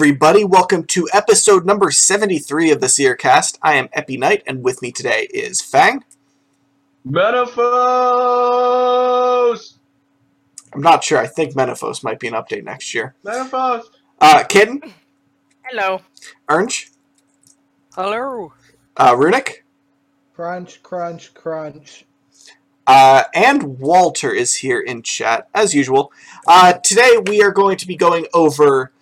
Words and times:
everybody. 0.00 0.46
Welcome 0.46 0.84
to 0.84 1.06
episode 1.12 1.66
number 1.66 1.90
73 1.90 2.70
of 2.70 2.80
the 2.80 2.86
Seercast. 2.86 3.58
I 3.60 3.74
am 3.74 3.90
Epi 3.92 4.16
Knight, 4.16 4.42
and 4.46 4.64
with 4.64 4.80
me 4.80 4.92
today 4.92 5.28
is 5.30 5.60
Fang. 5.60 6.02
Menaphos! 7.06 7.58
I'm 10.72 10.80
not 10.80 11.04
sure. 11.04 11.18
I 11.18 11.26
think 11.26 11.52
Menaphos 11.52 12.02
might 12.02 12.18
be 12.18 12.28
an 12.28 12.32
update 12.32 12.64
next 12.64 12.94
year. 12.94 13.14
Menaphos! 13.26 13.82
Uh, 14.18 14.42
Kitten, 14.44 14.80
Hello. 15.64 16.00
Ernst, 16.48 16.96
Hello. 17.94 18.54
uh, 18.96 19.14
Runic, 19.18 19.66
Crunch, 20.34 20.82
crunch, 20.82 21.34
crunch. 21.34 22.06
uh, 22.86 23.24
and 23.34 23.78
Walter 23.78 24.32
is 24.32 24.54
here 24.54 24.80
in 24.80 25.02
chat, 25.02 25.50
as 25.54 25.74
usual. 25.74 26.10
Uh, 26.46 26.72
today 26.72 27.18
we 27.26 27.42
are 27.42 27.52
going 27.52 27.76
to 27.76 27.86
be 27.86 27.96
going 27.96 28.26
over 28.32 28.92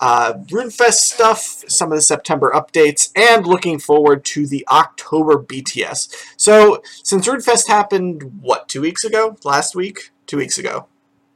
uh, 0.00 0.34
RuneFest 0.46 0.94
stuff, 0.94 1.64
some 1.68 1.90
of 1.92 1.98
the 1.98 2.02
September 2.02 2.52
updates, 2.54 3.10
and 3.16 3.46
looking 3.46 3.78
forward 3.78 4.24
to 4.26 4.46
the 4.46 4.66
October 4.70 5.38
BTS. 5.38 6.14
So, 6.36 6.82
since 7.02 7.26
RuneFest 7.26 7.68
happened, 7.68 8.40
what, 8.40 8.68
two 8.68 8.80
weeks 8.80 9.04
ago? 9.04 9.36
Last 9.44 9.74
week? 9.74 10.10
Two 10.26 10.36
weeks 10.36 10.58
ago. 10.58 10.86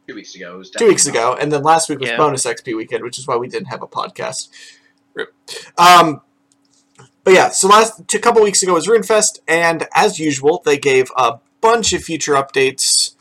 Two 0.08 0.14
weeks 0.14 0.34
ago. 0.34 0.54
It 0.54 0.58
was 0.58 0.70
two 0.70 0.86
weeks 0.86 1.04
definitely 1.04 1.32
ago, 1.32 1.40
and 1.40 1.52
then 1.52 1.62
last 1.62 1.88
week 1.88 1.98
was 2.00 2.08
Yeah. 2.10 2.16
bonus 2.16 2.44
XP 2.44 2.74
weekend, 2.76 3.02
which 3.04 3.18
is 3.18 3.26
why 3.26 3.36
we 3.36 3.48
didn't 3.48 3.68
have 3.68 3.82
a 3.82 3.86
podcast. 3.86 4.48
Um, 5.78 6.22
but 7.24 7.34
yeah, 7.34 7.50
so 7.50 7.68
last 7.68 8.14
a 8.14 8.18
couple 8.18 8.42
weeks 8.42 8.62
ago 8.62 8.74
was 8.74 8.86
RuneFest, 8.86 9.40
and 9.46 9.86
as 9.94 10.18
usual, 10.18 10.62
they 10.64 10.76
gave 10.78 11.10
a 11.16 11.38
bunch 11.60 11.92
of 11.92 12.02
future 12.02 12.32
updates, 12.34 13.14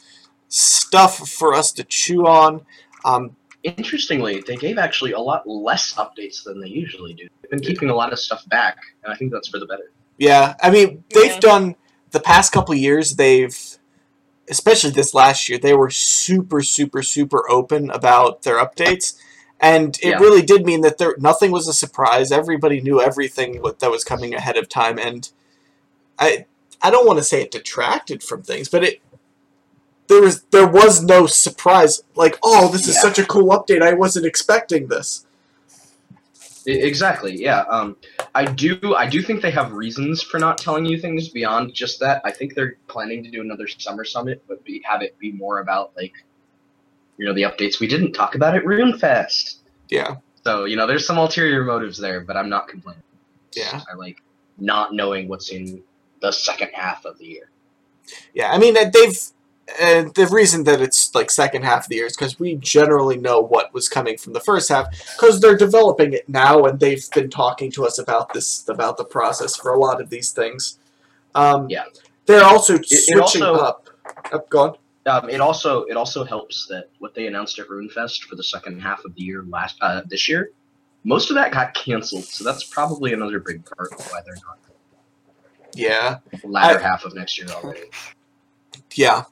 stuff 0.48 1.30
for 1.30 1.54
us 1.54 1.72
to 1.74 1.84
chew 1.84 2.26
on. 2.26 2.62
Um, 3.06 3.36
Interestingly, 3.64 4.44
they 4.48 4.56
gave 4.56 4.78
actually 4.78 5.12
a 5.12 5.20
lot 5.20 5.48
less 5.48 5.94
updates 5.94 6.44
than 6.44 6.60
they 6.60 6.68
usually 6.68 7.14
do. 7.14 7.28
They've 7.42 7.52
been 7.52 7.60
keeping 7.60 7.90
a 7.90 7.96
lot 7.96 8.12
of 8.12 8.20
stuff 8.20 8.48
back, 8.50 8.78
and 9.04 9.14
I 9.14 9.16
think 9.16 9.32
that's 9.32 9.50
for 9.50 9.60
the 9.60 9.66
better. 9.68 9.92
yeah, 10.18 10.56
I 10.62 10.70
mean, 10.70 11.04
they've 11.14 11.32
Yeah. 11.32 11.40
done 11.40 11.76
the 12.12 12.20
past 12.20 12.52
couple 12.52 12.76
years. 12.76 13.16
They've, 13.16 13.58
especially 14.50 14.92
this 14.92 15.14
last 15.14 15.48
year, 15.50 15.58
they 15.58 15.74
were 15.74 15.90
super, 15.90 16.62
super, 16.62 17.02
super 17.04 17.50
open 17.50 17.90
about 17.92 18.44
their 18.44 18.58
updates. 18.58 19.16
And 19.60 19.96
it 20.02 20.10
Yeah. 20.10 20.18
really 20.18 20.42
did 20.42 20.66
mean 20.66 20.82
that 20.82 20.98
there 20.98 21.16
nothing 21.20 21.52
was 21.52 21.68
a 21.68 21.74
surprise. 21.74 22.32
Everybody 22.32 22.82
knew 22.82 23.00
everything 23.00 23.62
that 23.80 23.92
was 23.92 24.04
coming 24.04 24.34
ahead 24.34 24.58
of 24.58 24.68
time, 24.70 24.98
and 24.98 25.30
I 26.18 26.46
I 26.84 26.90
don't 26.90 27.06
want 27.06 27.20
to 27.20 27.24
say 27.24 27.42
it 27.44 27.52
detracted 27.52 28.24
from 28.24 28.42
things, 28.42 28.68
but 28.70 28.84
it 28.84 29.02
there 30.12 30.22
was 30.22 30.44
there 30.52 30.68
was 30.68 31.02
no 31.04 31.26
surprise. 31.26 32.04
Like, 32.16 32.38
oh, 32.44 32.68
this 32.72 32.88
is 32.88 32.96
Yeah. 32.96 33.02
such 33.02 33.18
a 33.20 33.26
cool 33.26 33.50
update. 33.50 33.82
I 33.82 33.94
wasn't 33.94 34.26
expecting 34.26 34.88
this. 34.88 35.26
Exactly. 36.68 37.42
Yeah. 37.42 37.62
Um, 37.62 37.96
I 38.36 38.46
do. 38.46 38.94
I 38.96 39.08
do 39.10 39.22
think 39.24 39.42
they 39.42 39.50
have 39.52 39.72
reasons 39.72 40.22
for 40.22 40.38
not 40.38 40.58
telling 40.60 40.86
you 40.86 41.00
things 41.00 41.30
beyond 41.30 41.74
just 41.74 42.00
that. 42.02 42.22
I 42.24 42.32
think 42.32 42.54
they're 42.54 42.76
planning 42.88 43.24
to 43.24 43.32
do 43.32 43.42
another 43.42 43.68
summer 43.68 44.04
summit, 44.06 44.44
but 44.48 44.64
be, 44.64 44.82
have 44.86 45.02
it 45.02 45.18
be 45.18 45.32
more 45.32 45.60
about 45.60 45.92
like, 45.98 46.14
you 47.18 47.26
know, 47.26 47.34
the 47.34 47.42
updates 47.44 47.80
we 47.80 47.88
didn't 47.88 48.12
talk 48.14 48.36
about 48.36 48.56
at 48.56 48.64
RuneFest. 48.64 49.56
Yeah, 49.90 50.18
So 50.46 50.66
you 50.66 50.76
know, 50.78 50.86
there's 50.88 51.06
some 51.08 51.18
ulterior 51.18 51.64
motives 51.64 51.98
there, 51.98 52.22
but 52.22 52.38
I'm 52.38 52.48
not 52.50 52.68
complaining. 52.68 53.02
Yeah. 53.56 53.82
I 53.92 53.96
like 53.96 54.22
not 54.60 54.94
knowing 54.94 55.28
what's 55.28 55.50
in 55.50 55.82
the 56.22 56.32
second 56.32 56.70
half 56.74 57.06
of 57.06 57.18
the 57.18 57.26
year. 57.26 57.50
yeah. 58.36 58.52
I 58.52 58.58
mean, 58.60 58.78
uh, 58.78 58.90
they've 58.94 59.18
uh, 59.80 60.10
the 60.16 60.28
reason 60.32 60.64
that 60.66 60.82
it's 60.82 61.14
like 61.16 61.30
second 61.30 61.64
half 61.64 61.84
of 61.84 61.90
the 61.90 61.96
year 61.96 62.06
is 62.08 62.16
because 62.18 62.40
we 62.40 62.56
generally 62.56 63.18
know 63.18 63.40
what 63.42 63.74
was 63.74 63.88
coming 63.88 64.18
from 64.18 64.34
the 64.34 64.40
first 64.40 64.70
half 64.70 64.88
because 65.16 65.40
they're 65.40 65.58
developing 65.58 66.14
it 66.14 66.28
now 66.28 66.64
and 66.66 66.80
they've 66.80 67.06
been 67.14 67.30
talking 67.30 67.72
to 67.72 67.86
us 67.86 68.00
about 68.00 68.34
this 68.34 68.68
about 68.70 68.98
the 68.98 69.06
process 69.06 69.56
for 69.56 69.74
a 69.74 69.80
lot 69.80 70.02
of 70.02 70.10
these 70.10 70.32
things. 70.32 70.80
Um, 71.36 71.70
Yeah. 71.70 71.84
they're 72.26 72.44
also 72.44 72.76
it 72.76 72.86
switching 72.88 73.44
also- 73.44 73.56
up. 73.56 73.88
Up, 74.34 74.50
gone. 74.50 74.76
Um, 75.06 75.30
it 75.30 75.40
also 75.42 75.84
it 75.84 75.96
also 75.96 76.24
helps 76.24 76.68
that 76.68 76.90
what 77.00 77.14
they 77.16 77.28
announced 77.28 77.58
at 77.60 77.68
RuneFest 77.68 78.24
for 78.24 78.36
the 78.36 78.44
second 78.44 78.80
half 78.82 79.04
of 79.06 79.14
the 79.16 79.22
year 79.22 79.44
last 79.48 79.78
uh, 79.82 80.02
this 80.08 80.28
year, 80.30 80.52
most 81.04 81.30
of 81.30 81.36
that 81.36 81.52
got 81.52 81.74
canceled. 81.74 82.26
So 82.26 82.44
that's 82.44 82.64
probably 82.64 83.14
another 83.14 83.40
big 83.40 83.64
part 83.66 83.92
of 83.94 84.00
why 84.12 84.22
they're 84.26 84.36
not 84.48 84.58
Yeah, 85.74 86.18
latter 86.44 86.80
I- 86.80 86.82
half 86.84 87.06
of 87.06 87.16
next 87.16 87.38
year 87.40 87.48
already. 87.50 87.86
yeah, 88.96 89.24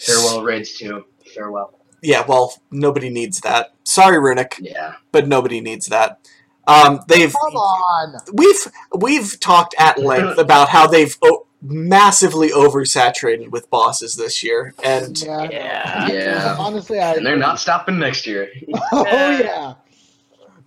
Farewell 0.00 0.42
raids 0.42 0.76
too. 0.78 1.04
Farewell. 1.34 1.74
yeah. 2.02 2.24
Well, 2.26 2.54
nobody 2.70 3.10
needs 3.10 3.40
that. 3.40 3.72
Sorry, 3.84 4.18
Runic, 4.18 4.56
Yeah. 4.60 4.94
but 5.12 5.28
nobody 5.28 5.60
needs 5.60 5.86
that. 5.86 6.20
Um, 6.66 7.00
they've 7.08 7.32
Come 7.32 7.54
on. 7.56 8.16
we've 8.34 8.66
we've 8.98 9.38
talked 9.40 9.74
at 9.78 9.98
length 10.02 10.38
about 10.38 10.68
how 10.68 10.86
they've 10.86 11.16
o- 11.22 11.46
massively 11.62 12.50
oversaturated 12.50 13.50
with 13.50 13.68
bosses 13.70 14.14
this 14.16 14.42
year, 14.44 14.74
and 14.84 15.20
Yeah. 15.20 15.48
Yeah. 15.50 16.06
Yeah. 16.08 16.56
Honestly, 16.58 17.00
I. 17.00 17.14
And 17.14 17.24
they're 17.26 17.36
not 17.36 17.58
stopping 17.60 17.98
next 17.98 18.26
year. 18.26 18.50
Oh 18.92 19.04
yeah. 19.38 19.74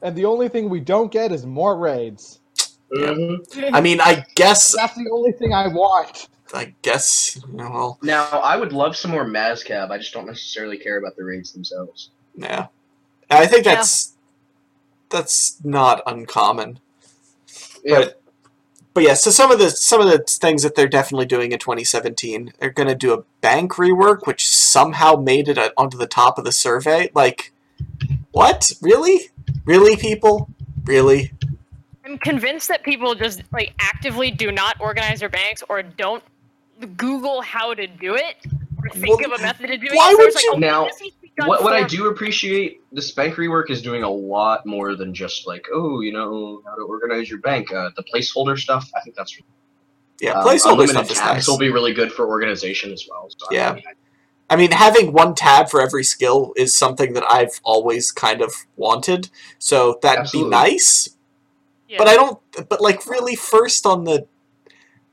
And 0.03 0.15
the 0.15 0.25
only 0.25 0.49
thing 0.49 0.67
we 0.69 0.79
don't 0.79 1.11
get 1.11 1.31
is 1.31 1.45
more 1.45 1.77
raids. 1.77 2.39
Mm-hmm. 2.91 3.73
I 3.75 3.79
mean, 3.81 4.01
I 4.01 4.25
guess 4.35 4.73
That's 4.75 4.95
the 4.95 5.09
only 5.13 5.31
thing 5.33 5.53
I 5.53 5.67
want. 5.67 6.27
I 6.53 6.73
guess 6.81 7.35
you 7.37 7.53
know, 7.53 7.69
well, 7.71 7.99
Now 8.01 8.25
I 8.25 8.57
would 8.57 8.73
love 8.73 8.95
some 8.95 9.11
more 9.11 9.25
Mazcab. 9.25 9.89
I 9.91 9.97
just 9.97 10.13
don't 10.13 10.25
necessarily 10.27 10.77
care 10.77 10.97
about 10.97 11.15
the 11.15 11.23
raids 11.23 11.51
themselves. 11.53 12.09
yeah. 12.35 12.67
I 13.29 13.47
think 13.47 13.65
Yeah. 13.65 13.75
that's 13.75 14.13
that's 15.09 15.63
not 15.63 16.01
uncommon. 16.05 16.79
Yeah. 17.83 17.99
But 17.99 18.21
but 18.93 19.03
yeah, 19.03 19.13
so 19.13 19.31
some 19.31 19.51
of 19.51 19.59
the 19.59 19.69
some 19.69 20.01
of 20.01 20.07
the 20.07 20.19
things 20.27 20.63
that 20.63 20.75
they're 20.75 20.87
definitely 20.87 21.25
doing 21.25 21.53
in 21.53 21.59
2017, 21.59 22.53
they're 22.59 22.69
going 22.69 22.89
to 22.89 22.95
do 22.95 23.13
a 23.13 23.23
bank 23.39 23.73
rework, 23.75 24.27
which 24.27 24.49
somehow 24.49 25.15
made 25.15 25.47
it 25.47 25.57
uh, 25.57 25.69
onto 25.77 25.97
the 25.97 26.07
top 26.07 26.37
of 26.37 26.43
the 26.43 26.51
survey. 26.51 27.09
Like, 27.15 27.53
what? 28.31 28.69
Really? 28.81 29.29
Really, 29.65 29.95
people? 29.95 30.49
Really? 30.83 31.31
I'm 32.03 32.17
convinced 32.17 32.67
that 32.67 32.83
people 32.83 33.15
just 33.15 33.43
like 33.53 33.73
actively 33.79 34.29
do 34.31 34.51
not 34.51 34.75
organize 34.81 35.21
their 35.21 35.29
banks 35.29 35.63
or 35.69 35.81
don't 35.81 36.23
Google 36.87 37.41
how 37.41 37.73
to 37.73 37.87
do 37.87 38.15
it 38.15 38.35
or 38.83 38.89
think 38.89 39.21
Well, 39.21 39.33
of 39.33 39.39
a 39.39 39.43
method 39.43 39.69
of 39.71 39.79
doing 39.81 39.95
why 39.95 40.09
it. 40.09 40.11
So 40.11 40.17
would 40.17 40.27
it's 40.27 40.35
like, 40.35 40.43
you- 40.45 40.51
oh, 40.55 40.57
Now, 40.57 40.85
this 40.85 41.01
needs 41.01 41.15
to 41.15 41.21
be 41.21 41.31
done 41.37 41.47
What, 41.47 41.63
what 41.63 41.73
I 41.73 41.83
do 41.83 42.07
appreciate, 42.07 42.81
this 42.91 43.11
bank 43.11 43.35
rework 43.35 43.69
is 43.69 43.81
doing 43.81 44.03
a 44.03 44.09
lot 44.09 44.65
more 44.65 44.95
than 44.95 45.13
just 45.13 45.47
like, 45.47 45.65
oh, 45.73 46.01
you 46.01 46.11
know, 46.13 46.61
how 46.65 46.75
to 46.75 46.81
organize 46.83 47.29
your 47.29 47.39
bank. 47.39 47.71
Uh, 47.71 47.89
the 47.95 48.03
placeholder 48.03 48.57
stuff, 48.57 48.89
I 48.95 49.01
think 49.01 49.15
that's 49.15 49.37
Yeah, 50.19 50.31
um, 50.31 50.45
placeholder 50.45 50.71
unlimited 50.81 50.95
stuff 50.95 51.11
is 51.11 51.17
tabs 51.17 51.33
nice. 51.35 51.47
will 51.47 51.57
be 51.57 51.69
really 51.69 51.93
good 51.93 52.11
for 52.11 52.27
organization 52.27 52.91
as 52.91 53.05
well. 53.09 53.29
So, 53.37 53.47
I 53.51 53.53
Yeah. 53.53 53.73
mean, 53.73 53.83
I- 53.87 53.93
I 54.53 54.57
mean, 54.57 54.71
having 54.71 55.13
one 55.13 55.33
tab 55.33 55.69
for 55.69 55.79
every 55.81 56.03
skill 56.03 56.51
is 56.57 56.75
something 56.75 57.13
that 57.13 57.23
I've 57.29 57.61
always 57.63 58.11
kind 58.11 58.41
of 58.41 58.53
wanted. 58.75 59.29
So 59.59 59.97
that'd 60.01 60.19
Absolutely. 60.19 60.49
be 60.49 60.51
nice. 60.51 61.09
Yeah. 61.87 61.97
But 61.97 62.09
I 62.09 62.15
don't. 62.15 62.37
But 62.67 62.81
like, 62.81 63.05
really, 63.07 63.37
first 63.37 63.85
on 63.85 64.03
the, 64.03 64.27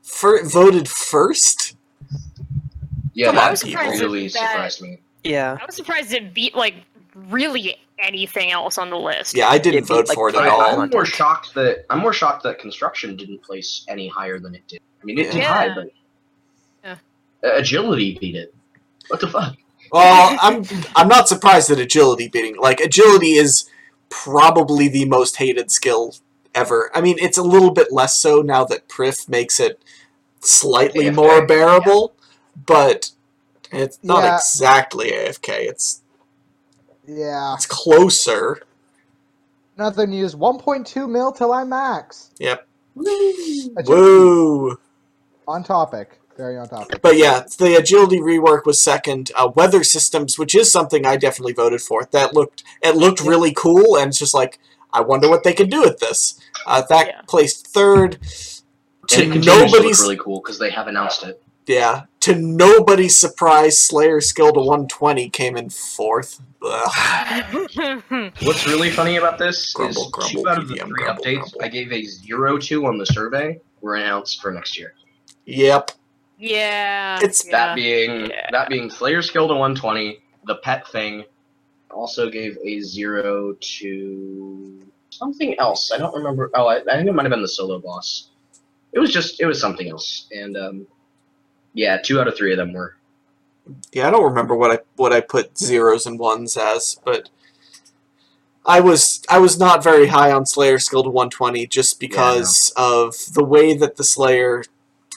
fir- 0.09 0.43
voted 0.43 0.87
first. 0.87 1.75
yeah, 3.13 3.27
Come 3.27 3.37
on, 3.37 3.53
that 3.53 3.61
people. 3.63 3.83
really 3.83 4.27
that- 4.27 4.33
surprised 4.33 4.81
me. 4.81 4.99
Yeah. 5.23 5.57
I 5.61 5.65
was 5.65 5.75
surprised 5.75 6.13
it 6.13 6.33
beat 6.33 6.55
like 6.55 6.75
really 7.13 7.75
anything 7.99 8.51
else 8.51 8.77
on 8.77 8.89
the 8.89 8.97
list. 8.97 9.35
Yeah, 9.35 9.49
I 9.49 9.57
didn't 9.57 9.79
It 9.79 9.81
beat, 9.81 9.87
vote 9.87 10.07
like, 10.07 10.15
for 10.15 10.29
it 10.29 10.35
at 10.35 10.47
all. 10.47 10.61
I, 10.61 10.83
am 10.83 10.89
more 10.89 11.05
shocked 11.05 11.53
that 11.55 11.85
I'm 11.89 11.99
more 11.99 12.13
shocked 12.13 12.43
that 12.43 12.59
construction 12.59 13.15
didn't 13.17 13.41
place 13.41 13.83
any 13.89 14.07
higher 14.07 14.39
than 14.39 14.55
it 14.55 14.65
did. 14.67 14.79
I 15.01 15.05
mean, 15.05 15.19
it 15.19 15.31
did 15.31 15.43
high, 15.43 15.73
but 15.75 15.91
Yeah. 16.83 16.95
Uh, 17.43 17.55
agility 17.55 18.17
beat 18.19 18.35
it. 18.35 18.53
What 19.09 19.19
the 19.19 19.27
fuck? 19.27 19.57
Well, 19.91 20.37
I'm 20.41 20.63
I'm 20.95 21.07
not 21.07 21.27
surprised 21.27 21.69
that 21.69 21.79
agility 21.79 22.27
beating 22.29 22.57
like 22.57 22.79
agility 22.79 23.33
is 23.33 23.69
probably 24.09 24.87
the 24.87 25.05
most 25.05 25.37
hated 25.37 25.71
skill 25.71 26.15
ever. 26.55 26.91
I 26.93 27.01
mean, 27.01 27.17
it's 27.19 27.37
a 27.37 27.43
little 27.43 27.71
bit 27.71 27.91
less 27.91 28.17
so 28.17 28.41
now 28.41 28.63
that 28.65 28.87
Prif 28.87 29.27
makes 29.27 29.59
it 29.59 29.83
slightly 30.39 31.05
AFK, 31.05 31.15
more 31.15 31.45
bearable, 31.45 32.13
but 32.65 33.11
it's 33.71 33.99
not 34.03 34.23
Yeah. 34.23 34.35
exactly 34.37 35.11
AFK. 35.11 35.67
It's 35.67 36.01
Yeah. 37.07 37.53
it's 37.55 37.65
closer. 37.65 38.61
Another 39.77 40.05
news 40.05 40.35
1.2 40.35 41.07
mil 41.07 41.31
till 41.31 41.51
I 41.53 41.63
max. 41.63 42.31
Yep. 42.39 42.67
Agility. 42.97 43.71
Woo! 43.87 44.77
On 45.47 45.63
topic. 45.63 46.19
Very 46.37 46.57
on 46.57 46.69
topic. 46.69 47.01
But 47.01 47.17
yeah, 47.17 47.43
the 47.57 47.75
agility 47.77 48.19
rework 48.19 48.65
was 48.65 48.81
second. 48.81 49.31
Uh, 49.35 49.49
weather 49.55 49.83
systems, 49.83 50.37
which 50.39 50.55
is 50.55 50.71
something 50.71 51.05
I 51.05 51.17
definitely 51.17 51.53
voted 51.53 51.81
for. 51.81 52.07
That 52.11 52.33
looked 52.33 52.63
it 52.81 52.95
looked 52.95 53.21
really 53.21 53.53
cool, 53.53 53.97
and 53.97 54.09
it's 54.09 54.19
just 54.19 54.33
like 54.33 54.59
I 54.93 55.01
wonder 55.01 55.29
what 55.29 55.43
they 55.43 55.53
can 55.53 55.69
do 55.69 55.81
with 55.81 55.99
this. 55.99 56.35
Uh, 56.65 56.81
that 56.89 57.07
Yeah. 57.07 57.21
placed 57.27 57.67
third. 57.67 58.19
And 59.11 59.19
To 59.21 59.21
it 59.21 59.31
continues 59.31 59.45
to 59.45 59.51
look 59.63 59.71
nobody's 59.71 60.01
really 60.01 60.17
cool 60.17 60.39
because 60.41 60.59
they 60.59 60.69
have 60.71 60.87
announced 60.87 61.23
it. 61.23 61.41
yeah, 61.67 62.03
to 62.21 62.35
nobody's 62.35 63.17
surprise, 63.17 63.79
Slayer 63.79 64.21
skill 64.21 64.51
to 64.53 64.59
120 64.59 65.29
came 65.29 65.55
in 65.57 65.69
fourth. 65.69 66.41
What's 66.61 67.75
really 68.67 68.89
funny 68.91 69.15
about 69.17 69.37
this 69.39 69.71
Grumble, 69.73 70.03
is 70.05 70.11
grumble, 70.11 70.43
two 70.43 70.49
out 70.49 70.57
of 70.59 70.67
the 70.67 70.75
PDM, 70.75 70.87
three 70.87 71.03
grumble, 71.05 71.23
updates 71.23 71.51
grumble. 71.51 71.61
I 71.63 71.67
gave 71.69 71.91
a 71.91 72.03
zero 72.03 72.57
to 72.57 72.85
on 72.85 72.97
the 72.97 73.05
survey 73.05 73.59
were 73.81 73.95
announced 73.95 74.41
for 74.41 74.51
next 74.51 74.77
year. 74.77 74.93
Yep. 75.45 75.91
yeah. 76.37 77.19
It's 77.21 77.45
yeah. 77.45 77.51
That 77.51 77.75
being 77.75 78.29
Yeah. 78.29 78.47
that 78.51 78.69
being 78.69 78.89
Slayer 78.89 79.21
skill 79.21 79.47
to 79.47 79.53
120, 79.53 80.19
the 80.45 80.55
pet 80.57 80.87
thing 80.89 81.23
also 81.91 82.29
gave 82.29 82.57
a 82.63 82.81
zero 82.81 83.53
to 83.59 84.79
something 85.09 85.57
else. 85.59 85.91
I 85.91 85.97
don't 85.97 86.13
remember. 86.13 86.51
Oh, 86.53 86.67
I, 86.67 86.77
I 86.81 86.97
think 86.97 87.07
it 87.07 87.13
might 87.13 87.23
have 87.23 87.31
been 87.31 87.41
the 87.41 87.47
solo 87.47 87.79
boss. 87.79 88.28
It 88.93 88.99
was 88.99 89.11
just 89.11 89.39
it 89.39 89.45
was 89.45 89.59
something 89.59 89.89
else, 89.89 90.27
and 90.31 90.57
um, 90.57 90.87
yeah, 91.73 91.97
two 91.97 92.19
out 92.19 92.27
of 92.27 92.35
three 92.35 92.51
of 92.51 92.57
them 92.57 92.73
were. 92.73 92.95
Yeah, 93.93 94.07
I 94.07 94.11
don't 94.11 94.23
remember 94.23 94.55
what 94.55 94.71
I 94.71 94.79
what 94.95 95.13
I 95.13 95.21
put 95.21 95.57
zeros 95.57 96.05
and 96.05 96.17
ones 96.17 96.57
as, 96.57 96.99
but 97.05 97.29
I 98.65 98.79
was 98.79 99.23
I 99.29 99.39
was 99.39 99.59
not 99.59 99.83
very 99.83 100.07
high 100.07 100.31
on 100.31 100.45
Slayer 100.45 100.79
skill 100.79 101.03
to 101.03 101.09
120 101.09 101.67
just 101.67 101.99
because 101.99 102.73
of 102.75 103.15
the 103.33 103.43
way 103.43 103.75
that 103.77 103.95
the 103.97 104.03
Slayer 104.03 104.63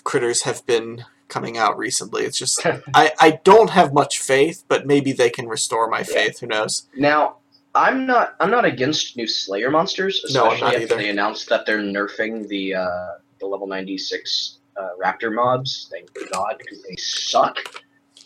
critters 0.04 0.42
have 0.42 0.64
been 0.66 1.04
coming 1.28 1.56
out 1.56 1.78
recently. 1.78 2.24
It's 2.24 2.38
just 2.38 2.64
I, 2.94 3.12
I 3.18 3.40
don't 3.42 3.70
have 3.70 3.94
much 3.94 4.20
faith, 4.20 4.64
but 4.68 4.86
maybe 4.86 5.12
they 5.12 5.30
can 5.30 5.48
restore 5.48 5.88
my 5.88 6.02
faith. 6.02 6.40
Who 6.40 6.46
knows? 6.46 6.88
Now, 6.96 7.36
I'm 7.74 8.06
not 8.06 8.36
I'm 8.38 8.50
not 8.50 8.66
against 8.66 9.16
new 9.16 9.26
Slayer 9.26 9.70
monsters, 9.70 10.24
No, 10.30 10.44
I'm 10.44 10.52
especially 10.52 10.60
not 10.60 10.74
after 10.74 10.82
either. 10.82 10.96
they 10.96 11.10
announced 11.10 11.48
that 11.48 11.64
they're 11.64 11.78
nerfing 11.78 12.48
the 12.48 12.74
uh, 12.74 13.06
the 13.42 13.46
level 13.46 13.66
96 13.66 14.58
uh, 14.76 14.88
Raptor 15.02 15.34
mobs. 15.34 15.88
Thank 15.90 16.08
God, 16.32 16.56
because 16.58 16.82
they 16.82 16.96
suck. 16.96 17.58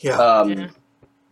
Yeah. 0.01 0.17
Um, 0.19 0.51
Yeah. 0.51 0.69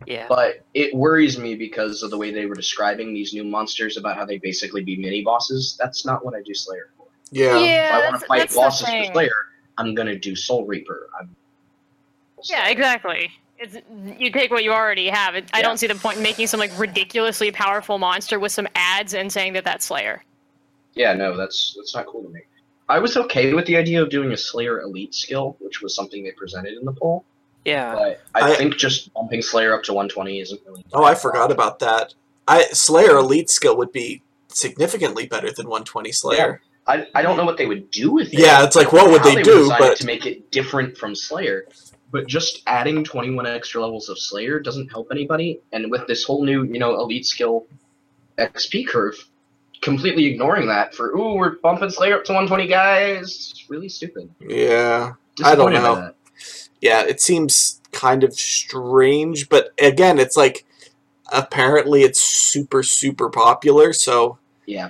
Yeah. 0.05 0.25
But 0.27 0.63
it 0.73 0.93
worries 0.93 1.39
me 1.39 1.55
because 1.55 2.03
of 2.03 2.11
the 2.11 2.17
way 2.17 2.31
they 2.31 2.45
were 2.45 2.53
describing 2.53 3.13
these 3.13 3.33
new 3.33 3.43
monsters 3.43 3.97
about 3.97 4.15
how 4.15 4.25
they 4.25 4.37
basically 4.37 4.83
be 4.83 4.97
mini 4.97 5.23
bosses. 5.23 5.75
That's 5.79 6.05
not 6.05 6.23
what 6.23 6.35
I 6.35 6.41
do 6.41 6.53
Slayer 6.53 6.89
for. 6.97 7.07
Yeah. 7.31 7.57
Yeah, 7.59 7.87
if 7.87 7.91
I 7.91 8.09
want 8.09 8.21
to 8.21 8.27
fight 8.27 8.53
bosses 8.53 8.87
for. 8.87 9.13
Slayer, 9.13 9.31
I'm 9.77 9.95
gonna 9.95 10.17
do 10.19 10.35
Soul 10.35 10.65
Reaper. 10.65 11.09
I'm 11.19 11.35
Yeah, 12.43 12.67
exactly. 12.67 13.31
It's 13.57 13.77
you 14.19 14.31
take 14.31 14.51
what 14.51 14.63
you 14.63 14.73
already 14.73 15.07
have. 15.07 15.33
It, 15.35 15.49
I 15.53 15.61
don't 15.61 15.77
see 15.77 15.87
the 15.87 15.95
point 15.95 16.17
in 16.17 16.23
making 16.23 16.47
some 16.47 16.59
like 16.59 16.77
ridiculously 16.77 17.51
powerful 17.51 17.97
monster 17.97 18.37
with 18.37 18.51
some 18.51 18.67
ads 18.75 19.13
and 19.13 19.31
saying 19.31 19.53
that 19.53 19.63
that's 19.63 19.85
Slayer. 19.85 20.23
Yeah, 20.93 21.13
no, 21.13 21.35
that's 21.35 21.73
that's 21.75 21.95
not 21.95 22.05
cool 22.05 22.23
to 22.23 22.29
me. 22.29 22.41
I 22.87 22.99
was 22.99 23.17
okay 23.17 23.53
with 23.53 23.65
the 23.65 23.77
idea 23.77 24.01
of 24.01 24.09
doing 24.09 24.31
a 24.31 24.37
Slayer 24.37 24.81
Elite 24.81 25.13
skill, 25.15 25.57
which 25.59 25.81
was 25.81 25.95
something 25.95 26.23
they 26.23 26.31
presented 26.31 26.77
in 26.77 26.85
the 26.85 26.91
poll. 26.93 27.25
Yeah. 27.63 27.95
But 27.95 28.21
I, 28.35 28.51
I- 28.51 28.55
think 28.55 28.77
just 28.77 29.13
bumping 29.13 29.41
Slayer 29.41 29.73
up 29.73 29.83
to 29.83 29.93
120 29.93 30.39
isn't 30.39 30.61
really. 30.65 30.85
Oh, 30.93 31.03
I 31.03 31.15
forgot 31.15 31.51
about 31.51 31.79
that. 31.79 32.13
I 32.47 32.63
Slayer 32.73 33.17
Elite 33.17 33.49
skill 33.49 33.75
would 33.77 33.91
be 33.91 34.21
significantly 34.49 35.25
better 35.25 35.51
than 35.51 35.65
120 35.65 36.11
Slayer. 36.11 36.61
I, 36.87 37.07
I 37.15 37.23
don't 37.23 37.35
know 37.35 37.45
what 37.45 37.57
they 37.57 37.65
would 37.65 37.89
do 37.89 38.11
with 38.11 38.27
it. 38.31 38.39
Yeah, 38.39 38.63
it's 38.63 38.75
like, 38.75 38.93
what 38.93 39.09
would 39.09 39.21
how 39.21 39.33
they 39.33 39.41
do, 39.41 39.63
design 39.63 39.79
but- 39.79 39.97
to 39.97 40.05
make 40.05 40.27
it 40.27 40.51
different 40.51 40.97
from 40.97 41.15
Slayer. 41.15 41.65
But 42.11 42.27
just 42.27 42.61
adding 42.67 43.03
21 43.03 43.47
extra 43.47 43.81
levels 43.81 44.07
of 44.07 44.19
Slayer 44.19 44.59
doesn't 44.59 44.89
help 44.89 45.07
anybody. 45.11 45.59
And 45.73 45.89
with 45.91 46.05
this 46.07 46.23
whole 46.23 46.45
new, 46.45 46.63
you 46.63 46.77
know, 46.79 46.99
elite 46.99 47.25
skill 47.25 47.65
XP 48.37 48.87
curve, 48.87 49.15
completely 49.85 50.25
ignoring 50.25 50.67
that 50.67 50.93
for 50.93 51.11
ooh, 51.11 51.35
we're 51.35 51.57
bumping 51.59 51.89
Slayer 51.91 52.17
up 52.17 52.25
to 52.25 52.33
120 52.33 52.67
guys. 52.67 53.51
It's 53.51 53.69
really 53.69 53.87
stupid. 53.87 54.29
Yeah. 54.41 55.13
I 55.43 55.55
don't 55.55 55.71
know. 55.71 56.11
yeah, 56.81 57.03
it 57.03 57.21
seems 57.21 57.81
kind 57.91 58.23
of 58.23 58.33
strange, 58.33 59.47
but 59.47 59.69
again, 59.79 60.17
it's 60.19 60.35
like 60.35 60.65
apparently 61.31 62.01
it's 62.01 62.19
super 62.19 62.83
super 62.83 63.29
popular, 63.29 63.93
so 63.93 64.37
Yeah. 64.65 64.89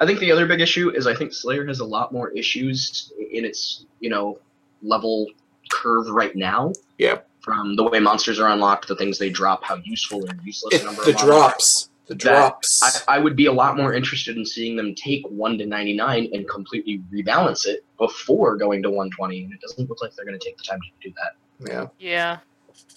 I 0.00 0.06
think 0.06 0.18
the 0.18 0.32
other 0.32 0.46
big 0.46 0.60
issue 0.60 0.90
is 0.90 1.06
I 1.06 1.14
think 1.14 1.32
Slayer 1.32 1.66
has 1.66 1.80
a 1.80 1.84
lot 1.84 2.12
more 2.12 2.30
issues 2.30 3.12
in 3.30 3.44
its, 3.44 3.86
you 4.00 4.10
know, 4.10 4.38
level 4.82 5.26
curve 5.70 6.08
right 6.08 6.34
now. 6.34 6.72
Yep. 6.98 7.28
From 7.40 7.76
the 7.76 7.84
way 7.84 7.98
monsters 8.00 8.38
are 8.40 8.48
unlocked, 8.48 8.88
the 8.88 8.96
things 8.96 9.18
they 9.18 9.30
drop, 9.30 9.64
how 9.64 9.76
useful 9.84 10.24
or 10.24 10.34
useless 10.44 10.74
it, 10.74 10.82
a 10.82 10.84
number 10.84 11.04
the 11.04 11.10
of 11.10 11.16
monsters 11.28 11.88
are. 11.88 11.91
Drops, 12.14 12.80
the 12.80 12.84
drops. 12.86 13.04
I, 13.08 13.16
I 13.16 13.18
would 13.18 13.36
be 13.36 13.46
a 13.46 13.52
lot 13.52 13.76
more 13.76 13.94
interested 13.94 14.36
in 14.36 14.44
seeing 14.44 14.76
them 14.76 14.94
take 14.94 15.24
1 15.28 15.58
to 15.58 15.66
99 15.66 16.30
and 16.32 16.48
completely 16.48 17.02
rebalance 17.12 17.66
it 17.66 17.84
before 17.98 18.56
going 18.56 18.82
to 18.82 18.90
120, 18.90 19.44
and 19.44 19.52
it 19.52 19.60
doesn't 19.60 19.88
look 19.88 20.00
like 20.02 20.14
they're 20.14 20.24
going 20.26 20.38
to 20.38 20.44
take 20.44 20.56
the 20.56 20.64
time 20.64 20.80
to 20.80 21.08
do 21.08 21.14
that. 21.16 21.70
yeah. 21.72 21.86
Yeah. 21.98 22.38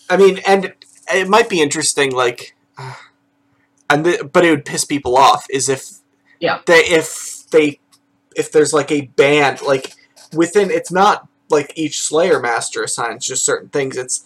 I 0.10 0.18
mean, 0.18 0.40
and 0.48 0.74
it 1.14 1.28
might 1.28 1.50
be 1.50 1.62
interesting, 1.62 2.12
like, 2.12 2.56
and 3.90 4.06
the, 4.06 4.30
but 4.32 4.44
it 4.46 4.52
would 4.52 4.66
piss 4.66 4.86
people 4.86 5.16
off 5.18 5.46
is 5.50 5.70
if 5.70 5.86
Yeah. 6.40 6.60
they 6.66 6.80
if 6.86 7.48
they 7.52 7.80
if 8.36 8.52
there's 8.52 8.74
like 8.74 8.92
a 8.92 9.02
band 9.16 9.62
like 9.62 9.94
within 10.34 10.70
it's 10.72 10.92
not 10.92 11.28
like 11.50 11.72
each 11.76 12.02
Slayer 12.02 12.40
master 12.40 12.84
assigns 12.84 13.26
just 13.26 13.46
certain 13.46 13.70
things. 13.70 13.96
It's 13.98 14.26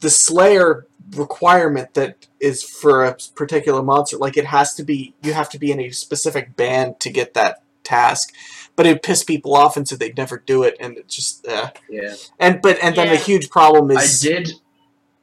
the 0.00 0.10
Slayer 0.10 0.86
requirement 1.16 1.94
that 1.94 2.27
is 2.40 2.62
for 2.62 3.04
a 3.04 3.16
particular 3.34 3.82
monster. 3.82 4.16
Like 4.16 4.36
it 4.36 4.46
has 4.46 4.74
to 4.74 4.84
be 4.84 5.14
you 5.22 5.32
have 5.32 5.48
to 5.50 5.58
be 5.58 5.72
in 5.72 5.80
a 5.80 5.90
specific 5.90 6.56
band 6.56 7.00
to 7.00 7.10
get 7.10 7.34
that 7.34 7.62
task. 7.84 8.34
But 8.76 8.86
it 8.86 9.02
pissed 9.02 9.26
people 9.26 9.56
off, 9.56 9.76
and 9.76 9.88
so 9.88 9.96
they'd 9.96 10.16
never 10.16 10.38
do 10.38 10.62
it, 10.62 10.76
and 10.78 10.96
it 10.98 11.08
just 11.08 11.46
uh, 11.48 11.70
Yeah. 11.90 12.14
and 12.38 12.62
but 12.62 12.78
and 12.82 12.94
then 12.94 13.08
the 13.08 13.16
huge 13.16 13.50
problem 13.50 13.90
is 13.90 13.96
I 13.96 14.02
is 14.02 14.20
did. 14.20 14.52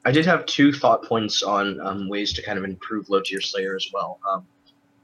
I 0.03 0.12
did 0.12 0.25
have 0.25 0.45
two 0.45 0.71
thought 0.71 1.03
points 1.03 1.41
on 1.41 1.79
um, 1.79 2.09
ways 2.09 2.33
to 2.33 2.44
kind 2.44 2.59
of 2.59 2.63
improve 2.65 3.09
low 3.09 3.21
tier 3.21 3.41
Slayer 3.41 3.75
as 3.75 3.89
well. 3.91 4.19
Um, 4.29 4.45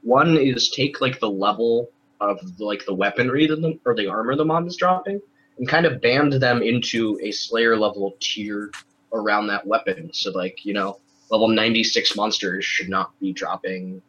one 0.02 0.36
is 0.36 0.70
take 0.70 1.00
like 1.00 1.18
the 1.18 1.30
level 1.30 1.90
of 2.20 2.38
like 2.60 2.84
the 2.86 2.94
weaponry 2.94 3.46
that 3.48 3.60
the, 3.60 3.78
or 3.84 3.96
the 3.96 4.06
armor 4.06 4.36
the 4.36 4.44
mob 4.44 4.66
is 4.66 4.76
dropping, 4.76 5.20
and 5.58 5.66
kind 5.66 5.86
of 5.86 6.00
band 6.00 6.34
them 6.34 6.62
into 6.62 7.18
a 7.22 7.32
Slayer 7.32 7.76
level 7.76 8.16
tier 8.20 8.70
around 9.12 9.46
that 9.48 9.66
weapon. 9.66 10.10
So 10.12 10.30
like 10.30 10.64
you 10.64 10.74
know, 10.74 10.98
level 11.32 11.48
ninety 11.48 11.82
six 11.82 12.14
monsters 12.14 12.64
should 12.64 12.88
not 12.88 13.18
be 13.18 13.32
dropping, 13.32 14.00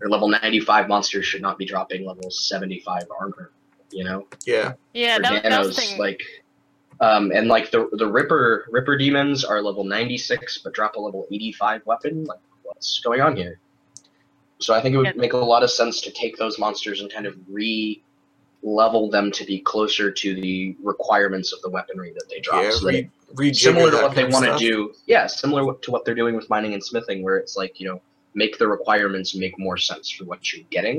or 0.00 0.08
level 0.08 0.28
ninety 0.28 0.60
five 0.60 0.86
monsters 0.88 1.24
should 1.26 1.42
not 1.42 1.58
be 1.58 1.64
dropping 1.64 2.06
level 2.06 2.30
seventy 2.30 2.78
five 2.80 3.04
armor. 3.18 3.50
You 3.90 4.04
know 4.04 4.26
yeah. 4.44 4.74
Yeah, 4.92 5.16
for 5.16 5.22
that, 5.22 5.42
that 5.44 5.58
was 5.64 5.76
Danos, 5.76 5.96
the 5.96 6.00
like 6.02 6.22
um 7.00 7.32
and 7.32 7.48
like 7.48 7.70
the 7.70 7.88
the 7.92 8.06
Ripper 8.06 8.66
Ripper 8.70 8.96
demons 8.96 9.44
are 9.44 9.60
level 9.62 9.84
96 9.84 10.58
but 10.64 10.72
drop 10.72 10.96
a 10.96 11.00
level 11.00 11.26
85 11.30 11.82
weapon 11.86 12.24
like 12.24 12.40
what's 12.62 13.00
going 13.00 13.20
on 13.20 13.36
here 13.36 13.58
so 14.58 14.72
I 14.74 14.80
think 14.80 14.94
it 14.94 14.98
would 14.98 15.06
Yeah. 15.08 15.12
make 15.16 15.34
a 15.34 15.36
lot 15.36 15.62
of 15.62 15.70
sense 15.70 16.00
to 16.00 16.10
take 16.10 16.36
those 16.38 16.58
monsters 16.58 17.00
and 17.02 17.12
kind 17.12 17.26
of 17.26 17.36
re 17.48 18.02
level 18.62 19.08
them 19.10 19.30
to 19.32 19.44
be 19.44 19.60
closer 19.60 20.10
to 20.10 20.34
the 20.34 20.74
requirements 20.82 21.52
of 21.52 21.60
the 21.62 21.68
weaponry 21.70 22.12
that 22.14 22.24
they 22.30 22.40
drop 22.40 22.62
Yeah, 22.64 22.70
so 22.70 22.86
re- 22.86 22.98
it- 22.98 23.10
rejigger 23.14 23.15
similar 23.52 23.90
to 23.90 23.96
what 23.98 24.14
they 24.14 24.24
want 24.24 24.44
to 24.44 24.56
do 24.58 24.92
yeah 25.06 25.26
similar 25.26 25.74
to 25.74 25.90
what 25.90 26.04
they're 26.04 26.14
doing 26.14 26.36
with 26.36 26.48
mining 26.48 26.74
and 26.74 26.82
smithing 26.82 27.22
where 27.22 27.36
it's 27.36 27.56
like 27.56 27.80
you 27.80 27.88
know 27.88 28.00
make 28.34 28.58
the 28.58 28.68
requirements 28.68 29.34
make 29.34 29.58
more 29.58 29.76
sense 29.76 30.10
for 30.10 30.24
what 30.24 30.52
you're 30.52 30.64
getting 30.70 30.98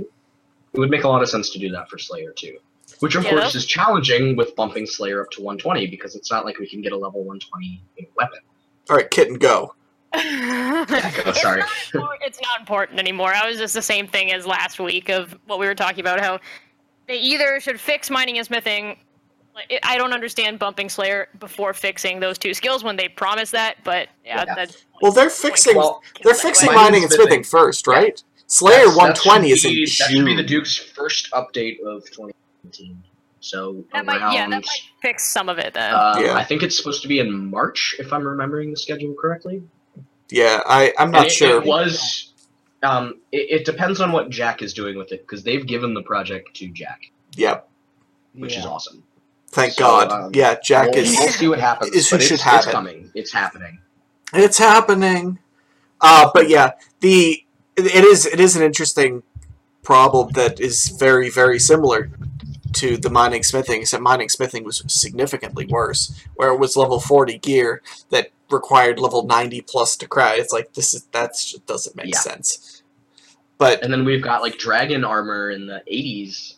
it 0.73 0.79
would 0.79 0.89
make 0.89 1.03
a 1.03 1.07
lot 1.07 1.21
of 1.21 1.29
sense 1.29 1.49
to 1.49 1.59
do 1.59 1.69
that 1.69 1.89
for 1.89 1.97
slayer 1.97 2.31
too 2.33 2.57
which 2.99 3.15
of 3.15 3.23
Yeah, 3.23 3.31
course 3.31 3.55
is 3.55 3.65
challenging 3.65 4.35
with 4.35 4.55
bumping 4.55 4.85
slayer 4.85 5.21
up 5.21 5.29
to 5.31 5.41
120 5.41 5.87
because 5.87 6.15
it's 6.15 6.31
not 6.31 6.45
like 6.45 6.57
we 6.57 6.67
can 6.67 6.81
get 6.81 6.91
a 6.91 6.97
level 6.97 7.23
120 7.23 7.81
weapon 8.15 8.39
All 8.89 8.95
right, 8.95 9.09
kitten, 9.09 9.35
go. 9.35 9.73
it's, 10.13 11.41
sorry. 11.41 11.61
Not, 11.93 12.17
it's 12.21 12.39
not 12.41 12.59
important 12.59 12.97
anymore. 12.99 13.33
I 13.33 13.47
was 13.47 13.57
just 13.57 13.73
the 13.73 13.81
same 13.81 14.07
thing 14.07 14.31
as 14.31 14.45
last 14.47 14.79
week 14.79 15.09
of 15.09 15.37
what 15.45 15.59
we 15.59 15.67
were 15.67 15.75
talking 15.75 15.99
about. 15.99 16.19
How 16.19 16.39
they 17.07 17.17
either 17.17 17.59
should 17.59 17.79
fix 17.79 18.09
mining 18.09 18.37
and 18.37 18.47
smithing. 18.47 18.97
Like, 19.57 19.71
it- 19.71 19.79
I 19.83 19.97
don't 19.97 20.13
understand 20.13 20.59
bumping 20.59 20.87
Slayer 20.87 21.29
before 21.39 21.73
fixing 21.73 22.19
those 22.19 22.37
two 22.37 22.53
skills 22.53 22.83
when 22.83 22.95
they 22.95 23.07
promise 23.09 23.49
that, 23.51 23.77
but 23.83 24.07
yeah, 24.23 24.43
Yeah. 24.47 24.53
that's 24.55 24.85
Well, 25.01 25.11
they're 25.11 25.31
fixing 25.31 25.75
well 25.75 26.03
they're 26.23 26.35
fixing 26.35 26.67
Mining 26.67 26.81
mining 26.83 26.95
and 27.03 27.03
and 27.05 27.13
smithing 27.13 27.43
smithing. 27.43 27.65
first, 27.67 27.87
right? 27.87 28.23
Slayer 28.45 28.77
that's- 28.85 28.95
120 28.95 29.51
is 29.51 29.59
should 29.61 29.69
in 29.71 29.75
be- 29.75 29.85
that 29.85 30.09
should 30.11 30.25
be 30.25 30.35
the 30.35 30.43
duke's 30.43 30.77
first 30.77 31.31
update 31.31 31.79
of 31.81 32.05
2019 32.11 33.01
so 33.39 33.83
that 33.93 34.05
might 34.05 34.19
yeah 34.33 34.43
that 34.47 34.49
might 34.49 34.81
fix 35.01 35.27
some 35.27 35.49
of 35.49 35.57
it 35.57 35.73
then. 35.73 35.91
um, 35.93 36.23
Yeah. 36.23 36.33
I 36.35 36.43
think 36.43 36.61
it's 36.61 36.77
supposed 36.77 37.01
to 37.01 37.07
be 37.07 37.17
in 37.19 37.49
March, 37.49 37.95
if 37.97 38.13
I'm 38.13 38.27
remembering 38.27 38.69
the 38.71 38.77
schedule 38.77 39.15
correctly. 39.19 39.63
Yeah, 40.29 40.59
I 40.67 40.93
I'm 40.99 41.09
not 41.11 41.27
it, 41.27 41.31
sure. 41.31 41.57
It 41.61 41.65
was. 41.65 42.33
Um, 42.83 43.21
it, 43.31 43.61
it 43.61 43.65
depends 43.65 44.01
on 44.01 44.11
what 44.11 44.29
Jack 44.29 44.61
is 44.61 44.71
doing 44.73 44.97
with 44.97 45.11
it 45.11 45.21
because 45.21 45.41
they've 45.43 45.65
given 45.65 45.93
the 45.95 46.03
project 46.03 46.53
to 46.57 46.67
Jack, 46.67 46.99
Yep. 47.35 47.67
which 48.33 48.55
is 48.55 48.65
awesome. 48.65 49.03
Thank 49.57 49.73
So, 49.73 49.83
God. 49.83 50.11
um, 50.11 50.31
yeah, 50.33 50.55
Jack 50.63 50.89
we'll, 50.91 51.03
is 51.03 51.15
we'll 51.19 51.29
see 51.29 51.47
what 51.47 51.59
happens. 51.59 51.93
is 51.95 52.09
who 52.09 52.19
should 52.19 52.33
it's, 52.35 52.43
have 52.43 52.63
it's 52.63 52.71
coming. 52.71 53.11
It's 53.13 53.31
happening. 53.31 53.79
It's 54.33 54.57
happening. 54.57 55.39
Uh, 56.01 56.29
but 56.33 56.47
yeah, 56.49 56.71
the 57.01 57.43
it 57.75 58.03
is 58.05 58.25
it 58.25 58.39
is 58.39 58.55
an 58.55 58.63
interesting 58.63 59.23
problem 59.83 60.29
that 60.33 60.59
is 60.59 60.89
very 60.89 61.29
very 61.29 61.59
similar 61.59 62.09
to 62.73 62.97
the 62.97 63.09
mining 63.09 63.41
smithing, 63.43 63.81
except 63.81 64.03
mining 64.03 64.29
smithing 64.29 64.63
was 64.63 64.83
significantly 64.87 65.65
worse, 65.65 66.13
where 66.35 66.49
it 66.49 66.57
was 66.59 66.75
level 66.77 66.99
40 66.99 67.37
gear 67.39 67.81
that 68.11 68.29
required 68.51 68.99
level 68.99 69.23
90 69.25 69.61
plus 69.61 69.95
to 69.97 70.07
craft. 70.07 70.37
It's 70.39 70.53
like 70.53 70.73
this 70.73 70.93
is 70.93 71.07
that's 71.11 71.51
just 71.51 71.65
doesn't 71.65 71.95
make 71.95 72.07
Yeah. 72.13 72.19
sense. 72.19 72.83
But 73.57 73.81
And 73.83 73.91
then 73.91 74.05
we've 74.05 74.21
got 74.21 74.41
like 74.43 74.57
dragon 74.59 75.03
armor 75.03 75.49
in 75.49 75.65
the 75.65 75.81
80s. 75.91 76.55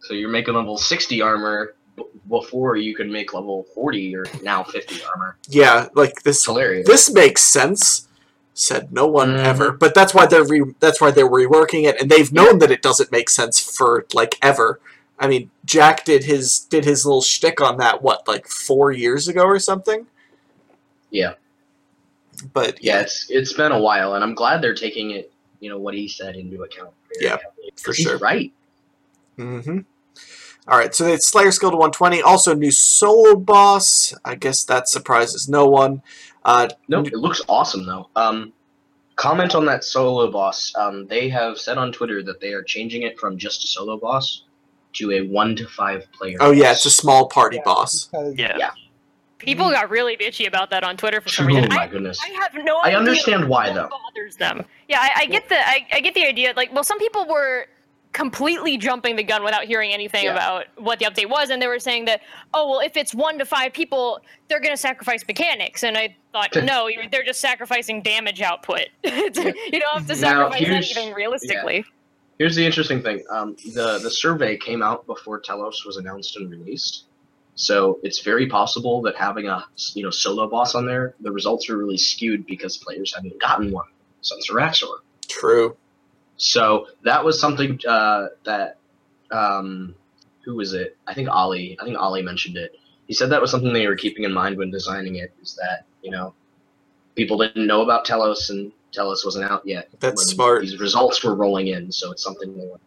So 0.00 0.12
you're 0.14 0.28
making 0.28 0.54
level 0.54 0.76
60 0.76 1.22
armor 1.22 1.74
b- 1.96 2.04
before 2.28 2.76
you 2.76 2.94
could 2.94 3.08
make 3.08 3.34
level 3.34 3.64
40 3.74 4.16
or 4.16 4.24
now 4.42 4.62
50 4.62 5.02
armor. 5.04 5.36
yeah, 5.48 5.88
like 5.94 6.22
this 6.22 6.38
It's 6.38 6.46
hilarious. 6.46 6.86
this 6.86 7.12
makes 7.12 7.42
sense. 7.42 8.08
Said 8.54 8.92
no 8.92 9.06
one 9.06 9.30
Mhm. 9.30 9.44
ever, 9.44 9.72
but 9.72 9.94
that's 9.94 10.12
why 10.12 10.26
they're 10.26 10.44
re- 10.44 10.74
that's 10.78 11.00
why 11.00 11.10
they're 11.10 11.28
reworking 11.28 11.84
it, 11.88 11.98
and 12.00 12.10
they've 12.10 12.30
known 12.32 12.58
that 12.58 12.70
it 12.70 12.82
doesn't 12.82 13.10
make 13.10 13.30
sense 13.30 13.58
for 13.58 14.04
like 14.12 14.36
ever. 14.42 14.78
I 15.18 15.26
mean, 15.26 15.50
Jack 15.64 16.04
did 16.04 16.24
his 16.24 16.58
did 16.58 16.84
his 16.84 17.06
little 17.06 17.22
shtick 17.22 17.62
on 17.62 17.78
that 17.78 18.02
what 18.02 18.28
like 18.28 18.46
four 18.46 18.92
years 18.92 19.26
ago 19.26 19.42
or 19.44 19.58
something. 19.58 20.06
Yeah. 21.10 21.34
But 22.52 22.82
yeah, 22.84 23.00
it's 23.00 23.26
it's 23.30 23.54
been 23.54 23.72
a 23.72 23.80
while, 23.80 24.14
and 24.16 24.22
I'm 24.24 24.34
glad 24.34 24.60
they're 24.60 24.74
taking 24.74 25.12
it, 25.12 25.32
you 25.60 25.70
know, 25.70 25.78
what 25.78 25.94
he 25.94 26.06
said 26.06 26.36
into 26.36 26.62
account. 26.62 26.90
Yeah, 27.20 27.38
for 27.80 27.94
sure. 27.94 28.18
Right. 28.18 28.52
Mm-hmm. 29.38 29.78
All 30.68 30.78
right, 30.78 30.94
so 30.94 31.06
it's 31.06 31.26
Slayer 31.28 31.50
skill 31.50 31.70
to 31.70 31.76
120. 31.76 32.22
Also, 32.22 32.54
new 32.54 32.70
solo 32.70 33.34
boss. 33.34 34.14
I 34.24 34.36
guess 34.36 34.64
that 34.64 34.88
surprises 34.88 35.48
no 35.48 35.66
one. 35.66 36.02
Uh, 36.44 36.68
Nope, 36.88 37.08
it 37.08 37.14
looks 37.14 37.40
awesome 37.48 37.84
though. 37.84 38.08
Um, 38.16 38.52
comment 39.16 39.54
on 39.54 39.64
that 39.66 39.82
solo 39.84 40.30
boss. 40.30 40.72
Um, 40.76 41.06
they 41.08 41.28
have 41.28 41.58
said 41.58 41.78
on 41.78 41.92
Twitter 41.92 42.22
that 42.22 42.40
they 42.40 42.52
are 42.52 42.62
changing 42.62 43.02
it 43.02 43.18
from 43.18 43.36
just 43.38 43.64
a 43.64 43.66
solo 43.66 43.96
boss 43.98 44.44
to 44.94 45.10
a 45.12 45.22
one 45.22 45.56
to 45.56 45.66
five 45.66 46.06
player. 46.12 46.36
oh 46.40 46.50
yeah, 46.52 46.70
it's 46.72 46.84
a 46.86 46.90
small 46.90 47.26
party 47.28 47.56
Yeah, 47.56 47.62
boss. 47.64 48.04
because- 48.06 48.34
Yeah. 48.36 48.56
Yeah. 48.58 48.70
People 49.38 49.70
got 49.70 49.90
really 49.90 50.16
bitchy 50.16 50.46
about 50.46 50.70
that 50.70 50.84
on 50.84 50.96
Twitter 50.96 51.20
for 51.20 51.28
some 51.28 51.46
Oh 51.50 51.54
reason. 51.56 51.68
my 51.70 51.82
I, 51.82 51.86
goodness. 51.88 52.20
I 52.24 52.28
have 52.40 52.54
no 52.64 52.76
I 52.76 52.86
idea 52.88 52.98
understand 52.98 53.48
why, 53.48 53.72
though. 53.72 53.88
bothers 53.88 54.36
them. 54.36 54.64
Yeah, 54.88 55.00
I, 55.00 55.22
I 55.22 55.26
get 55.26 55.48
the 55.48 55.56
I, 55.58 55.84
I 55.94 55.98
get 56.00 56.14
the 56.14 56.24
idea. 56.24 56.52
Like, 56.56 56.72
well, 56.72 56.84
some 56.84 57.00
people 57.00 57.26
were 57.26 57.66
completely 58.12 58.76
jumping 58.76 59.16
the 59.16 59.22
gun 59.22 59.42
without 59.42 59.64
hearing 59.64 59.92
anything 59.92 60.24
Yeah. 60.24 60.32
about 60.32 60.66
what 60.76 60.98
the 60.98 61.06
update 61.06 61.30
was, 61.30 61.50
and 61.50 61.60
they 61.62 61.66
were 61.66 61.78
saying 61.78 62.04
that, 62.06 62.20
oh 62.54 62.68
well, 62.70 62.80
if 62.80 62.96
it's 62.96 63.14
one 63.14 63.38
to 63.38 63.44
five 63.44 63.72
people, 63.72 64.20
they're 64.48 64.60
going 64.60 64.72
to 64.72 64.76
sacrifice 64.80 65.24
mechanics. 65.26 65.82
And 65.82 65.96
I 65.96 66.14
thought, 66.32 66.50
no, 66.64 66.88
you're, 66.88 67.08
they're 67.10 67.24
just 67.24 67.40
sacrificing 67.40 68.02
damage 68.02 68.42
output. 68.42 68.86
You 69.04 69.80
don't 69.80 69.94
have 69.94 70.06
to 70.08 70.14
sacrifice 70.16 70.60
here's- 70.60 70.96
anything 70.96 71.14
realistically. 71.14 71.84
Here's 72.38 72.56
the 72.56 72.64
interesting 72.66 73.02
thing. 73.02 73.22
Um, 73.30 73.56
the 73.74 73.98
the 74.02 74.10
survey 74.10 74.56
came 74.56 74.82
out 74.82 75.06
before 75.06 75.38
Telos 75.38 75.84
was 75.86 75.96
announced 75.96 76.36
and 76.36 76.50
released, 76.50 77.04
so 77.54 78.00
it's 78.02 78.20
very 78.20 78.48
possible 78.48 79.00
that 79.02 79.14
having 79.16 79.46
a 79.48 79.64
you 79.94 80.02
know 80.02 80.10
solo 80.10 80.48
boss 80.48 80.74
on 80.74 80.84
there, 80.86 81.14
the 81.20 81.30
results 81.30 81.70
are 81.70 81.76
really 81.76 81.98
skewed 81.98 82.44
because 82.46 82.78
players 82.78 83.14
haven't 83.14 83.40
gotten 83.40 83.70
one 83.70 83.84
since 84.22 84.50
Araxxor. 84.50 84.88
True. 85.28 85.76
So 86.36 86.88
that 87.04 87.24
was 87.24 87.40
something 87.40 87.78
uh, 87.86 88.28
that 88.44 88.78
um, 89.30 89.94
who 90.44 90.56
was 90.56 90.74
it? 90.74 90.96
I 91.06 91.14
think 91.14 91.28
Ollie. 91.28 91.76
I 91.80 91.84
think 91.84 91.98
Ollie 91.98 92.22
mentioned 92.22 92.56
it. 92.56 92.78
He 93.06 93.14
said 93.14 93.30
that 93.30 93.40
was 93.40 93.50
something 93.50 93.72
they 93.72 93.86
were 93.86 93.96
keeping 93.96 94.24
in 94.24 94.32
mind 94.32 94.56
when 94.56 94.70
designing 94.70 95.16
it. 95.16 95.32
Is 95.42 95.54
that 95.56 95.84
you 96.02 96.10
know 96.10 96.34
people 97.14 97.38
didn't 97.38 97.66
know 97.66 97.82
about 97.82 98.04
Telos 98.04 98.50
and 98.50 98.72
Telos 98.92 99.24
wasn't 99.24 99.50
out 99.50 99.62
yet. 99.64 99.88
That's 100.00 100.22
smart. 100.24 100.62
These 100.62 100.78
results 100.78 101.22
were 101.24 101.34
rolling 101.34 101.68
in, 101.68 101.90
so 101.90 102.12
it's 102.12 102.22
something 102.22 102.56
they 102.56 102.66
were 102.66 102.78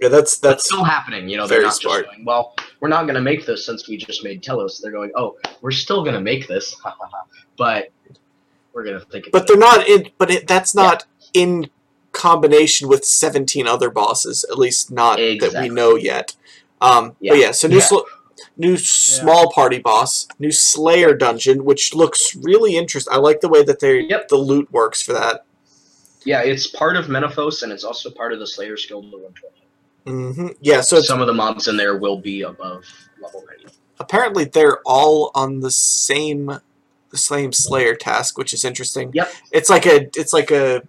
Yeah, 0.00 0.08
that's 0.08 0.38
that's 0.38 0.64
still 0.64 0.84
happening. 0.84 1.28
You 1.28 1.36
know, 1.36 1.46
they're 1.46 1.62
not 1.62 1.74
smart. 1.74 2.04
just 2.04 2.14
going, 2.14 2.24
well, 2.24 2.54
we're 2.80 2.88
not 2.88 3.02
going 3.02 3.14
to 3.14 3.20
make 3.20 3.46
this 3.46 3.64
since 3.64 3.88
we 3.88 3.96
just 3.96 4.24
made 4.24 4.42
Telos. 4.42 4.80
They're 4.80 4.92
going, 4.92 5.12
oh, 5.16 5.36
we're 5.62 5.70
still 5.70 6.02
going 6.02 6.14
to 6.14 6.20
make 6.20 6.48
this, 6.48 6.74
but 7.56 7.90
we're 8.72 8.84
going 8.84 8.98
to 8.98 9.06
think. 9.06 9.26
but 9.32 9.46
they're 9.46 9.56
not 9.56 9.86
in. 9.86 10.10
But 10.18 10.30
it, 10.30 10.48
that's 10.48 10.74
not 10.74 11.04
in 11.32 11.70
combination 12.16 12.88
with 12.88 13.04
17 13.04 13.66
other 13.66 13.90
bosses. 13.90 14.44
At 14.50 14.58
least 14.58 14.90
not 14.90 15.16
that 15.18 15.58
we 15.60 15.68
know 15.68 15.94
yet. 15.96 16.34
Um, 16.80 17.14
Yeah. 17.20 17.32
But 17.32 17.38
yeah, 17.38 17.50
so 17.52 17.68
new 17.68 17.76
Yeah. 17.76 17.82
sl- 17.82 18.08
new 18.58 18.76
small 18.76 19.52
party 19.52 19.78
boss, 19.78 20.26
new 20.38 20.50
Slayer 20.52 21.14
dungeon, 21.14 21.64
which 21.64 21.94
looks 21.94 22.34
really 22.36 22.76
interesting. 22.76 23.12
I 23.12 23.18
like 23.18 23.40
the 23.40 23.48
way 23.48 23.62
that 23.64 23.80
they 23.80 24.00
Yep. 24.00 24.28
the 24.28 24.36
loot 24.36 24.70
works 24.72 25.02
for 25.02 25.12
that. 25.12 25.44
Yeah, 26.24 26.40
it's 26.40 26.66
part 26.66 26.96
of 26.96 27.06
Menaphos 27.06 27.62
and 27.62 27.70
it's 27.72 27.84
also 27.84 28.10
part 28.10 28.32
of 28.32 28.38
the 28.40 28.46
Slayer 28.46 28.76
skill 28.76 29.02
to 29.02 29.08
120. 29.08 29.52
hmm 30.06 30.48
Yeah, 30.60 30.80
so 30.80 31.00
Some 31.00 31.20
of 31.20 31.26
the 31.26 31.34
mobs 31.34 31.68
in 31.68 31.76
there 31.76 31.96
will 31.96 32.18
be 32.18 32.42
above 32.42 32.84
level 33.22 33.44
90. 33.46 33.74
apparently 34.00 34.44
they're 34.44 34.80
all 34.84 35.30
on 35.34 35.60
the 35.60 35.70
same 35.70 36.60
the 37.10 37.16
same 37.18 37.52
Slayer 37.52 37.94
task, 37.94 38.36
which 38.36 38.52
is 38.52 38.64
interesting. 38.64 39.10
Yep. 39.14 39.32
It's 39.52 39.70
like 39.70 39.86
a 39.86 40.08
it's 40.16 40.32
like 40.32 40.50
a 40.50 40.82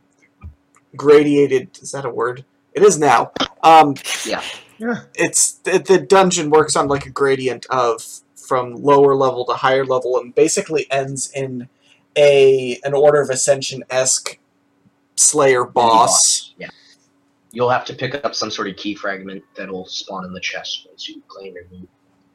gradiated. 0.97 1.77
Is 1.81 1.91
that 1.91 2.05
a 2.05 2.09
word? 2.09 2.43
It 2.73 2.83
is 2.83 2.99
now. 2.99 3.31
Um, 3.63 3.95
Yeah. 4.25 4.41
Yeah. 4.79 5.01
it's 5.15 5.53
the, 5.53 5.79
the 5.79 5.97
dungeon 5.97 6.51
works 6.51 6.75
on 6.75 6.87
like 6.87 7.07
a 7.07 7.09
gradient 7.09 7.65
of 7.71 8.05
from 8.35 8.75
lower 8.75 9.15
level 9.15 9.45
to 9.45 9.53
higher 9.53 9.85
level, 9.85 10.19
and 10.19 10.33
basically 10.35 10.89
ends 10.91 11.31
in 11.31 11.67
a 12.15 12.79
an 12.83 12.93
Order 12.93 13.21
of 13.21 13.29
Ascension 13.29 13.83
esque 13.89 14.39
Slayer 15.15 15.65
boss. 15.65 16.53
Yeah. 16.57 16.69
You'll 17.51 17.69
have 17.69 17.85
to 17.85 17.93
pick 17.95 18.13
up 18.23 18.35
some 18.35 18.51
sort 18.51 18.67
of 18.67 18.75
key 18.75 18.93
fragment 18.93 19.43
that'll 19.55 19.87
spawn 19.87 20.25
in 20.25 20.33
the 20.33 20.39
chest 20.39 20.85
once 20.87 21.09
you 21.09 21.21
claim 21.27 21.55
your 21.55 21.63
loot. 21.71 21.89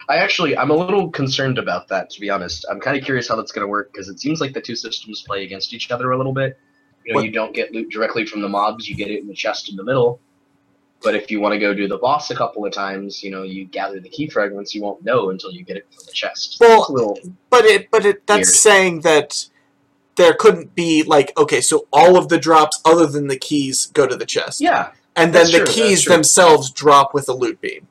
I 0.08 0.16
actually, 0.16 0.56
I'm 0.58 0.70
a 0.70 0.74
little 0.74 1.10
concerned 1.10 1.58
about 1.58 1.86
that, 1.88 2.10
to 2.10 2.20
be 2.20 2.28
honest. 2.28 2.66
I'm 2.68 2.80
kind 2.80 2.96
of 2.96 3.04
curious 3.04 3.28
how 3.28 3.36
that's 3.36 3.52
going 3.52 3.62
to 3.62 3.68
work 3.68 3.92
because 3.92 4.08
it 4.08 4.18
seems 4.18 4.40
like 4.40 4.52
the 4.52 4.60
two 4.60 4.74
systems 4.74 5.22
play 5.22 5.44
against 5.44 5.72
each 5.72 5.90
other 5.92 6.10
a 6.10 6.16
little 6.16 6.32
bit. 6.32 6.58
You 7.04 7.12
know, 7.12 7.16
What- 7.16 7.24
you 7.24 7.30
don't 7.32 7.54
get 7.54 7.72
loot 7.72 7.90
directly 7.90 8.26
from 8.26 8.40
the 8.42 8.48
mobs; 8.48 8.88
you 8.88 8.94
get 8.96 9.10
it 9.10 9.20
in 9.20 9.26
the 9.28 9.34
chest 9.34 9.68
in 9.70 9.76
the 9.76 9.84
middle. 9.84 10.20
But 11.02 11.16
if 11.16 11.32
you 11.32 11.40
want 11.40 11.52
to 11.52 11.58
go 11.58 11.74
do 11.74 11.88
the 11.88 11.98
boss 11.98 12.30
a 12.30 12.34
couple 12.36 12.64
of 12.64 12.72
times, 12.72 13.24
you 13.24 13.30
know, 13.32 13.42
you 13.42 13.64
gather 13.64 13.98
the 13.98 14.08
key 14.08 14.28
fragments. 14.28 14.72
You 14.72 14.82
won't 14.82 15.04
know 15.04 15.30
until 15.30 15.50
you 15.50 15.64
get 15.64 15.76
it 15.76 15.86
from 15.92 16.04
the 16.06 16.12
chest. 16.12 16.58
Well, 16.60 16.80
It's 16.82 16.88
a 16.90 16.92
little, 16.92 17.18
But 17.50 17.64
it 17.64 17.90
but 17.90 18.06
it 18.06 18.24
that's 18.26 18.48
Weird. 18.48 18.54
saying 18.54 19.00
that 19.00 19.48
there 20.14 20.32
couldn't 20.34 20.74
be 20.76 21.02
like 21.02 21.36
okay, 21.36 21.60
so 21.60 21.88
all 21.92 22.16
of 22.16 22.28
the 22.28 22.38
drops 22.38 22.80
other 22.84 23.06
than 23.06 23.26
the 23.26 23.36
keys 23.36 23.86
go 23.86 24.06
to 24.06 24.14
the 24.14 24.26
chest. 24.26 24.60
yeah, 24.60 24.92
And 25.16 25.34
then 25.34 25.46
the 25.50 25.64
true, 25.64 25.66
keys 25.66 26.04
themselves 26.04 26.70
drop 26.70 27.14
with 27.14 27.28
a 27.28 27.32
loot 27.32 27.60
beam. 27.60 27.88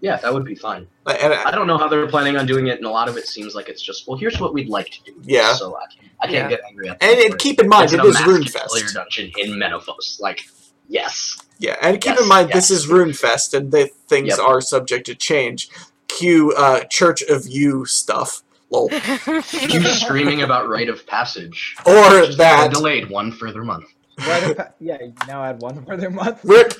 yeah, 0.00 0.16
that 0.18 0.32
would 0.32 0.44
be 0.44 0.54
fine. 0.54 0.86
Like, 1.06 1.22
And 1.22 1.32
I 1.34 1.48
I, 1.48 1.50
don't 1.50 1.66
know 1.66 1.76
how 1.78 1.86
they're 1.88 2.06
planning 2.06 2.36
on 2.36 2.46
doing 2.46 2.68
it, 2.68 2.78
and 2.78 2.86
a 2.86 2.90
lot 2.90 3.08
of 3.08 3.16
it 3.16 3.26
seems 3.26 3.54
like 3.54 3.68
it's 3.68 3.82
just, 3.82 4.08
well, 4.08 4.16
here's 4.16 4.40
what 4.40 4.54
we'd 4.54 4.68
like 4.68 4.90
to 4.90 5.02
do. 5.04 5.14
Yeah. 5.22 5.52
So 5.54 5.76
I 5.76 5.86
can't, 5.94 6.10
I 6.20 6.26
can't 6.26 6.34
Yeah. 6.34 6.48
get 6.56 6.60
angry 6.68 6.88
at 6.88 7.02
and, 7.02 7.18
and 7.20 7.38
keep 7.38 7.60
in 7.60 7.68
mind 7.68 7.84
It's 7.84 7.92
it 7.94 8.00
an 8.00 8.06
is 8.06 8.16
Runefest. 8.16 8.94
dungeon 8.94 9.30
in 9.38 9.50
Menaphos. 9.58 10.18
Like, 10.20 10.40
yes. 10.88 11.36
Yeah, 11.58 11.76
and 11.82 12.00
keep 12.00 12.12
Yes, 12.14 12.22
in 12.22 12.28
mind 12.28 12.48
this 12.48 12.70
yes. 12.70 12.80
is 12.80 12.86
Runefest 12.86 13.54
and 13.54 13.70
the 13.70 13.88
things 14.08 14.28
Yep. 14.28 14.38
are 14.38 14.60
subject 14.60 15.06
to 15.06 15.14
change. 15.14 15.68
Cue 16.08 16.52
uh, 16.56 16.84
Church 16.84 17.22
of 17.22 17.46
You 17.46 17.84
stuff. 17.84 18.42
Lol. 18.70 18.88
You 19.26 19.82
screaming 19.88 20.42
about 20.42 20.68
rite 20.68 20.88
of 20.88 21.06
passage. 21.06 21.76
Or 21.86 21.92
Just 22.24 22.38
that. 22.38 22.72
delayed 22.72 23.10
one 23.10 23.30
further 23.30 23.62
month. 23.62 23.86
Right 24.26 24.58
up, 24.58 24.74
yeah, 24.80 24.96
you 25.00 25.12
now 25.28 25.44
add 25.44 25.60
one 25.60 25.84
further 25.84 26.08
month. 26.10 26.40
Rip. 26.44 26.72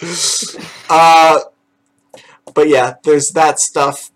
uh, 0.90 1.40
but 2.54 2.68
yeah, 2.68 2.94
there's 3.04 3.30
that 3.30 3.60
stuff. 3.60 4.10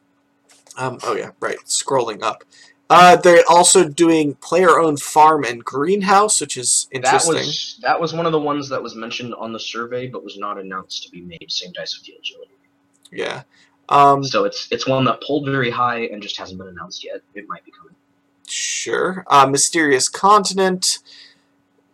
Um, 0.76 0.98
oh 1.02 1.14
yeah, 1.14 1.30
right. 1.40 1.58
Scrolling 1.66 2.22
up. 2.22 2.44
Uh, 2.88 3.14
they're 3.14 3.44
also 3.48 3.88
doing 3.88 4.34
player-owned 4.36 5.00
farm 5.00 5.44
and 5.44 5.64
greenhouse, 5.64 6.40
which 6.40 6.56
is 6.56 6.88
interesting. 6.90 7.34
That 7.34 7.38
was 7.38 7.78
that 7.82 8.00
was 8.00 8.12
one 8.12 8.26
of 8.26 8.32
the 8.32 8.40
ones 8.40 8.68
that 8.68 8.82
was 8.82 8.96
mentioned 8.96 9.32
on 9.34 9.52
the 9.52 9.60
survey, 9.60 10.08
but 10.08 10.24
was 10.24 10.38
not 10.38 10.58
announced 10.58 11.04
to 11.04 11.10
be 11.10 11.20
made. 11.20 11.46
Same 11.48 11.70
dice 11.72 11.96
with 11.96 12.06
the 12.06 12.14
agility. 12.18 12.50
Yeah. 13.12 13.42
Um, 13.88 14.24
So 14.24 14.44
it's 14.44 14.66
it's 14.72 14.86
one 14.88 15.04
that 15.04 15.20
pulled 15.22 15.46
very 15.46 15.70
high 15.70 16.00
and 16.06 16.20
just 16.22 16.36
hasn't 16.36 16.58
been 16.58 16.68
announced 16.68 17.04
yet. 17.04 17.20
It 17.34 17.46
might 17.48 17.64
be 17.64 17.70
coming. 17.70 17.94
sure. 18.48 19.24
Uh, 19.28 19.46
mysterious 19.46 20.08
continent. 20.08 20.98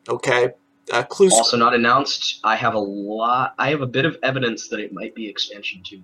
Okay. 0.09 0.51
Uh, 0.93 1.03
clues. 1.03 1.33
Also 1.33 1.57
not 1.57 1.75
announced. 1.75 2.41
I 2.45 2.55
have 2.57 2.75
a 2.75 2.79
lot. 2.79 3.55
I 3.59 3.69
have 3.71 3.83
a 3.83 3.87
bit 3.87 4.05
of 4.07 4.17
evidence 4.23 4.69
that 4.69 4.79
it 4.81 4.93
might 4.93 5.15
be 5.15 5.29
expansion 5.29 5.83
two. 5.85 6.03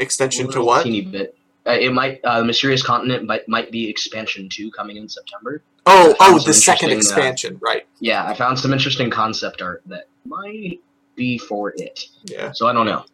Extension 0.00 0.44
to 0.46 0.48
Little 0.48 0.66
what? 0.66 0.84
Teeny 0.84 1.02
bit. 1.02 1.36
Uh, 1.66 1.72
it 1.72 1.92
might. 1.92 2.20
Uh, 2.24 2.42
Mysterious 2.42 2.82
Continent 2.82 3.26
might 3.26 3.48
might 3.48 3.70
be 3.70 3.88
expansion 3.88 4.48
two 4.48 4.70
coming 4.70 4.96
in 4.96 5.08
September. 5.08 5.62
Oh, 5.86 6.14
oh, 6.20 6.38
the 6.38 6.52
second 6.54 6.90
interesting, 6.90 7.14
uh, 7.14 7.16
expansion, 7.16 7.58
right? 7.62 7.86
Yeah, 8.00 8.24
I 8.24 8.34
found 8.34 8.58
some 8.58 8.72
interesting 8.72 9.10
concept 9.10 9.62
art 9.62 9.82
that 9.86 10.04
might 10.24 10.80
be 11.16 11.38
for 11.38 11.72
it. 11.76 12.06
Yeah. 12.24 12.52
So 12.52 12.66
I 12.66 12.72
don't 12.72 12.86
know. 12.86 13.04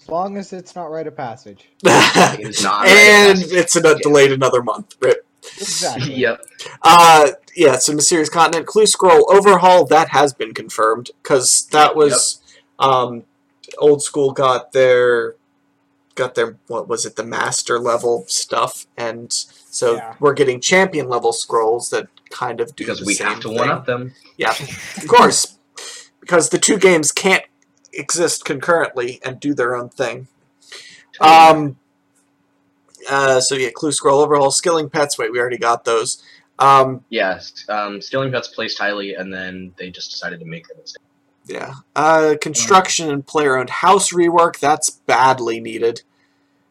As 0.00 0.08
long 0.08 0.36
as 0.36 0.52
it's 0.52 0.74
not 0.74 0.86
rite 0.90 1.06
of 1.06 1.16
passage. 1.16 1.68
It 1.84 2.40
is 2.40 2.62
not. 2.62 2.86
and 2.86 3.38
it's 3.40 3.76
an, 3.76 3.84
Yeah. 3.84 3.94
delayed 4.02 4.32
another 4.32 4.62
month. 4.62 4.96
Rip. 5.00 5.26
Exactly. 5.56 6.14
yep. 6.16 6.40
Uh, 6.82 7.32
yeah, 7.56 7.76
so 7.78 7.92
Mysterious 7.92 8.28
Continent, 8.28 8.66
Clue 8.66 8.86
Scroll 8.86 9.30
Overhaul, 9.32 9.84
that 9.86 10.08
has 10.10 10.32
been 10.32 10.54
confirmed, 10.54 11.10
because 11.22 11.66
that 11.72 11.96
was, 11.96 12.40
um, 12.78 13.24
Old 13.78 14.02
School 14.02 14.32
got 14.32 14.72
their 14.72 15.34
got 16.18 16.34
their 16.34 16.58
what 16.66 16.86
was 16.88 17.06
it 17.06 17.16
the 17.16 17.24
master 17.24 17.78
level 17.78 18.24
stuff, 18.28 18.86
and 18.96 19.32
so 19.32 19.94
Yeah. 19.96 20.14
we're 20.20 20.34
getting 20.34 20.60
champion 20.60 21.08
level 21.08 21.32
scrolls 21.32 21.88
that 21.90 22.08
kind 22.30 22.60
of 22.60 22.76
do 22.76 22.84
because 22.84 22.98
the 23.00 23.06
we 23.06 23.14
same 23.14 23.28
have 23.28 23.40
to 23.40 23.48
thing. 23.48 23.56
one 23.56 23.70
up 23.70 23.86
them. 23.86 24.12
Yeah, 24.36 24.50
of 24.96 25.06
course, 25.08 25.56
because 26.20 26.50
the 26.50 26.58
two 26.58 26.76
games 26.78 27.12
can't 27.12 27.44
exist 27.92 28.44
concurrently 28.44 29.18
and 29.24 29.40
do 29.40 29.54
their 29.54 29.74
own 29.74 29.88
thing. 29.88 30.28
Um. 31.20 31.78
Uh, 33.08 33.40
so 33.40 33.54
yeah, 33.54 33.70
clue 33.74 33.92
scroll 33.92 34.20
overhaul, 34.20 34.50
skilling 34.50 34.90
pets. 34.90 35.16
Wait, 35.16 35.32
we 35.32 35.38
already 35.40 35.56
got 35.56 35.84
those. 35.84 36.22
Um, 36.58 37.04
Yes, 37.08 37.64
um, 37.68 38.02
Skilling 38.02 38.32
Pets 38.32 38.48
placed 38.48 38.78
highly, 38.78 39.14
and 39.14 39.32
then 39.32 39.72
they 39.78 39.90
just 39.90 40.10
decided 40.10 40.40
to 40.40 40.44
make 40.46 40.66
them. 40.68 40.76
instead. 40.80 41.00
Yeah. 41.48 41.74
Uh, 41.96 42.34
construction 42.40 43.10
and 43.10 43.26
player-owned 43.26 43.70
house 43.70 44.12
rework. 44.12 44.58
That's 44.58 44.90
badly 44.90 45.60
needed. 45.60 46.02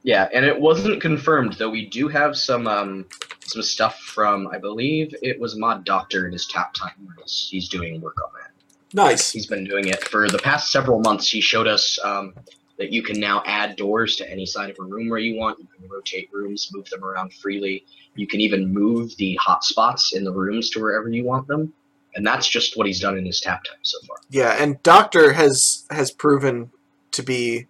Yeah, 0.04 0.30
and 0.34 0.46
it 0.46 0.60
wasn't 0.60 1.02
confirmed 1.02 1.54
though. 1.54 1.70
We 1.70 1.88
do 1.88 2.08
have 2.08 2.38
some 2.38 2.68
um, 2.68 3.06
some 3.46 3.62
stuff 3.62 4.00
from 4.00 4.48
I 4.48 4.58
believe 4.58 5.14
it 5.22 5.40
was 5.40 5.58
Mod 5.58 5.84
Doctor 5.84 6.26
in 6.26 6.32
his 6.32 6.48
tap 6.48 6.74
time. 6.74 6.92
He's, 7.20 7.48
he's 7.52 7.70
doing 7.70 8.00
work 8.00 8.16
on 8.24 8.30
that. 8.42 8.52
Nice. 8.94 9.32
He's 9.32 9.48
been 9.48 9.66
doing 9.66 9.88
it 9.90 10.02
for 10.08 10.30
the 10.30 10.38
past 10.38 10.72
several 10.72 11.00
months. 11.02 11.30
He 11.30 11.42
showed 11.42 11.68
us 11.68 12.00
um, 12.04 12.34
that 12.78 12.94
you 12.94 13.04
can 13.04 13.20
now 13.20 13.44
add 13.46 13.76
doors 13.76 14.16
to 14.18 14.32
any 14.32 14.46
side 14.46 14.70
of 14.70 14.78
a 14.80 14.84
room 14.84 15.10
where 15.10 15.20
you 15.20 15.38
want. 15.38 15.60
You 15.60 15.68
can 15.78 15.90
rotate 15.90 16.30
rooms, 16.32 16.70
move 16.72 16.90
them 16.90 17.04
around 17.04 17.34
freely. 17.34 17.86
You 18.16 18.28
can 18.28 18.40
even 18.40 18.74
move 18.74 19.16
the 19.18 19.38
hotspots 19.46 20.14
in 20.14 20.24
the 20.24 20.32
rooms 20.32 20.70
to 20.70 20.80
wherever 20.80 21.10
you 21.10 21.26
want 21.26 21.48
them. 21.48 21.74
And 22.18 22.26
that's 22.26 22.48
just 22.48 22.76
what 22.76 22.88
he's 22.88 23.00
done 23.00 23.16
in 23.18 23.26
his 23.26 23.40
tap 23.40 23.64
time 23.64 23.78
so 23.84 24.00
far. 24.08 24.18
Yeah, 24.30 24.58
and 24.60 24.82
Doctor 24.82 25.34
has 25.34 25.86
has 25.92 26.10
proven 26.12 26.72
to 27.12 27.22
be 27.22 27.68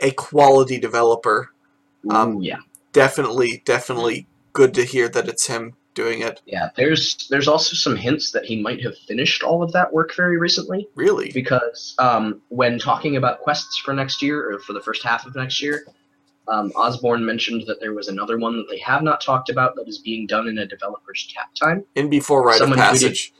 a 0.00 0.10
quality 0.10 0.78
developer. 0.78 1.50
Um, 2.10 2.36
Ooh, 2.36 2.42
yeah. 2.42 2.58
Definitely, 2.92 3.62
definitely 3.64 4.26
good 4.52 4.74
to 4.74 4.84
hear 4.84 5.08
that 5.08 5.28
it's 5.28 5.46
him 5.46 5.74
doing 5.94 6.20
it. 6.20 6.42
Yeah, 6.46 6.68
there's 6.76 7.26
there's 7.30 7.48
also 7.48 7.74
some 7.74 7.96
hints 7.96 8.30
that 8.32 8.44
he 8.44 8.60
might 8.60 8.82
have 8.82 8.96
finished 8.98 9.42
all 9.42 9.62
of 9.62 9.72
that 9.72 9.92
work 9.92 10.14
very 10.14 10.36
recently 10.38 10.88
Really? 10.94 11.30
because 11.32 11.94
um, 11.98 12.42
when 12.50 12.78
talking 12.78 13.16
about 13.16 13.40
quests 13.40 13.78
for 13.78 13.94
next 13.94 14.22
year 14.22 14.52
or 14.52 14.58
for 14.60 14.74
the 14.74 14.80
first 14.80 15.02
half 15.02 15.26
of 15.26 15.34
next 15.34 15.60
year, 15.62 15.86
um, 16.48 16.72
Osborne 16.76 17.24
mentioned 17.24 17.64
that 17.66 17.80
there 17.80 17.92
was 17.94 18.08
another 18.08 18.38
one 18.38 18.56
that 18.56 18.66
they 18.70 18.78
have 18.78 19.02
not 19.02 19.20
talked 19.20 19.48
about 19.50 19.74
that 19.76 19.86
is 19.88 19.98
being 19.98 20.26
done 20.26 20.48
in 20.48 20.58
a 20.58 20.66
developer's 20.66 21.30
tap 21.34 21.54
time. 21.54 21.84
In 21.94 22.08
before 22.08 22.42
Rite 22.44 22.58
Someone 22.58 22.78
of 22.78 22.84
tweeted- 22.86 22.90
Passage. 22.90 23.34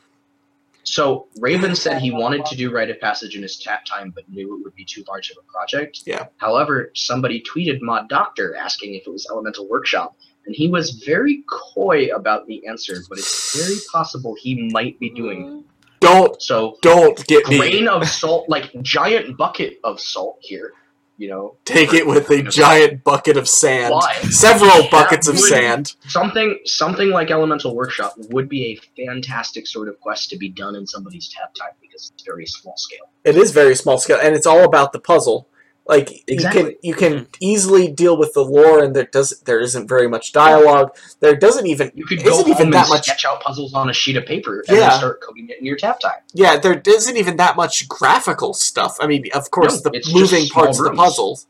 So 0.85 1.27
Raven 1.38 1.77
said 1.77 2.00
he 2.00 2.11
wanted 2.11 2.47
to 2.47 2.57
do 2.57 2.71
Rite 2.73 2.88
of 2.88 2.99
Passage 2.99 3.37
in 3.37 3.43
his 3.43 3.59
tap 3.59 3.85
time, 3.85 4.11
but 4.15 4.27
knew 4.31 4.57
it 4.57 4.65
would 4.65 4.75
be 4.75 4.87
too 4.87 5.05
large 5.07 5.31
of 5.31 5.37
a 5.37 5.53
project. 5.53 6.00
Yeah. 6.07 6.29
However, 6.38 6.93
somebody 6.95 7.43
tweeted 7.43 7.83
Mod 7.83 8.09
Doctor 8.09 8.57
asking 8.57 8.95
if 8.95 9.07
it 9.07 9.11
was 9.11 9.27
Elemental 9.31 9.69
Workshop, 9.69 10.17
and 10.47 10.55
he 10.57 10.69
was 10.69 10.93
very 11.05 11.45
coy 11.75 12.07
about 12.07 12.47
the 12.47 12.67
answer, 12.67 13.00
but 13.09 13.19
it's 13.19 13.55
very 13.62 13.77
possible 13.93 14.35
he 14.41 14.71
might 14.73 14.99
be 14.99 15.11
doing. 15.11 15.62
Don't 16.00 16.41
So 16.41 16.79
don't 16.81 17.23
get 17.27 17.47
me. 17.49 17.59
grain 17.59 17.87
of 17.88 18.09
salt, 18.09 18.49
like 18.49 18.71
giant 18.81 19.37
bucket 19.37 19.81
of 19.85 20.00
salt 20.00 20.38
here. 20.41 20.73
You 21.19 21.29
know, 21.29 21.57
Take 21.65 21.93
it 21.95 22.07
with 22.07 22.31
a 22.31 22.43
giant 22.63 23.03
bucket 23.03 23.37
of 23.37 23.49
sand. 23.49 23.93
Why? 23.93 24.15
Several 24.31 24.89
buckets 24.89 25.27
of 25.27 25.35
would- 25.35 25.49
sand. 25.49 25.97
something 26.07 26.59
something 26.65 27.11
like 27.11 27.31
Elemental 27.33 27.75
Workshop 27.75 28.15
would 28.31 28.49
be 28.49 28.67
a 28.97 29.05
fantastic 29.07 29.67
sort 29.67 29.89
of 29.89 29.99
quest 30.01 30.31
to 30.31 30.37
be 30.39 30.49
done 30.49 30.77
in 30.77 30.87
somebody's 30.87 31.29
tap 31.29 31.53
time 31.55 31.73
because 31.81 32.13
it's 32.15 32.23
very 32.25 32.47
small 32.47 32.75
scale. 32.77 33.11
It 33.25 33.37
is 33.37 33.51
very 33.51 33.75
small 33.75 33.99
scale, 33.99 34.19
and 34.23 34.35
it's 34.37 34.47
all 34.47 34.63
about 34.65 34.93
the 34.93 35.01
puzzle. 35.01 35.49
Like 35.88 36.23
Exactly. 36.28 36.76
you 36.83 36.92
can 36.92 37.11
you 37.11 37.16
can 37.16 37.28
easily 37.40 37.90
deal 37.90 38.18
with 38.18 38.35
the 38.35 38.45
lore, 38.45 38.85
and 38.85 38.95
there 38.95 39.07
does 39.07 39.30
there 39.47 39.59
isn't 39.59 39.88
very 39.88 40.07
much 40.07 40.33
dialogue. 40.33 40.95
There 41.21 41.35
doesn't 41.35 41.66
even 41.66 41.90
You 41.95 42.04
could 42.04 42.23
go 42.23 42.30
isn't 42.33 42.45
home 42.45 42.52
even 42.52 42.66
and 42.66 42.75
that 42.75 42.90
much. 42.90 43.04
sketch 43.04 43.25
out 43.25 43.40
puzzles 43.40 43.73
on 43.73 43.88
a 43.88 43.92
sheet 43.95 44.16
of 44.18 44.26
paper 44.26 44.62
and 44.68 44.76
Yeah. 44.76 44.99
start 44.99 45.23
coding 45.23 45.49
it 45.49 45.59
in 45.61 45.64
your 45.64 45.76
tap 45.78 45.99
time. 46.00 46.21
Yeah, 46.35 46.59
there 46.59 46.83
isn't 46.87 47.16
even 47.16 47.38
that 47.38 47.57
much 47.57 47.88
graphical 47.88 48.52
stuff. 48.52 48.99
I 49.00 49.07
mean, 49.07 49.25
of 49.35 49.50
course, 49.50 49.83
No, 49.83 49.90
the 49.90 50.02
moving 50.12 50.45
small 50.45 50.64
parts 50.64 50.78
of 50.78 50.85
the 50.85 50.90
rooms. 50.90 51.00
puzzle. 51.00 51.40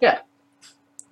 Yeah. 0.00 0.18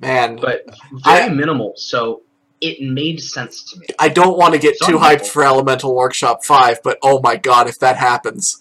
Man, 0.01 0.37
But 0.37 0.65
very 0.93 1.23
I- 1.25 1.29
minimal, 1.31 1.73
so 1.77 2.23
it 2.61 2.81
made 2.81 3.21
sense 3.21 3.65
to 3.73 3.81
me. 3.81 3.87
I 3.99 4.09
don't 4.09 4.39
want 4.39 4.53
to 4.55 4.61
get 4.61 4.79
Some 4.79 4.93
too 4.93 4.99
hyped 4.99 5.13
people- 5.23 5.27
for 5.31 5.45
Elemental 5.45 5.93
Workshop 5.93 6.45
5, 6.45 6.79
but 6.85 6.99
oh 7.03 7.21
my 7.21 7.35
god, 7.35 7.69
if 7.69 7.81
that 7.81 7.97
happens. 7.97 8.59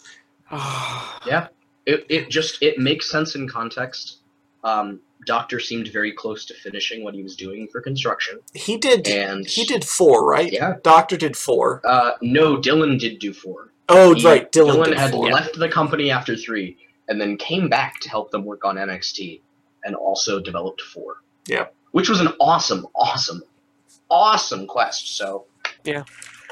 Yeah. 1.27 1.47
It, 1.87 2.05
it 2.09 2.29
just 2.29 2.61
it 2.61 2.77
makes 2.77 3.09
sense 3.09 3.33
in 3.35 3.47
context. 3.47 4.17
Um, 4.63 4.99
Doctor 5.25 5.59
seemed 5.59 5.87
very 5.87 6.11
close 6.11 6.45
to 6.45 6.53
finishing 6.53 7.03
what 7.03 7.13
he 7.13 7.23
was 7.23 7.35
doing 7.35 7.67
for 7.71 7.81
construction, 7.81 8.39
He 8.53 8.77
did 8.77 9.07
and 9.07 9.45
he 9.47 9.65
did 9.65 9.83
4, 9.83 10.25
right? 10.25 10.51
Yeah. 10.51 10.75
Doctor 10.83 11.17
did 11.17 11.35
4. 11.35 11.81
Uh, 11.83 12.11
no, 12.21 12.57
Dylan 12.57 12.99
did 12.99 13.19
do 13.19 13.33
four. 13.33 13.71
Oh, 13.89 14.13
He- 14.13 14.25
right, 14.25 14.49
Dylan, 14.51 14.85
did 14.85 14.97
had 14.97 15.11
4. 15.11 15.31
left 15.31 15.57
the 15.57 15.69
company 15.69 16.11
after 16.11 16.35
three, 16.35 16.77
and 17.07 17.19
then 17.19 17.35
came 17.37 17.67
back 17.67 17.99
to 18.01 18.09
help 18.09 18.31
them 18.31 18.45
work 18.45 18.63
on 18.63 18.75
NXT, 18.75 19.41
and 19.83 19.95
also 19.95 20.39
developed 20.39 20.81
four. 20.81 21.17
Yeah. 21.47 21.67
Which 21.91 22.09
was 22.09 22.19
an 22.21 22.29
awesome, 22.39 22.85
awesome, 22.95 23.41
awesome 24.09 24.67
quest. 24.67 25.15
So. 25.17 25.45
Yeah. 25.83 26.03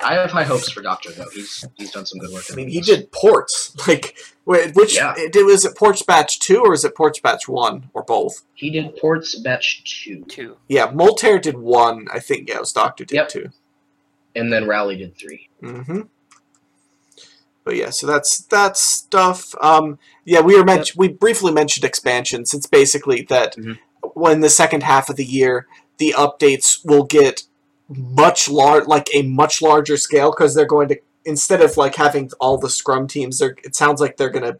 I 0.03 0.15
have 0.15 0.31
high 0.31 0.43
hopes 0.43 0.69
for 0.69 0.81
Doctor 0.81 1.12
though. 1.12 1.29
He's 1.34 1.65
he's 1.75 1.91
done 1.91 2.05
some 2.05 2.19
good 2.19 2.31
work. 2.34 2.43
I 2.51 2.55
mean, 2.55 2.67
he 2.69 2.81
did 2.81 3.12
ports. 3.12 3.73
Like, 3.88 4.17
wh- 4.45 4.75
which 4.75 4.95
Yeah. 4.95 5.13
it, 5.17 5.36
was 5.45 5.63
it 5.65 5.75
Ports 5.77 6.01
Batch 6.01 6.39
2 6.39 6.60
or 6.62 6.73
is 6.73 6.84
it 6.84 6.95
Ports 6.95 7.19
Batch 7.19 7.47
1 7.47 7.91
or 7.93 8.03
both? 8.03 8.43
He 8.55 8.69
did 8.69 8.95
ports 8.97 9.36
batch 9.39 10.03
two, 10.03 10.25
Two. 10.27 10.58
Yeah, 10.67 10.88
Moltaire 10.91 11.41
did 11.41 11.58
1. 11.58 12.08
I 12.13 12.19
think, 12.19 12.49
yeah, 12.49 12.55
it 12.55 12.62
was 12.62 12.73
Doctor 12.73 13.05
did 13.05 13.15
Yep. 13.15 13.29
2. 13.29 13.49
and 14.36 14.51
then 14.51 14.67
Rally 14.67 14.97
did 14.97 15.15
three. 15.17 15.47
Mm-hmm. 15.63 16.01
But 17.63 17.75
yeah, 17.77 17.89
so 17.89 18.05
that's 18.05 18.39
that 18.47 18.77
stuff. 18.77 19.55
Um, 19.62 19.97
yeah, 20.23 20.41
we 20.41 20.55
were 20.58 20.63
mentioned. 20.65 20.99
We 20.99 21.08
briefly 21.08 21.51
mentioned 21.51 21.84
expansions. 21.84 22.53
It's 22.53 22.67
basically 22.67 23.23
that 23.29 23.55
Mhm. 23.55 23.79
when 24.13 24.41
the 24.41 24.49
second 24.49 24.84
half 24.84 25.10
of 25.10 25.15
the 25.15 25.25
year, 25.25 25.67
the 25.97 26.13
updates 26.17 26.86
will 26.86 27.03
get 27.03 27.43
much 27.89 28.50
large, 28.50 28.88
like 28.88 29.10
a 29.13 29.24
much 29.24 29.62
larger 29.62 29.98
scale, 29.98 30.32
because 30.32 30.56
they're 30.56 30.65
going 30.65 30.88
to 30.89 31.00
instead 31.26 31.62
of 31.62 31.76
like 31.78 31.95
having 31.95 32.30
all 32.39 32.58
the 32.58 32.69
Scrum 32.69 33.08
teams, 33.08 33.39
they're 33.39 33.56
it 33.63 33.76
sounds 33.76 34.00
like 34.00 34.17
they're 34.17 34.30
going 34.30 34.45
to 34.52 34.60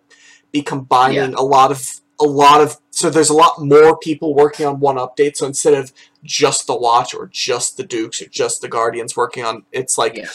be 0.52 0.62
combining 0.62 1.34
a 1.34 1.42
lot 1.42 1.72
of 1.72 2.02
a 2.20 2.24
lot 2.26 2.62
of. 2.62 2.78
So 2.92 3.10
there's 3.10 3.30
a 3.30 3.34
lot 3.34 3.60
more 3.60 3.98
people 3.98 4.34
working 4.34 4.66
on 4.66 4.80
one 4.80 4.96
update. 4.96 5.36
So 5.36 5.46
instead 5.46 5.74
of 5.74 5.92
just 6.24 6.66
the 6.66 6.76
Watch 6.76 7.14
or 7.14 7.28
just 7.28 7.78
the 7.78 7.84
Dukes 7.84 8.22
or 8.22 8.28
just 8.28 8.62
the 8.62 8.70
Guardians 8.70 9.18
working 9.18 9.44
on, 9.44 9.64
it's 9.72 9.98
like 9.98 10.16
Yeah. 10.16 10.30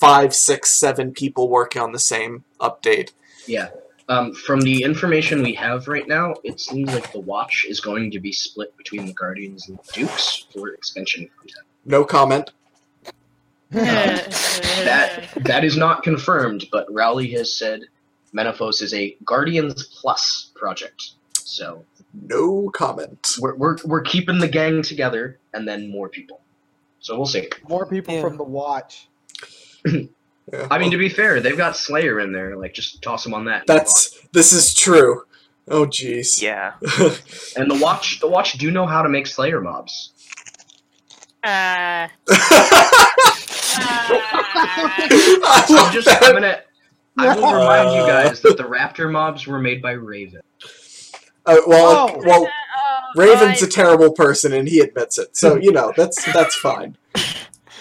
five, 0.00 0.34
six, 0.34 0.72
seven 0.72 1.12
people 1.12 1.48
working 1.48 1.80
on 1.80 1.92
the 1.92 1.98
same 2.00 2.44
update. 2.60 3.12
Yeah. 3.46 3.70
Um, 4.08 4.34
from 4.34 4.60
the 4.60 4.82
information 4.82 5.42
we 5.42 5.54
have 5.54 5.86
right 5.86 6.08
now, 6.08 6.34
it 6.42 6.58
seems 6.60 6.92
like 6.92 7.12
the 7.12 7.20
watch 7.20 7.66
is 7.68 7.80
going 7.80 8.10
to 8.10 8.20
be 8.20 8.32
split 8.32 8.76
between 8.76 9.06
the 9.06 9.12
Guardians 9.12 9.68
and 9.68 9.78
the 9.78 9.92
Dukes 9.92 10.46
for 10.52 10.70
expansion 10.70 11.30
content. 11.38 11.66
No 11.84 12.04
comment. 12.04 12.50
That 13.72 15.28
that 15.44 15.64
is 15.64 15.76
not 15.76 16.02
confirmed, 16.02 16.66
but 16.72 16.86
Rowley 16.90 17.30
has 17.32 17.56
said 17.56 17.82
Menaphos 18.34 18.82
is 18.82 18.92
a 18.94 19.16
Guardians 19.24 19.84
Plus 20.00 20.50
project. 20.54 21.12
So 21.34 21.84
No 22.28 22.70
comment. 22.74 23.36
we're, 23.40 23.54
we're, 23.54 23.76
we're 23.84 24.00
keeping 24.02 24.38
the 24.38 24.48
gang 24.48 24.82
together 24.82 25.38
and 25.54 25.66
then 25.68 25.90
more 25.90 26.08
people. 26.08 26.40
So 27.00 27.16
we'll 27.16 27.26
see. 27.26 27.48
More 27.68 27.86
people 27.86 28.14
Yeah. 28.14 28.20
from 28.22 28.36
the 28.36 28.44
watch. 28.44 29.08
Yeah. 30.52 30.66
I 30.72 30.78
mean, 30.78 30.90
to 30.90 30.98
be 30.98 31.08
fair, 31.08 31.38
they've 31.38 31.56
got 31.56 31.76
Slayer 31.76 32.18
in 32.18 32.32
there. 32.32 32.56
Like, 32.56 32.74
just 32.74 33.00
toss 33.00 33.24
him 33.24 33.32
on 33.32 33.44
that. 33.44 33.64
that's 33.64 34.18
this 34.32 34.52
is 34.52 34.74
true. 34.74 35.22
Oh 35.68 35.86
jeez. 35.86 36.42
Yeah. 36.42 36.72
and 37.56 37.70
the 37.70 37.78
watch. 37.80 38.18
The 38.18 38.26
watch 38.26 38.54
do 38.54 38.72
know 38.72 38.84
how 38.84 39.02
to 39.02 39.08
make 39.08 39.28
Slayer 39.28 39.60
mobs. 39.60 40.12
Uh, 43.74 44.08
I 45.44 45.64
I'm 45.68 45.92
just. 45.92 46.06
that. 46.06 46.22
I'm 46.22 46.32
gonna. 46.34 46.60
I 47.18 47.34
will 47.34 47.52
remind 47.54 47.94
you 47.96 48.06
guys 48.06 48.40
that 48.42 48.56
the 48.56 48.62
Raptor 48.64 49.10
mobs 49.10 49.46
were 49.46 49.58
made 49.58 49.80
by 49.82 49.92
Raven. 49.92 50.40
Uh, 51.46 51.56
well, 51.66 52.10
Oh. 52.14 52.22
well, 52.24 52.46
oh, 52.48 53.00
Raven's 53.16 53.62
a 53.62 53.66
terrible 53.66 54.12
person, 54.12 54.52
and 54.52 54.68
he 54.68 54.80
admits 54.80 55.18
it. 55.18 55.36
So 55.36 55.56
you 55.56 55.72
know 55.72 55.92
that's 55.96 56.22
that's 56.32 56.54
fine. 56.54 56.96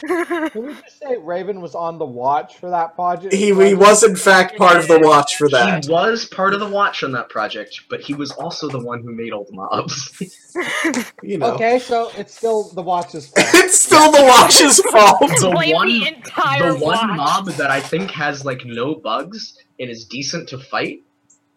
Can 0.52 0.66
we 0.68 0.74
just 0.74 1.00
say 1.00 1.16
Raven 1.18 1.62
was 1.62 1.76
on 1.76 1.98
the 2.00 2.06
watch 2.06 2.58
for 2.58 2.70
that 2.72 2.96
project? 2.96 3.34
He 3.34 3.54
he 3.54 3.74
was 3.76 4.04
in 4.04 4.16
fact 4.16 4.58
part 4.58 4.78
of 4.78 4.88
the 4.88 5.00
watch 5.00 5.36
for 5.38 5.48
that. 5.50 5.86
He 5.86 5.92
was 5.92 6.26
part 6.26 6.54
of 6.54 6.60
the 6.60 6.68
watch 6.70 7.04
on 7.04 7.12
that 7.14 7.30
project, 7.30 7.82
but 7.90 8.02
he 8.02 8.14
was 8.14 8.32
also 8.32 8.68
the 8.68 8.80
one 8.80 9.02
who 9.04 9.12
made 9.14 9.32
all 9.32 9.46
the 9.46 9.56
mobs. 9.56 10.12
You 11.24 11.38
know, 11.38 11.54
Okay, 11.54 11.80
so 11.80 12.12
it's 12.18 12.36
still 12.36 12.64
the 12.74 12.82
watch's 12.82 13.28
fault. 13.32 13.48
it's 13.54 13.82
still 13.82 14.12
the 14.12 14.24
watch's 14.24 14.80
fault. 14.92 15.20
the 15.20 15.50
one, 15.72 15.88
the 15.88 16.08
entire 16.08 16.74
the 16.74 16.80
one 16.80 16.98
watch. 17.08 17.18
mob 17.18 17.46
that 17.52 17.72
I 17.72 17.80
think 17.80 18.12
has 18.12 18.44
like 18.44 18.66
no 18.66 18.96
bugs 18.96 19.58
and 19.80 19.90
is 19.90 20.04
decent 20.04 20.50
to 20.50 20.58
fight 20.60 21.04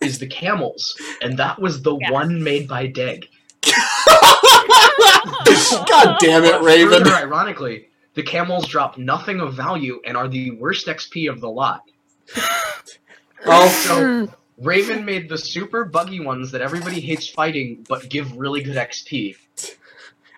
is 0.00 0.18
the 0.20 0.26
camels, 0.28 0.96
and 1.22 1.36
that 1.38 1.60
was 1.60 1.82
the 1.82 1.96
Yeah. 2.00 2.10
one 2.12 2.40
made 2.44 2.68
by 2.68 2.86
Deg. 2.86 3.26
God 5.88 6.16
damn 6.20 6.44
it, 6.44 6.60
Raven. 6.62 6.98
Further 7.04 7.14
ironically, 7.16 7.88
the 8.14 8.22
camels 8.22 8.66
drop 8.66 8.96
nothing 8.98 9.40
of 9.40 9.54
value 9.54 10.00
and 10.06 10.16
are 10.16 10.28
the 10.28 10.52
worst 10.52 10.86
XP 10.86 11.28
of 11.30 11.40
the 11.40 11.50
lot. 11.50 11.82
also, 13.46 14.28
Raven 14.58 15.04
made 15.04 15.28
the 15.28 15.38
super 15.38 15.84
buggy 15.84 16.20
ones 16.20 16.50
that 16.52 16.60
everybody 16.60 17.00
hates 17.00 17.28
fighting, 17.28 17.84
but 17.88 18.08
give 18.08 18.36
really 18.36 18.62
good 18.62 18.76
XP. 18.76 19.36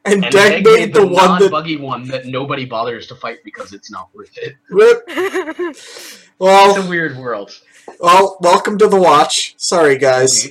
and 0.05 0.25
And 0.25 0.33
Dag 0.33 0.65
Meg 0.65 0.65
made 0.65 0.95
the 0.95 1.07
one 1.07 1.15
that 1.39 1.41
non-buggy 1.41 1.77
one 1.77 2.09
that 2.09 2.27
nobody 2.27 2.65
bothers 2.65 3.07
to 3.09 3.15
fight 3.17 3.39
because 3.45 3.73
it's 3.73 3.91
not 3.91 4.09
worth 4.15 4.37
it. 4.39 4.55
Rip. 4.71 5.05
It's 5.09 6.29
a 6.41 6.87
weird 6.89 7.17
world. 7.17 7.59
well, 8.01 8.37
welcome 8.41 8.79
to 8.79 8.89
the 8.89 9.01
watch. 9.01 9.55
Sorry, 9.59 9.97
guys. 9.99 10.49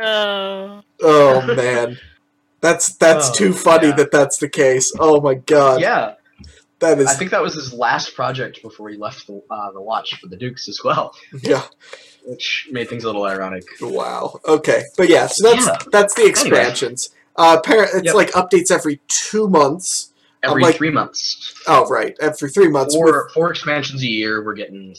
oh. 0.00 0.82
Oh 1.02 1.54
man, 1.54 1.98
that's 2.60 2.94
that's 2.96 3.30
Oh, 3.30 3.34
too 3.34 3.52
funny 3.52 3.88
yeah. 3.88 3.96
that 3.96 4.10
that's 4.12 4.38
the 4.38 4.48
case. 4.48 4.92
Oh 4.98 5.20
my 5.20 5.34
god, 5.34 5.80
Yeah, 5.80 6.14
that 6.84 6.98
is 7.00 7.06
I 7.08 7.14
think 7.14 7.30
that 7.30 7.42
was 7.42 7.54
his 7.54 7.72
last 7.72 8.14
project 8.14 8.62
before 8.62 8.88
he 8.88 8.96
left 8.96 9.26
the, 9.26 9.42
uh, 9.50 9.72
the 9.72 9.80
watch 9.80 10.14
for 10.20 10.26
the 10.28 10.36
Dukes 10.36 10.68
as 10.68 10.80
well, 10.84 11.14
yeah. 11.42 11.62
which 12.24 12.68
made 12.70 12.88
things 12.88 13.04
a 13.04 13.06
little 13.06 13.24
ironic. 13.24 13.64
Wow. 13.80 14.38
Okay, 14.46 14.84
but 14.96 15.08
yeah, 15.08 15.26
so 15.26 15.48
that's 15.50 15.66
Yeah. 15.66 15.76
that's 15.90 16.14
the 16.14 16.26
expansions. 16.26 17.10
Uh, 17.36 17.60
par- 17.60 17.88
it's 17.92 18.04
Yep. 18.04 18.14
like 18.14 18.30
updates 18.32 18.70
every 18.70 19.00
two 19.08 19.48
months. 19.48 20.10
Every 20.42 20.62
like- 20.62 20.76
three 20.76 20.90
months, 20.90 21.54
Oh 21.66 21.86
right, 21.88 22.14
every 22.20 22.50
three 22.50 22.68
months. 22.68 22.94
with- 22.94 23.00
four 23.02 23.30
four 23.34 23.50
expansions 23.50 24.02
a 24.02 24.06
year. 24.06 24.44
We're 24.44 24.54
getting 24.54 24.94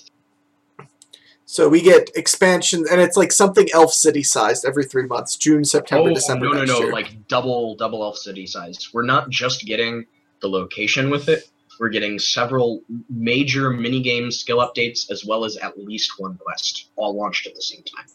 So 1.48 1.70
we 1.70 1.82
get 1.82 2.10
expansion, 2.16 2.86
and 2.92 3.00
it's 3.00 3.16
like 3.16 3.32
something 3.32 3.68
Elf 3.74 3.94
City 3.94 4.24
sized 4.24 4.66
every 4.66 4.84
three 4.84 5.06
months: 5.06 5.38
June, 5.38 5.64
September, 5.64 6.10
oh 6.10 6.14
December 6.16 6.46
no 6.48 6.52
no 6.54 6.64
no 6.66 6.80
year. 6.80 6.92
like 6.92 7.28
double 7.28 7.76
double 7.76 8.04
elf 8.04 8.18
City 8.18 8.48
sized. 8.48 8.88
We're 8.94 9.04
not 9.06 9.30
just 9.30 9.66
getting 9.66 10.06
the 10.42 10.50
location 10.50 11.10
with 11.12 11.30
it. 11.30 11.48
We're 11.80 11.90
getting 11.90 12.18
several 12.20 12.82
major 13.10 13.70
mini 13.70 14.02
game 14.02 14.32
skill 14.32 14.58
updates 14.60 15.12
as 15.12 15.26
well 15.26 15.44
as 15.46 15.58
at 15.58 15.78
least 15.78 16.14
one 16.18 16.38
quest, 16.38 16.90
all 16.96 17.16
launched 17.16 17.48
at 17.48 17.56
the 17.56 17.62
same 17.62 17.84
time. 17.84 18.06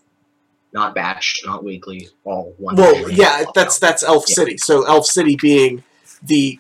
Not 0.73 0.95
batched, 0.95 1.45
not 1.47 1.65
weekly, 1.65 2.09
all 2.25 2.55
one. 2.59 2.77
well, 2.77 3.11
yeah, 3.11 3.45
that's 3.55 3.79
that's 3.79 4.03
Elf 4.03 4.25
Yeah. 4.29 4.35
City. 4.35 4.57
So 4.57 4.87
Elf 4.87 5.05
City 5.07 5.37
being 5.37 5.83
the 6.23 6.59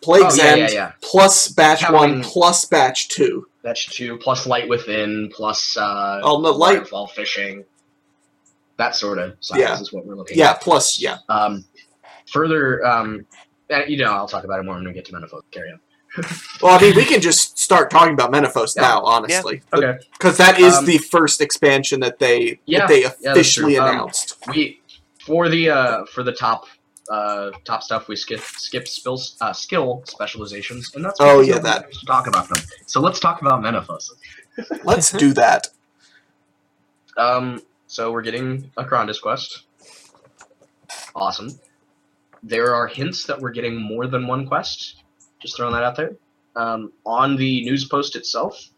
Plague's 0.00 0.38
oh, 0.40 0.44
yeah, 0.44 0.50
End 0.52 0.72
yeah, 0.72 0.92
plus 1.02 1.48
Batch 1.48 1.88
One 1.90 2.22
plus 2.22 2.64
Batch 2.64 3.08
Two. 3.08 3.46
Batch 3.62 3.90
two 3.90 4.16
plus 4.18 4.46
light 4.46 4.68
within 4.68 5.30
plus 5.34 5.76
uh 5.76 6.20
Oh, 6.24 6.40
no, 6.40 6.50
Light- 6.50 6.74
waterfall 6.78 7.06
fishing. 7.08 7.64
That 8.78 8.96
sort 8.96 9.18
of 9.18 9.36
size 9.40 9.58
Yeah. 9.60 9.78
is 9.80 9.92
what 9.92 10.04
we're 10.06 10.16
looking 10.16 10.38
Yeah, 10.38 10.50
at. 10.50 10.56
Yeah, 10.56 10.62
plus 10.62 11.00
yeah. 11.00 11.18
Um 11.28 11.64
further 12.32 12.84
um 12.86 13.24
uh, 13.70 13.84
you 13.86 13.98
know, 13.98 14.12
I'll 14.12 14.26
talk 14.28 14.44
about 14.44 14.58
it 14.60 14.64
more 14.64 14.74
when 14.74 14.84
we 14.84 14.92
get 14.92 15.04
to 15.06 15.12
Menaphos. 15.12 15.42
Carry 15.50 15.70
on. 15.70 15.78
Well, 16.60 16.78
I 16.78 16.80
mean, 16.80 16.94
we 16.94 17.04
can 17.04 17.20
just 17.20 17.58
start 17.58 17.90
talking 17.90 18.12
about 18.14 18.30
Menaphos 18.32 18.74
Yeah. 18.76 18.82
now, 18.82 19.02
honestly. 19.02 19.62
Okay. 19.72 19.98
Because 20.12 20.36
that 20.36 20.58
is 20.60 20.76
Um, 20.76 20.84
the 20.84 20.98
first 20.98 21.40
expansion 21.40 22.00
that 22.00 22.18
they 22.18 22.60
Yeah, 22.66 22.80
that 22.80 22.88
they 22.88 23.02
that's 23.02 23.24
officially 23.26 23.74
true. 23.76 23.82
Um, 23.82 23.88
announced. 23.88 24.36
we 24.48 24.80
for 25.26 25.48
the 25.48 25.70
uh 25.70 26.04
for 26.06 26.22
the 26.22 26.32
top 26.32 26.64
uh 27.10 27.50
top 27.64 27.82
stuff 27.82 28.08
we 28.08 28.16
skip 28.16 28.40
skip 28.40 28.86
spills 28.86 29.36
uh 29.40 29.52
skill 29.52 30.02
specializations 30.06 30.90
and 30.94 31.04
that's 31.04 31.16
Oh, 31.20 31.40
yeah, 31.40 31.58
that. 31.58 31.90
to 31.92 32.06
talk 32.06 32.26
about 32.26 32.48
them 32.48 32.62
so 32.86 33.00
let's 33.00 33.18
talk 33.20 33.40
about 33.40 33.60
Menaphos 33.62 34.10
Let's 34.84 35.10
do 35.12 35.32
that. 35.34 35.68
um 37.16 37.62
so 37.86 38.12
we're 38.12 38.22
getting 38.22 38.70
a 38.76 38.84
Grandis 38.84 39.18
quest 39.20 39.62
awesome 41.14 41.48
there 42.42 42.74
are 42.74 42.86
hints 42.86 43.24
that 43.24 43.40
we're 43.40 43.50
getting 43.52 43.80
more 43.80 44.06
than 44.06 44.26
one 44.26 44.46
quest 44.46 45.01
just 45.42 45.56
throwing 45.56 45.72
that 45.72 45.82
out 45.82 45.96
there 45.96 46.16
um 46.56 46.92
on 47.04 47.36
the 47.36 47.62
news 47.64 47.84
post 47.84 48.16
itself 48.16 48.70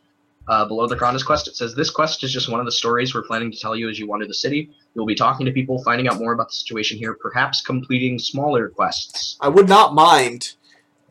uh, 0.48 0.64
below 0.66 0.86
the 0.86 0.96
Grandis 0.96 1.22
quest, 1.22 1.48
it 1.48 1.56
says 1.56 1.74
this 1.74 1.90
quest 1.90 2.22
is 2.22 2.32
just 2.32 2.48
one 2.48 2.60
of 2.60 2.66
the 2.66 2.72
stories 2.72 3.14
we're 3.14 3.22
planning 3.22 3.50
to 3.50 3.58
tell 3.58 3.74
you 3.74 3.88
as 3.88 3.98
you 3.98 4.06
wander 4.06 4.26
the 4.26 4.34
city. 4.34 4.70
You'll 4.94 5.06
be 5.06 5.14
talking 5.14 5.46
to 5.46 5.52
people, 5.52 5.82
finding 5.82 6.08
out 6.08 6.18
more 6.18 6.32
about 6.32 6.48
the 6.48 6.54
situation 6.54 6.98
here, 6.98 7.14
perhaps 7.14 7.60
completing 7.62 8.18
smaller 8.18 8.68
quests. 8.68 9.36
I 9.40 9.48
would 9.48 9.68
not 9.68 9.94
mind 9.94 10.54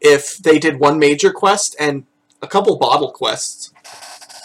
if 0.01 0.37
they 0.37 0.59
did 0.59 0.79
one 0.79 0.99
major 0.99 1.31
quest 1.31 1.75
and 1.79 2.05
a 2.41 2.47
couple 2.47 2.77
bottle 2.77 3.11
quests. 3.11 3.73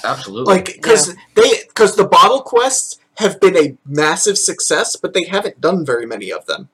Absolutely. 0.04 0.54
Like, 0.54 0.66
because 0.66 1.14
they 1.34 1.64
because 1.68 1.96
the 1.96 2.06
bottle 2.06 2.40
quests 2.40 2.98
have 3.16 3.40
been 3.40 3.56
a 3.56 3.76
massive 3.84 4.38
success, 4.38 4.96
but 4.96 5.12
they 5.12 5.24
haven't 5.24 5.60
done 5.60 5.84
very 5.84 6.06
many 6.06 6.32
of 6.32 6.46
them. 6.46 6.68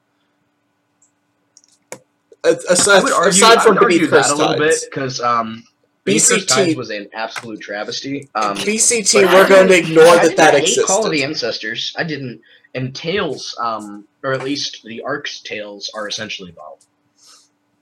As- 2.45 2.67
I 2.67 2.73
Aside, 2.73 3.03
would 3.03 3.13
argue, 3.13 3.31
aside 3.31 3.59
I 3.59 3.63
from 3.63 3.75
would 3.75 3.85
argue 3.85 4.07
that 4.09 4.31
a 4.31 4.35
little 4.35 4.59
bit 4.59 4.77
because 4.91 5.21
um, 5.21 5.65
BCT 6.05 6.77
was 6.77 6.91
an 6.91 7.09
absolute 7.15 7.61
travesty. 7.61 8.29
Um, 8.35 8.57
BCT, 8.57 9.23
we're 9.33 9.45
I 9.45 9.49
going 9.49 9.69
to 9.69 9.79
ignore 9.79 10.05
I 10.05 10.29
that 10.29 10.37
that 10.37 10.55
hate 10.55 10.79
Call 10.87 11.07
of 11.07 11.11
the. 11.11 11.25
Ancestors. 11.25 11.95
I 11.97 12.05
didn't. 12.05 12.41
And 12.75 12.95
Tales, 12.95 13.57
um, 13.61 14.07
or 14.23 14.33
at 14.33 14.43
least 14.43 14.83
the 14.83 15.01
Arc's 15.03 15.41
Tales, 15.41 15.91
are 15.95 16.09
essentially 16.09 16.51
bottle, 16.51 16.81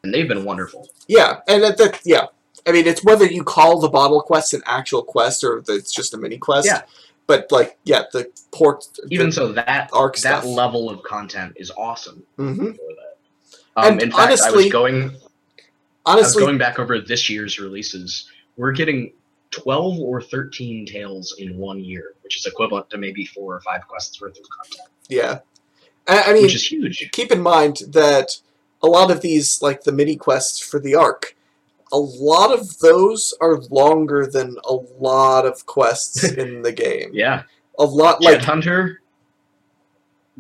and 0.05 0.13
they've 0.13 0.29
been 0.29 0.45
wonderful. 0.45 0.89
Yeah, 1.09 1.41
and 1.49 1.63
that, 1.63 1.79
that 1.79 2.01
yeah. 2.05 2.27
I 2.67 2.73
mean, 2.73 2.87
it's 2.87 3.03
whether 3.03 3.25
you 3.25 3.43
call 3.43 3.81
the 3.81 3.89
bottle 3.89 4.21
quest 4.21 4.55
an 4.55 4.63
actual 4.67 5.03
quest 5.03 5.43
or 5.43 5.65
it's 5.69 5.93
just 5.93 6.15
a 6.15 6.17
mini 6.17 6.39
quest. 6.39 6.67
Yeah. 6.67 6.83
But 7.27 7.51
like, 7.51 7.79
yeah, 7.85 8.03
the 8.13 8.31
port. 8.53 8.85
Even 9.11 9.33
so, 9.33 9.51
that 9.53 9.91
Arc 9.93 10.17
that 10.19 10.43
stuff. 10.43 10.45
level 10.45 10.91
of 10.91 11.03
content 11.03 11.55
is 11.57 11.71
awesome 11.77 12.23
hmm 12.37 12.55
for 12.55 12.73
that. 12.73 13.12
Um, 13.77 13.93
And 13.93 14.03
in 14.03 14.11
fact, 14.11 14.21
I 14.21 14.25
honestly- 14.25 14.65
was 14.65 14.73
going. 14.73 15.03
I 16.05 16.17
was 16.17 16.25
Honestly, 16.25 16.45
going 16.45 16.59
back 16.59 16.79
over 16.81 16.99
this 17.01 17.31
year's 17.31 17.61
releases. 17.61 18.29
We're 18.57 18.73
getting 18.73 19.13
12 19.53 20.01
or 20.01 20.21
13 20.21 20.85
tales 20.85 21.37
in 21.39 21.57
one 21.57 21.79
year, 21.79 22.15
which 22.23 22.37
is 22.37 22.45
equivalent 22.47 22.91
to 22.91 22.99
maybe 22.99 23.25
four 23.27 23.55
or 23.55 23.61
five 23.61 23.87
quests 23.87 24.21
worth 24.21 24.37
of 24.39 24.45
content, 24.49 24.89
yeah. 25.09 25.39
I, 26.09 26.23
I 26.23 26.33
mean, 26.33 26.43
which 26.43 26.55
is 26.57 26.67
huge. 26.67 27.09
keep 27.13 27.31
in 27.31 27.41
mind 27.41 27.83
that 27.89 28.37
a 28.83 28.87
lot 28.89 29.11
of 29.13 29.21
these, 29.21 29.63
like 29.63 29.85
the 29.85 29.93
mini 29.93 30.17
quests 30.17 30.59
for 30.59 30.81
the 30.81 30.95
arc, 30.97 31.37
a 31.93 31.99
lot 31.99 32.53
of 32.53 32.79
those 32.79 33.33
are 33.41 33.59
longer 33.71 34.27
than 34.27 34.57
a 34.65 34.75
lot 34.99 35.47
of 35.47 35.65
quests 35.67 36.25
in 36.39 36.63
the 36.63 36.73
game. 36.73 37.11
Yeah, 37.13 37.43
A 37.79 37.85
lot, 37.85 38.21
Jet 38.23 38.33
like 38.33 38.43
Hunter. 38.43 39.02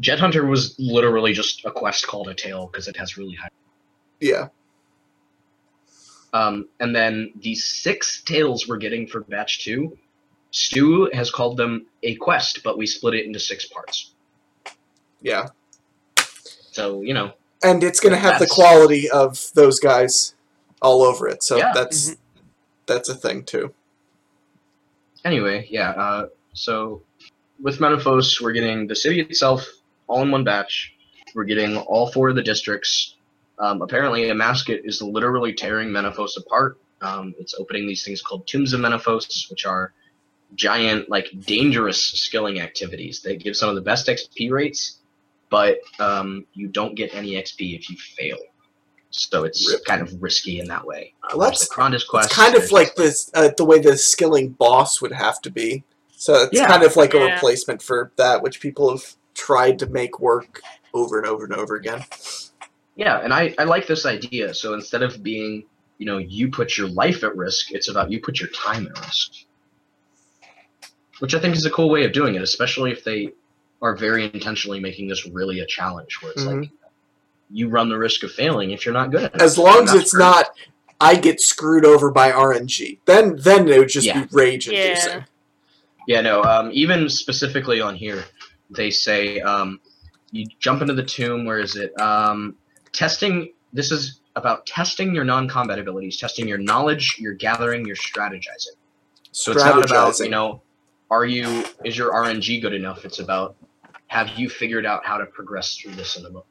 Jed 0.00 0.20
Hunter 0.20 0.46
was 0.46 0.76
literally 0.78 1.32
just 1.32 1.64
a 1.64 1.70
quest 1.70 2.06
called 2.06 2.28
a 2.28 2.34
tale 2.34 2.68
because 2.70 2.88
it 2.88 2.96
has 2.96 3.16
really 3.16 3.34
high. 3.34 3.48
yeah, 4.20 4.48
Um, 6.32 6.68
and 6.80 6.94
then 6.96 7.32
the 7.40 7.54
six 7.54 8.22
tales 8.22 8.68
we're 8.68 8.78
getting 8.78 9.06
for 9.06 9.20
batch 9.22 9.64
two, 9.64 9.98
Stu 10.50 11.10
has 11.12 11.30
called 11.30 11.56
them 11.58 11.86
a 12.02 12.14
quest, 12.16 12.62
but 12.64 12.78
we 12.78 12.86
split 12.86 13.14
it 13.14 13.26
into 13.26 13.40
six 13.40 13.66
parts. 13.66 14.14
yeah, 15.22 15.48
So 16.72 17.02
you 17.02 17.14
know, 17.14 17.32
and 17.62 17.84
it's 17.84 18.00
gonna 18.00 18.16
have 18.18 18.38
the 18.38 18.46
quality 18.46 19.10
of 19.10 19.50
those 19.54 19.80
guys 19.80 20.34
all 20.82 21.02
over 21.02 21.28
it. 21.28 21.42
So 21.42 21.58
Yeah. 21.58 21.72
that's 21.74 22.16
that's 22.86 23.08
a 23.08 23.14
thing 23.14 23.44
too. 23.44 23.74
anyway, 25.24 25.66
yeah. 25.70 25.90
Uh, 25.90 26.28
so 26.54 27.02
with 27.60 27.78
Menaphos, 27.80 28.40
we're 28.40 28.52
getting 28.52 28.86
the 28.86 28.96
city 28.96 29.20
itself 29.20 29.66
all 30.06 30.22
in 30.22 30.30
one 30.30 30.44
batch. 30.44 30.94
We're 31.34 31.44
getting 31.44 31.76
all 31.76 32.10
four 32.12 32.28
of 32.30 32.36
the 32.36 32.42
districts. 32.42 33.16
Um, 33.58 33.82
apparently, 33.82 34.28
a 34.30 34.34
mascot 34.34 34.80
is 34.84 35.00
literally 35.02 35.52
tearing 35.52 35.88
Menaphos 35.88 36.36
apart. 36.36 36.78
Um, 37.00 37.34
it's 37.38 37.54
opening 37.58 37.86
these 37.86 38.04
things 38.04 38.22
called 38.22 38.46
Tombs 38.46 38.72
of 38.72 38.80
Menaphos, 38.80 39.48
which 39.50 39.66
are 39.66 39.92
giant, 40.54 41.08
like 41.08 41.28
dangerous 41.46 42.00
skilling 42.02 42.60
activities. 42.60 43.20
They 43.22 43.36
give 43.36 43.56
some 43.56 43.68
of 43.68 43.74
the 43.74 43.80
best 43.80 44.08
XP 44.08 44.50
rates, 44.50 44.98
but 45.50 45.78
um, 45.98 46.44
you 46.54 46.68
don't 46.68 46.94
get 46.94 47.14
any 47.14 47.32
XP 47.32 47.74
if 47.78 47.88
you 47.90 47.96
fail. 47.96 48.38
So 49.10 49.44
it's 49.44 49.70
Rip. 49.70 49.84
kind 49.84 50.00
of 50.00 50.22
risky 50.22 50.58
in 50.60 50.68
that 50.68 50.86
way. 50.86 51.12
Uh, 51.22 51.36
Well, 51.36 51.48
that's- 51.50 51.68
the 51.68 51.74
Krondis 51.74 52.06
quest. 52.06 52.26
It's 52.28 52.34
kind 52.36 52.54
of 52.54 52.70
like 52.72 52.94
this, 52.94 53.30
uh, 53.34 53.50
the 53.56 53.64
way 53.64 53.78
the 53.78 53.96
skilling 53.98 54.50
boss 54.50 55.02
would 55.02 55.12
have 55.12 55.40
to 55.42 55.50
be. 55.50 55.84
So 56.16 56.44
it's 56.44 56.54
Yeah. 56.58 56.66
kind 56.66 56.82
of 56.82 56.96
like 56.96 57.14
a 57.14 57.18
replacement 57.18 57.82
for 57.82 58.12
that, 58.16 58.42
which 58.42 58.60
people 58.60 58.90
have 58.90 59.14
tried 59.46 59.78
to 59.80 59.86
make 59.86 60.20
work 60.20 60.60
over 60.94 61.18
and 61.18 61.26
over 61.26 61.44
and 61.44 61.54
over 61.54 61.76
again. 61.76 62.04
Yeah, 62.96 63.18
and 63.18 63.32
I, 63.32 63.54
I 63.58 63.64
like 63.64 63.86
this 63.86 64.06
idea. 64.06 64.54
So 64.54 64.74
instead 64.74 65.02
of 65.02 65.22
being, 65.22 65.64
you 65.98 66.06
know, 66.06 66.18
you 66.18 66.50
put 66.50 66.76
your 66.76 66.88
life 66.88 67.24
at 67.24 67.34
risk, 67.36 67.72
it's 67.72 67.88
about 67.88 68.10
you 68.10 68.20
put 68.20 68.38
your 68.40 68.50
time 68.50 68.86
at 68.86 68.98
risk. 69.04 69.32
Which 71.18 71.34
I 71.34 71.40
think 71.40 71.56
is 71.56 71.64
a 71.66 71.70
cool 71.70 71.88
way 71.90 72.04
of 72.04 72.12
doing 72.12 72.34
it, 72.34 72.42
especially 72.42 72.92
if 72.92 73.04
they 73.04 73.30
are 73.80 73.96
very 73.96 74.24
intentionally 74.24 74.80
making 74.80 75.08
this 75.08 75.26
really 75.26 75.60
a 75.60 75.66
challenge 75.66 76.18
where 76.20 76.32
it's 76.32 76.44
like 76.44 76.70
you 77.50 77.68
run 77.68 77.88
the 77.88 77.98
risk 77.98 78.22
of 78.22 78.30
failing 78.32 78.70
if 78.70 78.84
you're 78.84 78.94
not 78.94 79.10
good 79.10 79.24
at 79.24 79.34
it. 79.34 79.42
As 79.42 79.58
long 79.58 79.84
as 79.84 79.94
it's 79.94 80.12
great. 80.12 80.20
not, 80.24 80.46
I 81.00 81.16
get 81.16 81.40
screwed 81.40 81.84
over 81.84 82.10
by 82.10 82.30
RNG. 82.30 82.98
Then, 83.06 83.36
then 83.36 83.68
it 83.68 83.78
would 83.78 83.88
just 83.88 84.06
Yeah. 84.06 84.24
be 84.24 84.28
rage 84.32 84.68
inducing. 84.68 85.12
Yeah. 85.12 85.24
Yeah, 86.08 86.20
no. 86.20 86.42
Um, 86.42 86.70
even 86.72 87.08
specifically 87.08 87.80
on 87.80 87.94
here, 87.94 88.24
they 88.74 88.90
say 88.90 89.40
um, 89.40 89.80
you 90.30 90.46
jump 90.58 90.80
into 90.82 90.94
the 90.94 91.04
tomb. 91.04 91.44
Where 91.44 91.58
is 91.58 91.76
it? 91.76 91.98
Um, 92.00 92.56
testing 92.92 93.52
this 93.72 93.90
is 93.90 94.20
about 94.36 94.66
testing 94.66 95.14
your 95.14 95.24
non-combat 95.24 95.78
abilities, 95.78 96.16
testing 96.16 96.48
your 96.48 96.58
knowledge, 96.58 97.16
your 97.18 97.34
gathering, 97.34 97.86
your 97.86 97.96
strategizing. 97.96 98.76
So 99.30 99.52
it's 99.52 99.64
not 99.64 99.84
about 99.84 100.18
you 100.18 100.28
know, 100.30 100.62
are 101.10 101.24
you 101.24 101.64
is 101.84 101.96
your 101.96 102.12
RNG 102.12 102.60
good 102.60 102.74
enough? 102.74 103.04
It's 103.04 103.18
about 103.18 103.56
have 104.08 104.38
you 104.38 104.48
figured 104.48 104.84
out 104.84 105.04
how 105.06 105.16
to 105.16 105.26
progress 105.26 105.76
through 105.76 105.92
this 105.92 106.16
in 106.16 106.22
the 106.22 106.42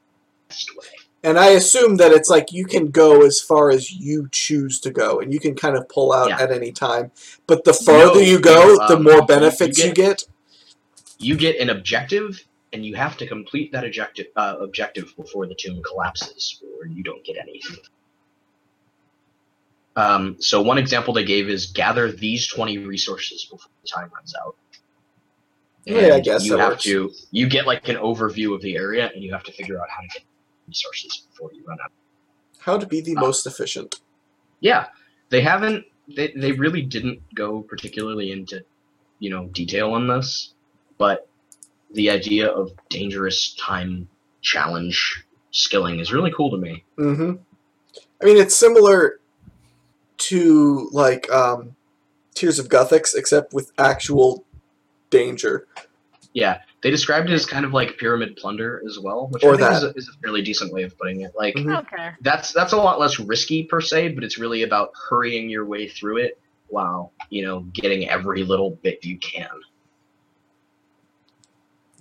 best 0.47 0.75
way. 0.75 0.85
And 1.23 1.37
I 1.37 1.49
assume 1.49 1.97
that 1.97 2.11
it's 2.11 2.29
like 2.29 2.51
you 2.51 2.65
can 2.65 2.89
go 2.89 3.21
as 3.23 3.39
far 3.39 3.69
as 3.69 3.91
you 3.91 4.27
choose 4.31 4.79
to 4.79 4.89
go, 4.89 5.19
and 5.19 5.31
you 5.31 5.39
can 5.39 5.53
kind 5.53 5.77
of 5.77 5.87
pull 5.87 6.11
out 6.11 6.29
Yeah. 6.29 6.41
at 6.41 6.51
any 6.51 6.71
time. 6.71 7.11
But 7.45 7.63
the 7.63 7.73
farther 7.73 8.15
No, 8.15 8.21
you 8.21 8.39
go, 8.39 8.77
um, 8.79 8.87
the 8.87 8.99
more 8.99 9.23
benefits 9.23 9.77
you 9.77 9.93
get- 9.93 9.95
get. 9.95 10.25
You 11.21 11.35
get 11.37 11.59
an 11.59 11.69
objective, 11.69 12.43
and 12.73 12.85
you 12.85 12.95
have 12.95 13.17
to 13.17 13.27
complete 13.27 13.71
that 13.73 13.85
objective 13.85 14.27
uh, 14.35 14.55
objective 14.59 15.13
before 15.15 15.45
the 15.47 15.55
tomb 15.55 15.81
collapses, 15.83 16.61
or 16.79 16.87
you 16.87 17.03
don't 17.03 17.23
get 17.23 17.37
anything. 17.37 17.77
Um, 19.95 20.37
so 20.39 20.61
one 20.61 20.77
example 20.77 21.13
they 21.13 21.25
gave 21.25 21.49
is 21.49 21.67
gather 21.67 22.11
these 22.11 22.47
20 22.47 22.77
resources 22.79 23.45
before 23.45 23.69
the 23.83 23.87
time 23.89 24.09
runs 24.15 24.33
out. 24.41 24.55
Yeah, 25.85 25.95
I 25.97 26.15
And 26.15 26.23
guess 26.23 26.45
you 26.45 26.57
have 26.57 26.73
works. 26.73 26.83
to 26.83 27.11
you 27.31 27.49
get 27.49 27.65
like 27.67 27.89
an 27.89 27.97
overview 27.97 28.53
of 28.55 28.61
the 28.61 28.75
area 28.77 29.11
and 29.13 29.23
you 29.23 29.31
have 29.33 29.43
to 29.43 29.51
figure 29.51 29.81
out 29.81 29.89
how 29.89 30.01
to 30.01 30.07
get 30.07 30.23
resources 30.67 31.27
before 31.29 31.51
you 31.53 31.63
run 31.65 31.77
out. 31.83 31.91
How 32.59 32.77
to 32.77 32.85
be 32.85 33.01
the 33.01 33.15
Ah. 33.17 33.21
most 33.21 33.45
efficient. 33.45 33.99
Yeah. 34.61 34.87
They 35.29 35.41
haven't 35.41 35.85
they, 36.15 36.31
they 36.35 36.51
really 36.51 36.81
didn't 36.83 37.19
go 37.35 37.61
particularly 37.61 38.31
into, 38.31 38.63
you 39.19 39.29
know, 39.29 39.47
detail 39.47 39.91
on 39.93 40.07
this, 40.07 40.53
but 41.01 41.27
the 41.95 42.11
idea 42.11 42.47
of 42.47 42.69
dangerous 42.89 43.55
time 43.55 44.07
challenge 44.41 45.25
skilling 45.49 45.99
is 45.99 46.13
really 46.13 46.31
cool 46.37 46.51
to 46.51 46.57
me. 46.57 46.83
Mm-hmm. 46.99 47.37
I 48.21 48.25
mean, 48.25 48.37
it's 48.37 48.55
similar 48.55 49.19
to 50.17 50.89
like 50.91 51.27
um, 51.31 51.75
Tears 52.35 52.59
of 52.59 52.69
Guthix, 52.69 53.15
except 53.15 53.51
with 53.51 53.71
actual 53.79 54.45
danger. 55.09 55.65
Yeah, 56.33 56.59
they 56.83 56.91
described 56.91 57.31
it 57.31 57.33
as 57.33 57.47
kind 57.47 57.65
of 57.65 57.73
like 57.73 57.97
pyramid 57.97 58.35
plunder 58.35 58.83
as 58.87 58.99
well, 58.99 59.27
which 59.31 59.43
Or 59.43 59.55
I 59.55 59.57
think 59.57 59.71
is 59.71 59.83
a, 59.83 59.93
is 59.95 60.07
a 60.07 60.19
fairly 60.21 60.43
decent 60.43 60.71
way 60.71 60.83
of 60.83 60.95
putting 60.99 61.21
it. 61.21 61.31
Like 61.35 61.55
Mhm. 61.55 61.79
Okay. 61.79 62.11
that's 62.21 62.53
that's 62.53 62.73
a 62.73 62.77
lot 62.77 62.99
less 62.99 63.19
risky 63.19 63.63
per 63.63 63.81
se, 63.81 64.09
but 64.09 64.23
it's 64.23 64.37
really 64.37 64.61
about 64.61 64.91
hurrying 65.09 65.49
your 65.49 65.65
way 65.65 65.87
through 65.87 66.17
it 66.17 66.39
while 66.67 67.11
you 67.31 67.43
know 67.43 67.61
getting 67.73 68.07
every 68.07 68.43
little 68.43 68.69
bit 68.83 69.03
you 69.03 69.17
can. 69.17 69.49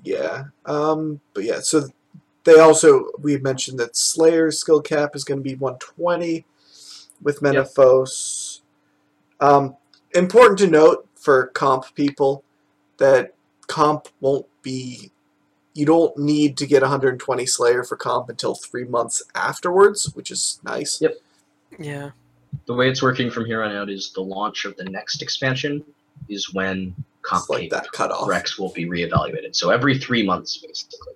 Yeah. 0.03 0.45
Um, 0.67 1.21
but 1.35 1.45
yeah, 1.45 1.61
so 1.61 1.89
they 2.45 2.59
also 2.59 3.11
we 3.21 3.37
mentioned 3.39 3.79
that 3.81 3.97
Slayer's 3.97 4.59
skill 4.59 4.81
cap 4.81 5.15
is 5.15 5.25
going 5.25 5.39
to 5.39 5.45
be 5.45 5.57
120 5.57 6.45
with 7.23 7.41
Menaphos. 7.41 8.61
Um, 9.41 9.77
important 10.15 10.59
to 10.61 10.67
note 10.67 11.09
for 11.15 11.49
comp 11.49 11.95
people 11.95 12.45
that 12.99 13.35
comp 13.67 14.09
won't 14.21 14.47
be. 14.63 15.11
You 15.73 15.87
don't 15.87 16.17
need 16.19 16.57
to 16.59 16.67
get 16.67 16.83
120 16.83 17.47
Slayer 17.47 17.85
for 17.85 17.97
comp 17.97 18.29
until 18.29 18.55
three 18.55 18.85
months 18.85 19.23
afterwards, 19.35 20.13
which 20.15 20.31
is 20.31 20.61
nice. 20.65 21.01
Yep. 21.01 21.15
Yeah. 21.79 22.11
The 22.67 22.75
way 22.75 22.91
it's 22.91 23.03
working 23.03 23.31
from 23.31 23.47
here 23.47 23.63
on 23.63 23.71
out 23.71 23.89
is 23.89 24.13
the 24.13 24.21
launch 24.21 24.65
of 24.65 24.77
the 24.77 24.85
next 24.85 25.23
expansion 25.23 25.85
is 26.29 26.53
when 26.53 26.95
comp 27.23 27.43
It's 27.43 27.51
like 27.51 27.71
that 27.71 27.91
cutoff. 27.93 28.29
Rex 28.29 28.59
will 28.59 28.73
be 28.73 28.87
reevaluated. 28.87 29.55
So 29.55 29.71
every 29.71 29.99
three 29.99 30.25
months, 30.25 30.59
basically, 30.59 31.15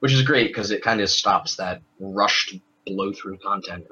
which 0.00 0.12
is 0.12 0.22
great 0.22 0.48
because 0.48 0.70
it 0.70 0.82
kind 0.82 1.00
of 1.00 1.08
stops 1.08 1.56
that 1.56 1.80
rushed 1.98 2.56
blow 2.86 3.12
through 3.12 3.38
content 3.38 3.86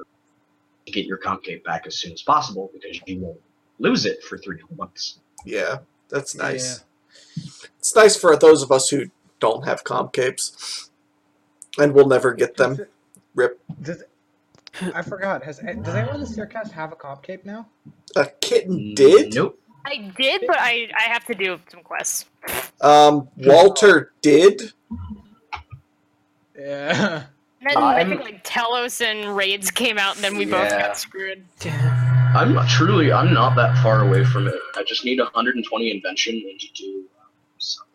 to 0.86 0.92
get 0.92 1.06
your 1.06 1.16
comp 1.16 1.42
cape 1.44 1.64
back 1.64 1.86
as 1.86 1.96
soon 1.96 2.12
as 2.12 2.22
possible 2.22 2.70
because 2.72 3.00
you 3.06 3.20
won't 3.20 3.40
lose 3.78 4.06
it 4.06 4.22
for 4.22 4.38
three 4.38 4.60
months. 4.76 5.20
Yeah, 5.44 5.78
that's 6.08 6.34
nice. 6.34 6.84
It's 7.78 7.94
nice 7.94 8.16
for 8.16 8.36
those 8.36 8.62
of 8.62 8.70
us 8.70 8.88
who 8.88 9.06
don't 9.40 9.64
have 9.64 9.84
comp 9.84 10.12
capes, 10.12 10.90
and 11.78 11.92
we'll 11.92 12.08
never 12.08 12.32
get 12.32 12.56
them. 12.56 12.78
Rip. 13.34 13.60
Does, 13.80 14.04
I 14.94 15.02
forgot. 15.02 15.42
Has 15.42 15.58
does 15.58 15.94
anyone 15.94 16.16
in 16.16 16.20
the 16.20 16.26
Seercast 16.26 16.70
have 16.72 16.92
a 16.92 16.96
comp 16.96 17.22
cape 17.22 17.44
now? 17.44 17.68
A 18.16 18.26
kitten 18.40 18.78
mm, 18.78 18.94
did. 18.94 19.34
Nope. 19.34 19.58
I 19.84 20.12
did, 20.16 20.42
but 20.46 20.56
I 20.58 20.88
I 20.98 21.04
have 21.04 21.24
to 21.26 21.34
do 21.34 21.58
some 21.70 21.80
quests. 21.82 22.26
Um, 22.80 23.28
Walter 23.36 24.12
did. 24.22 24.72
Yeah. 26.58 27.24
And 27.60 27.70
then 27.70 27.76
I 27.76 27.98
I'm- 27.98 28.08
think 28.08 28.20
like 28.22 28.40
Telos 28.42 29.00
and 29.00 29.36
Raids 29.36 29.70
came 29.70 29.98
out, 29.98 30.16
and 30.16 30.24
then 30.24 30.36
we 30.36 30.44
both 30.44 30.64
Yeah. 30.70 30.88
got 30.88 30.98
screwed. 30.98 31.44
Damn. 31.60 32.36
I'm 32.36 32.54
not, 32.54 32.68
truly, 32.68 33.12
I'm 33.12 33.32
not 33.34 33.54
that 33.56 33.80
far 33.82 34.00
away 34.02 34.24
from 34.24 34.48
it. 34.48 34.54
I 34.74 34.82
just 34.84 35.04
need 35.04 35.20
120 35.20 35.90
invention 35.90 36.34
and 36.34 36.58
to 36.58 36.66
do 36.72 37.04
um, 37.20 37.26
some- 37.58 37.86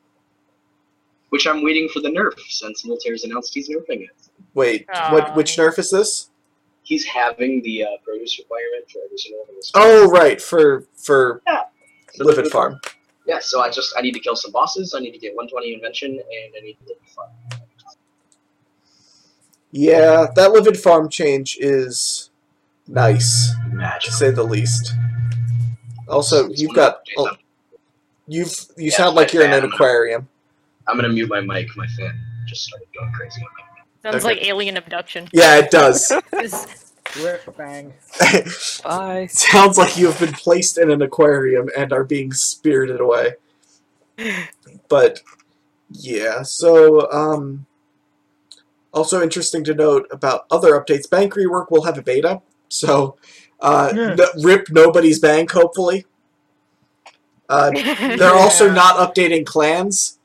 Which 1.30 1.46
I'm 1.48 1.64
waiting 1.64 1.90
for 1.90 2.00
the 2.02 2.10
nerf 2.10 2.40
since 2.48 2.86
Military's 2.86 3.24
announced 3.24 3.54
he's 3.54 3.68
nerfing 3.68 4.04
it. 4.04 4.16
Wait, 4.54 4.86
Aw. 4.94 5.12
what? 5.12 5.36
Which 5.36 5.58
nerf 5.58 5.78
is 5.80 5.90
this? 5.92 6.30
He's 6.84 7.04
having 7.06 7.62
the 7.64 7.84
uh, 7.84 7.88
produce 8.06 8.40
requirement 8.40 8.90
for 8.90 9.02
every 9.04 9.18
single 9.18 9.42
one 9.42 9.50
of 9.50 9.56
his 9.58 9.72
Oh, 9.76 10.10
right, 10.10 10.42
for 10.42 10.86
for 10.96 11.42
Yeah. 11.48 11.64
Livid 12.26 12.48
Farm. 12.52 12.80
Yeah, 13.26 13.40
so 13.40 13.62
I 13.62 13.70
just 13.70 13.94
I 13.98 14.02
need 14.02 14.14
to 14.14 14.20
kill 14.20 14.36
some 14.36 14.52
bosses. 14.52 14.94
I 14.96 15.00
need 15.00 15.12
to 15.12 15.18
get 15.20 15.36
120 15.36 15.74
invention, 15.74 16.12
and 16.12 16.22
I 16.58 16.62
need 16.64 16.78
to 16.80 16.88
live 16.88 16.98
farm. 17.14 17.30
Yeah, 19.72 20.28
that 20.36 20.52
Livid 20.52 20.80
Farm 20.80 21.10
change 21.10 21.58
is 21.60 22.30
nice 22.88 23.54
to 24.02 24.12
say 24.12 24.32
the 24.32 24.44
least. 24.44 24.94
Also, 26.08 26.50
It's 26.50 26.62
you've 26.62 26.74
got 26.74 27.04
the 27.06 27.22
updates. 27.22 27.28
Oh, 27.34 27.36
you've 28.28 28.66
you 28.78 28.86
Yeah, 28.92 28.96
sound 28.98 29.16
like 29.16 29.34
you're 29.34 29.44
in 29.44 29.52
an 29.54 29.66
aquarium. 29.66 30.28
I'm 30.88 30.96
gonna 30.96 31.10
mute 31.10 31.30
my 31.30 31.42
mic. 31.42 31.68
My 31.76 31.86
fan 31.88 32.18
just 32.48 32.64
started 32.64 32.88
going 32.98 33.12
crazy. 33.12 33.42
on 33.42 33.48
me. 33.58 33.84
Sounds 34.04 34.24
Okay. 34.26 34.36
like 34.36 34.48
alien 34.48 34.78
abduction. 34.78 35.28
Yeah, 35.34 35.58
it 35.58 35.70
does. 35.70 36.12
It's- 37.20 37.46
Rip 37.48 37.58
bang. 37.58 37.94
Bye. 38.84 39.28
Sounds 39.28 39.78
like 39.78 39.98
you 39.98 40.08
have 40.08 40.20
been 40.20 40.34
placed 40.34 40.78
in 40.78 40.92
an 40.92 41.02
aquarium 41.02 41.70
and 41.78 41.92
are 41.94 42.04
being 42.04 42.32
spirited 42.34 43.00
away. 43.00 43.34
But 44.90 45.22
yeah, 45.90 46.42
so 46.44 47.10
um 47.12 47.66
also 48.94 49.22
interesting 49.22 49.64
to 49.66 49.74
note 49.76 50.08
about 50.12 50.46
other 50.50 50.72
updates. 50.80 51.10
Bank 51.10 51.34
rework 51.34 51.70
will 51.72 51.84
have 51.84 51.98
a 51.98 52.02
beta, 52.02 52.42
so 52.70 53.18
uh, 53.60 53.92
Yeah. 53.96 54.12
n- 54.12 54.44
rip 54.44 54.70
nobody's 54.72 55.20
bank. 55.20 55.52
Hopefully, 55.52 56.06
uh, 57.50 57.70
they're 58.18 58.34
also 58.34 58.72
not 58.72 58.96
updating 58.98 59.46
clans. 59.46 60.18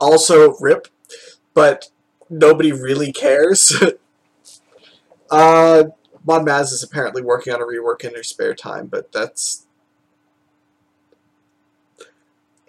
Also, 0.00 0.56
rip, 0.60 0.86
but 1.54 1.90
nobody 2.30 2.72
really 2.72 3.12
cares. 3.12 3.74
uh, 5.30 5.84
Mod 6.28 6.46
Maz 6.46 6.72
is 6.74 6.82
apparently 6.82 7.22
working 7.22 7.54
on 7.54 7.62
a 7.62 7.64
rework 7.64 8.04
in 8.04 8.14
her 8.14 8.22
spare 8.22 8.54
time, 8.54 8.86
but 8.86 9.10
that's 9.12 9.66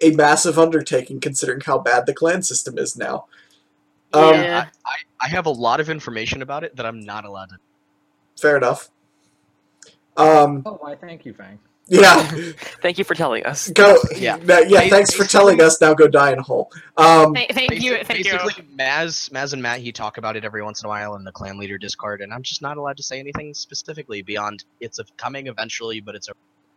a 0.00 0.12
massive 0.12 0.58
undertaking 0.58 1.20
considering 1.20 1.60
how 1.60 1.78
bad 1.78 2.06
the 2.06 2.14
clan 2.14 2.42
system 2.42 2.78
is 2.78 2.96
now. 2.96 3.26
Um, 4.14 4.32
yeah. 4.32 4.64
I, 4.86 4.94
I 5.20 5.28
have 5.28 5.44
a 5.44 5.50
lot 5.50 5.78
of 5.78 5.90
information 5.90 6.40
about 6.40 6.64
it 6.64 6.74
that 6.76 6.86
I'm 6.86 7.00
not 7.00 7.26
allowed 7.26 7.50
to. 7.50 7.56
Fair 8.40 8.56
enough. 8.56 8.90
Um, 10.16 10.62
Oh, 10.64 10.78
why? 10.80 10.94
Thank 10.94 11.26
you, 11.26 11.34
Fang. 11.34 11.58
Yeah, 11.90 12.22
Thank 12.82 12.96
you 12.98 13.04
for 13.04 13.14
telling 13.14 13.44
us. 13.44 13.68
go. 13.70 13.98
Yeah. 14.16 14.38
Yeah, 14.44 14.60
yeah 14.60 14.84
Ba- 14.84 14.90
thanks 14.90 15.12
for 15.14 15.24
telling 15.24 15.60
us. 15.60 15.80
Now 15.80 15.92
go 15.92 16.06
die 16.08 16.32
in 16.32 16.38
a 16.38 16.42
hole. 16.42 16.70
Um, 16.96 17.34
Thank, 17.34 17.52
thank 17.52 17.72
you, 17.82 17.92
Basi- 17.94 18.06
thank 18.06 18.24
you. 18.24 18.32
basically, 18.38 18.64
Maz, 18.76 19.28
Maz 19.30 19.52
and 19.52 19.60
Matt, 19.62 19.80
he 19.80 19.90
talk 19.92 20.16
about 20.16 20.36
it 20.36 20.44
every 20.44 20.62
once 20.62 20.82
in 20.82 20.86
a 20.86 20.88
while 20.88 21.16
in 21.16 21.24
the 21.24 21.32
clan 21.32 21.58
leader 21.58 21.76
Discord, 21.78 22.20
and 22.22 22.32
I'm 22.32 22.42
just 22.42 22.62
not 22.62 22.76
allowed 22.76 22.96
to 22.98 23.02
say 23.02 23.18
anything 23.18 23.52
specifically 23.54 24.22
beyond 24.22 24.64
it's 24.80 24.98
a, 25.00 25.04
coming 25.16 25.48
eventually, 25.48 26.00
but 26.00 26.14
it's 26.14 26.28
a 26.28 26.32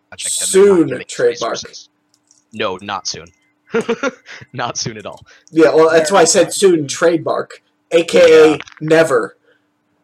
project. 0.10 0.41
and 0.41 0.49
they're 0.52 0.62
not 0.69 0.76
Soon, 0.78 0.88
giving 0.88 1.02
us 1.06 1.12
trademark. 1.13 1.52
resources. 1.54 1.89
No, 2.52 2.78
not 2.82 3.08
soon. 3.08 3.28
not 4.54 4.78
soon 4.78 4.97
at 4.97 5.06
all. 5.06 5.26
yeah, 5.52 5.73
well, 5.73 5.89
that's 5.89 6.12
why 6.12 6.21
I 6.21 6.26
said 6.26 6.54
soon. 6.54 6.88
Trademark, 6.88 7.62
aka 7.91 8.52
Yeah. 8.52 8.58
never. 8.82 9.38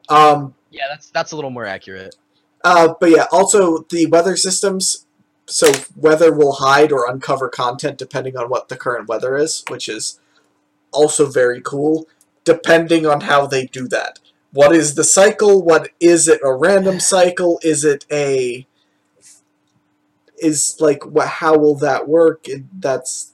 Um, 0.10 0.56
Yeah, 0.72 0.84
that's 0.90 1.10
that's 1.12 1.32
a 1.32 1.36
little 1.36 1.52
more 1.52 1.66
accurate. 1.66 2.16
Uh, 2.64 2.94
but 3.00 3.10
yeah, 3.10 3.26
also 3.32 3.80
the 3.90 4.06
weather 4.08 4.36
systems. 4.36 5.06
So 5.46 5.72
weather 5.96 6.32
will 6.32 6.54
hide 6.54 6.92
or 6.92 7.10
uncover 7.10 7.50
content 7.50 7.98
depending 7.98 8.38
on 8.38 8.50
what 8.50 8.70
the 8.70 8.78
current 8.78 9.08
weather 9.08 9.36
is, 9.36 9.64
which 9.70 9.90
is 9.90 10.20
also 10.92 11.26
very 11.26 11.62
cool. 11.62 12.08
Depending 12.44 13.06
on 13.06 13.22
how 13.22 13.46
they 13.48 13.66
do 13.66 13.88
that, 13.88 14.20
what 14.52 14.76
is 14.76 14.96
the 14.96 15.04
cycle? 15.04 15.62
What 15.64 15.90
is 16.00 16.28
it? 16.28 16.40
A 16.44 16.54
random 16.54 17.00
cycle? 17.16 17.60
Is 17.64 17.84
it 17.84 18.06
a? 18.12 18.68
Is 20.38 20.78
like 20.80 21.06
what? 21.06 21.28
How 21.28 21.58
will 21.58 21.76
that 21.76 22.08
work? 22.08 22.48
And 22.48 22.70
that's 22.80 23.34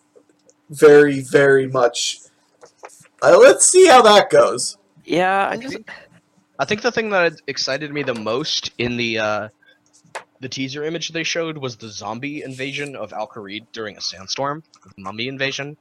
very 0.70 1.22
very 1.22 1.68
much. 1.68 2.20
Uh, 3.22 3.38
let's 3.40 3.68
see 3.68 3.88
how 3.88 4.02
that 4.02 4.30
goes. 4.30 4.78
Yeah, 5.04 5.50
I 5.50 5.58
just 5.58 5.78
I 6.58 6.66
think 6.66 6.82
the 6.82 6.92
thing 6.92 7.10
that 7.10 7.42
excited 7.48 7.92
me 7.92 8.04
the 8.04 8.14
most 8.16 8.72
in 8.78 8.98
the 8.98 9.20
uh, 9.20 9.50
the 10.40 10.50
teaser 10.50 10.84
image 10.84 11.10
they 11.10 11.24
showed 11.24 11.58
was 11.58 11.78
the 11.78 11.90
zombie 11.90 12.44
invasion 12.44 12.96
of 12.96 13.14
Al 13.14 13.28
Kharid 13.28 13.66
during 13.72 13.98
a 13.98 14.02
sandstorm, 14.02 14.64
the 14.84 14.92
mummy 14.98 15.28
invasion. 15.28 15.78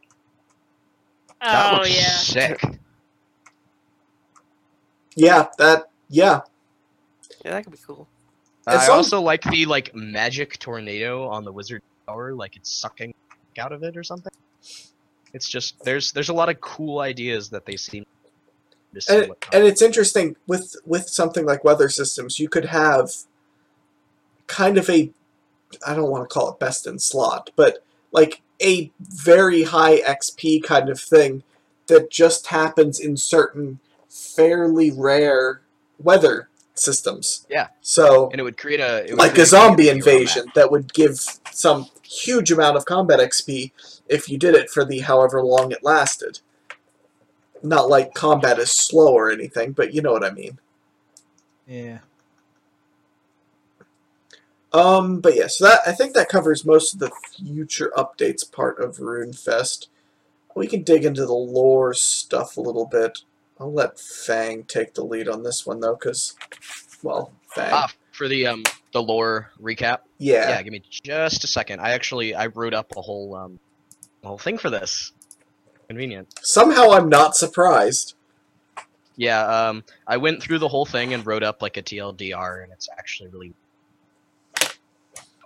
That 1.41 1.73
oh 1.73 1.77
looks 1.77 1.97
yeah. 1.97 2.17
sick. 2.17 2.65
Yeah, 5.15 5.47
that 5.59 5.91
yeah. 6.09 6.41
Yeah, 7.45 7.53
that 7.53 7.65
could 7.65 7.73
be 7.73 7.79
cool. 7.87 8.09
And 8.67 8.79
I 8.79 8.89
also 8.89 9.21
like 9.21 9.43
the 9.43 9.67
like 9.67 9.95
magic 9.95 10.59
tornado 10.59 11.29
on 11.29 11.45
the 11.45 11.53
wizard 11.53 11.83
tower, 12.07 12.35
like 12.35 12.57
it's 12.57 12.71
sucking 12.71 13.15
out 13.59 13.73
of 13.73 13.83
it 13.83 13.97
or 13.97 14.03
something. 14.03 14.33
It's 15.33 15.49
just 15.49 15.83
there's 15.85 16.13
there's 16.13 16.31
a 16.31 16.33
lot 16.33 16.49
of 16.49 16.61
cool 16.61 17.01
ideas 17.01 17.51
that 17.51 17.67
they 17.67 17.77
seem 17.77 18.05
to 18.05 18.09
see 18.09 18.14
And, 19.09 19.33
and 19.53 19.65
it's 19.65 19.83
interesting 19.83 20.37
with 20.47 20.77
with 20.85 21.09
something 21.09 21.45
like 21.45 21.65
weather 21.65 21.89
systems, 21.89 22.39
you 22.39 22.49
could 22.49 22.67
have 22.67 23.11
kind 24.47 24.79
of 24.79 24.89
a 24.89 25.11
I 25.87 25.95
don't 25.95 26.11
want 26.11 26.29
to 26.29 26.33
call 26.33 26.51
it 26.51 26.59
best 26.59 26.87
in 26.87 26.99
slot, 26.99 27.51
but 27.57 27.85
like 28.13 28.43
a 28.63 28.91
very 29.01 29.65
high 29.65 29.99
XP 30.01 30.63
kind 30.63 30.89
of 30.89 31.01
thing 31.01 31.43
that 31.87 32.11
just 32.11 32.47
happens 32.49 33.01
in 33.01 33.17
certain 33.17 33.81
fairly 34.09 34.91
rare 34.91 35.63
weather 35.99 36.49
systems. 36.75 37.47
Yeah. 37.49 37.69
So 37.81 38.31
and 38.31 38.41
it 38.41 38.45
would 38.45 38.57
create 38.57 38.81
a 38.81 39.07
would 39.11 39.19
like 39.19 39.39
a 39.39 39.47
zombie 39.47 39.89
invasion 39.89 40.47
that 40.55 40.71
would 40.71 40.93
give 40.93 41.21
some 41.51 41.89
huge 42.03 42.53
amount 42.53 42.77
of 42.77 42.85
combat 42.85 43.21
XP 43.21 43.73
if 44.09 44.29
you 44.29 44.39
did 44.39 44.55
it 44.55 44.71
for 44.71 44.85
the 44.85 45.01
however 45.01 45.43
long 45.43 45.73
it 45.73 45.83
lasted. 45.83 46.41
Not 47.65 47.89
like 47.89 48.15
combat 48.15 48.59
is 48.59 48.71
slow 48.71 49.15
or 49.15 49.33
anything, 49.33 49.73
but 49.73 49.95
you 49.95 50.03
know 50.03 50.13
what 50.13 50.25
I 50.25 50.31
mean. 50.31 50.59
Yeah. 51.67 51.99
Um, 54.73 55.21
but 55.21 55.37
yeah, 55.37 55.47
so 55.47 55.65
that 55.65 55.81
I 55.87 55.93
think 55.93 56.15
that 56.15 56.29
covers 56.29 56.65
most 56.65 56.95
of 56.95 57.01
the 57.01 57.11
future 57.37 57.93
updates 57.97 58.51
part 58.51 58.81
of 58.81 58.97
RuneFest. 58.97 59.87
We 60.55 60.67
can 60.67 60.83
dig 60.83 61.05
into 61.05 61.25
the 61.25 61.33
lore 61.33 61.95
stuff 61.95 62.57
a 62.57 62.61
little 62.61 62.87
bit. 62.87 63.21
I'll 63.59 63.73
let 63.73 63.99
Fang 63.99 64.65
take 64.65 64.95
the 64.95 65.05
lead 65.05 65.29
on 65.29 65.43
this 65.43 65.65
one 65.65 65.81
though, 65.81 65.95
because, 65.95 66.35
well, 67.03 67.33
Fang. 67.47 67.71
Ah, 67.73 67.93
for 68.13 68.29
the 68.29 68.47
um 68.47 68.65
the 68.93 69.03
lore 69.03 69.51
recap. 69.63 70.01
Yeah. 70.19 70.51
yeah. 70.51 70.63
give 70.63 70.73
me 70.73 70.83
just 70.91 71.45
a 71.45 71.47
second. 71.47 71.81
I 71.81 71.91
actually 71.91 72.35
I 72.35 72.47
wrote 72.47 72.75
up 72.75 72.93
a 72.97 73.01
whole 73.01 73.37
um 73.37 73.59
a 74.23 74.29
whole 74.29 74.39
thing 74.39 74.59
for 74.59 74.71
this. 74.71 75.13
Convenient. 75.89 76.29
Somehow 76.43 76.91
I'm 76.93 77.09
not 77.09 77.37
surprised. 77.37 78.15
Yeah, 79.17 79.45
um 79.47 79.85
I 80.07 80.17
went 80.17 80.43
through 80.43 80.59
the 80.59 80.69
whole 80.69 80.87
thing 80.87 81.15
and 81.15 81.25
wrote 81.27 81.43
up 81.43 81.63
like 81.63 81.77
a 81.77 81.83
TLDR 81.83 82.63
and 82.65 82.73
it's 82.73 82.89
actually 82.99 83.29
really 83.29 83.55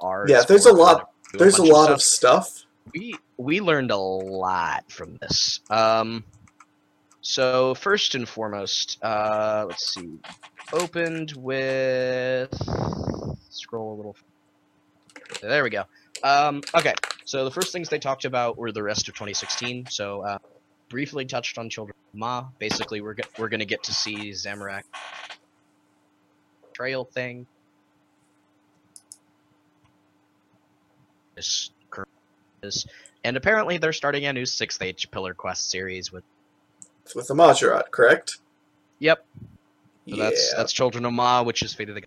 R. 0.01 0.27
Yeah, 0.29 0.43
there's 0.47 0.67
a 0.67 0.73
lot- 0.73 0.97
kind 0.97 1.03
of 1.03 1.33
do 1.33 1.39
There's 1.39 1.55
a 1.59 1.63
bunch 1.63 1.73
lot 1.73 1.91
of 1.91 2.01
stuff. 2.03 2.47
stuff. 2.49 2.67
we 2.95 3.15
we 3.37 3.61
learned 3.61 3.91
a 3.91 3.97
lot 3.97 4.91
from 4.91 5.17
this. 5.21 5.61
Um, 5.71 6.25
so 7.21 7.75
first 7.75 8.15
and 8.15 8.27
foremost, 8.29 8.99
uh, 9.03 9.67
let's 9.69 9.95
see, 9.95 10.09
opened 10.73 11.33
with 11.37 12.51
scroll 13.51 13.95
a 13.95 13.97
little. 13.97 14.17
There 15.43 15.63
we 15.63 15.71
go. 15.71 15.83
Um, 16.23 16.63
okay, 16.75 16.95
so 17.25 17.45
the 17.45 17.51
first 17.51 17.73
things 17.73 17.89
they 17.89 17.99
talked 17.99 18.25
about 18.25 18.57
were 18.57 18.73
the 18.73 18.83
rest 18.83 19.09
of 19.09 19.15
2016. 19.15 19.87
So 19.91 20.23
uh, 20.23 20.39
briefly 20.89 21.25
touched 21.25 21.59
on 21.59 21.71
Children 21.71 21.95
of 22.13 22.19
Ma. 22.19 22.47
Basically, 22.59 23.01
we're 23.01 23.15
go- 23.15 23.29
we're 23.39 23.49
gonna 23.49 23.65
get 23.65 23.83
to 23.85 23.95
see 23.95 24.31
Zamorak 24.31 24.83
trail 26.79 27.05
thing. 27.05 27.47
This 31.35 31.71
is 32.63 32.87
and 33.25 33.37
apparently 33.37 33.79
they're 33.79 33.93
starting 33.93 34.27
a 34.27 34.33
new 34.33 34.47
sixth 34.47 34.81
age 34.81 35.11
pillar 35.11 35.35
quest 35.35 35.71
series 35.71 36.13
with 36.13 36.25
It's 37.05 37.15
with 37.15 37.27
the 37.27 37.35
Mahjarrat, 37.35 37.91
correct? 37.91 38.39
Yep. 39.01 39.25
So 40.09 40.17
yeah. 40.17 40.25
that's 40.25 40.55
that's 40.55 40.73
Children 40.73 41.05
of 41.05 41.13
Ma, 41.13 41.43
which 41.43 41.63
is 41.63 41.75
Fate 41.75 41.89
of 41.89 41.97
the 41.97 42.05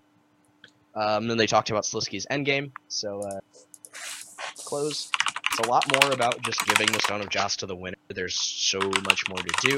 Um 0.99 1.27
then 1.27 1.37
they 1.37 1.47
talked 1.47 1.69
about 1.69 1.83
Sliske's 1.83 2.25
endgame, 2.31 2.71
so 2.87 3.21
uh 3.21 3.39
close. 4.71 5.11
It's 5.49 5.67
a 5.67 5.69
lot 5.69 5.85
more 5.91 6.13
about 6.13 6.41
just 6.43 6.65
giving 6.65 6.87
the 6.93 6.99
Stone 6.99 7.19
of 7.19 7.27
Jas 7.27 7.57
to 7.57 7.65
the 7.65 7.75
winner. 7.75 7.97
There's 8.07 8.39
so 8.39 8.79
much 8.79 9.27
more 9.27 9.37
to 9.37 9.53
do. 9.59 9.77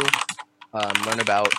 Um, 0.71 0.93
learn 1.08 1.19
about 1.19 1.51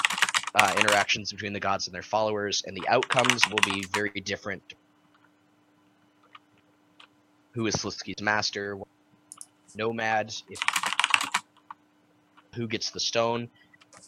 uh, 0.54 0.72
interactions 0.78 1.32
between 1.32 1.52
the 1.52 1.58
gods 1.58 1.88
and 1.88 1.94
their 1.94 2.02
followers, 2.02 2.62
and 2.64 2.76
the 2.76 2.86
outcomes 2.86 3.42
will 3.50 3.72
be 3.74 3.84
very 3.92 4.20
different. 4.20 4.62
Who 7.54 7.66
is 7.66 7.74
Sliske's 7.74 8.22
master? 8.22 8.78
Nomad? 9.74 10.32
If, 10.48 10.60
who 12.54 12.68
gets 12.68 12.92
the 12.92 13.00
stone? 13.00 13.48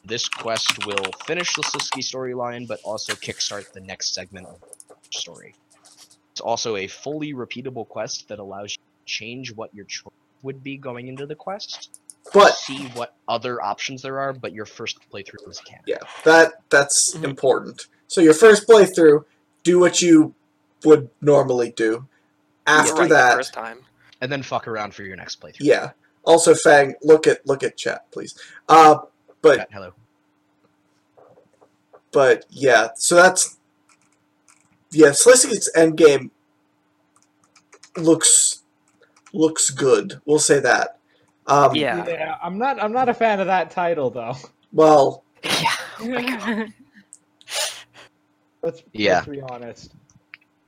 This 0.05 0.29
quest 0.29 0.87
will 0.87 1.11
finish 1.27 1.53
the 1.57 1.63
Sliske 1.63 1.99
storyline, 1.99 2.69
but 2.69 2.79
also 2.85 3.15
kickstart 3.15 3.73
the 3.73 3.81
next 3.81 4.15
segment 4.15 4.47
of 4.47 4.61
the 4.61 4.95
story. 5.11 5.57
It's 6.31 6.41
also 6.41 6.77
a 6.77 6.87
fully 6.87 7.35
repeatable 7.35 7.89
quest 7.89 8.29
that 8.29 8.39
allows 8.39 8.77
you 8.77 8.83
change 9.07 9.53
what 9.55 9.75
your 9.75 9.85
choice 9.87 10.13
would 10.43 10.63
be 10.63 10.77
going 10.77 11.09
into 11.09 11.27
the 11.27 11.35
quest. 11.35 12.01
But 12.35 12.55
see 12.55 12.87
what 12.89 13.15
other 13.29 13.63
options 13.63 14.03
there 14.03 14.19
are, 14.19 14.33
but 14.33 14.53
your 14.53 14.67
first 14.67 14.99
playthrough 15.13 15.49
is 15.49 15.61
canon. 15.61 15.85
yeah, 15.87 15.99
that 16.25 16.55
that's 16.71 17.15
Mhm. 17.15 17.25
important. 17.25 17.87
So 18.09 18.21
your 18.21 18.35
first 18.35 18.67
playthrough, 18.69 19.25
do 19.63 19.79
what 19.79 20.03
you 20.03 20.35
would 20.85 21.09
normally 21.21 21.71
do. 21.73 22.07
After 22.67 22.95
Right 23.03 23.09
that, 23.11 23.35
first 23.37 23.55
time. 23.55 23.85
And 24.21 24.31
then 24.31 24.43
fuck 24.43 24.67
around 24.67 24.95
for 24.95 25.03
your 25.03 25.17
next 25.17 25.41
playthrough. 25.41 25.57
yeah. 25.61 25.91
Also, 26.25 26.55
Fang, 26.55 26.95
look 27.03 27.27
at 27.29 27.47
look 27.47 27.63
at 27.63 27.77
chat, 27.77 28.11
please. 28.11 28.35
Uh, 28.69 28.99
but 29.43 29.59
Chat, 29.59 29.69
hello. 29.73 29.93
but 32.11 32.45
yeah, 32.51 32.89
so 32.97 33.15
that's 33.15 33.57
yeah. 34.91 35.11
Sliske's 35.11 35.71
endgame 35.77 36.31
looks 37.97 38.46
looks 39.37 39.71
good. 39.71 40.21
We'll 40.25 40.39
say 40.39 40.61
that. 40.61 40.99
Um, 41.47 41.75
Yeah. 41.75 42.05
Yeah, 42.09 42.37
I'm 42.43 42.59
not. 42.59 42.83
I'm 42.83 42.93
not 42.93 43.09
a 43.09 43.15
fan 43.15 43.39
of 43.41 43.47
that 43.47 43.71
title 43.71 44.11
though. 44.11 44.35
Well, 44.73 45.23
Yeah. 45.45 45.73
Oh 46.01 46.09
my 46.09 46.23
God. 46.37 46.73
Let's, 48.63 48.83
Yeah. 48.93 49.15
let's 49.17 49.29
be 49.29 49.41
honest. 49.43 49.93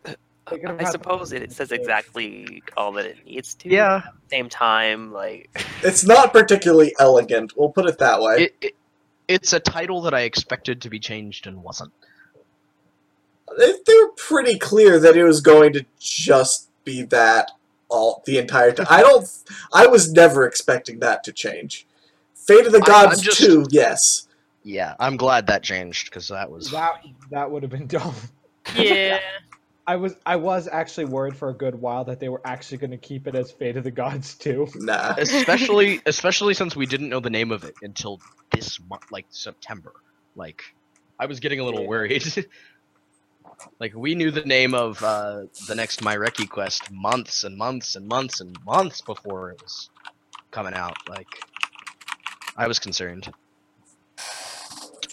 They 0.04 0.58
could 0.60 0.68
have 0.70 0.80
I 0.80 0.84
had- 0.84 0.92
suppose 0.92 1.32
it 1.32 1.52
says 1.52 1.72
exactly 1.72 2.62
all 2.76 2.92
that 2.92 3.04
it 3.06 3.26
needs 3.26 3.54
to. 3.56 3.68
Yeah, 3.68 4.02
Same 4.30 4.48
time, 4.48 5.12
like 5.12 5.50
it's 5.82 6.04
not 6.06 6.32
particularly 6.32 6.94
elegant. 6.98 7.54
We'll 7.56 7.68
put 7.70 7.86
it 7.86 7.98
that 7.98 8.22
way. 8.22 8.44
it, 8.44 8.54
it, 8.62 8.74
it's 9.26 9.52
a 9.52 9.60
title 9.60 10.00
that 10.02 10.14
I 10.14 10.20
expected 10.20 10.80
to 10.82 10.88
be 10.90 10.98
changed 10.98 11.46
and 11.46 11.62
wasn't. 11.62 11.92
they, 13.58 13.72
they 13.86 13.94
were 13.94 14.12
pretty 14.16 14.58
clear 14.58 14.98
that 15.00 15.16
it 15.16 15.24
was 15.24 15.40
going 15.42 15.74
to 15.74 15.84
just 15.98 16.70
be 16.84 17.02
that 17.02 17.50
all 17.88 18.22
the 18.26 18.38
entire 18.38 18.72
time. 18.72 18.86
I 18.90 19.00
don't. 19.02 19.26
I 19.72 19.86
was 19.86 20.12
never 20.12 20.46
expecting 20.46 21.00
that 21.00 21.24
to 21.24 21.32
change. 21.32 21.86
Fate 22.34 22.66
of 22.66 22.72
the 22.72 22.80
Gods 22.80 23.18
I'm 23.18 23.24
just- 23.24 23.38
two, 23.38 23.66
yes. 23.70 24.26
Yeah, 24.64 24.94
I'm 25.00 25.16
glad 25.16 25.46
that 25.46 25.62
changed 25.62 26.06
because 26.10 26.28
that 26.28 26.50
was. 26.50 26.70
That 26.72 27.02
that 27.30 27.50
would 27.50 27.62
have 27.62 27.70
been 27.70 27.86
dumb. 27.96 28.14
yeah. 28.76 29.20
I 29.86 29.96
was 29.96 30.14
I 30.26 30.36
was 30.36 30.68
actually 30.70 31.06
worried 31.06 31.34
for 31.34 31.48
a 31.48 31.54
good 31.54 31.74
while 31.80 32.04
that 32.04 32.20
they 32.20 32.28
were 32.28 32.42
actually 32.44 32.76
going 32.76 32.90
to 32.90 32.98
keep 32.98 33.26
it 33.26 33.34
as 33.34 33.50
Fate 33.50 33.78
of 33.78 33.84
the 33.84 33.90
Gods 33.90 34.34
too. 34.34 34.68
Nah. 34.74 35.14
especially 35.16 36.02
especially 36.04 36.52
since 36.52 36.76
we 36.76 36.84
didn't 36.84 37.08
know 37.08 37.20
the 37.20 37.30
name 37.30 37.50
of 37.50 37.64
it 37.64 37.74
until 37.80 38.20
this 38.52 38.78
month 38.90 39.04
like 39.10 39.24
september 39.30 39.92
like 40.36 40.62
i 41.18 41.24
was 41.24 41.40
getting 41.40 41.60
a 41.60 41.64
little 41.64 41.82
Yeah. 41.82 41.86
worried 41.88 42.46
like 43.80 43.94
we 43.94 44.14
knew 44.14 44.30
the 44.30 44.44
name 44.44 44.74
of 44.74 45.02
uh, 45.02 45.42
the 45.66 45.74
next 45.74 46.00
myreki 46.00 46.48
quest 46.48 46.90
months 46.90 47.44
and 47.44 47.56
months 47.56 47.96
and 47.96 48.06
months 48.06 48.40
and 48.40 48.56
months 48.64 49.00
before 49.00 49.50
it 49.50 49.60
was 49.62 49.90
coming 50.50 50.74
out 50.74 50.96
like 51.08 51.26
i 52.56 52.66
was 52.66 52.78
concerned 52.78 53.30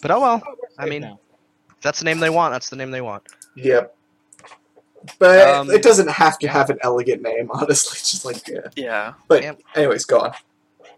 but 0.02 0.12
oh 0.12 0.20
well 0.20 0.44
I 0.78 0.86
mean- 0.88 1.04
if 1.04 1.82
that's 1.82 2.00
the 2.00 2.06
name 2.06 2.20
they 2.20 2.30
want 2.30 2.54
that's 2.54 2.70
the 2.70 2.76
name 2.76 2.92
they 2.92 3.02
want 3.02 3.24
Yep. 3.56 3.96
But 5.20 5.48
Um, 5.48 5.70
it 5.70 5.84
doesn't 5.84 6.10
have 6.10 6.38
to 6.40 6.48
have 6.48 6.70
an 6.72 6.80
elegant 6.82 7.22
name, 7.22 7.50
honestly. 7.54 7.98
It's 8.00 8.12
just 8.12 8.26
like 8.26 8.46
yeah. 8.48 8.68
yeah. 8.76 9.14
But 9.28 9.44
Yep. 9.44 9.62
anyways, 9.76 10.04
go 10.06 10.20
on. 10.20 10.34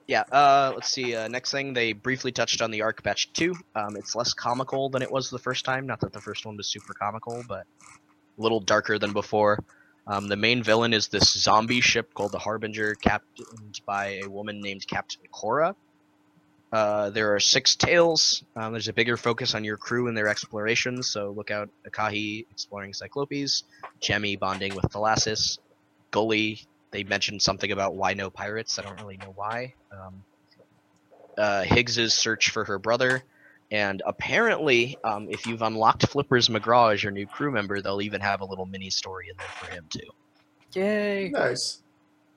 Yeah, 0.07 0.21
uh, 0.31 0.71
let's 0.73 0.89
see. 0.89 1.15
Uh, 1.15 1.27
next 1.27 1.51
thing, 1.51 1.73
they 1.73 1.91
briefly 1.91 2.31
touched 2.31 2.61
on 2.61 2.71
the 2.71 2.81
Arc 2.81 3.03
Batch 3.03 3.31
2. 3.33 3.53
Um, 3.75 3.97
it's 3.97 4.15
less 4.15 4.33
comical 4.33 4.89
than 4.89 5.01
it 5.01 5.11
was 5.11 5.29
the 5.29 5.39
first 5.39 5.65
time. 5.65 5.85
Not 5.85 5.99
that 5.99 6.13
the 6.13 6.21
first 6.21 6.45
one 6.45 6.55
was 6.55 6.67
super 6.67 6.93
comical, 6.93 7.43
but 7.47 7.65
a 7.81 8.41
little 8.41 8.61
darker 8.61 8.97
than 8.97 9.11
before. 9.11 9.59
Um, 10.07 10.29
the 10.29 10.37
main 10.37 10.63
villain 10.63 10.93
is 10.93 11.09
this 11.09 11.33
zombie 11.33 11.81
ship 11.81 12.13
called 12.13 12.31
the 12.31 12.39
Harbinger, 12.39 12.95
captained 12.95 13.81
by 13.85 14.21
a 14.23 14.29
woman 14.29 14.61
named 14.61 14.87
Captain 14.87 15.21
Cora. 15.29 15.75
Uh, 16.71 17.09
there 17.09 17.35
are 17.35 17.39
six 17.41 17.75
tails. 17.75 18.43
Um, 18.55 18.71
there's 18.71 18.87
a 18.87 18.93
bigger 18.93 19.17
focus 19.17 19.55
on 19.55 19.65
your 19.65 19.75
crew 19.75 20.07
and 20.07 20.17
their 20.17 20.29
explorations, 20.29 21.09
so 21.09 21.31
look 21.31 21.51
out 21.51 21.69
Akahi 21.89 22.45
exploring 22.51 22.93
Cyclopes, 22.93 23.63
Jemmy 23.99 24.37
bonding 24.37 24.75
with 24.75 24.85
Thalassus, 24.85 25.59
Gully. 26.11 26.61
They 26.91 27.03
mentioned 27.03 27.41
something 27.41 27.71
about 27.71 27.95
why 27.95 28.13
no 28.13 28.29
pirates. 28.29 28.79
I 28.79 28.83
don't 28.83 28.99
really 29.01 29.17
know 29.17 29.33
why. 29.35 29.73
Um, 29.91 30.23
uh, 31.37 31.63
Higgs's 31.63 32.13
search 32.13 32.49
for 32.49 32.63
her 32.65 32.79
brother, 32.79 33.23
and 33.69 34.01
apparently, 34.05 34.97
um, 35.03 35.27
if 35.29 35.45
you've 35.45 35.61
unlocked 35.61 36.07
Flippers 36.07 36.47
McGraw 36.49 36.93
as 36.93 37.03
your 37.03 37.11
new 37.11 37.27
crew 37.27 37.51
member, 37.51 37.81
they'll 37.81 38.01
even 38.01 38.21
have 38.21 38.41
a 38.41 38.45
little 38.45 38.65
mini 38.65 38.89
story 38.89 39.27
in 39.29 39.37
there 39.37 39.47
for 39.47 39.71
him 39.71 39.85
too. 39.89 40.79
Yay! 40.79 41.29
Nice. 41.29 41.81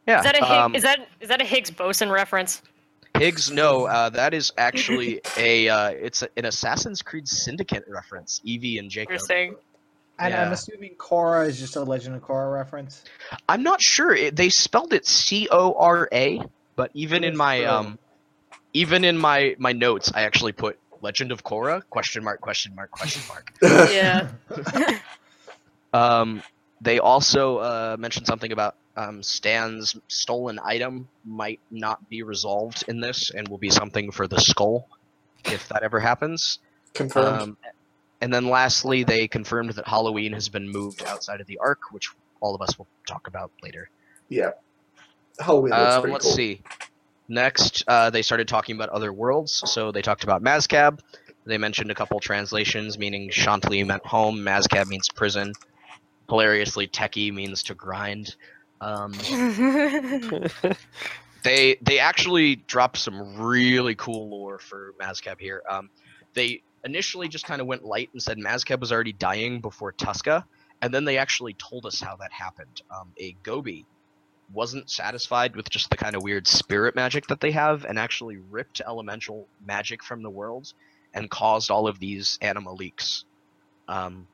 Yeah. 0.07 0.19
Is 0.19 0.25
that 0.25 0.35
a 0.41 0.45
Hig- 0.45 0.59
um, 0.59 0.75
is 0.75 0.83
that 0.83 1.09
is 1.21 1.29
that 1.29 1.41
a 1.41 1.45
Higgs 1.45 1.71
boson 1.71 2.11
reference? 2.11 2.63
Higgs, 3.17 3.51
no, 3.51 3.87
uh, 3.87 4.11
that 4.11 4.35
is 4.35 4.53
actually 4.57 5.21
a 5.37 5.69
uh, 5.69 5.91
it's 5.91 6.23
a, 6.23 6.29
an 6.37 6.45
Assassin's 6.45 7.03
Creed 7.03 7.29
Syndicate 7.29 7.85
reference. 7.89 8.41
Evie 8.45 8.79
and 8.79 8.91
Jacob. 8.91 9.13
Interesting. 9.13 9.57
And 10.21 10.35
I'm 10.35 10.53
assuming 10.53 10.95
Korra 10.97 11.47
is 11.47 11.59
just 11.59 11.77
a 11.77 11.83
Legend 11.83 12.15
of 12.15 12.23
Korra 12.23 12.53
reference. 12.53 13.05
I'm 13.49 13.63
not 13.63 13.81
sure. 13.81 14.15
It, 14.15 14.37
they 14.37 14.49
spelled 14.49 14.93
it 14.93 15.07
C 15.07 15.49
O 15.51 15.75
R 15.75 16.09
A, 16.13 16.43
but 16.77 16.91
even 16.95 17.25
in 17.25 17.37
my 17.37 17.61
sir. 17.61 17.69
um, 17.69 17.99
even 18.73 19.05
in 19.05 19.17
my 19.17 19.57
my 19.59 19.73
notes, 19.73 20.13
I 20.15 20.23
actually 20.23 20.53
put 20.53 20.79
Legend 21.01 21.33
of 21.33 21.43
Korra 21.43 21.83
question 21.91 22.23
mark 22.23 22.41
question 22.41 22.75
mark 22.75 22.91
question 22.91 23.23
mark. 23.29 23.53
Yeah. 23.91 24.29
Um, 25.93 26.41
they 26.81 27.01
also 27.01 27.59
uh, 27.59 27.97
mentioned 27.99 28.25
something 28.25 28.53
about 28.53 28.77
um, 28.97 29.23
Stan's 29.23 29.97
stolen 30.09 30.61
item 30.63 31.09
might 31.25 31.61
not 31.71 32.09
be 32.09 32.23
resolved 32.23 32.85
in 32.87 33.01
this, 33.01 33.31
and 33.31 33.49
will 33.49 33.59
be 33.59 33.71
something 33.71 34.11
for 34.13 34.29
the 34.29 34.41
skull 34.41 34.89
if 35.47 35.69
that 35.69 35.83
ever 35.83 36.01
happens. 36.01 36.59
Confirmed. 36.95 37.43
Um, 37.43 37.57
and 38.21 38.33
then 38.33 38.47
lastly, 38.49 39.05
they 39.05 39.27
confirmed 39.29 39.71
that 39.71 39.87
Halloween 39.87 40.33
has 40.33 40.49
been 40.49 40.69
moved 40.69 41.03
outside 41.07 41.41
of 41.41 41.47
the 41.47 41.59
arc, 41.59 41.81
which 41.93 42.11
all 42.41 42.55
of 42.55 42.63
us 42.63 42.79
will 42.79 42.87
talk 43.07 43.27
about 43.27 43.51
later. 43.63 43.89
yeah. 44.29 44.51
Halloween 45.39 45.71
looks 45.71 45.95
Um, 45.95 46.01
pretty 46.03 46.13
let's 46.13 46.25
cool. 46.27 46.35
see. 46.35 46.63
Next, 47.29 47.83
uh, 47.89 48.11
they 48.11 48.21
started 48.23 48.47
talking 48.49 48.77
about 48.77 48.91
other 48.91 49.11
worlds. 49.13 49.63
So 49.71 49.91
they 49.91 50.03
talked 50.03 50.23
about 50.25 50.43
Mazcab. 50.43 51.01
They 51.47 51.57
mentioned 51.57 51.91
a 51.91 51.95
couple 51.95 52.21
translations, 52.21 52.99
meaning 52.99 53.31
Chantilly 53.31 53.83
meant 53.85 54.05
home, 54.05 54.37
Mazcab 54.41 54.87
means 54.89 55.09
prison. 55.09 55.53
Hilariously, 56.29 56.89
Techie 56.89 57.33
means 57.33 57.63
to 57.65 57.75
grind. 57.75 58.37
Um, 58.83 59.13
they 61.43 61.77
they 61.83 61.99
actually 61.99 62.57
dropped 62.57 62.99
some 62.99 63.39
really 63.41 63.95
cool 63.95 64.29
lore 64.31 64.59
for 64.59 64.95
Mazcab 65.01 65.41
here. 65.41 65.63
Um, 65.69 65.89
they 66.35 66.63
initially 66.85 67.29
just 67.29 67.45
kind 67.45 67.61
of 67.61 67.67
went 67.67 67.85
light 67.85 68.11
and 68.13 68.23
said 68.23 68.39
Mazcab 68.39 68.81
was 68.81 68.93
already 68.93 69.13
dying 69.13 69.61
before 69.61 69.93
Tuska, 69.93 70.45
and 70.83 70.93
then 70.93 71.05
they 71.05 71.19
actually 71.19 71.55
told 71.55 71.87
us 71.87 72.01
how 72.01 72.17
that 72.17 72.33
happened. 72.33 72.83
Um, 72.91 73.13
a 73.19 73.37
Gobi 73.43 73.87
wasn't 74.53 74.91
satisfied 74.91 75.55
with 75.55 75.71
just 75.71 75.91
the 75.91 75.97
kind 75.97 76.17
of 76.17 76.23
weird 76.23 76.47
spirit 76.47 76.95
magic 76.97 77.27
that 77.29 77.41
they 77.41 77.53
have, 77.53 77.85
and 77.85 77.99
actually 77.99 78.39
ripped 78.51 78.81
elemental 78.87 79.47
magic 79.65 80.03
from 80.03 80.23
the 80.23 80.31
world 80.31 80.73
and 81.15 81.31
caused 81.31 81.71
all 81.71 81.87
of 81.87 81.99
these 81.99 82.39
anima 82.41 82.73
leaks. 82.73 83.25
Um, 83.89 84.27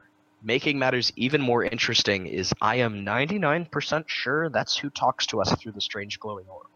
making 0.42 0.78
matters 0.78 1.12
even 1.16 1.40
more 1.40 1.64
interesting 1.64 2.26
is 2.26 2.52
I 2.60 2.76
am 2.76 3.04
99% 3.04 4.04
sure 4.06 4.48
that's 4.50 4.76
who 4.76 4.90
talks 4.90 5.26
to 5.26 5.40
us 5.40 5.54
through 5.56 5.72
the 5.72 5.80
strange 5.80 6.20
glowing 6.20 6.46
orb. 6.48 6.66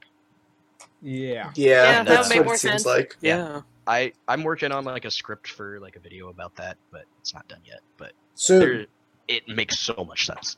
Yeah. 1.02 1.50
Yeah, 1.54 1.68
Yeah, 1.84 2.02
that 2.02 2.06
that's 2.06 2.28
would 2.28 2.34
make 2.34 2.38
what 2.40 2.44
more 2.46 2.54
it 2.54 2.58
seems 2.58 2.72
sense. 2.82 2.86
like. 2.86 3.16
Yeah. 3.20 3.62
I 3.86 4.12
I'm 4.28 4.44
working 4.44 4.72
on 4.72 4.84
like 4.84 5.04
a 5.04 5.10
script 5.10 5.48
for 5.48 5.80
like 5.80 5.96
a 5.96 6.00
video 6.00 6.28
about 6.28 6.54
that, 6.56 6.76
but 6.92 7.04
it's 7.20 7.34
not 7.34 7.48
done 7.48 7.60
yet. 7.64 7.80
But 7.96 8.12
Soon. 8.34 8.58
there, 8.60 8.86
it 9.28 9.48
makes 9.48 9.78
so 9.78 10.04
much 10.06 10.26
sense. 10.26 10.56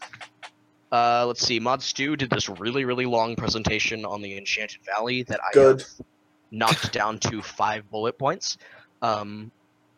Uh, 0.91 1.25
let's 1.27 1.47
see. 1.47 1.59
Mod 1.59 1.83
Stu 1.83 2.17
did 2.17 2.29
this 2.31 2.49
really 2.49 2.85
really 2.85 3.07
long 3.07 3.37
presentation 3.37 4.05
on 4.05 4.21
the 4.21 4.37
Enchanted 4.37 4.81
Valley 4.85 5.23
that 5.25 5.41
I 5.43 5.53
Good. 5.55 5.81
have 5.81 5.89
knocked 6.51 6.93
down 6.93 7.19
to 7.21 7.41
five 7.41 7.91
bullet 7.91 8.19
points. 8.19 8.59
Um, 9.01 9.51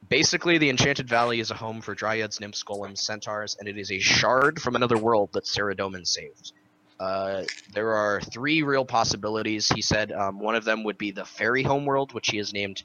basically, 0.08 0.58
the 0.58 0.70
Enchanted 0.70 1.08
Valley 1.08 1.40
is 1.40 1.50
a 1.50 1.54
home 1.54 1.80
for 1.80 1.94
dryads, 1.96 2.38
nymphs, 2.40 2.62
golems, 2.62 2.98
centaurs, 2.98 3.56
and 3.58 3.68
it 3.68 3.76
is 3.76 3.90
a 3.90 3.98
shard 3.98 4.62
from 4.62 4.76
another 4.76 4.96
world 4.98 5.30
that 5.32 5.44
Saradomin 5.44 6.06
saved. 6.06 6.52
Uh, 7.04 7.44
there 7.74 7.92
are 7.92 8.18
three 8.22 8.62
real 8.62 8.86
possibilities. 8.86 9.68
He 9.68 9.82
said 9.82 10.10
um, 10.10 10.40
one 10.40 10.54
of 10.54 10.64
them 10.64 10.84
would 10.84 10.96
be 10.96 11.10
the 11.10 11.26
fairy 11.26 11.62
homeworld, 11.62 12.14
which 12.14 12.30
he 12.30 12.38
has 12.38 12.54
named. 12.54 12.82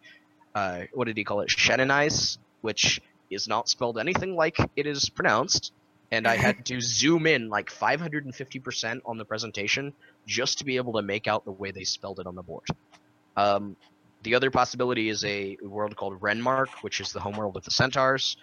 Uh, 0.54 0.82
what 0.94 1.06
did 1.06 1.16
he 1.16 1.24
call 1.24 1.40
it? 1.40 1.50
Shenanise, 1.50 2.38
which 2.60 3.00
is 3.30 3.48
not 3.48 3.70
spelled 3.70 3.98
anything 3.98 4.36
like 4.36 4.58
it 4.76 4.86
is 4.86 5.10
pronounced. 5.10 5.72
And 6.12 6.28
I 6.28 6.36
had 6.36 6.66
to 6.66 6.82
zoom 6.82 7.28
in 7.28 7.48
like 7.48 7.70
550% 7.70 9.00
on 9.06 9.18
the 9.18 9.24
presentation 9.24 9.94
just 10.28 10.58
to 10.58 10.66
be 10.66 10.76
able 10.76 10.94
to 10.94 11.02
make 11.02 11.30
out 11.30 11.46
the 11.46 11.54
way 11.54 11.72
they 11.72 11.86
spelled 11.86 12.20
it 12.20 12.28
on 12.28 12.36
the 12.36 12.44
board. 12.44 12.68
Um, 13.38 13.78
the 14.24 14.36
other 14.36 14.52
possibility 14.52 15.08
is 15.08 15.24
a 15.24 15.56
world 15.62 15.96
called 15.96 16.20
Renmark, 16.20 16.68
which 16.82 17.00
is 17.00 17.14
the 17.14 17.22
homeworld 17.22 17.56
of 17.56 17.64
the 17.64 17.72
centaurs, 17.72 18.36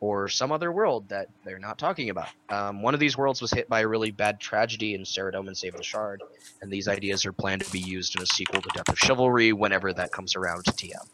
or 0.00 0.28
some 0.28 0.52
other 0.52 0.70
world 0.70 1.08
that 1.08 1.28
they're 1.44 1.58
not 1.58 1.78
talking 1.78 2.10
about. 2.10 2.28
Um, 2.50 2.82
one 2.82 2.94
of 2.94 3.00
these 3.00 3.16
worlds 3.18 3.40
was 3.42 3.50
hit 3.50 3.68
by 3.68 3.80
a 3.80 3.88
really 3.88 4.10
bad 4.10 4.38
tragedy 4.40 4.94
in 4.94 5.02
Saradomin 5.02 5.56
Save 5.56 5.76
the 5.76 5.82
Shard, 5.82 6.22
and 6.62 6.70
these 6.70 6.86
ideas 6.88 7.26
are 7.26 7.32
planned 7.32 7.64
to 7.64 7.72
be 7.72 7.80
used 7.80 8.14
in 8.16 8.22
a 8.22 8.26
sequel 8.26 8.62
to 8.62 8.68
Death 8.74 8.88
of 8.88 8.98
Chivalry 8.98 9.52
whenever 9.52 9.92
that 9.92 10.12
comes 10.12 10.36
around 10.36 10.64
to 10.66 10.72
TM. 10.72 11.06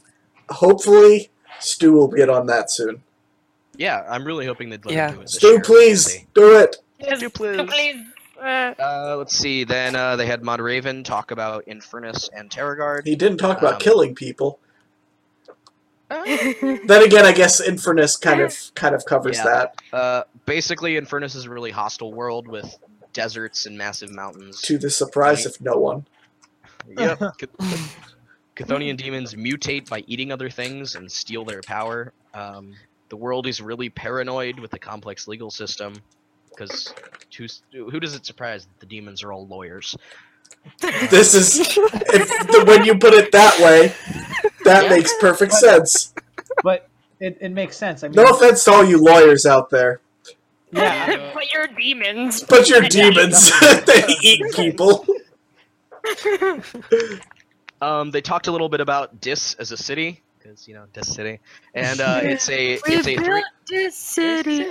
Hopefully, 0.51 1.31
Stu 1.61 1.93
will 1.93 2.09
get 2.09 2.29
on 2.29 2.47
that 2.47 2.71
soon. 2.71 3.03
Yeah, 3.77 4.05
I'm 4.09 4.25
really 4.25 4.47
hoping 4.47 4.69
they'd 4.71 4.85
let 4.85 4.95
Yeah. 4.95 5.09
him 5.09 5.15
do 5.17 5.21
it 5.21 5.25
this 5.25 5.35
Stu, 5.37 5.47
year. 5.49 5.61
Please 5.63 6.19
do 6.35 6.57
it. 6.59 6.77
Yes, 7.01 7.21
Do 7.21 7.31
please. 7.31 7.69
please. 7.69 7.97
Uh, 8.41 8.75
Uh, 8.79 9.15
let's 9.19 9.37
see. 9.37 9.65
Then 9.65 9.97
uh, 9.97 10.17
they 10.17 10.27
had 10.27 10.43
Mod 10.43 10.61
Raven 10.61 11.03
talk 11.03 11.31
about 11.31 11.65
Infernus 11.67 12.29
and 12.37 12.51
Terragard. 12.51 13.07
He 13.07 13.17
didn't 13.17 13.39
talk 13.39 13.59
about 13.59 13.75
Um, 13.75 13.81
killing 13.81 14.15
people. 14.15 14.59
Then 16.87 17.03
again, 17.03 17.25
I 17.27 17.33
guess 17.33 17.61
Infernus 17.61 18.21
kind 18.21 18.41
of 18.41 18.57
kind 18.75 18.95
of 18.95 19.05
covers 19.05 19.37
Yeah. 19.39 19.45
that. 19.45 19.83
Uh, 19.93 20.23
basically, 20.47 20.95
Infernus 20.95 21.35
is 21.37 21.47
a 21.47 21.51
really 21.51 21.71
hostile 21.71 22.13
world 22.13 22.47
with 22.49 22.77
deserts 23.13 23.67
and 23.67 23.77
massive 23.79 24.11
mountains. 24.11 24.61
To 24.63 24.79
the 24.79 24.91
surprise 24.91 25.47
of 25.47 25.61
no 25.61 25.77
one. 25.77 26.07
Yep. 26.89 27.19
Chth- 27.39 27.97
Chthonian 28.57 28.97
demons 28.97 29.35
mutate 29.35 29.89
by 29.89 30.05
eating 30.07 30.31
other 30.31 30.49
things 30.51 30.95
and 30.95 31.11
steal 31.11 31.45
their 31.45 31.61
power. 31.63 32.13
Um, 32.35 32.75
the 33.09 33.17
world 33.17 33.47
is 33.47 33.61
really 33.61 33.89
paranoid 33.91 34.59
with 34.61 34.71
the 34.71 34.79
complex 34.79 35.27
legal 35.27 35.51
system 35.51 35.95
because 36.51 36.95
who 37.73 37.99
does 38.01 38.15
it 38.15 38.25
surprise 38.25 38.67
that 38.67 38.79
the 38.81 38.87
demons 38.87 39.23
are 39.23 39.33
all 39.33 39.47
lawyers? 39.47 39.97
This 41.11 41.35
is 41.35 41.59
if 41.59 41.75
the, 42.47 42.65
when 42.67 42.87
you 42.87 42.97
put 42.97 43.13
it 43.13 43.33
that 43.33 43.59
way, 43.61 43.93
that 44.65 44.85
Yeah. 44.85 44.91
makes 44.91 45.13
perfect 45.21 45.53
sense. 45.53 46.13
But 46.63 46.89
it, 47.21 47.39
it 47.41 47.51
makes 47.53 47.77
sense. 47.77 48.03
I 48.05 48.09
mean, 48.09 48.17
No 48.17 48.25
offense 48.25 48.65
to 48.65 48.73
all 48.73 48.85
you 48.85 48.99
lawyers 48.99 49.47
out 49.47 49.71
there, 49.71 50.01
yeah. 50.73 51.31
but 51.35 51.53
you're 51.53 51.67
demons. 51.69 52.43
but 52.43 52.69
you're 52.69 52.81
demons. 52.89 53.51
they 53.87 54.05
eat 54.23 54.43
people. 54.55 55.07
Um, 57.81 58.11
they 58.11 58.21
talked 58.21 58.47
a 58.47 58.53
little 58.53 58.69
bit 58.69 58.81
about 58.81 59.21
Dis 59.21 59.55
as 59.55 59.73
a 59.73 59.77
city 59.77 60.23
because 60.39 60.67
you 60.69 60.75
know 60.75 60.85
Dis 60.93 61.13
City, 61.15 61.41
and 61.75 62.01
uh, 62.01 62.21
it's 62.23 62.49
a 62.49 62.75
it's 62.87 63.07
a 63.09 63.17
three. 63.17 63.45
this 63.69 63.97
city. 63.97 64.67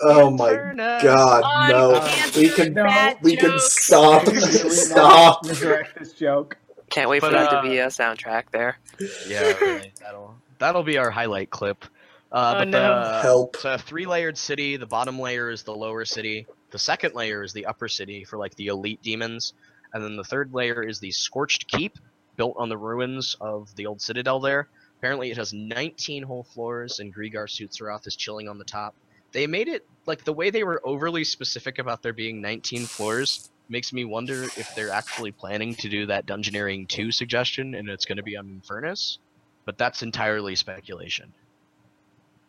Oh 0.00 0.30
my 0.30 0.54
God, 1.02 1.70
no! 1.70 2.08
We 2.36 2.48
can 2.50 2.74
that 2.74 3.18
we 3.22 3.36
can 3.36 3.52
stop. 3.58 4.26
Stop. 4.28 5.44
Misdirect 5.44 5.98
this 5.98 6.12
joke. 6.12 6.56
Can't 6.90 7.08
wait 7.10 7.20
But, 7.20 7.28
for 7.28 7.32
that 7.34 7.52
uh, 7.52 7.62
to 7.62 7.68
be 7.68 7.78
a 7.78 7.86
soundtrack 7.86 8.50
there. 8.50 8.78
Yeah, 9.26 9.52
really, 9.60 9.92
that'll 10.00 10.34
that'll 10.58 10.82
be 10.82 10.98
our 10.98 11.10
highlight 11.10 11.50
clip. 11.50 11.84
Uh, 12.30 12.54
Oh, 12.56 12.58
but 12.60 12.68
no. 12.68 12.80
the, 13.12 13.20
Help. 13.22 13.54
It's 13.56 13.64
a 13.64 13.78
three-layered 13.78 14.36
city. 14.36 14.76
The 14.76 14.86
bottom 14.86 15.18
layer 15.18 15.50
is 15.50 15.62
the 15.62 15.74
lower 15.74 16.04
city. 16.04 16.46
The 16.70 16.78
second 16.78 17.14
layer 17.14 17.42
is 17.42 17.54
the 17.54 17.64
upper 17.66 17.88
city 17.88 18.24
for 18.24 18.36
like 18.36 18.54
the 18.56 18.66
elite 18.66 19.00
demons, 19.02 19.54
and 19.94 20.04
then 20.04 20.16
the 20.16 20.24
third 20.24 20.52
layer 20.52 20.82
is 20.82 21.00
the 21.00 21.10
scorched 21.10 21.68
keep 21.68 21.98
built 22.36 22.54
on 22.58 22.68
the 22.68 22.76
ruins 22.76 23.34
of 23.40 23.74
the 23.76 23.86
old 23.86 24.02
citadel. 24.02 24.40
There, 24.40 24.68
apparently, 24.98 25.30
it 25.30 25.38
has 25.38 25.54
19 25.54 26.22
whole 26.22 26.44
floors, 26.44 27.00
and 27.00 27.14
Grigar 27.14 27.46
Sutzeroth 27.48 28.06
is 28.06 28.14
chilling 28.14 28.48
on 28.48 28.58
the 28.58 28.64
top. 28.64 28.94
They 29.32 29.46
made 29.46 29.68
it 29.68 29.86
like 30.06 30.24
the 30.24 30.32
way 30.34 30.50
they 30.50 30.64
were 30.64 30.80
overly 30.84 31.24
specific 31.24 31.78
about 31.78 32.02
there 32.02 32.12
being 32.12 32.40
19 32.42 32.84
floors 32.86 33.50
makes 33.68 33.92
me 33.92 34.04
wonder 34.04 34.44
if 34.44 34.74
they're 34.74 34.90
actually 34.90 35.32
planning 35.32 35.74
to 35.76 35.88
do 35.88 36.06
that 36.06 36.26
Dungeoneering 36.26 36.88
2 36.88 37.10
suggestion, 37.12 37.74
and 37.74 37.88
it's 37.88 38.04
going 38.04 38.16
to 38.16 38.22
be 38.22 38.36
on 38.36 38.60
Infernus. 38.62 39.18
But 39.64 39.76
that's 39.78 40.02
entirely 40.02 40.54
speculation. 40.56 41.32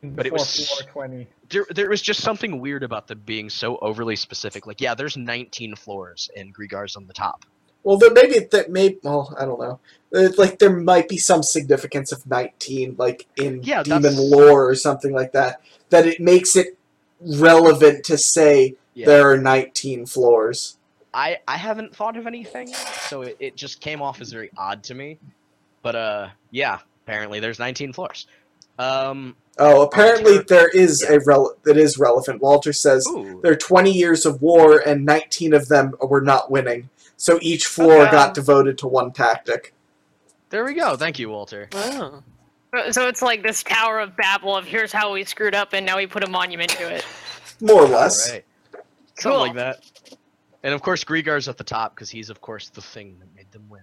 But 0.01 0.25
it 0.25 0.31
was- 0.31 0.69
420. 0.69 1.27
there, 1.49 1.65
there 1.71 1.89
was 1.89 2.01
just 2.01 2.21
something 2.21 2.59
weird 2.61 2.83
about 2.83 3.07
them 3.07 3.21
being 3.25 3.49
so 3.49 3.77
overly 3.81 4.15
specific. 4.15 4.65
Like, 4.65 4.79
yeah, 4.79 4.95
there's 4.95 5.17
19 5.17 5.75
floors 5.75 6.29
and 6.37 6.53
Grigar's 6.53 6.95
on 6.95 7.05
the 7.05 7.13
top. 7.13 7.43
Well, 7.83 7.97
there 7.97 8.11
maybe 8.11 8.39
that 8.51 8.69
may. 8.69 8.97
Well, 9.03 9.33
I 9.39 9.45
don't 9.45 9.59
know. 9.59 9.79
Uh, 10.13 10.29
Like 10.37 10.59
there 10.59 10.69
might 10.81 11.07
be 11.07 11.17
some 11.17 11.41
significance 11.41 12.11
of 12.11 12.27
nineteen, 12.27 12.95
like 12.97 13.25
in 13.37 13.63
Yeah, 13.63 13.83
demon 13.83 14.01
that's- 14.01 14.19
lore 14.19 14.67
or 14.67 14.75
something 14.75 15.13
like 15.13 15.31
that, 15.31 15.61
that 15.89 16.05
it 16.05 16.19
makes 16.19 16.57
it 16.57 16.77
relevant 17.21 18.03
to 18.05 18.17
say 18.17 18.75
Yeah. 18.95 19.05
there 19.05 19.29
are 19.31 19.37
nineteen 19.37 20.05
floors. 20.05 20.77
I 21.13 21.39
I 21.47 21.57
haven't 21.57 21.95
thought 21.95 22.17
of 22.17 22.27
anything, 22.27 22.67
so 23.07 23.21
it, 23.23 23.37
it 23.39 23.55
just 23.55 23.81
came 23.81 24.01
off 24.01 24.21
as 24.21 24.31
very 24.31 24.51
odd 24.57 24.83
to 24.85 24.93
me. 24.95 25.17
But 25.81 25.95
uh, 25.95 26.27
yeah, 26.51 26.79
apparently 27.05 27.39
there's 27.39 27.59
19 27.59 27.93
floors. 27.93 28.27
Um, 28.77 29.35
Oh, 29.61 29.81
apparently 29.81 30.35
Walter- 30.35 30.45
there 30.47 30.67
is 30.69 31.03
yeah. 31.05 31.17
a 31.17 31.19
rel- 31.25 31.53
that 31.63 31.75
is 31.75 31.97
relevant. 31.97 32.41
Walter 32.41 32.71
says 32.71 33.05
ooh, 33.09 33.41
there 33.43 33.51
are 33.51 33.55
twenty 33.57 33.91
years 33.91 34.25
of 34.25 34.41
war, 34.41 34.79
and 34.85 35.03
nineteen 35.05 35.53
of 35.53 35.67
them 35.67 35.93
were 36.01 36.21
not 36.21 36.49
winning. 36.49 36.89
So 37.17 37.37
each 37.41 37.65
floor 37.65 38.03
Okay. 38.03 38.11
got 38.11 38.33
devoted 38.33 38.77
to 38.77 38.87
one 38.87 39.11
tactic. 39.11 39.73
there 40.49 40.63
we 40.63 40.73
go. 40.75 40.95
Thank 40.95 41.19
you, 41.19 41.29
Walter. 41.29 41.67
Oh. 41.73 42.23
So- 42.73 42.91
So 42.91 43.07
it's 43.09 43.21
like 43.21 43.43
this 43.43 43.63
Tower 43.63 43.99
of 43.99 44.15
Babel 44.15 44.55
of 44.55 44.63
here's 44.65 44.93
how 44.93 45.11
we 45.11 45.25
screwed 45.25 45.55
up, 45.55 45.73
and 45.73 45.85
now 45.85 45.97
we 45.97 46.07
put 46.07 46.23
a 46.23 46.29
monument 46.29 46.69
to 46.71 46.89
it. 46.95 47.05
More 47.59 47.81
or 47.83 47.87
less. 47.87 48.29
Alright. 48.29 48.45
Something 49.19 49.31
Cool. 49.31 49.39
like 49.39 49.55
that. 49.55 49.83
And 50.63 50.73
of 50.73 50.81
course, 50.81 51.03
Grigar's 51.03 51.47
at 51.47 51.57
the 51.57 51.63
top 51.63 51.95
because 51.95 52.09
he's, 52.09 52.29
of 52.29 52.41
course, 52.41 52.69
the 52.69 52.81
thing 52.81 53.17
that 53.19 53.33
made 53.35 53.51
them 53.51 53.63
win. 53.69 53.81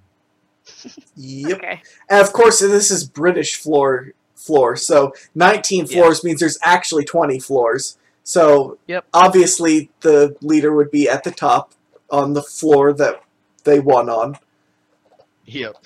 Yep. 1.17 1.59
Okay. 1.59 1.83
And 2.11 2.21
of 2.21 2.33
course, 2.33 2.61
this 2.61 2.91
is 2.91 3.05
British 3.09 3.57
floor 3.57 4.13
floor. 4.35 4.77
So 4.77 5.13
19 5.35 5.87
Yeah. 5.87 5.97
floors 5.97 6.23
means 6.25 6.41
there's 6.41 6.59
actually 6.63 7.05
20 7.05 7.39
floors. 7.41 7.97
So 8.25 8.79
Yep. 8.87 9.07
obviously 9.15 9.91
the 10.01 10.37
leader 10.43 10.75
would 10.75 10.91
be 10.91 11.09
at 11.09 11.25
the 11.25 11.31
top 11.31 11.73
on 12.11 12.35
the 12.35 12.43
floor 12.43 12.93
that 12.93 13.23
they 13.65 13.79
won 13.81 14.09
on. 14.11 14.39
Yep. 15.47 15.77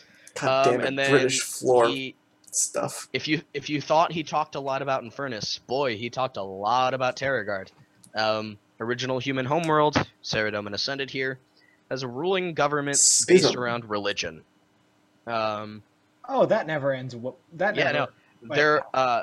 God 0.41 0.67
Um, 0.67 0.73
damn 0.73 0.81
it, 0.81 0.87
and 0.89 0.99
then 0.99 1.11
British 1.11 1.41
floor 1.43 1.89
he- 1.89 2.15
stuff. 2.51 3.09
if 3.13 3.29
you 3.29 3.43
if 3.55 3.69
you 3.71 3.81
thought 3.81 4.13
he 4.13 4.23
talked 4.25 4.55
a 4.55 4.61
lot 4.61 4.81
about 4.83 5.05
Infernus, 5.05 5.61
boy, 5.67 5.97
he 5.97 6.09
talked 6.11 6.37
a 6.37 6.43
lot 6.43 6.95
about 6.95 7.17
Terragard. 7.17 7.69
Um, 8.15 8.59
original 8.81 9.19
human 9.19 9.45
homeworld, 9.47 9.97
Saradomin 10.25 10.73
ascended 10.75 11.11
here, 11.11 11.39
has 11.91 12.03
a 12.03 12.09
ruling 12.09 12.55
government 12.55 12.97
based 12.97 13.23
Schism. 13.29 13.59
around 13.59 13.89
religion. 13.89 14.43
Um, 15.27 15.83
Oh, 16.29 16.47
that 16.47 16.67
never 16.67 16.93
ends. 16.93 17.17
wo- 17.17 17.37
That 17.55 17.75
yeah, 17.75 17.91
never. 17.93 18.13
no, 18.43 18.55
there. 18.55 18.83
Uh, 18.95 19.23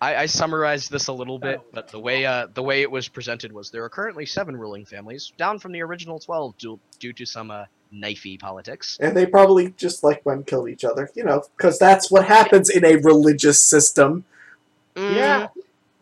I, 0.00 0.16
I 0.16 0.26
summarized 0.26 0.88
this 0.90 1.08
a 1.08 1.12
little 1.12 1.38
bit, 1.38 1.60
but 1.72 1.88
the 1.88 1.98
way 1.98 2.24
uh, 2.26 2.46
the 2.54 2.62
way 2.62 2.82
it 2.82 2.90
was 2.90 3.08
presented 3.08 3.50
was 3.50 3.70
there 3.70 3.82
are 3.82 3.88
currently 3.88 4.24
seven 4.26 4.56
ruling 4.56 4.84
families, 4.84 5.32
down 5.36 5.58
from 5.58 5.72
the 5.72 5.80
original 5.82 6.18
twelve 6.20 6.56
due, 6.58 6.78
due 7.00 7.12
to 7.14 7.26
some 7.26 7.50
uh, 7.50 7.64
knifey 7.92 8.38
politics. 8.38 8.98
And 9.00 9.16
they 9.16 9.26
probably 9.26 9.70
just 9.76 10.04
like 10.04 10.24
went 10.24 10.38
and 10.38 10.46
killed 10.46 10.68
each 10.68 10.84
other, 10.84 11.10
you 11.16 11.24
know, 11.24 11.42
because 11.56 11.78
that's 11.78 12.08
what 12.10 12.24
happens 12.24 12.70
in 12.70 12.84
a 12.84 12.96
religious 12.96 13.60
system. 13.60 14.24
Yeah. 14.94 15.48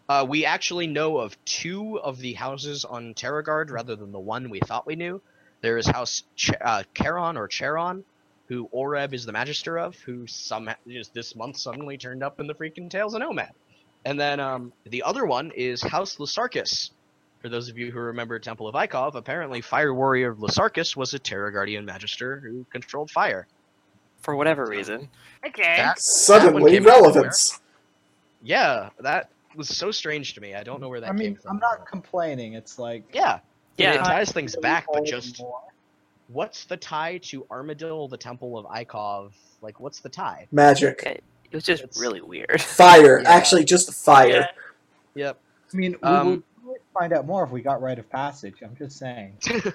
Uh, 0.09 0.27
we 0.29 0.45
actually 0.45 0.87
know 0.87 1.19
of 1.19 1.43
two 1.45 1.99
of 2.01 2.19
the 2.19 2.35
houses 2.35 2.85
on 2.85 3.15
Terragard 3.15 3.71
rather 3.71 3.97
than 3.97 4.13
the 4.13 4.19
one 4.21 4.51
we 4.51 4.61
thought 4.61 4.87
we 4.87 4.97
knew. 4.97 5.21
There 5.61 5.79
is 5.79 5.87
House 5.87 6.25
Ch- 6.37 6.51
uh, 6.61 6.83
Charon 6.95 7.37
or 7.37 7.47
Charon, 7.49 8.05
who 8.49 8.69
Oreb 8.73 9.15
is 9.15 9.25
the 9.25 9.33
Magister 9.33 9.79
of, 9.79 9.97
who 10.01 10.27
some 10.27 10.69
just 10.89 11.15
this 11.15 11.37
month 11.37 11.57
suddenly 11.57 11.97
turned 11.97 12.23
up 12.23 12.41
in 12.41 12.47
the 12.47 12.55
freaking 12.55 12.91
Tales 12.91 13.15
of 13.15 13.21
Nomad. 13.21 13.53
And 14.05 14.19
then 14.19 14.41
um, 14.41 14.73
the 14.85 15.05
other 15.05 15.25
one 15.25 15.53
is 15.55 15.81
House 15.83 16.17
Lesarkus. 16.17 16.91
For 17.41 17.49
those 17.49 17.69
of 17.69 17.79
you 17.79 17.91
who 17.91 17.99
remember 17.99 18.39
Temple 18.39 18.69
of 18.69 18.75
Ikov, 18.75 19.15
apparently 19.15 19.61
Fire 19.61 19.95
Warrior 19.95 20.35
Lesarkus 20.35 20.97
was 20.97 21.15
a 21.15 21.19
Terraguardian 21.19 21.85
Magister 21.85 22.41
who 22.41 22.67
controlled 22.71 23.11
fire. 23.11 23.47
For 24.21 24.37
whatever 24.37 24.67
reason. 24.67 25.09
Okay. 25.47 25.77
That- 25.77 25.99
Suddenly, 26.01 26.73
came 26.73 26.83
out 26.89 26.91
of 26.91 26.95
nowhere. 27.03 27.13
relevance. 27.13 27.61
Yeah, 28.43 28.91
that 29.01 29.31
was 29.57 29.69
so 29.69 29.91
strange 29.91 30.35
to 30.35 30.41
me. 30.41 30.55
I 30.55 30.63
don't 30.63 30.81
know 30.81 30.89
where 30.89 31.01
that 31.01 31.11
I 31.11 31.13
mean, 31.13 31.35
came 31.35 31.37
from. 31.37 31.51
I'm 31.53 31.59
not 31.59 31.87
complaining. 31.87 32.55
It's 32.55 32.79
like 32.79 33.05
Yeah, 33.13 33.41
Yeah. 33.77 33.95
it 33.95 33.99
ties 33.99 34.33
things 34.33 34.57
back, 34.57 34.87
but 34.93 35.05
just 35.05 35.41
more. 35.41 35.61
what's 36.29 36.65
the 36.65 36.77
tie 36.77 37.19
to 37.19 37.47
Armadillo, 37.51 38.09
the 38.09 38.17
Temple 38.17 38.59
of 38.59 38.67
Ikov? 38.67 39.33
Like, 39.61 39.79
what's 39.81 40.01
the 40.01 40.09
tie? 40.09 40.47
Magic. 40.53 41.01
Okay. 41.01 41.21
It 41.51 41.55
was 41.55 41.65
just 41.65 41.83
It's- 41.85 42.01
really 42.01 42.21
weird. 42.23 42.61
Fire. 42.63 43.21
Yeah. 43.21 43.31
Actually, 43.31 43.65
just 43.65 43.93
fire. 43.93 44.49
Yep. 45.15 45.39
I 45.73 45.77
mean, 45.77 45.93
we 45.93 46.09
Um, 46.09 46.45
would 46.65 46.81
find 46.99 47.13
out 47.13 47.27
more 47.27 47.45
if 47.45 47.51
we 47.51 47.61
got 47.61 47.81
rite 47.83 47.99
of 47.99 48.09
passage. 48.11 48.55
I'm 48.63 48.75
just 48.77 48.99
saying. 48.99 49.37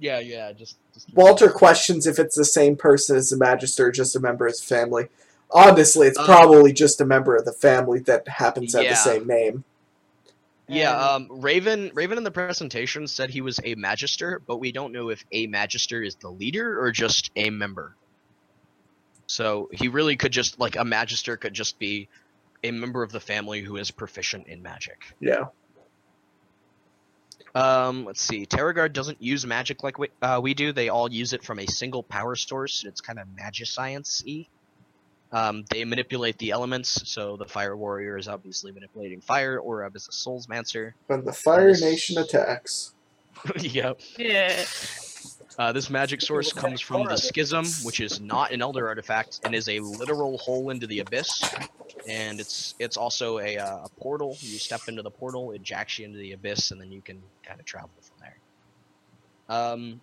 yeah, 0.00 0.18
yeah. 0.18 0.52
Just, 0.52 0.76
just 0.92 1.12
Walter 1.14 1.48
questions 1.50 2.06
if 2.06 2.18
it's 2.18 2.34
the 2.36 2.44
same 2.44 2.76
person 2.76 3.16
as 3.16 3.30
the 3.30 3.36
Magister, 3.36 3.90
just 3.92 4.14
a 4.16 4.20
member 4.20 4.46
of 4.46 4.52
his 4.52 4.62
family. 4.62 5.08
Honestly, 5.50 6.08
it's 6.08 6.18
Um, 6.18 6.24
probably 6.26 6.72
just 6.72 7.00
a 7.00 7.04
member 7.04 7.36
of 7.36 7.44
the 7.44 7.52
family 7.52 8.00
that 8.00 8.26
happens 8.28 8.72
to 8.72 8.78
have 8.78 8.88
the 8.88 8.94
same 8.96 9.26
name. 9.26 9.64
Yeah. 10.68 11.14
And- 11.16 11.30
Um. 11.30 11.40
Raven. 11.40 11.90
Raven 11.94 12.18
in 12.18 12.24
the 12.24 12.30
presentation 12.32 13.06
said 13.06 13.30
he 13.30 13.40
was 13.40 13.60
a 13.64 13.74
Magister, 13.76 14.40
but 14.46 14.56
we 14.56 14.72
don't 14.72 14.92
know 14.92 15.10
if 15.10 15.24
a 15.30 15.46
Magister 15.46 16.02
is 16.02 16.16
the 16.16 16.28
leader 16.28 16.80
or 16.82 16.90
just 16.90 17.30
a 17.36 17.50
member. 17.50 17.94
So 19.28 19.68
he 19.72 19.88
really 19.88 20.16
could 20.16 20.32
just 20.32 20.58
like 20.58 20.76
a 20.76 20.84
Magister 20.84 21.36
could 21.36 21.54
just 21.54 21.78
be 21.78 22.08
a 22.64 22.70
member 22.72 23.02
of 23.04 23.12
the 23.12 23.20
family 23.20 23.60
who 23.60 23.76
is 23.76 23.90
proficient 23.92 24.48
in 24.48 24.62
magic. 24.62 25.04
Yeah. 25.20 25.44
Um, 27.54 28.04
let's 28.04 28.20
see. 28.20 28.44
Terragard 28.44 28.92
doesn't 28.92 29.22
use 29.22 29.46
magic 29.46 29.82
like 29.82 29.98
we, 29.98 30.08
uh, 30.20 30.40
we 30.42 30.52
do. 30.54 30.72
They 30.72 30.88
all 30.88 31.10
use 31.10 31.32
it 31.32 31.42
from 31.44 31.58
a 31.58 31.66
single 31.66 32.02
power 32.02 32.34
source. 32.34 32.84
It's 32.84 33.00
kind 33.00 33.18
of 33.18 33.26
magiscience-y. 33.28 34.48
Um, 35.32 35.64
they 35.70 35.84
manipulate 35.84 36.38
the 36.38 36.50
elements, 36.52 37.08
so 37.10 37.36
the 37.36 37.44
Fire 37.44 37.76
Warrior 37.76 38.16
is 38.16 38.28
obviously 38.28 38.70
manipulating 38.72 39.20
fire. 39.20 39.58
Oreb 39.58 39.96
is 39.96 40.08
a 40.08 40.12
Souls 40.12 40.46
Mancer. 40.48 40.94
When 41.08 41.24
the 41.24 41.32
Fire 41.32 41.70
Yes. 41.70 41.80
Nation 41.80 42.18
attacks. 42.18 42.94
yep. 43.60 44.00
Yeah. 44.16 44.64
Uh, 45.58 45.72
this 45.72 45.90
magic 45.90 46.20
source 46.20 46.52
comes 46.52 46.80
from 46.80 47.06
the 47.06 47.16
Schism, 47.16 47.64
which 47.82 48.00
is 48.00 48.20
not 48.20 48.52
an 48.52 48.62
Elder 48.62 48.86
artifact 48.88 49.40
and 49.44 49.54
is 49.54 49.68
a 49.68 49.80
literal 49.80 50.38
hole 50.38 50.70
into 50.70 50.86
the 50.86 51.00
abyss. 51.00 51.42
And 52.08 52.38
it's 52.38 52.74
it's 52.78 52.96
also 52.96 53.38
a, 53.38 53.56
uh, 53.58 53.84
a 53.84 53.88
portal. 53.98 54.36
You 54.40 54.58
step 54.58 54.82
into 54.86 55.02
the 55.02 55.10
portal, 55.10 55.52
it 55.52 55.62
jacks 55.62 55.98
you 55.98 56.04
into 56.04 56.18
the 56.18 56.32
abyss, 56.32 56.70
and 56.70 56.80
then 56.80 56.92
you 56.92 57.00
can 57.00 57.20
kind 57.42 57.58
of 57.58 57.66
travel 57.66 57.90
from 58.00 58.16
there. 58.20 58.36
Um, 59.48 60.00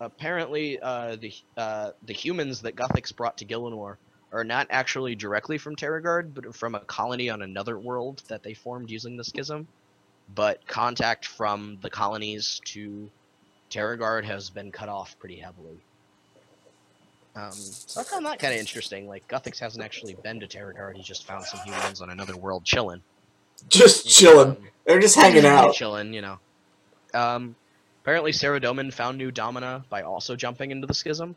apparently, 0.00 0.80
uh, 0.80 1.16
the 1.16 1.32
uh, 1.56 1.90
the 2.06 2.14
humans 2.14 2.62
that 2.62 2.74
Guthix 2.74 3.14
brought 3.14 3.36
to 3.38 3.44
Gielinor 3.44 3.96
are 4.32 4.44
not 4.44 4.66
actually 4.70 5.14
directly 5.14 5.58
from 5.58 5.76
Terragard, 5.76 6.34
but 6.34 6.54
from 6.54 6.74
a 6.74 6.80
colony 6.80 7.30
on 7.30 7.42
another 7.42 7.78
world 7.78 8.22
that 8.28 8.42
they 8.42 8.54
formed 8.54 8.90
using 8.90 9.16
the 9.16 9.24
Schism. 9.24 9.66
But 10.34 10.66
contact 10.66 11.26
from 11.26 11.78
the 11.80 11.88
colonies 11.88 12.60
to 12.66 13.10
Terragard 13.70 14.24
has 14.24 14.50
been 14.50 14.70
cut 14.70 14.88
off 14.88 15.16
pretty 15.18 15.36
heavily. 15.36 15.78
Um, 17.34 17.52
so 17.52 18.00
I 18.00 18.04
found 18.04 18.26
that 18.26 18.38
kind 18.38 18.52
of 18.52 18.60
interesting. 18.60 19.06
Like, 19.06 19.26
Guthix 19.28 19.58
hasn't 19.58 19.84
actually 19.84 20.14
been 20.22 20.40
to 20.40 20.46
Terragard, 20.46 20.96
he 20.96 21.02
just 21.02 21.26
found 21.26 21.44
some 21.44 21.60
humans 21.60 22.00
on 22.00 22.10
another 22.10 22.36
world 22.36 22.64
chilling. 22.64 23.02
Just 23.68 24.08
chilling. 24.08 24.56
They're 24.86 25.00
just 25.00 25.16
hanging 25.16 25.46
out. 25.46 25.74
Chilling, 25.74 26.12
you 26.12 26.22
know. 26.22 26.38
Um, 27.14 27.54
apparently, 28.02 28.32
Saradomin 28.32 28.92
found 28.92 29.18
New 29.18 29.30
Domina 29.30 29.84
by 29.88 30.02
also 30.02 30.36
jumping 30.36 30.70
into 30.70 30.86
the 30.86 30.94
schism. 30.94 31.34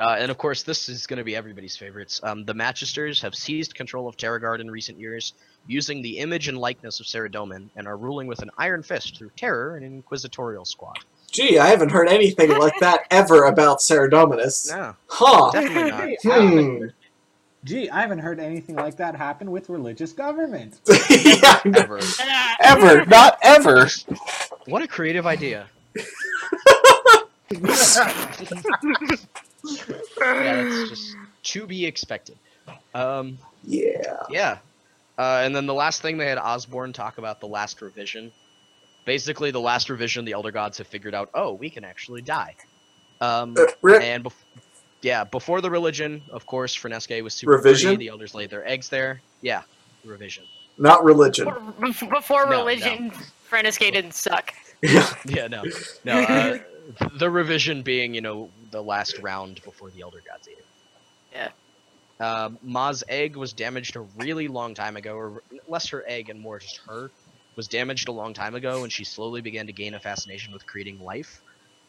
Uh, 0.00 0.16
and 0.18 0.30
of 0.30 0.38
course, 0.38 0.62
this 0.62 0.88
is 0.88 1.06
going 1.06 1.18
to 1.18 1.24
be 1.24 1.36
everybody's 1.36 1.76
favorites. 1.76 2.20
Um, 2.22 2.44
the 2.44 2.54
Magisters 2.54 3.20
have 3.22 3.34
seized 3.34 3.74
control 3.74 4.08
of 4.08 4.16
Terragard 4.16 4.60
in 4.60 4.70
recent 4.70 4.98
years, 4.98 5.34
using 5.66 6.00
the 6.02 6.18
image 6.18 6.48
and 6.48 6.56
likeness 6.58 6.98
of 7.00 7.06
Saradomin, 7.06 7.68
and 7.76 7.86
are 7.86 7.96
ruling 7.98 8.26
with 8.26 8.40
an 8.40 8.50
iron 8.56 8.82
fist 8.82 9.18
through 9.18 9.30
terror 9.36 9.76
and 9.76 9.84
inquisitorial 9.84 10.64
squad. 10.64 10.96
Gee, 11.30 11.58
I 11.58 11.66
haven't 11.68 11.90
heard 11.90 12.08
anything 12.08 12.50
like 12.58 12.72
that 12.80 13.00
ever 13.10 13.44
about 13.44 13.78
Saradominus. 13.80 14.70
No, 14.70 14.94
Huh. 15.08 15.50
definitely 15.52 15.90
not. 15.90 16.00
Hey, 16.00 16.16
I 16.24 16.32
haven't- 16.34 16.78
Hmm. 16.78 16.86
Gee, 17.64 17.88
I 17.90 18.00
haven't 18.00 18.18
heard 18.18 18.40
anything 18.40 18.74
like 18.74 18.96
that 18.96 19.14
happen 19.14 19.50
with 19.52 19.68
religious 19.68 20.12
government. 20.12 20.80
yeah, 21.10 21.60
Ever. 21.76 22.00
Ever, 22.60 23.04
not 23.06 23.38
ever. 23.42 23.86
What 24.66 24.82
a 24.82 24.88
creative 24.88 25.26
idea. 25.26 25.66
Yeah, 29.64 29.96
that's 30.18 30.88
just 30.90 31.16
to 31.44 31.66
be 31.66 31.86
expected. 31.86 32.36
Um, 32.94 33.38
Yeah. 33.64 34.16
Yeah. 34.30 34.58
Uh, 35.18 35.42
and 35.44 35.54
then 35.54 35.66
the 35.66 35.74
last 35.74 36.02
thing 36.02 36.16
they 36.16 36.26
had 36.26 36.38
Osborne 36.38 36.92
talk 36.92 37.18
about 37.18 37.40
the 37.40 37.46
last 37.46 37.80
revision. 37.82 38.32
Basically, 39.04 39.50
the 39.50 39.60
last 39.60 39.90
revision, 39.90 40.24
the 40.24 40.32
Elder 40.32 40.50
Gods 40.50 40.78
have 40.78 40.86
figured 40.86 41.14
out, 41.14 41.28
oh, 41.34 41.52
we 41.52 41.68
can 41.70 41.84
actually 41.84 42.22
die. 42.22 42.54
Um, 43.20 43.54
Uh, 43.58 43.66
re- 43.82 44.04
and 44.06 44.24
bef- 44.24 44.32
yeah, 45.02 45.24
before 45.24 45.60
the 45.60 45.70
religion, 45.70 46.22
of 46.30 46.46
course, 46.46 46.76
Freneskae 46.76 47.22
was 47.22 47.34
super 47.34 47.52
Revision? 47.52 47.90
pretty. 47.90 48.04
The 48.06 48.08
Elders 48.10 48.34
laid 48.34 48.50
their 48.50 48.66
eggs 48.66 48.88
there. 48.88 49.20
Yeah, 49.42 49.62
revision. 50.04 50.44
not 50.78 51.04
religion. 51.04 51.46
Before, 51.80 52.08
before 52.08 52.46
No, 52.46 52.58
religion, 52.58 53.12
Freneskae 53.50 53.92
didn't 53.92 54.14
suck. 54.14 54.54
Yeah. 54.82 55.14
Yeah, 55.26 55.46
no, 55.46 55.62
no. 56.04 56.18
Uh, 56.28 56.58
the 57.18 57.30
revision 57.30 57.82
being, 57.82 58.14
you 58.14 58.20
know, 58.20 58.50
the 58.70 58.82
last 58.82 59.18
round 59.18 59.62
before 59.64 59.90
the 59.90 60.02
Elder 60.02 60.22
Gods 60.26 60.48
ate 60.48 60.58
it. 60.58 60.66
Yeah. 61.32 61.48
Um, 62.20 62.58
Ma's 62.62 63.02
egg 63.08 63.36
was 63.36 63.52
damaged 63.52 63.96
a 63.96 64.00
really 64.18 64.48
long 64.48 64.74
time 64.74 64.96
ago, 64.96 65.14
or 65.14 65.42
less 65.68 65.88
her 65.88 66.04
egg 66.06 66.28
and 66.28 66.40
more 66.40 66.58
just 66.58 66.80
her, 66.86 67.10
was 67.56 67.68
damaged 67.68 68.08
a 68.08 68.12
long 68.12 68.34
time 68.34 68.54
ago, 68.54 68.82
and 68.84 68.92
she 68.92 69.04
slowly 69.04 69.40
began 69.40 69.66
to 69.66 69.72
gain 69.72 69.94
a 69.94 70.00
fascination 70.00 70.52
with 70.52 70.66
creating 70.66 71.02
life. 71.02 71.42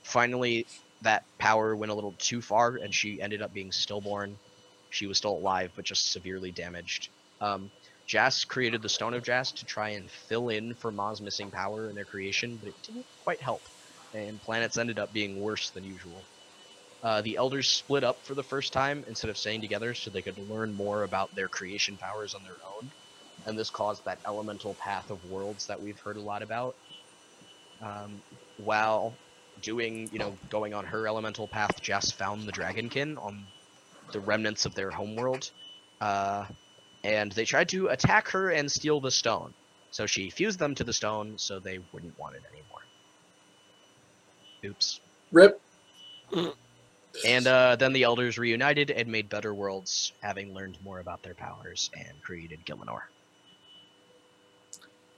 Finally, 0.03 0.65
that 1.01 1.23
power 1.37 1.75
went 1.75 1.91
a 1.91 1.95
little 1.95 2.15
too 2.17 2.41
far, 2.41 2.77
and 2.77 2.93
she 2.93 3.21
ended 3.21 3.41
up 3.41 3.53
being 3.53 3.71
stillborn. 3.71 4.37
She 4.89 5.05
was 5.05 5.17
still 5.17 5.37
alive, 5.37 5.71
but 5.75 5.85
just 5.85 6.11
severely 6.11 6.51
damaged. 6.51 7.09
Um, 7.41 7.71
Jas 8.05 8.43
created 8.43 8.81
the 8.81 8.89
Stone 8.89 9.13
of 9.13 9.23
Jas 9.23 9.51
to 9.53 9.65
try 9.65 9.89
and 9.89 10.09
fill 10.09 10.49
in 10.49 10.75
for 10.75 10.91
Ma's 10.91 11.21
missing 11.21 11.51
power 11.51 11.89
in 11.89 11.95
their 11.95 12.05
creation, 12.05 12.57
but 12.57 12.69
it 12.69 12.75
didn't 12.83 13.05
quite 13.23 13.41
help, 13.41 13.61
and 14.13 14.41
planets 14.41 14.77
ended 14.77 14.99
up 14.99 15.11
being 15.13 15.41
worse 15.41 15.71
than 15.71 15.83
usual. 15.83 16.27
Uh, 17.03 17.21
the 17.21 17.37
elders 17.37 17.69
split 17.69 18.03
up 18.03 18.25
for 18.25 18.33
the 18.35 18.43
first 18.43 18.73
time 18.73 19.03
instead 19.07 19.29
of 19.29 19.37
staying 19.37 19.61
together 19.61 19.93
so 19.93 20.09
they 20.09 20.21
could 20.21 20.37
learn 20.39 20.73
more 20.73 21.03
about 21.03 21.33
their 21.35 21.49
creation 21.49 21.97
powers 21.97 22.33
on 22.33 22.43
their 22.43 22.57
own. 22.77 22.89
And 23.45 23.57
this 23.59 23.69
caused 23.69 24.05
that 24.05 24.19
elemental 24.25 24.75
path 24.75 25.09
of 25.11 25.23
worlds 25.23 25.67
that 25.67 25.81
we've 25.81 25.99
heard 25.99 26.17
a 26.17 26.21
lot 26.21 26.43
about. 26.43 26.75
Um, 27.81 28.23
while 28.55 29.19
doing, 29.59 30.09
you 30.11 30.19
know, 30.19 30.39
going 30.49 30.73
on 30.73 30.85
her 30.85 31.07
elemental 31.07 31.47
path, 31.47 31.81
Jas 31.81 32.11
found 32.11 32.47
the 32.47 32.53
Dragonkin 32.53 33.17
on 33.17 33.47
the 34.11 34.19
remnants 34.21 34.65
of 34.65 34.75
their 34.75 34.91
homeworld. 34.91 35.51
Uh, 36.01 36.45
and 37.03 37.31
they 37.31 37.45
tried 37.45 37.69
to 37.69 37.87
attack 37.87 38.29
her 38.29 38.49
and 38.49 38.71
steal 38.71 39.01
the 39.01 39.11
stone. 39.11 39.53
So 39.91 40.05
she 40.05 40.29
fused 40.29 40.59
them 40.59 40.75
to 40.75 40.83
the 40.83 40.93
stone 40.93 41.37
so 41.37 41.59
they 41.59 41.79
wouldn't 41.91 42.17
want 42.17 42.35
it 42.35 42.43
anymore. 42.51 42.72
Oops. 44.65 44.99
Rip. 45.31 45.59
And 47.27 47.45
uh, 47.47 47.75
then 47.75 47.93
the 47.93 48.03
elders 48.03 48.37
reunited 48.39 48.89
and 48.89 49.07
made 49.07 49.29
better 49.29 49.53
worlds, 49.53 50.13
having 50.21 50.53
learned 50.53 50.77
more 50.83 50.99
about 50.99 51.21
their 51.21 51.35
powers 51.35 51.91
and 51.95 52.19
created 52.23 52.65
Gielinor. 52.65 53.01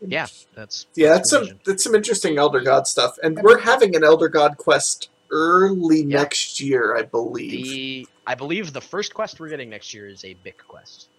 Yeah, 0.06 0.28
that's 0.54 0.88
Yeah, 0.96 1.14
that's 1.14 1.30
some 1.30 1.41
Revision. 1.41 1.60
that's 1.66 1.84
some 1.84 1.96
interesting 1.96 2.38
Elder 2.38 2.60
God 2.60 2.86
stuff, 2.86 3.18
and 3.24 3.39
we're 3.41 3.58
having 3.60 3.96
an 3.96 4.04
Elder 4.04 4.28
God 4.28 4.58
quest 4.58 5.10
early 5.32 6.02
Yeah. 6.02 6.18
next 6.20 6.60
year, 6.60 6.96
I 6.98 7.04
believe. 7.04 7.52
the. 7.52 8.08
I 8.28 8.36
believe 8.36 8.74
the 8.74 8.82
first 8.82 9.14
quest 9.14 9.39
we're 9.39 9.50
getting 9.50 9.70
next 9.70 9.93
year 9.93 10.08
is 10.08 10.24
a 10.26 10.36
Bik 10.46 10.58
quest. 10.68 11.10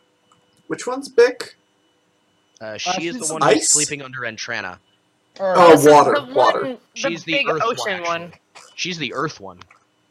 Which 0.66 0.86
one's 0.86 1.08
Bik? 1.08 1.54
Uh, 2.60 2.76
she 2.76 3.06
is 3.06 3.18
the 3.18 3.32
one 3.32 3.42
ice? 3.42 3.54
who's 3.54 3.70
sleeping 3.70 4.02
under 4.02 4.20
Entrana. 4.20 4.78
Oh, 5.38 5.70
This 5.76 5.86
water, 5.90 6.14
the 6.14 6.20
one- 6.22 6.34
water. 6.34 6.62
the 6.62 6.78
She's 6.94 7.24
the, 7.24 7.32
big 7.32 7.48
Earth 7.48 7.62
ocean 7.64 8.02
one. 8.02 8.20
one. 8.22 8.32
She's 8.74 8.98
the 8.98 9.12
Earth 9.14 9.40
one, 9.40 9.58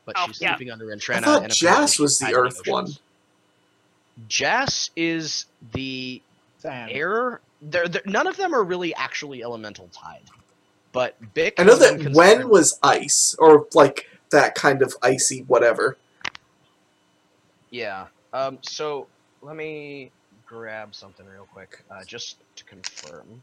but 0.05 0.15
Oh, 0.17 0.27
she's 0.27 0.41
yeah. 0.41 0.55
sleeping 0.55 0.71
under 0.71 0.85
Entrana. 0.87 1.17
I 1.17 1.21
thought 1.21 1.43
and 1.43 1.51
apparently 1.51 1.55
Jas 1.55 1.99
was 1.99 2.19
the 2.19 2.25
tied 2.25 2.31
to 2.31 2.37
Earth 2.37 2.61
one. 2.67 2.83
oceans. 2.85 2.99
Jas 4.27 4.89
is 4.95 5.45
the 5.73 6.21
Sam. 6.59 6.89
air. 6.91 7.41
They're, 7.61 7.87
they're, 7.87 8.01
none 8.05 8.27
of 8.27 8.37
them 8.37 8.53
are 8.53 8.63
really 8.63 8.93
actually 8.95 9.43
elemental 9.43 9.89
tied, 9.91 10.21
but 10.91 11.15
Bik. 11.33 11.53
I 11.57 11.63
know 11.63 11.75
that 11.75 12.13
Wen 12.13 12.47
was 12.49 12.79
ice, 12.83 13.35
or 13.39 13.67
like 13.73 14.07
that 14.31 14.55
kind 14.55 14.81
of 14.81 14.95
icy 15.01 15.41
whatever. 15.43 15.97
Yeah. 17.71 18.07
Um. 18.33 18.59
So 18.61 19.07
let 19.41 19.55
me 19.55 20.11
grab 20.45 20.93
something 20.95 21.25
real 21.25 21.47
quick, 21.51 21.83
uh, 21.89 22.03
just 22.05 22.37
to 22.55 22.63
confirm. 22.65 23.41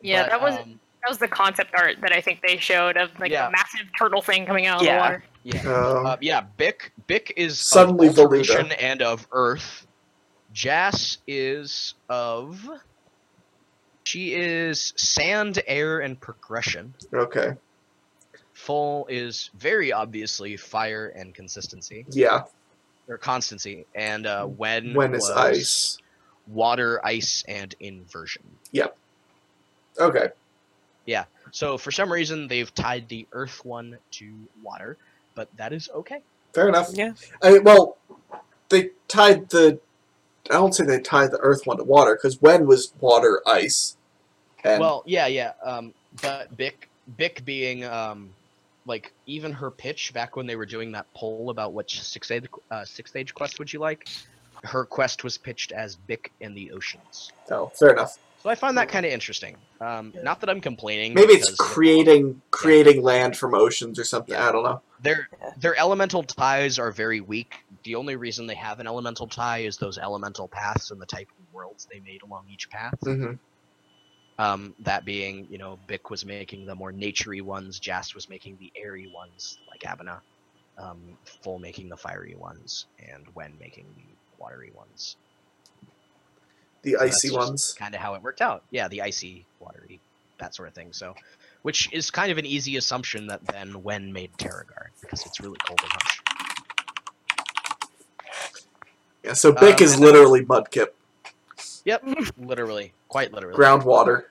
Yeah, 0.00 0.24
But, 0.24 0.30
that 0.30 0.42
was 0.42 0.56
um, 0.58 0.80
that 1.02 1.08
was 1.08 1.18
the 1.18 1.28
concept 1.28 1.70
art 1.76 1.96
that 2.00 2.12
I 2.12 2.20
think 2.20 2.40
they 2.46 2.56
showed 2.58 2.96
of 2.96 3.10
like 3.18 3.30
Yeah. 3.32 3.48
a 3.48 3.50
massive 3.50 3.86
turtle 3.98 4.22
thing 4.22 4.46
coming 4.46 4.66
out 4.66 4.80
of 4.80 4.86
Yeah. 4.86 4.94
the 4.96 5.00
water. 5.00 5.24
yeah. 5.42 5.60
Um, 5.62 6.06
Uh, 6.06 6.16
yeah, 6.20 6.44
Bik 6.58 6.90
Bik 7.08 7.32
is 7.36 7.60
Suddenly 7.60 8.08
of 8.08 8.14
Voluda. 8.14 8.74
and 8.78 9.02
of 9.02 9.26
Earth. 9.32 9.86
Jas 10.52 11.18
is 11.26 11.94
of. 12.08 12.68
She 14.04 14.34
is 14.34 14.92
sand, 14.96 15.62
air, 15.66 16.00
and 16.00 16.20
progression. 16.20 16.94
okay. 17.14 17.54
Ful 18.52 19.06
is 19.08 19.50
very 19.54 19.92
obviously 19.92 20.56
fire 20.56 21.08
and 21.16 21.34
consistency 21.34 22.04
Yeah. 22.10 22.44
or 23.08 23.18
constancy, 23.18 23.86
and 23.96 24.24
uh, 24.26 24.44
when 24.46 24.94
Wen 24.94 25.14
is 25.14 25.22
was 25.22 25.30
ice? 25.30 25.98
water, 26.46 27.04
ice, 27.04 27.42
and 27.48 27.74
inversion. 27.80 28.44
Yep. 28.72 28.96
Okay. 29.98 30.28
So 31.50 31.76
for 31.76 31.90
some 31.90 32.12
reason 32.12 32.48
they've 32.48 32.72
tied 32.74 33.08
the 33.08 33.26
Earth 33.32 33.64
one 33.64 33.98
to 34.12 34.32
water, 34.62 34.96
but 35.34 35.48
that 35.56 35.72
is 35.72 35.88
okay. 35.94 36.22
Fair 36.54 36.68
enough. 36.68 36.90
Yeah. 36.92 37.12
I, 37.42 37.58
well, 37.58 37.96
they 38.68 38.90
tied 39.08 39.48
the. 39.50 39.78
I 40.50 40.54
don't 40.54 40.74
say 40.74 40.84
they 40.84 41.00
tied 41.00 41.30
the 41.30 41.38
Earth 41.38 41.66
one 41.66 41.76
to 41.76 41.84
water 41.84 42.14
because 42.14 42.40
Wen 42.42 42.66
was 42.66 42.92
water 43.00 43.42
ice. 43.46 43.96
And 44.64 44.80
Well, 44.80 45.02
yeah, 45.06 45.26
yeah. 45.26 45.52
Um, 45.62 45.94
but 46.20 46.56
Bik, 46.56 46.88
Bik 47.18 47.44
being 47.44 47.84
um, 47.84 48.30
like 48.86 49.12
even 49.26 49.52
her 49.52 49.70
pitch 49.70 50.12
back 50.12 50.36
when 50.36 50.46
they 50.46 50.56
were 50.56 50.66
doing 50.66 50.92
that 50.92 51.06
poll 51.14 51.50
about 51.50 51.72
which 51.72 52.02
six 52.02 52.26
stage 52.26 52.46
uh, 52.70 52.84
six 52.84 53.10
stage 53.10 53.34
quest 53.34 53.58
would 53.58 53.72
you 53.72 53.78
like, 53.78 54.08
her 54.64 54.84
quest 54.84 55.24
was 55.24 55.38
pitched 55.38 55.72
as 55.72 55.96
Bik 56.08 56.30
in 56.40 56.54
the 56.54 56.72
oceans. 56.72 57.32
oh, 57.50 57.70
fair 57.74 57.90
enough. 57.90 58.18
So 58.42 58.50
I 58.50 58.56
find 58.56 58.76
that 58.76 58.88
kind 58.88 59.06
of 59.06 59.12
interesting. 59.12 59.56
Um, 59.80 60.12
not 60.22 60.40
that 60.40 60.50
I'm 60.50 60.60
complaining. 60.60 61.14
Maybe 61.14 61.34
it's 61.34 61.46
because 61.46 61.58
creating 61.58 62.42
creating 62.50 63.02
land 63.02 63.36
from 63.36 63.54
oceans 63.54 63.98
or 63.98 64.04
something. 64.04 64.34
I 64.34 64.50
don't 64.50 64.64
know. 64.64 64.82
Their 65.00 65.28
their 65.60 65.78
elemental 65.78 66.24
ties 66.24 66.78
are 66.78 66.90
very 66.90 67.20
weak. 67.20 67.54
The 67.84 67.94
only 67.94 68.16
reason 68.16 68.46
they 68.46 68.54
have 68.56 68.80
an 68.80 68.86
elemental 68.88 69.28
tie 69.28 69.58
is 69.58 69.76
those 69.76 69.96
elemental 69.98 70.48
paths 70.48 70.90
and 70.90 71.00
the 71.00 71.06
type 71.06 71.28
of 71.38 71.44
worlds 71.52 71.86
they 71.92 72.00
made 72.00 72.22
along 72.24 72.46
each 72.48 72.68
path. 72.70 72.94
hmm 73.04 73.32
Um, 74.38 74.74
that 74.80 75.04
being, 75.04 75.46
you 75.50 75.58
know, 75.58 75.78
Bik 75.88 76.10
was 76.10 76.24
making 76.24 76.66
the 76.66 76.74
more 76.74 76.92
naturey 76.92 77.42
ones, 77.42 77.78
Jas 77.78 78.14
was 78.14 78.28
making 78.28 78.58
the 78.58 78.72
airy 78.76 79.06
ones, 79.14 79.58
like 79.70 79.82
Abena, 79.82 80.20
um, 80.78 81.18
Ful 81.44 81.58
making 81.60 81.88
the 81.90 81.96
fiery 81.96 82.34
ones, 82.36 82.86
and 82.98 83.26
Wen 83.34 83.56
making 83.60 83.94
the 83.96 84.16
watery 84.38 84.72
ones. 84.74 85.16
The 86.82 86.96
icy 86.96 87.30
ones. 87.30 87.74
Kind 87.78 87.94
of 87.94 88.00
how 88.00 88.14
it 88.14 88.22
worked 88.22 88.40
out. 88.40 88.62
Yeah, 88.70 88.88
the 88.88 89.02
icy, 89.02 89.44
watery, 89.60 90.00
that 90.38 90.54
sort 90.54 90.68
of 90.68 90.74
thing. 90.74 90.88
So, 90.92 91.14
which 91.62 91.92
is 91.92 92.10
kind 92.10 92.32
of 92.32 92.38
an 92.38 92.46
easy 92.46 92.76
assumption 92.76 93.26
that 93.28 93.44
then 93.46 93.82
Wen 93.82 94.12
made 94.12 94.32
Terragard 94.36 94.88
because 95.00 95.24
it's 95.24 95.40
really 95.40 95.58
cold 95.66 95.80
and 95.82 95.90
harsh. 95.92 96.20
Yeah. 99.24 99.32
So 99.34 99.52
Bik 99.52 99.76
Um, 99.78 99.82
is 99.84 99.92
and 99.94 100.02
then- 100.02 100.12
literally 100.12 100.44
Mudkip, 100.44 100.88
Yep, 101.84 102.02
literally, 102.38 102.92
quite 103.08 103.32
literally. 103.32 103.56
groundwater. 103.58 104.24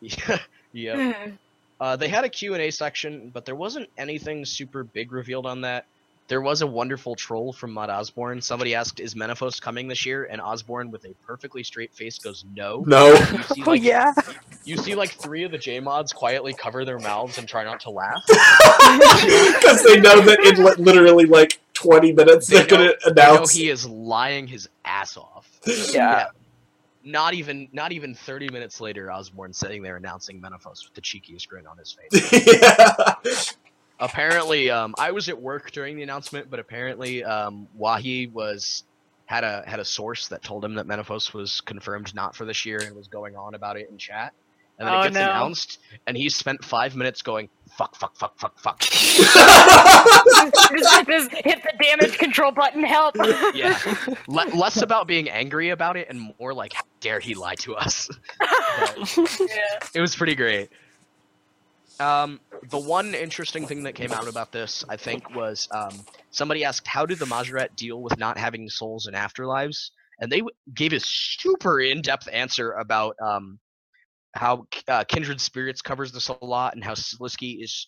Yeah, 0.00 0.38
yeah. 0.72 1.28
Uh, 1.80 1.96
they 1.96 2.06
had 2.08 2.24
a 2.24 2.28
Q&A 2.28 2.70
section, 2.70 3.30
but 3.34 3.44
there 3.44 3.56
wasn't 3.56 3.88
anything 3.98 4.44
super 4.44 4.84
big 4.84 5.10
revealed 5.10 5.44
on 5.44 5.60
that. 5.62 5.86
There 6.26 6.40
was 6.40 6.62
a 6.62 6.66
wonderful 6.66 7.14
troll 7.16 7.52
from 7.52 7.72
Mod 7.74 7.90
Osborne. 7.90 8.40
Somebody 8.40 8.74
asked, 8.74 8.98
"Is 8.98 9.14
Menaphos 9.14 9.60
coming 9.60 9.88
this 9.88 10.06
year?" 10.06 10.24
And 10.30 10.40
Osborne, 10.40 10.90
with 10.90 11.04
a 11.04 11.12
perfectly 11.26 11.62
straight 11.62 11.92
face, 11.92 12.18
goes, 12.18 12.46
"No." 12.54 12.82
No. 12.86 13.08
You 13.12 13.42
see, 13.54 13.62
Oh 13.66 13.72
yeah. 13.74 14.14
you 14.64 14.78
see 14.78 14.94
like 14.94 15.10
three 15.10 15.44
of 15.44 15.50
the 15.50 15.58
J 15.58 15.80
mods 15.80 16.14
quietly 16.14 16.54
cover 16.54 16.86
their 16.86 16.98
mouths 16.98 17.36
and 17.36 17.46
try 17.46 17.62
not 17.62 17.80
to 17.80 17.90
laugh. 17.90 18.22
Because 19.54 19.82
they 19.82 20.00
know 20.00 20.20
that 20.20 20.40
in 20.44 20.64
li- 20.64 20.74
literally 20.78 21.24
like 21.26 21.58
20 21.74 22.12
minutes 22.12 22.46
They 22.46 22.58
they're 22.58 22.66
going 22.66 22.88
to 22.88 23.12
They 23.12 23.22
know 23.24 23.34
announce. 23.34 23.52
he 23.52 23.68
is 23.68 23.86
lying 23.86 24.46
his 24.46 24.68
ass 24.84 25.16
off. 25.16 25.48
Yeah. 25.92 26.26
Not 27.02 27.34
even 27.34 27.68
not 27.72 27.92
even 27.92 28.14
30 28.14 28.48
minutes 28.50 28.80
later, 28.80 29.10
Osborne 29.12 29.52
sitting 29.52 29.82
there 29.82 29.96
announcing 29.96 30.40
Menaphos 30.40 30.84
with 30.86 30.94
the 30.94 31.00
cheekiest 31.02 31.48
grin 31.48 31.66
on 31.66 31.76
his 31.76 31.92
face. 31.92 32.46
yeah. 32.62 33.14
Apparently 34.00 34.70
um, 34.70 34.94
i 34.98 35.10
was 35.10 35.28
at 35.28 35.40
work 35.40 35.70
during 35.70 35.96
the 35.96 36.02
announcement 36.02 36.50
but 36.50 36.58
apparently 36.60 37.22
um, 37.24 37.66
wahi 37.74 38.26
was 38.32 38.84
had 39.26 39.44
a 39.44 39.62
had 39.66 39.80
a 39.80 39.84
source 39.84 40.28
that 40.28 40.42
told 40.42 40.64
him 40.64 40.74
that 40.74 40.86
menaphos 40.86 41.32
was 41.32 41.60
confirmed 41.62 42.14
not 42.14 42.34
for 42.36 42.44
this 42.44 42.66
year 42.66 42.78
and 42.84 42.94
was 42.94 43.08
going 43.08 43.36
on 43.36 43.54
about 43.54 43.76
it 43.76 43.88
in 43.90 43.96
chat 43.96 44.32
and 44.78 44.88
then 44.88 44.94
Oh, 44.94 45.00
it 45.00 45.04
gets 45.04 45.14
no. 45.14 45.22
announced 45.22 45.78
and 46.08 46.16
he 46.16 46.28
spent 46.28 46.62
five 46.64 46.96
minutes 46.96 47.22
going 47.22 47.48
fuck 47.78 47.94
fuck 47.96 48.16
fuck 48.16 48.38
fuck 48.38 48.58
fuck 48.58 48.80
just, 50.74 50.74
just 51.06 51.30
hit 51.32 51.62
the 51.62 51.72
damage 51.80 52.18
control 52.18 52.50
button. 52.52 52.82
Help. 52.82 53.14
yeah 53.54 53.78
Le- 54.28 54.48
less 54.56 54.82
about 54.82 55.06
being 55.06 55.28
angry 55.30 55.70
about 55.70 55.96
it 55.96 56.08
and 56.10 56.32
more 56.40 56.52
like 56.52 56.72
how 56.72 56.82
dare 57.00 57.20
he 57.20 57.34
lie 57.34 57.54
to 57.56 57.74
us 57.76 58.10
But 58.38 59.38
yeah. 59.40 59.78
it 59.94 60.00
was 60.00 60.14
pretty 60.16 60.34
great 60.34 60.70
um, 62.00 62.40
the 62.70 62.78
one 62.78 63.14
interesting 63.14 63.66
thing 63.66 63.82
that 63.84 63.94
came 63.94 64.12
out 64.12 64.28
about 64.28 64.52
this, 64.52 64.84
I 64.88 64.96
think, 64.96 65.34
was 65.34 65.68
um, 65.72 66.04
somebody 66.30 66.64
asked, 66.64 66.86
"How 66.86 67.06
did 67.06 67.18
the 67.18 67.26
Mahjarrat 67.26 67.76
deal 67.76 68.02
with 68.02 68.18
not 68.18 68.38
having 68.38 68.68
souls 68.68 69.06
and 69.06 69.16
afterlives?" 69.16 69.90
And 70.20 70.30
they 70.30 70.38
w- 70.38 70.54
gave 70.74 70.92
a 70.92 71.00
super 71.00 71.80
in-depth 71.80 72.28
answer 72.32 72.72
about 72.72 73.16
um, 73.20 73.58
how 74.34 74.66
uh, 74.88 75.04
Kindred 75.04 75.40
Spirits 75.40 75.82
covers 75.82 76.12
this 76.12 76.28
a 76.28 76.44
lot, 76.44 76.74
and 76.74 76.82
how 76.82 76.94
Sliske 76.94 77.62
is 77.62 77.86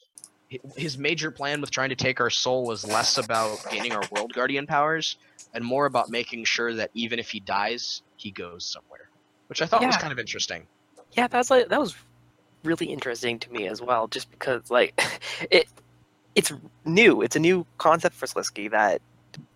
his 0.76 0.96
major 0.96 1.30
plan 1.30 1.61
with 1.61 1.70
trying 1.70 1.88
to 1.88 1.96
take 1.96 2.20
our 2.20 2.30
soul 2.30 2.66
was 2.66 2.86
less 2.86 3.18
about 3.18 3.59
gaining 3.70 3.92
our 3.92 4.02
world 4.12 4.32
guardian 4.32 4.66
powers 4.66 5.16
and 5.54 5.64
more 5.64 5.86
about 5.86 6.11
making 6.11 6.44
sure 6.44 6.74
that 6.74 6.90
even 6.94 7.18
if 7.18 7.30
he 7.30 7.40
dies, 7.40 8.02
he 8.16 8.30
goes 8.30 8.70
somewhere, 8.70 9.11
which 9.48 9.61
I 9.61 9.66
thought 9.66 9.84
was 9.84 9.96
kind 9.96 10.12
of 10.12 10.18
interesting. 10.18 10.66
Yeah, 11.12 11.26
that's 11.26 11.50
like 11.50 11.68
that 11.68 11.80
was 11.80 11.96
really 12.67 12.87
interesting 12.87 13.39
to 13.41 13.53
me 13.53 13.69
as 13.69 13.83
well, 13.83 14.09
just 14.09 14.31
because 14.31 14.71
like 14.71 15.01
it 15.51 15.69
it's 16.35 16.53
new. 16.85 17.23
It's 17.23 17.37
a 17.37 17.41
new 17.41 17.67
concept 17.79 18.17
for 18.17 18.27
Sliske 18.27 18.71
that 18.73 19.03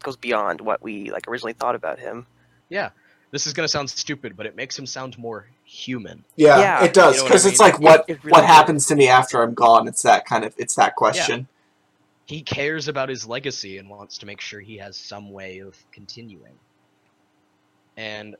goes 0.02 0.16
beyond 0.16 0.60
what 0.60 0.82
we 0.82 1.10
like 1.12 1.28
originally 1.28 1.54
thought 1.54 1.74
about 1.76 1.98
him. 2.00 2.26
Yeah. 2.70 2.90
This 3.32 3.46
is 3.46 3.52
gonna 3.54 3.68
sound 3.68 3.90
stupid, 3.90 4.36
but 4.36 4.46
it 4.46 4.56
makes 4.56 4.78
him 4.78 4.86
sound 4.86 5.18
more 5.18 5.46
human. 5.64 6.24
Yeah, 6.36 6.58
Yeah. 6.58 6.84
it 6.84 6.94
does 6.94 7.16
You 7.16 7.18
know 7.18 7.24
what 7.24 7.28
because 7.28 7.46
I 7.46 7.48
it's 7.50 7.60
mean? 7.60 7.70
like 7.72 7.80
what 7.80 8.04
It 8.08 8.24
really 8.24 8.32
what 8.32 8.42
does. 8.42 8.46
happens 8.46 8.86
to 8.88 8.96
me 8.96 9.08
after 9.08 9.42
I'm 9.42 9.54
gone. 9.54 9.88
It's 9.88 10.02
that 10.02 10.26
kind 10.26 10.44
of 10.44 10.54
it's 10.58 10.74
that 10.76 10.96
question. 10.96 11.48
He 12.26 12.42
cares 12.42 12.88
about 12.88 13.08
his 13.08 13.26
legacy 13.26 13.78
and 13.78 13.90
wants 13.90 14.18
to 14.18 14.26
make 14.26 14.40
sure 14.40 14.60
he 14.60 14.78
has 14.78 14.96
some 14.96 15.30
way 15.32 15.58
of 15.60 15.76
continuing. 15.92 16.60
And 17.96 18.36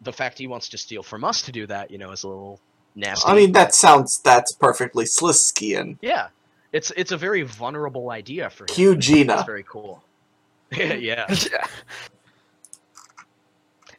the 0.00 0.12
fact 0.12 0.38
he 0.38 0.46
wants 0.46 0.68
to 0.70 0.78
steal 0.78 1.02
from 1.02 1.24
us 1.24 1.42
to 1.42 1.52
do 1.52 1.66
that, 1.66 1.90
you 1.90 1.98
know, 1.98 2.12
is 2.12 2.24
a 2.24 2.28
little 2.28 2.60
nasty. 2.98 3.30
I 3.30 3.34
mean, 3.34 3.52
that 3.52 3.74
sounds 3.74 4.18
that's 4.20 4.52
perfectly 4.52 5.04
Sliskian. 5.06 5.96
yeah, 6.02 6.28
it's 6.72 6.90
it's 6.96 7.12
a 7.12 7.16
very 7.16 7.42
vulnerable 7.42 8.10
idea 8.10 8.50
for 8.50 8.64
him. 8.64 8.68
Cue 8.68 8.92
It's 8.92 9.06
Gina. 9.06 9.44
very 9.46 9.64
cool. 9.66 10.02
yeah. 10.72 11.26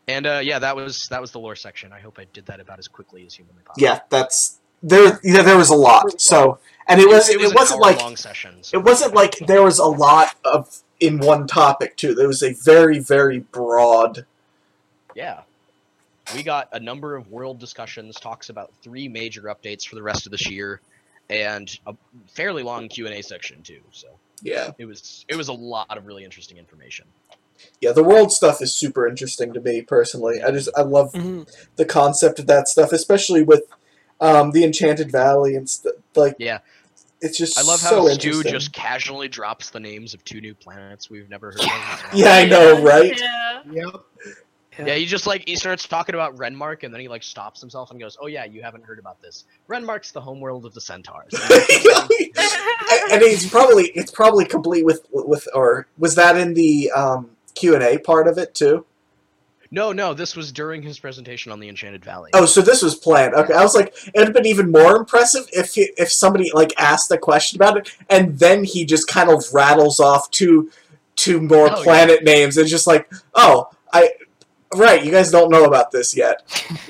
And 0.07 0.25
uh, 0.25 0.41
yeah, 0.43 0.59
that 0.59 0.75
was 0.75 1.07
that 1.11 1.21
was 1.21 1.31
the 1.31 1.39
lore 1.39 1.55
section. 1.55 1.93
I 1.93 1.99
hope 1.99 2.17
I 2.19 2.25
did 2.33 2.45
that 2.47 2.59
about 2.59 2.79
as 2.79 2.87
quickly 2.87 3.25
as 3.25 3.33
humanly 3.35 3.61
possible. 3.63 3.83
Yeah, 3.83 3.99
that's 4.09 4.59
there. 4.81 5.19
Yeah, 5.23 5.43
there 5.43 5.57
was 5.57 5.69
a 5.69 5.75
lot. 5.75 6.19
So, 6.19 6.57
and 6.87 6.99
it 6.99 7.07
was 7.07 7.29
it, 7.29 7.39
was 7.39 7.53
wasn't 7.53 7.81
like 7.81 7.99
long 7.99 8.15
session. 8.15 8.57
so- 8.63 8.77
it 8.77 8.83
wasn't 8.83 9.13
like 9.13 9.35
there 9.45 9.61
was 9.63 9.77
a 9.79 9.85
lot 9.85 10.35
of 10.43 10.81
in 10.99 11.19
one 11.19 11.45
topic 11.47 11.95
too. 11.95 12.15
There 12.15 12.27
was 12.27 12.41
a 12.41 12.53
very 12.53 12.97
very 12.99 13.39
broad. 13.39 14.25
Yeah. 15.15 15.41
We 16.35 16.43
got 16.43 16.69
a 16.73 16.79
number 16.79 17.15
of 17.15 17.27
world 17.29 17.59
discussions, 17.59 18.15
talks 18.19 18.49
about 18.49 18.71
three 18.81 19.07
major 19.07 19.43
updates 19.43 19.85
for 19.87 19.95
the 19.95 20.03
rest 20.03 20.25
of 20.25 20.31
this 20.31 20.49
year, 20.49 20.81
and 21.29 21.69
a 21.87 21.95
fairly 22.27 22.63
long 22.63 22.87
Q 22.87 23.05
and 23.07 23.15
A 23.15 23.21
section 23.23 23.61
too. 23.63 23.81
So 23.91 24.07
Yeah, 24.41 24.71
it 24.77 24.85
was 24.85 25.25
it 25.27 25.35
was 25.35 25.47
a 25.47 25.53
lot 25.53 25.97
of 25.97 26.05
really 26.05 26.23
interesting 26.23 26.57
information. 26.57 27.05
yeah. 27.81 27.91
The 27.91 28.03
world 28.03 28.31
stuff 28.31 28.61
is 28.61 28.73
super 28.73 29.07
interesting 29.07 29.53
to 29.53 29.59
me 29.59 29.81
personally. 29.81 30.41
I 30.41 30.51
just 30.51 30.69
I 30.77 30.81
love 30.81 31.11
Mhm. 31.13 31.47
the 31.75 31.85
concept 31.85 32.39
of 32.39 32.47
that 32.47 32.67
stuff, 32.67 32.91
especially 32.91 33.43
with 33.43 33.63
um, 34.21 34.51
the 34.51 34.65
Enchanted 34.65 35.11
Valley 35.11 35.55
and 35.55 35.69
stuff. 35.69 35.93
Like, 36.13 36.35
Yeah. 36.39 36.59
it's 37.21 37.37
just 37.37 37.57
I 37.57 37.61
love 37.61 37.79
how 37.81 37.89
so 38.05 38.13
Stu 38.15 38.43
just 38.43 38.73
casually 38.73 39.29
drops 39.29 39.69
the 39.69 39.79
names 39.79 40.13
of 40.13 40.23
two 40.25 40.41
new 40.41 40.53
planets 40.53 41.09
we've 41.09 41.29
never 41.29 41.51
heard 41.51 41.61
of. 41.61 42.05
Yeah, 42.13 42.33
I 42.33 42.45
know, 42.45 42.81
right? 42.83 43.17
Yeah. 43.17 43.61
Yep. 43.71 43.95
Yeah, 44.87 44.95
he 44.95 45.05
just 45.05 45.27
like 45.27 45.43
he 45.47 45.55
starts 45.55 45.87
talking 45.87 46.15
about 46.15 46.35
Renmark 46.37 46.83
and 46.83 46.93
then 46.93 47.01
he 47.01 47.07
like 47.07 47.23
stops 47.23 47.59
himself 47.59 47.91
and 47.91 47.99
goes, 47.99 48.17
"Oh 48.21 48.27
yeah, 48.27 48.45
you 48.45 48.61
haven't 48.61 48.83
heard 48.85 48.99
about 48.99 49.21
this. 49.21 49.45
Renmark's 49.69 50.11
the 50.11 50.21
homeworld 50.21 50.65
of 50.65 50.73
the 50.73 50.81
centaurs." 50.81 51.33
and 51.33 53.21
it's 53.21 53.47
probably 53.51 53.85
it's 53.95 54.11
probably 54.11 54.45
complete 54.45 54.85
with 54.85 55.05
with 55.11 55.47
or 55.53 55.87
was 55.97 56.15
that 56.15 56.37
in 56.37 56.53
the 56.53 56.91
um, 56.91 57.29
Q 57.55 57.75
and 57.75 57.83
A 57.83 57.97
part 57.99 58.27
of 58.27 58.37
it 58.37 58.53
too? 58.55 58.85
no, 59.71 59.91
no, 59.91 60.15
this 60.15 60.35
was 60.35 60.51
during 60.51 60.81
his 60.81 60.97
presentation 60.97 61.51
on 61.51 61.59
the 61.59 61.69
Enchanted 61.69 62.03
Valley. 62.03 62.31
Oh, 62.33 62.47
so 62.47 62.59
this 62.59 62.81
was 62.81 62.95
planned. 62.95 63.35
Okay, 63.35 63.53
I 63.53 63.61
was 63.61 63.75
like, 63.75 63.93
it'd 64.15 64.27
have 64.27 64.33
been 64.33 64.47
even 64.47 64.71
more 64.71 64.95
impressive 64.97 65.47
if 65.53 65.75
he, 65.75 65.91
if 65.95 66.11
somebody 66.11 66.49
like 66.55 66.73
asked 66.79 67.11
a 67.11 67.19
question 67.19 67.57
about 67.61 67.77
it 67.77 67.95
and 68.09 68.39
then 68.39 68.63
he 68.63 68.83
just 68.83 69.07
kind 69.07 69.29
of 69.29 69.43
rattles 69.53 69.99
off 69.99 70.31
two 70.31 70.71
two 71.15 71.39
more 71.39 71.69
Oh, 71.69 71.77
yeah. 71.77 71.83
planet 71.83 72.23
names 72.23 72.57
and 72.57 72.67
just 72.67 72.87
like, 72.87 73.11
oh, 73.35 73.67
I 73.93 74.09
right, 74.75 75.03
you 75.03 75.11
guys 75.11 75.31
don't 75.31 75.49
know 75.51 75.65
about 75.65 75.91
this 75.91 76.15
yet. 76.15 76.41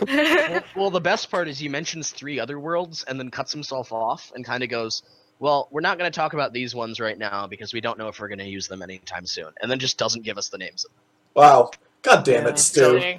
well, 0.08 0.64
well, 0.76 0.90
the 0.92 1.02
best 1.02 1.30
part 1.32 1.48
is 1.48 1.58
he 1.60 1.70
mentions 1.70 2.12
three 2.12 2.40
other 2.40 2.60
worlds 2.60 3.04
and 3.08 3.20
then 3.20 3.30
cuts 3.32 3.52
himself 3.52 3.92
off 3.92 4.32
and 4.36 4.44
kind 4.46 4.64
of 4.64 4.70
goes, 4.70 5.04
"Well, 5.40 5.68
we're 5.72 5.82
not 5.82 5.98
going 5.98 6.12
to 6.12 6.16
talk 6.16 6.34
about 6.34 6.54
these 6.54 6.76
ones 6.76 7.00
right 7.00 7.18
now 7.18 7.48
because 7.48 7.74
we 7.74 7.82
don't 7.82 7.98
know 7.98 8.08
if 8.08 8.20
we're 8.20 8.28
going 8.28 8.40
to 8.40 8.46
use 8.48 8.68
them 8.68 8.82
anytime 8.82 9.26
soon," 9.26 9.52
and 9.62 9.70
then 9.72 9.80
just 9.80 9.98
doesn't 9.98 10.24
give 10.24 10.38
us 10.38 10.50
the 10.50 10.58
names 10.58 10.86
of 10.86 10.92
them. 10.92 11.02
Wow, 11.36 11.72
god 12.02 12.24
damn 12.26 12.44
Yeah, 12.44 12.50
it, 12.50 12.60
Stu. 12.60 13.16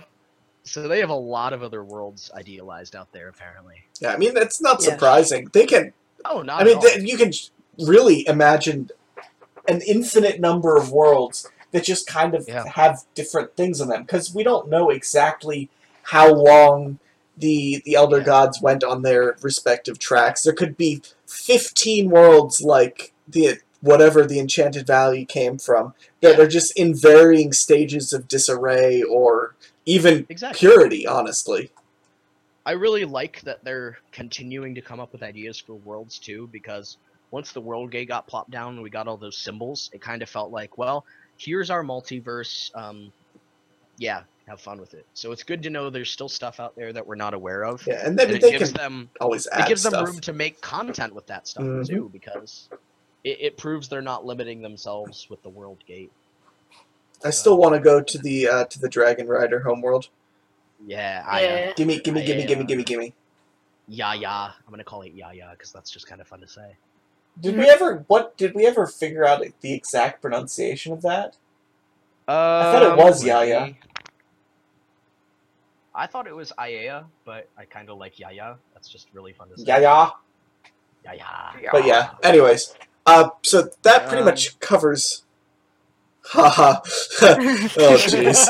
So 0.62 0.86
they 0.88 1.00
have 1.00 1.10
a 1.10 1.14
lot 1.14 1.52
of 1.54 1.62
other 1.62 1.82
worlds 1.82 2.30
idealized 2.34 2.94
out 2.94 3.10
there, 3.12 3.28
apparently. 3.28 3.76
Yeah, 4.00 4.12
I 4.12 4.18
mean 4.18 4.34
that's 4.34 4.60
not 4.60 4.82
Yeah. 4.82 4.90
surprising. 4.90 5.48
They 5.52 5.64
can 5.66 5.92
Oh, 6.26 6.42
not 6.42 6.60
I 6.60 6.64
mean, 6.64 6.76
at 6.76 6.84
all. 6.84 6.90
th- 6.90 7.08
you 7.10 7.16
can 7.16 7.32
really 7.86 8.28
imagine 8.28 8.90
an 9.68 9.80
infinite 9.86 10.38
number 10.38 10.76
of 10.76 10.92
worlds 10.92 11.48
that 11.72 11.84
just 11.84 12.06
kind 12.06 12.34
of 12.34 12.48
Yeah. 12.48 12.64
have 12.66 13.04
different 13.14 13.56
things 13.56 13.80
in 13.80 13.88
them 13.88 14.02
because 14.02 14.34
we 14.34 14.42
don't 14.42 14.68
know 14.68 14.90
exactly 14.90 15.68
how 16.02 16.32
long 16.32 16.98
the 17.36 17.82
the 17.84 17.94
elder 17.94 18.18
Yeah. 18.18 18.24
gods 18.24 18.60
went 18.60 18.82
on 18.84 19.02
their 19.02 19.36
respective 19.40 19.98
tracks. 19.98 20.42
There 20.42 20.52
could 20.52 20.76
be 20.76 21.02
fifteen 21.26 22.10
worlds 22.10 22.60
like 22.62 23.12
the 23.28 23.58
whatever 23.80 24.26
the 24.26 24.38
enchanted 24.38 24.86
valley 24.86 25.24
came 25.24 25.56
from 25.56 25.94
that 26.20 26.36
Yeah. 26.36 26.44
are 26.44 26.48
just 26.48 26.72
in 26.78 26.94
varying 26.94 27.52
stages 27.52 28.12
of 28.12 28.28
disarray 28.28 29.00
or 29.02 29.54
even 29.86 30.26
exactly. 30.28 30.58
purity. 30.58 31.06
Honestly, 31.06 31.70
I 32.66 32.72
really 32.72 33.06
like 33.06 33.40
that 33.42 33.64
they're 33.64 33.98
continuing 34.12 34.74
to 34.74 34.82
come 34.82 35.00
up 35.00 35.12
with 35.12 35.22
ideas 35.22 35.58
for 35.58 35.74
worlds 35.74 36.18
too, 36.18 36.48
because 36.52 36.98
once 37.30 37.52
the 37.52 37.60
world 37.60 37.90
gate 37.90 38.08
got 38.08 38.26
plopped 38.26 38.50
down 38.50 38.74
and 38.74 38.82
we 38.82 38.90
got 38.90 39.08
all 39.08 39.16
those 39.16 39.38
symbols, 39.38 39.88
it 39.94 40.02
kind 40.02 40.20
of 40.20 40.28
felt 40.28 40.50
like, 40.50 40.76
well, 40.76 41.06
here's 41.40 41.70
our 41.70 41.82
multiverse. 41.82 42.74
Um, 42.76 43.12
yeah, 43.96 44.22
have 44.46 44.60
fun 44.60 44.78
with 44.78 44.94
it. 44.94 45.06
So 45.14 45.32
it's 45.32 45.42
good 45.42 45.62
to 45.62 45.70
know 45.70 45.90
there's 45.90 46.10
still 46.10 46.28
stuff 46.28 46.60
out 46.60 46.76
there 46.76 46.92
that 46.92 47.06
we're 47.06 47.14
not 47.16 47.34
aware 47.34 47.64
of. 47.64 47.86
yeah, 47.86 48.06
and 48.06 48.18
then 48.18 48.28
and 48.28 48.36
it 48.36 48.42
they 48.42 48.50
gives 48.50 48.72
can 48.72 48.80
them 48.80 49.10
always 49.20 49.46
add 49.52 49.62
it 49.62 49.68
gives 49.68 49.82
them 49.82 50.04
room 50.04 50.18
to 50.20 50.32
make 50.32 50.60
content 50.60 51.14
with 51.14 51.26
that 51.28 51.48
stuff 51.48 51.64
Mhm. 51.64 51.86
too, 51.86 52.10
because 52.12 52.68
it, 53.24 53.38
it 53.40 53.56
proves 53.56 53.88
they're 53.88 54.02
not 54.02 54.24
limiting 54.24 54.60
themselves 54.62 55.28
with 55.30 55.42
the 55.42 55.48
world 55.50 55.78
gate. 55.86 56.12
I 57.24 57.30
still 57.30 57.58
want 57.58 57.74
to 57.74 57.80
go 57.80 58.00
to 58.02 58.18
the 58.18 58.48
uh, 58.48 58.64
to 58.66 58.78
the 58.80 58.88
Dragon 58.88 59.26
Rider 59.26 59.60
homeworld. 59.60 60.08
Yeah, 60.86 61.24
I, 61.26 61.38
uh, 61.38 61.48
Yeah. 61.48 61.72
Gimme, 61.74 62.00
gimme, 62.00 62.22
I, 62.22 62.24
gimme, 62.24 62.46
gimme, 62.46 62.62
uh, 62.62 62.66
gimme, 62.66 62.84
gimme. 62.84 63.14
yeah, 63.88 64.14
yeah. 64.14 64.44
I'm 64.66 64.70
gonna 64.70 64.84
call 64.84 65.02
it 65.02 65.12
yeah, 65.14 65.30
yeah, 65.32 65.50
because 65.50 65.72
that's 65.72 65.90
just 65.90 66.06
kind 66.06 66.20
of 66.22 66.28
fun 66.28 66.40
to 66.40 66.48
say. 66.48 66.74
Did 67.38 67.56
we 67.56 67.68
ever? 67.68 68.04
What 68.06 68.36
did 68.36 68.54
we 68.54 68.66
ever 68.66 68.86
figure 68.86 69.24
out 69.26 69.42
the 69.60 69.72
exact 69.72 70.20
pronunciation 70.22 70.92
of 70.92 71.02
that? 71.02 71.36
Um, 72.28 72.36
I 72.36 72.72
thought 72.72 72.82
it 72.82 72.96
was 72.96 73.22
Um, 73.22 73.28
Yaya. 73.28 73.74
I 75.94 76.06
thought 76.06 76.26
it 76.26 76.34
was 76.34 76.52
Ayaya, 76.58 77.04
but 77.24 77.48
I 77.58 77.64
kind 77.64 77.90
of 77.90 77.98
like 77.98 78.18
Yaya. 78.18 78.56
That's 78.74 78.88
just 78.88 79.08
really 79.12 79.32
fun 79.32 79.48
to 79.48 79.58
say. 79.58 79.64
Yeah, 79.66 79.78
yeah. 79.78 80.10
Yaya. 81.04 81.68
But 81.72 81.84
yeah. 81.84 82.10
Anyways, 82.22 82.74
uh, 83.06 83.30
so 83.42 83.68
that 83.82 84.06
pretty 84.06 84.20
Um, 84.20 84.26
much 84.26 84.58
covers. 84.60 85.24
Haha. 86.22 86.80
oh 87.22 87.96
jeez. 87.98 88.46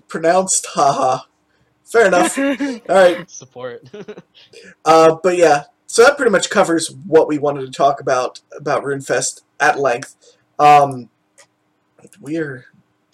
Pronounced 0.08 0.66
haha. 0.74 1.24
Fair 1.90 2.06
enough. 2.06 2.38
All 2.38 2.78
right. 2.88 3.28
Support. 3.30 3.88
Uh, 4.84 5.16
but 5.22 5.36
yeah, 5.36 5.64
so 5.86 6.02
that 6.02 6.16
pretty 6.16 6.30
much 6.30 6.50
covers 6.50 6.90
what 7.06 7.28
we 7.28 7.38
wanted 7.38 7.60
to 7.60 7.70
talk 7.70 8.00
about 8.00 8.40
about 8.56 8.82
RuneFest 8.82 9.42
at 9.60 9.78
length. 9.78 10.16
Um, 10.58 11.08
we're 12.20 12.64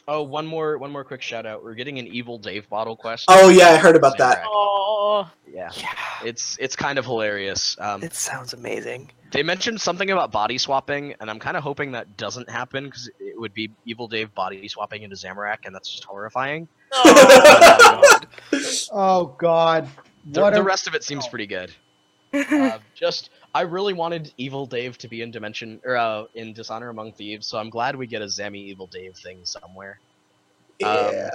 oh, 0.09 0.23
one 0.23 0.47
more, 0.47 0.79
one 0.79 0.91
more 0.91 1.05
quick 1.05 1.21
shout 1.23 1.45
out. 1.45 1.63
We're 1.63 1.75
getting 1.75 1.99
an 1.99 2.07
Evil 2.07 2.39
Dave 2.39 2.69
bottle 2.69 2.97
quest. 2.97 3.27
oh 3.29 3.49
yeah, 3.49 3.71
I 3.71 3.77
heard 3.77 3.97
about 3.97 4.17
that. 4.19 4.43
Oh, 4.47 5.29
Yeah, 5.53 5.71
Yeah, 5.77 5.93
it's 6.25 6.57
it's 6.61 6.77
kind 6.77 6.99
of 6.99 7.05
hilarious. 7.05 7.77
Um, 7.81 8.03
it 8.03 8.15
sounds 8.15 8.53
amazing. 8.53 9.11
they 9.33 9.43
mentioned 9.43 9.81
something 9.81 10.11
about 10.11 10.31
body 10.31 10.59
swapping, 10.59 11.15
and 11.21 11.29
I'm 11.29 11.39
kind 11.39 11.57
of 11.57 11.63
hoping 11.63 11.93
that 11.93 12.17
doesn't 12.17 12.49
happen 12.49 12.85
because 12.85 13.11
it 13.19 13.39
would 13.39 13.53
be 13.53 13.71
Evil 13.85 14.09
Dave 14.09 14.35
body 14.35 14.69
swapping 14.69 15.03
into 15.03 15.17
Zamorak, 15.17 15.67
and 15.67 15.75
that's 15.75 15.91
just 15.91 16.05
horrifying. 16.05 16.69
Oh. 16.93 18.13
Oh 18.93 19.35
God. 19.39 19.89
The, 20.25 20.51
the 20.51 20.61
a- 20.61 20.63
rest 20.63 20.87
of 20.87 20.95
it 20.95 21.05
seems 21.05 21.27
pretty 21.29 21.47
good. 21.47 21.73
uh, 22.33 22.79
just 22.95 23.31
I 23.55 23.63
really 23.63 23.93
wanted 23.93 24.33
Evil 24.39 24.67
Dave 24.67 24.97
to 24.99 25.09
be 25.09 25.23
in 25.23 25.31
Dimension 25.31 25.81
or 25.85 25.97
uh, 25.97 26.25
in 26.35 26.53
Dishonor 26.53 26.89
Among 26.89 27.13
Thieves, 27.13 27.47
so 27.47 27.59
I'm 27.59 27.71
glad 27.71 27.97
we 27.97 28.07
get 28.07 28.23
a 28.23 28.27
Zemi 28.27 28.57
Evil 28.57 28.87
Dave 28.87 29.17
thing 29.17 29.39
somewhere. 29.45 29.99
Yeah. 30.79 31.31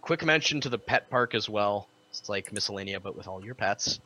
Quick 0.00 0.24
mention 0.24 0.60
to 0.62 0.68
the 0.68 0.78
pet 0.78 1.08
park 1.10 1.34
as 1.34 1.48
well. 1.48 1.88
It's 2.10 2.28
like 2.28 2.50
Miscellania, 2.50 3.02
but 3.02 3.16
with 3.16 3.28
all 3.28 3.44
your 3.44 3.54
pets. 3.54 4.00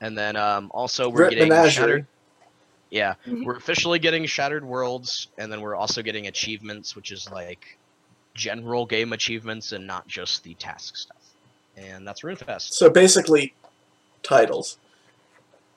And 0.00 0.16
then 0.16 0.36
um, 0.36 0.70
also 0.74 1.08
we're 1.08 1.22
Rip 1.24 1.30
getting 1.32 1.50
Shattered. 1.70 2.06
Yeah, 2.90 3.14
Mhm. 3.26 3.44
we're 3.44 3.56
officially 3.56 3.98
getting 3.98 4.26
Shattered 4.26 4.64
Worlds, 4.64 5.28
and 5.38 5.50
then 5.50 5.60
we're 5.60 5.76
also 5.76 6.02
getting 6.02 6.26
achievements, 6.26 6.94
which 6.94 7.10
is 7.10 7.30
like 7.30 7.78
general 8.34 8.86
game 8.86 9.12
achievements 9.12 9.72
and 9.72 9.86
not 9.86 10.06
just 10.06 10.44
the 10.44 10.54
task 10.54 10.96
stuff. 10.96 11.16
And 11.76 12.06
that's 12.06 12.22
RuneFest. 12.22 12.72
So 12.72 12.90
basically, 12.90 13.54
titles, 14.22 14.78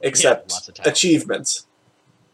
except 0.02 0.52
of 0.52 0.74
titles. 0.74 0.88
achievements. 0.88 1.68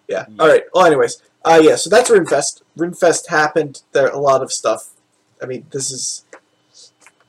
Yeah. 0.07 0.25
Yeah. 0.27 0.43
All 0.43 0.47
right. 0.47 0.63
Well, 0.73 0.85
anyways, 0.85 1.21
uh, 1.45 1.61
yeah. 1.61 1.75
So 1.75 1.89
that's 1.89 2.09
RuneFest. 2.09 2.63
RuneFest 2.77 3.29
happened. 3.29 3.81
There 3.91 4.07
a 4.07 4.19
lot 4.19 4.41
of 4.41 4.51
stuff. 4.51 4.91
I 5.41 5.45
mean, 5.45 5.65
this 5.71 5.91
is 5.91 6.25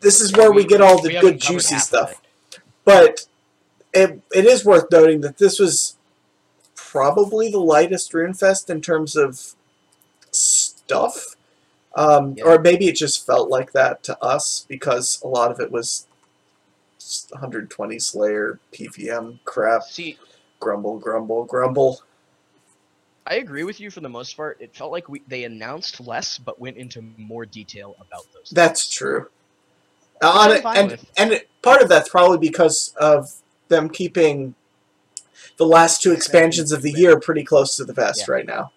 this 0.01 0.21
is 0.21 0.33
where 0.33 0.53
we, 0.53 0.65
get 0.65 0.81
all 0.81 1.01
the 1.01 1.19
good 1.21 1.41
juicy 1.41 1.79
stuff. 1.79 2.21
But 2.85 3.27
it, 3.95 4.21
it 4.35 4.45
is 4.45 4.65
worth 4.65 4.87
noting 4.91 5.21
that 5.21 5.39
this 5.39 5.59
was 5.59 5.97
probably 6.75 7.51
the 7.51 7.61
lightest 7.61 8.13
RuneFest 8.13 8.69
in 8.69 8.81
terms 8.81 9.17
of 9.17 9.55
stuff. 10.33 11.37
Um, 11.95 12.35
Yeah. 12.37 12.45
Or 12.45 12.59
maybe 12.59 12.89
it 12.89 12.97
just 12.97 13.27
felt 13.27 13.51
like 13.51 13.73
that 13.73 14.03
to 14.05 14.23
us 14.23 14.65
because 14.69 15.21
a 15.23 15.29
lot 15.29 15.51
of 15.51 15.61
it 15.61 15.71
was 15.71 16.07
120 17.31 17.99
Slayer, 17.99 18.59
PVM 18.73 19.41
crap, 19.45 19.83
See, 19.85 20.19
grumble, 20.61 20.99
grumble, 20.99 21.45
grumble. 21.45 22.01
I 23.27 23.37
agree 23.37 23.65
with 23.65 23.79
you 23.81 23.91
for 23.91 24.01
the 24.01 24.09
most 24.09 24.37
part. 24.37 24.57
It 24.61 24.75
felt 24.75 24.91
like 24.91 25.09
we 25.09 25.23
they 25.29 25.45
announced 25.45 26.01
less, 26.01 26.39
but 26.39 26.61
went 26.61 26.77
into 26.77 27.03
more 27.17 27.47
detail 27.47 27.95
about 28.01 28.27
those. 28.33 28.51
That's 28.51 28.89
true. 28.89 29.29
Uh, 30.21 30.55
it, 30.57 30.65
and 30.65 30.91
with. 30.93 31.11
and 31.17 31.33
it, 31.33 31.49
part 31.63 31.83
of 31.83 31.89
that's 31.89 32.09
probably 32.09 32.39
because 32.39 32.95
of 32.99 33.33
them 33.69 33.89
keeping 33.89 34.55
the 35.57 35.67
last 35.67 36.03
two 36.03 36.13
expansions 36.19 36.73
of 36.73 36.83
the 36.83 36.93
year 36.93 37.19
pretty 37.19 37.45
close 37.45 37.77
to 37.77 37.85
the 37.85 37.93
vest 37.93 38.25
Yeah. 38.27 38.35
right 38.35 38.47
now. 38.47 38.73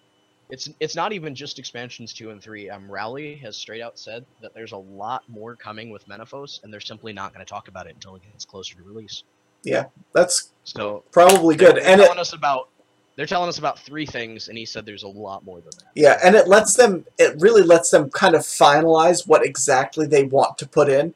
It's 0.50 0.68
it's 0.80 0.96
not 0.96 1.12
even 1.12 1.34
just 1.34 1.58
expansions 1.58 2.12
two 2.14 2.30
and 2.30 2.42
three. 2.42 2.70
Um, 2.70 2.90
Rowley 2.90 3.36
has 3.36 3.56
straight 3.56 3.82
out 3.82 3.98
said 3.98 4.26
that 4.42 4.54
there's 4.54 4.72
a 4.72 4.76
lot 4.78 5.24
more 5.28 5.56
coming 5.56 5.90
with 5.90 6.06
Menaphos, 6.08 6.60
and 6.62 6.72
they're 6.72 6.80
simply 6.80 7.12
not 7.12 7.34
going 7.34 7.44
to 7.44 7.50
talk 7.50 7.68
about 7.68 7.86
it 7.88 7.94
until 7.94 8.16
it 8.16 8.22
gets 8.22 8.44
closer 8.44 8.76
to 8.76 8.82
release. 8.84 9.24
Yeah, 9.64 9.86
that's 10.14 10.52
So 10.64 11.04
probably 11.12 11.56
good, 11.56 11.78
and 11.78 12.00
it, 12.00 12.06
telling 12.06 12.18
us 12.18 12.32
about 12.32 12.68
they're 13.16 13.26
telling 13.26 13.48
us 13.48 13.58
about 13.58 13.78
three 13.80 14.06
things, 14.06 14.48
and 14.48 14.58
he 14.58 14.66
said 14.66 14.86
there's 14.86 15.04
a 15.04 15.08
lot 15.08 15.44
more 15.44 15.60
than 15.60 15.74
that. 15.78 15.94
yeah, 15.94 16.18
and 16.24 16.36
it 16.36 16.48
lets 16.48 16.74
them. 16.74 17.06
It 17.18 17.40
really 17.40 17.62
lets 17.62 17.90
them 17.90 18.10
kind 18.10 18.34
of 18.34 18.42
finalize 18.42 19.26
what 19.26 19.44
exactly 19.46 20.06
they 20.06 20.24
want 20.24 20.58
to 20.58 20.68
put 20.68 20.88
in, 20.88 21.14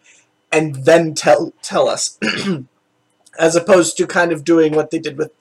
and 0.52 0.76
then 0.84 1.14
tell 1.14 1.52
tell 1.62 1.88
us, 1.88 2.18
as 3.38 3.56
opposed 3.56 3.96
to 3.98 4.06
kind 4.06 4.32
of 4.32 4.44
doing 4.44 4.74
what 4.74 4.90
they 4.90 4.98
did 4.98 5.18
with 5.18 5.32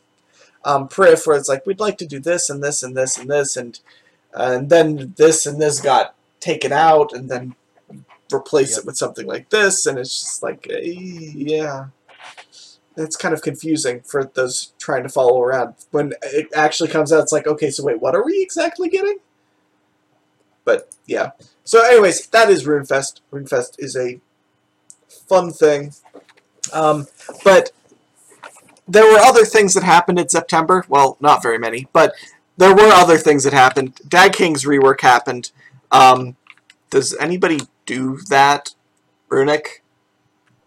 um, 0.65 0.87
Prif, 0.87 1.25
where 1.25 1.37
it's 1.37 1.49
like 1.49 1.65
we'd 1.65 1.79
like 1.79 1.97
to 1.99 2.05
do 2.05 2.19
this 2.19 2.49
and 2.49 2.63
this 2.63 2.83
and 2.83 2.95
this 2.95 3.17
and 3.17 3.29
this, 3.29 3.57
and 3.57 3.79
and 4.33 4.69
then 4.69 5.13
this 5.17 5.45
and 5.45 5.61
this 5.61 5.79
got 5.79 6.15
taken 6.39 6.71
out, 6.71 7.13
and 7.13 7.29
then 7.29 7.55
replace 8.33 8.71
Yep. 8.71 8.79
it 8.79 8.85
with 8.85 8.97
something 8.97 9.25
like 9.27 9.49
this, 9.49 9.85
and 9.85 9.97
it's 9.97 10.21
just 10.21 10.43
like, 10.43 10.67
eh, 10.69 10.81
yeah. 10.83 11.87
It's 12.97 13.15
kind 13.15 13.33
of 13.33 13.41
confusing 13.41 14.01
for 14.01 14.25
those 14.33 14.73
trying 14.77 15.03
to 15.03 15.09
follow 15.09 15.41
around. 15.41 15.75
When 15.91 16.13
it 16.21 16.47
actually 16.53 16.89
comes 16.89 17.13
out, 17.13 17.23
it's 17.23 17.31
like, 17.31 17.47
okay, 17.47 17.71
so 17.71 17.83
wait, 17.83 18.01
what 18.01 18.13
are 18.13 18.25
we 18.25 18.41
exactly 18.41 18.89
getting? 18.89 19.19
But 20.65 20.93
yeah. 21.05 21.31
So, 21.63 21.81
anyways, 21.85 22.27
that 22.27 22.49
is 22.49 22.65
RuneFest. 22.65 23.21
RuneFest 23.31 23.75
is 23.79 23.95
a 23.95 24.19
fun 25.07 25.51
thing. 25.51 25.93
Um, 26.73 27.07
but 27.43 27.71
there 28.89 29.05
were 29.05 29.19
other 29.19 29.45
things 29.45 29.73
that 29.75 29.83
happened 29.83 30.19
in 30.19 30.29
September. 30.29 30.85
Well, 30.89 31.17
not 31.19 31.43
very 31.43 31.57
many, 31.57 31.87
but 31.93 32.13
there 32.57 32.75
were 32.75 32.89
other 32.91 33.17
things 33.17 33.43
that 33.43 33.53
happened. 33.53 33.99
Dag 34.07 34.33
King's 34.33 34.65
rework 34.65 35.01
happened. 35.01 35.51
Um, 35.91 36.35
does 36.89 37.15
anybody 37.17 37.59
do 37.85 38.17
that, 38.29 38.73
Runic? 39.29 39.83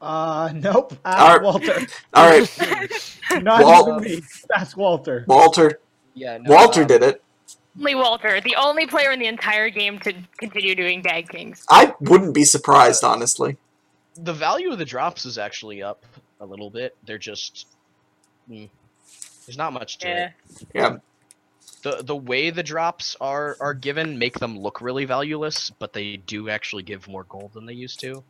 Uh, 0.00 0.52
nope. 0.54 0.94
Ask 1.04 1.20
Alright. 1.20 1.42
Walter. 1.42 1.86
All 2.14 2.28
right, 2.28 3.18
Not 3.42 3.64
Wal- 3.64 4.00
even 4.00 4.02
me. 4.02 4.22
Ask 4.56 4.76
Walter. 4.76 5.24
Walter. 5.28 5.80
Yeah, 6.14 6.38
no, 6.38 6.54
Walter 6.54 6.82
um, 6.82 6.88
did 6.88 7.02
it. 7.02 7.22
Only 7.78 7.94
Walter, 7.94 8.40
the 8.40 8.56
only 8.56 8.86
player 8.86 9.12
in 9.12 9.18
the 9.18 9.26
entire 9.26 9.70
game 9.70 9.98
to 10.00 10.12
continue 10.38 10.74
doing 10.74 11.00
Dag 11.00 11.28
Kings. 11.28 11.64
I 11.70 11.94
wouldn't 12.00 12.34
be 12.34 12.44
surprised, 12.44 13.02
honestly. 13.02 13.56
The 14.16 14.32
value 14.34 14.72
of 14.72 14.78
the 14.78 14.84
drops 14.84 15.24
is 15.24 15.38
actually 15.38 15.82
up 15.82 16.04
a 16.40 16.44
little 16.44 16.68
bit. 16.68 16.96
They're 17.06 17.16
just 17.16 17.66
mm, 18.50 18.70
there's 19.46 19.58
not 19.58 19.72
much 19.72 19.98
to 20.00 20.08
Yeah. 20.08 20.26
it. 20.26 20.32
Yeah. 20.74 20.96
The 21.82 22.02
the 22.04 22.16
way 22.16 22.50
the 22.50 22.62
drops 22.62 23.16
are 23.20 23.56
are 23.60 23.74
given 23.74 24.18
make 24.18 24.38
them 24.38 24.58
look 24.58 24.80
really 24.80 25.04
valueless, 25.04 25.70
but 25.70 25.92
they 25.92 26.16
do 26.18 26.48
actually 26.50 26.84
give 26.84 27.08
more 27.08 27.24
gold 27.24 27.52
than 27.54 27.66
they 27.66 27.74
used 27.74 28.00
to. 28.00 28.24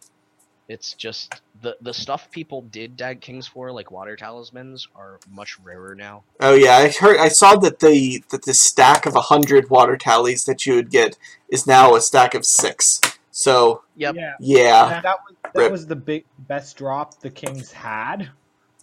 It's 0.69 0.95
just 0.95 1.43
the 1.63 1.77
the 1.83 1.95
stuff 1.95 2.31
people 2.31 2.63
did 2.63 2.97
Dag 2.97 3.21
Kings 3.21 3.47
for, 3.47 3.73
like 3.73 3.91
water 3.91 4.17
talismans, 4.17 4.89
are 4.95 5.21
much 5.29 5.59
rarer 5.61 5.95
now. 5.95 6.25
Oh 6.41 6.55
yeah, 6.55 6.77
I 6.77 6.91
heard. 6.91 7.19
I 7.19 7.29
saw 7.29 7.57
that 7.57 7.81
the 7.81 8.25
that 8.31 8.45
the 8.45 8.55
stack 8.55 9.07
of 9.07 9.15
hundred 9.17 9.71
water 9.71 9.97
tallies 9.97 10.45
that 10.47 10.67
you 10.67 10.75
would 10.77 10.91
get 10.91 11.19
is 11.49 11.67
now 11.67 11.95
a 11.97 12.01
stack 12.01 12.35
of 12.35 12.47
six. 12.47 13.01
So 13.33 13.83
Yep. 13.97 14.17
Yeah. 14.17 14.35
yeah, 14.39 15.03
That 15.03 15.19
was 15.29 15.37
that 15.55 15.55
Rip. 15.57 15.71
was 15.71 15.87
the 15.87 15.97
big 15.97 16.25
best 16.39 16.77
drop 16.79 17.21
the 17.21 17.31
Kings 17.31 17.73
had. 17.73 18.31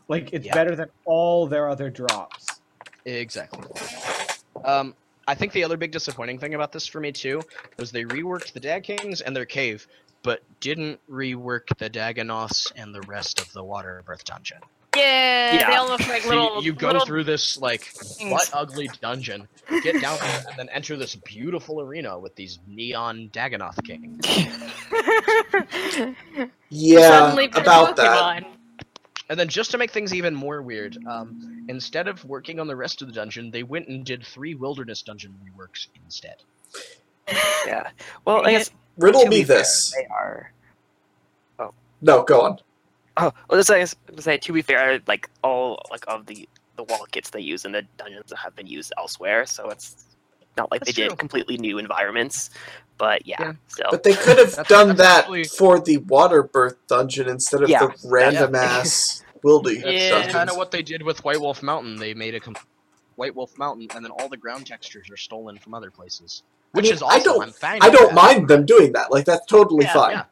Like 0.09 0.33
it's 0.33 0.45
Yeah. 0.45 0.53
better 0.53 0.75
than 0.75 0.89
all 1.05 1.47
their 1.47 1.69
other 1.69 1.89
drops. 1.89 2.45
Exactly. 3.05 3.63
Um, 4.65 4.93
I 5.27 5.35
think 5.35 5.53
the 5.53 5.63
other 5.63 5.77
big 5.77 5.91
disappointing 5.91 6.39
thing 6.39 6.55
about 6.55 6.71
this 6.73 6.85
for 6.87 6.99
me 6.99 7.11
too 7.13 7.41
was 7.77 7.91
they 7.91 8.03
reworked 8.03 8.51
the 8.53 8.59
Dag 8.59 8.83
Kings 8.83 9.21
and 9.21 9.33
their 9.35 9.45
cave, 9.45 9.87
but 10.23 10.41
didn't 10.59 10.99
rework 11.09 11.67
the 11.77 11.89
Dagannoths 11.89 12.71
and 12.75 12.93
the 12.93 13.01
rest 13.01 13.39
of 13.39 13.51
the 13.53 13.63
Waterbirth 13.63 14.23
dungeon. 14.25 14.57
Yeah, 14.95 15.53
Yeah. 15.53 15.69
they 15.69 15.75
all 15.75 15.87
look 15.87 16.07
like 16.09 16.23
So 16.23 16.29
little. 16.29 16.55
you, 16.57 16.63
you 16.71 16.73
go 16.73 16.87
little 16.87 17.05
through 17.05 17.23
this 17.25 17.57
like 17.59 17.81
things. 17.83 18.31
butt 18.31 18.49
ugly 18.53 18.89
dungeon, 19.01 19.47
get 19.83 20.01
down 20.01 20.17
there, 20.19 20.43
and 20.49 20.57
then 20.57 20.67
enter 20.69 20.97
this 20.97 21.13
beautiful 21.15 21.79
arena 21.79 22.17
with 22.17 22.35
these 22.35 22.57
neon 22.67 23.29
Dagannoth 23.31 23.81
kings. 23.85 24.25
yeah, 26.69 26.99
Suddenly 27.07 27.51
for 27.51 27.61
about 27.61 27.95
that. 27.97 28.43
Pokemon. 29.29 29.31
And 29.31 29.39
then 29.39 29.47
just 29.47 29.71
to 29.71 29.77
make 29.77 29.91
things 29.91 30.13
even 30.13 30.35
more 30.35 30.61
weird, 30.61 30.97
um, 31.07 31.65
instead 31.69 32.07
of 32.07 32.23
working 32.25 32.59
on 32.59 32.67
the 32.67 32.75
rest 32.75 33.01
of 33.01 33.07
the 33.07 33.13
dungeon, 33.13 33.51
they 33.51 33.63
went 33.63 33.87
and 33.87 34.05
did 34.05 34.25
three 34.25 34.55
wilderness 34.55 35.01
dungeon 35.01 35.35
reworks 35.45 35.87
instead. 36.03 36.37
Yeah. 37.65 37.89
Well, 38.25 38.45
I 38.45 38.51
guess 38.51 38.71
Riddle 38.97 39.23
to 39.23 39.29
me 39.29 39.41
be 39.41 39.43
fair, 39.43 39.57
this. 39.59 39.93
they 39.95 40.05
are. 40.07 40.51
Oh. 41.59 41.73
No, 42.01 42.23
go 42.23 42.41
on. 42.41 42.59
Oh, 43.17 43.31
well, 43.49 43.59
just 43.59 43.69
I 43.69 43.79
guess 43.79 43.95
to 44.15 44.21
say 44.21 44.37
to 44.37 44.53
be 44.53 44.61
fair, 44.61 44.99
like 45.07 45.29
all 45.43 45.79
like 45.91 46.05
of 46.07 46.25
the 46.25 46.47
the 46.77 46.83
wall 46.83 47.05
kits 47.11 47.29
they 47.29 47.41
use 47.41 47.65
in 47.65 47.73
the 47.73 47.83
dungeons 47.97 48.31
have 48.35 48.55
been 48.55 48.65
used 48.67 48.93
elsewhere, 48.97 49.45
so 49.45 49.69
it's 49.69 50.05
not 50.57 50.71
like 50.71 50.81
That's 50.81 50.95
they 50.95 51.01
true. 51.03 51.09
did 51.09 51.19
completely 51.19 51.57
new 51.57 51.77
environments. 51.77 52.49
But 52.99 53.25
yeah, 53.25 53.37
Yeah. 53.39 53.53
still. 53.67 53.87
But 53.89 54.03
they 54.03 54.13
could 54.13 54.37
have 54.37 54.67
done 54.67 54.95
that 54.97 55.21
actually- 55.21 55.45
for 55.45 55.79
the 55.79 55.97
water 55.97 56.43
birth 56.43 56.75
dungeon 56.87 57.27
instead 57.27 57.63
of 57.63 57.69
Yeah. 57.69 57.87
the 57.87 57.95
random 58.07 58.53
ass 58.53 59.23
wildy 59.43 59.81
That's, 59.81 59.93
Yeah. 60.27 60.31
kind 60.31 60.49
of 60.51 60.57
what 60.57 60.69
they 60.69 60.83
did 60.83 61.01
with 61.01 61.23
White 61.23 61.39
Wolf 61.39 61.63
Mountain. 61.63 61.95
They 61.95 62.13
made 62.13 62.35
a 62.35 62.39
com- 62.39 62.57
White 63.15 63.33
Wolf 63.35 63.57
Mountain, 63.57 63.87
and 63.95 64.03
then 64.05 64.11
all 64.11 64.29
the 64.29 64.37
ground 64.37 64.67
textures 64.67 65.09
are 65.09 65.17
stolen 65.17 65.57
from 65.57 65.73
other 65.73 65.89
places, 65.91 66.43
which 66.73 66.83
mean, 66.83 66.93
is 66.93 67.01
I 67.01 67.19
don't- 67.19 67.41
I'm 67.41 67.51
fine. 67.53 67.79
I 67.81 67.89
don't 67.89 68.09
that. 68.09 68.15
mind 68.15 68.47
them 68.49 68.65
doing 68.65 68.91
that. 68.93 69.11
Like 69.11 69.25
that's 69.25 69.45
totally 69.45 69.85
Yeah, 69.85 69.93
fine. 69.93 70.11
yeah. 70.11 70.23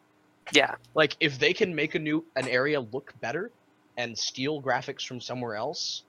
yeah, 0.53 0.75
Like 0.93 1.15
if 1.21 1.39
they 1.39 1.53
can 1.53 1.73
make 1.73 1.95
a 1.95 1.99
new 1.99 2.23
an 2.35 2.47
area 2.49 2.79
look 2.81 3.13
better 3.21 3.49
and 3.97 4.15
steal 4.17 4.61
graphics 4.61 5.05
from 5.05 5.19
somewhere 5.21 5.55
else, 5.55 6.03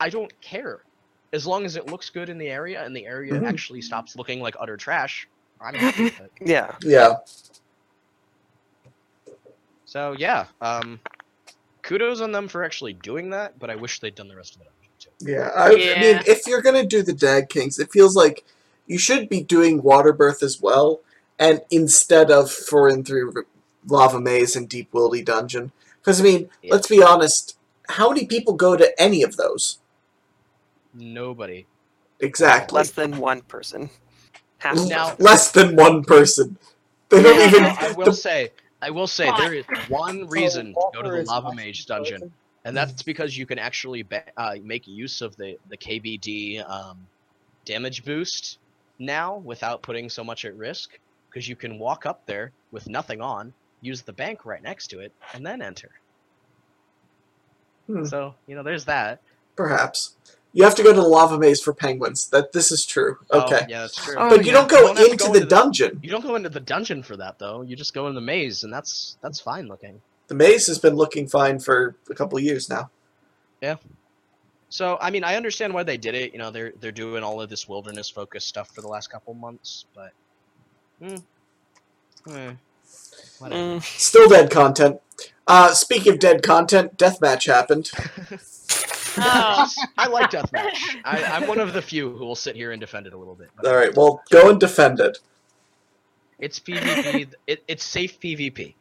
I 0.00 0.08
don't 0.08 0.32
care. 0.40 0.80
As 1.32 1.46
long 1.46 1.64
as 1.66 1.76
it 1.76 1.86
looks 1.86 2.08
good 2.10 2.28
in 2.30 2.38
the 2.38 2.48
area 2.48 2.82
and 2.84 2.96
the 2.96 3.06
area 3.06 3.34
Mhm. 3.34 3.46
actually 3.46 3.82
stops 3.82 4.16
looking 4.16 4.40
like 4.40 4.56
utter 4.58 4.76
trash, 4.78 5.28
I'm 5.60 5.74
happy 5.74 6.04
with 6.04 6.20
it. 6.20 6.32
yeah. 6.40 6.74
Yeah. 6.82 7.14
So 9.84 10.14
yeah, 10.18 10.46
um, 10.60 11.00
kudos 11.82 12.20
on 12.20 12.30
them 12.32 12.46
for 12.48 12.62
actually 12.62 12.92
doing 12.92 13.30
that, 13.30 13.58
but 13.58 13.70
I 13.70 13.74
wish 13.74 13.98
they'd 13.98 14.14
done 14.14 14.28
the 14.28 14.36
rest 14.36 14.54
of 14.54 14.62
it 14.62 14.68
too. 15.00 15.10
Yeah, 15.20 15.50
I, 15.56 15.70
I 15.70 15.74
mean, 15.74 16.20
if 16.26 16.46
you're 16.46 16.62
gonna 16.62 16.86
do 16.86 17.02
the 17.02 17.12
Dag 17.12 17.48
Kings, 17.48 17.78
it 17.78 17.90
feels 17.90 18.14
like 18.14 18.44
you 18.86 18.98
should 18.98 19.28
be 19.28 19.42
doing 19.42 19.82
Waterbirth 19.82 20.42
as 20.44 20.60
well, 20.60 21.00
and 21.38 21.60
instead 21.70 22.30
of 22.30 22.50
four 22.52 22.88
and 22.88 23.04
three 23.06 23.24
Lava 23.88 24.20
Maze 24.20 24.54
and 24.54 24.68
Deep 24.68 24.92
Wildy 24.92 25.24
Dungeon, 25.24 25.72
because 26.00 26.20
I 26.20 26.24
mean, 26.24 26.50
Yeah. 26.62 26.74
let's 26.74 26.86
be 26.86 27.02
honest, 27.02 27.56
how 27.88 28.10
many 28.10 28.26
people 28.26 28.54
go 28.54 28.76
to 28.76 28.94
any 29.02 29.22
of 29.24 29.36
those? 29.36 29.78
Nobody. 30.94 31.66
Exactly, 32.20 32.76
Less 32.76 32.90
than 32.92 33.16
one 33.18 33.40
person. 33.42 33.90
Half 34.60 34.76
Now- 34.88 35.16
less 35.18 35.50
than 35.52 35.74
one 35.76 36.04
person. 36.04 36.56
They 37.08 37.22
don't 37.22 37.38
Yeah, 37.38 37.46
even. 37.48 37.62
Now, 37.64 37.76
I 37.80 37.92
will 37.92 38.04
the- 38.06 38.12
say, 38.14 38.52
I 38.82 38.90
will 38.90 39.06
say, 39.06 39.30
there 39.38 39.52
is 39.54 39.64
one 39.88 40.28
reason 40.28 40.74
to 40.74 40.90
go 40.94 41.02
to 41.02 41.10
the 41.10 41.24
Lava 41.24 41.52
Maze 41.54 41.84
dungeon. 41.84 42.20
person. 42.20 42.32
and 42.64 42.76
that's 42.76 43.02
because 43.02 43.36
you 43.36 43.46
can 43.46 43.58
actually 43.58 44.02
ba- 44.02 44.22
uh, 44.36 44.54
make 44.62 44.86
use 44.86 45.22
of 45.22 45.34
the 45.36 45.58
the 45.70 45.76
KBD 45.76 46.60
um, 46.68 47.06
damage 47.64 48.04
boost 48.04 48.58
now 48.98 49.38
without 49.38 49.82
putting 49.82 50.08
so 50.10 50.22
much 50.22 50.44
at 50.44 50.54
risk. 50.56 50.98
Because 51.28 51.48
you 51.48 51.56
can 51.56 51.78
walk 51.78 52.06
up 52.06 52.26
there 52.26 52.50
with 52.72 52.88
nothing 52.88 53.20
on, 53.20 53.52
use 53.82 54.02
the 54.02 54.12
bank 54.12 54.44
right 54.44 54.62
next 54.62 54.88
to 54.88 54.98
it, 55.00 55.12
and 55.32 55.46
then 55.46 55.62
enter. 55.62 55.90
Hmm. 57.86 58.04
So 58.04 58.34
you 58.46 58.54
know, 58.56 58.62
there's 58.62 58.84
that. 58.86 59.20
Perhaps. 59.56 60.16
You 60.52 60.64
have 60.64 60.74
to 60.74 60.82
go 60.82 60.92
to 60.92 61.00
the 61.00 61.06
lava 61.06 61.38
maze 61.38 61.60
for 61.62 61.72
penguins. 61.72 62.28
That 62.28 62.52
this 62.52 62.72
is 62.72 62.84
true. 62.84 63.18
Okay. 63.32 63.60
Oh, 63.62 63.66
yeah, 63.68 63.80
that's 63.82 63.94
true. 63.96 64.16
Oh, 64.18 64.28
but 64.30 64.40
you 64.44 64.46
yeah. 64.46 64.52
don't 64.52 64.68
go 64.68 64.88
You 64.88 64.94
don't 64.94 65.12
into 65.12 65.16
go 65.16 65.24
the 65.26 65.34
into 65.34 65.40
the- 65.40 65.46
dungeon. 65.46 66.00
You 66.02 66.10
don't 66.10 66.24
go 66.24 66.34
into 66.34 66.48
the 66.48 66.58
dungeon 66.60 67.02
for 67.04 67.16
that 67.16 67.38
though. 67.38 67.62
You 67.62 67.76
just 67.76 67.94
go 67.94 68.08
in 68.08 68.14
the 68.14 68.20
maze, 68.20 68.64
and 68.64 68.72
that's 68.72 69.16
that's 69.22 69.38
fine 69.40 69.68
looking. 69.68 70.00
The 70.26 70.34
maze 70.34 70.66
has 70.66 70.78
been 70.78 70.94
looking 70.96 71.28
fine 71.28 71.58
for 71.60 71.94
a 72.10 72.14
couple 72.14 72.36
of 72.38 72.42
years 72.44 72.68
now. 72.68 72.90
Yeah. 73.60 73.76
So 74.70 74.98
I 75.00 75.10
mean, 75.10 75.22
I 75.24 75.36
understand 75.36 75.72
why 75.74 75.82
they 75.84 75.96
did 75.96 76.14
it. 76.14 76.32
You 76.32 76.38
know, 76.38 76.50
they're 76.50 76.72
they're 76.80 76.90
doing 76.92 77.22
all 77.22 77.40
of 77.40 77.48
this 77.48 77.68
wilderness 77.68 78.08
focused 78.10 78.48
stuff 78.48 78.74
for 78.74 78.80
the 78.82 78.88
last 78.88 79.08
couple 79.10 79.34
months, 79.34 79.84
but. 79.94 80.12
Hmm. 81.02 81.16
Eh, 82.34 82.52
whatever. 83.38 83.62
Mm, 83.78 83.82
Still 83.82 84.28
dead 84.28 84.50
content. 84.50 85.00
Uh, 85.46 85.72
speaking 85.72 86.12
of 86.12 86.18
dead 86.18 86.42
content, 86.42 86.96
deathmatch 86.98 87.46
happened. 87.46 87.90
Oh. 89.18 89.66
I 89.98 90.06
like 90.08 90.30
deathmatch. 90.30 90.78
I, 91.04 91.22
I'm 91.24 91.46
one 91.46 91.58
of 91.60 91.72
the 91.72 91.82
few 91.82 92.10
who 92.16 92.24
will 92.24 92.36
sit 92.36 92.56
here 92.56 92.72
and 92.72 92.80
defend 92.80 93.06
it 93.06 93.12
a 93.12 93.16
little 93.16 93.34
bit. 93.34 93.48
All 93.64 93.74
right, 93.74 93.94
well, 93.96 94.22
go 94.30 94.50
and 94.50 94.58
defend 94.60 95.00
it. 95.00 95.18
It's 96.38 96.58
PvP. 96.58 97.32
It, 97.46 97.62
it's 97.68 97.84
safe 97.84 98.18
PvP. 98.20 98.74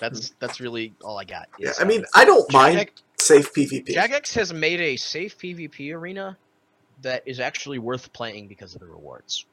That's 0.00 0.30
that's 0.38 0.60
really 0.60 0.94
all 1.02 1.18
I 1.18 1.24
got. 1.24 1.48
Yeah, 1.58 1.72
I 1.78 1.84
mean, 1.84 2.04
I 2.14 2.24
don't 2.24 2.50
mind 2.52 2.78
Jagex, 2.78 2.90
safe 3.18 3.52
PvP. 3.52 3.88
Jagex 3.88 4.34
has 4.34 4.52
made 4.52 4.80
a 4.80 4.96
safe 4.96 5.36
PvP 5.38 5.92
arena 5.94 6.36
that 7.02 7.22
is 7.26 7.40
actually 7.40 7.78
worth 7.78 8.12
playing 8.12 8.48
because 8.48 8.74
of 8.74 8.80
the 8.80 8.86
rewards. 8.86 9.44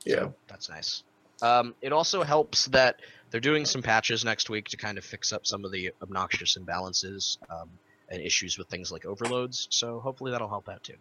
So 0.00 0.10
Yeah. 0.10 0.28
that's 0.48 0.68
nice. 0.68 1.02
Um, 1.42 1.74
it 1.82 1.92
also 1.92 2.22
helps 2.22 2.66
that 2.66 3.00
they're 3.30 3.40
doing 3.40 3.64
some 3.64 3.82
patches 3.82 4.24
next 4.24 4.48
week 4.50 4.68
to 4.68 4.76
kind 4.76 4.98
of 4.98 5.04
fix 5.04 5.32
up 5.32 5.46
some 5.46 5.64
of 5.64 5.72
the 5.72 5.92
obnoxious 6.02 6.56
imbalances 6.56 7.38
um, 7.50 7.68
and 8.10 8.20
issues 8.22 8.56
with 8.58 8.68
things 8.68 8.90
like 8.92 9.04
overloads. 9.04 9.66
So 9.70 10.00
hopefully 10.00 10.30
that'll 10.30 10.48
help 10.48 10.68
out 10.68 10.82
too. 10.84 10.94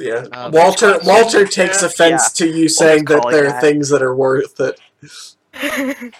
Yeah, 0.00 0.24
Uh, 0.32 0.50
Walter. 0.52 0.92
but- 0.94 1.04
Walter 1.04 1.46
takes 1.46 1.82
Yeah. 1.82 1.88
offense 1.88 2.32
to 2.32 2.48
you 2.48 2.68
saying 2.68 3.04
that 3.04 3.20
calling 3.20 3.36
there 3.36 3.54
are 3.54 3.60
things 3.60 3.90
that 3.90 4.02
are 4.02 4.14
worth 4.16 4.58
it. 4.60 4.80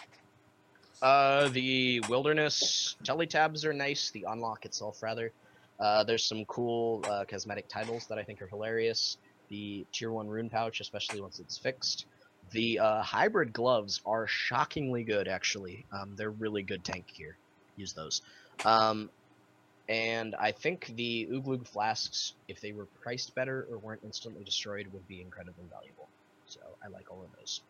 Uh, 1.00 1.48
the 1.48 1.98
wilderness 2.08 2.94
teletabs 3.02 3.64
are 3.64 3.72
nice. 3.72 4.10
The 4.12 4.24
unlock 4.28 4.64
itself, 4.64 5.02
rather. 5.02 5.32
Uh, 5.80 6.04
there's 6.04 6.24
some 6.24 6.44
cool 6.44 7.04
uh, 7.10 7.24
cosmetic 7.28 7.66
titles 7.68 8.06
that 8.06 8.18
I 8.18 8.22
think 8.22 8.40
are 8.40 8.46
hilarious. 8.46 9.16
The 9.48 9.84
tier 9.90 10.12
one 10.12 10.28
rune 10.28 10.48
pouch, 10.48 10.78
especially 10.80 11.20
once 11.20 11.40
it's 11.40 11.58
fixed. 11.58 12.06
The 12.52 12.78
uh, 12.78 13.02
hybrid 13.02 13.52
gloves 13.52 14.00
are 14.06 14.28
shockingly 14.28 15.02
good, 15.02 15.26
actually. 15.26 15.84
Um, 15.90 16.14
they're 16.14 16.30
really 16.30 16.62
good 16.62 16.84
tank 16.84 17.06
gear. 17.16 17.36
Use 17.76 17.92
those. 17.92 18.22
Um, 18.64 19.10
and 19.88 20.34
I 20.36 20.52
think 20.52 20.92
the 20.96 21.28
Ooglug 21.30 21.66
flasks, 21.66 22.34
if 22.48 22.60
they 22.60 22.72
were 22.72 22.86
priced 23.02 23.34
better 23.34 23.66
or 23.70 23.78
weren't 23.78 24.02
instantly 24.04 24.44
destroyed, 24.44 24.86
would 24.92 25.06
be 25.08 25.20
incredibly 25.20 25.64
valuable. 25.70 26.08
So 26.46 26.60
I 26.84 26.88
like 26.88 27.10
all 27.10 27.22
of 27.22 27.38
those. 27.38 27.62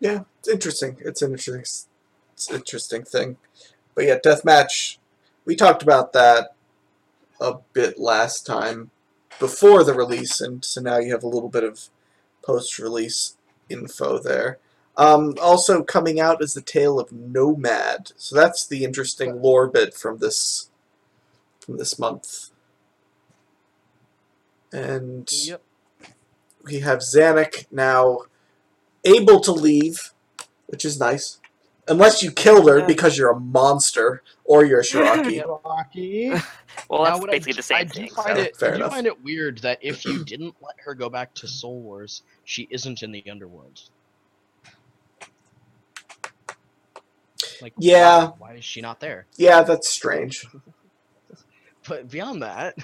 Yeah, 0.00 0.24
it's 0.38 0.48
interesting. 0.48 0.96
It's 1.00 1.22
an 1.22 1.32
interesting, 1.32 1.84
it's 2.32 2.50
an 2.50 2.56
interesting 2.56 3.02
thing. 3.02 3.36
But 3.94 4.04
yeah, 4.04 4.18
deathmatch. 4.18 4.98
We 5.44 5.56
talked 5.56 5.82
about 5.82 6.12
that 6.12 6.54
a 7.40 7.54
bit 7.72 7.98
last 7.98 8.46
time 8.46 8.90
before 9.38 9.84
the 9.84 9.94
release, 9.94 10.40
and 10.40 10.64
so 10.64 10.80
now 10.80 10.98
you 10.98 11.12
have 11.12 11.22
a 11.22 11.28
little 11.28 11.48
bit 11.48 11.64
of 11.64 11.88
post-release 12.42 13.36
info 13.68 14.18
there. 14.18 14.58
Um, 14.98 15.34
also 15.42 15.82
coming 15.82 16.18
out 16.18 16.42
is 16.42 16.54
the 16.54 16.62
tale 16.62 16.98
of 16.98 17.12
Nomad. 17.12 18.12
So 18.16 18.34
that's 18.34 18.66
the 18.66 18.82
interesting 18.84 19.42
lore 19.42 19.68
bit 19.68 19.92
from 19.94 20.18
this 20.18 20.70
from 21.60 21.76
this 21.78 21.98
month. 21.98 22.50
And 24.72 25.30
Yep. 25.32 25.62
we 26.64 26.80
have 26.80 26.98
Zanik 27.00 27.66
now 27.70 28.20
able 29.04 29.40
to 29.40 29.52
leave, 29.52 30.12
which 30.66 30.84
is 30.84 30.98
nice. 30.98 31.38
Unless 31.88 32.20
you 32.22 32.32
killed 32.32 32.68
her 32.68 32.84
because 32.84 33.16
you're 33.16 33.30
a 33.30 33.38
monster 33.38 34.22
or 34.44 34.64
you're 34.64 34.80
a 34.80 34.82
Shiraki. 34.84 35.42
Rocky. 35.64 36.30
well, 36.90 37.04
that's 37.04 37.20
what 37.20 37.30
basically 37.30 37.52
I, 37.52 37.56
the 37.56 37.62
same 37.62 37.76
I 37.76 37.84
do 37.84 37.92
thing. 38.00 38.08
Find 38.10 38.36
so- 38.36 38.42
it, 38.42 38.56
Fair 38.56 38.68
I 38.68 38.72
do 38.72 38.76
enough. 38.78 38.92
find 38.92 39.06
it 39.06 39.22
weird 39.22 39.58
that 39.58 39.78
if 39.82 40.04
you 40.04 40.24
didn't 40.24 40.54
let 40.60 40.74
her 40.84 40.94
go 40.94 41.08
back 41.08 41.32
to 41.34 41.46
Soul 41.48 41.80
Wars, 41.80 42.22
she 42.44 42.66
isn't 42.70 43.02
in 43.02 43.12
the 43.12 43.24
underworld. 43.30 43.82
Like, 47.60 47.74
Yeah. 47.78 48.32
why, 48.38 48.50
why 48.50 48.54
is 48.56 48.64
she 48.64 48.80
not 48.80 49.00
there? 49.00 49.26
yeah, 49.38 49.62
that's 49.62 49.88
strange. 49.88 50.46
But 51.88 52.10
beyond 52.10 52.42
that, 52.42 52.74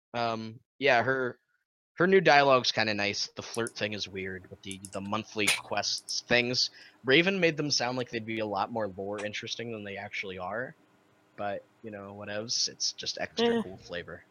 um, 0.14 0.60
yeah, 0.78 1.02
her 1.02 1.38
her 1.96 2.06
new 2.06 2.20
dialogue's 2.20 2.72
kind 2.72 2.90
of 2.90 2.96
nice. 2.96 3.28
The 3.36 3.42
flirt 3.42 3.76
thing 3.76 3.92
is 3.94 4.08
weird, 4.08 4.46
but 4.50 4.62
the 4.62 4.80
the 4.92 5.00
monthly 5.02 5.48
quests 5.58 6.24
things, 6.28 6.70
Raven 7.04 7.40
made 7.40 7.56
them 7.56 7.70
sound 7.70 7.98
like 7.98 8.10
they'd 8.10 8.26
be 8.26 8.40
a 8.40 8.46
lot 8.46 8.72
more 8.72 8.88
lore 8.96 9.24
interesting 9.24 9.72
than 9.72 9.84
they 9.84 9.96
actually 9.96 10.38
are. 10.38 10.74
But 11.36 11.60
you 11.82 11.90
know, 11.90 12.16
whatevs. 12.20 12.68
It's 12.68 12.92
just 12.94 13.18
extra 13.20 13.54
Eh. 13.54 13.62
cool 13.62 13.78
flavor. 13.86 14.22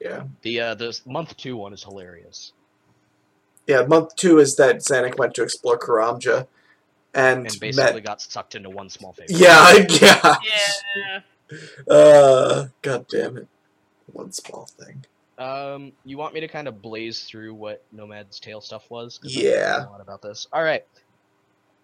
Yeah. 0.00 0.24
The 0.42 0.60
uh 0.60 0.74
the 0.76 0.98
month 1.06 1.36
two 1.36 1.56
one 1.56 1.72
is 1.72 1.84
hilarious 1.84 2.52
Yeah, 3.66 3.82
month 3.86 4.16
two 4.16 4.38
is 4.38 4.56
that 4.56 4.78
Zanik 4.78 5.18
went 5.18 5.34
to 5.34 5.42
explore 5.42 5.78
Karamja 5.78 6.46
and, 7.14 7.46
and 7.46 7.60
basically 7.60 7.94
met. 7.94 8.04
got 8.04 8.20
sucked 8.20 8.54
into 8.54 8.70
one 8.70 8.88
small 8.90 9.12
thing. 9.12 9.26
Yeah, 9.28 9.72
yeah. 10.00 10.36
yeah. 10.44 11.20
Uh, 11.92 12.68
god 12.82 13.06
damn 13.08 13.38
it. 13.38 13.48
One 14.12 14.32
small 14.32 14.66
thing. 14.66 15.04
Um, 15.38 15.92
you 16.04 16.18
want 16.18 16.34
me 16.34 16.40
to 16.40 16.48
kind 16.48 16.66
of 16.66 16.82
blaze 16.82 17.22
through 17.24 17.54
what 17.54 17.84
Nomad's 17.92 18.40
Tale 18.40 18.60
stuff 18.60 18.90
was? 18.90 19.20
Yeah. 19.22 19.86
a 19.86 19.90
lot 19.90 20.00
about 20.00 20.20
this. 20.20 20.48
All 20.52 20.62
right. 20.62 20.84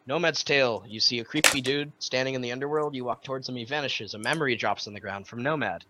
Nomad's 0.07 0.43
Tale. 0.43 0.85
You 0.87 1.01
see 1.01 1.21
a 1.21 1.25
creepy 1.25 1.61
dude 1.61 1.93
standing 1.99 2.35
in 2.35 2.43
the 2.43 2.53
underworld. 2.53 2.95
You 2.95 3.05
walk 3.05 3.23
towards 3.23 3.49
him. 3.49 3.57
He 3.57 3.65
vanishes. 3.65 4.15
A 4.15 4.19
memory 4.19 4.57
drops 4.57 4.87
on 4.87 4.93
the 4.93 5.01
ground 5.01 5.27
from 5.27 5.43
Nomad. 5.43 5.85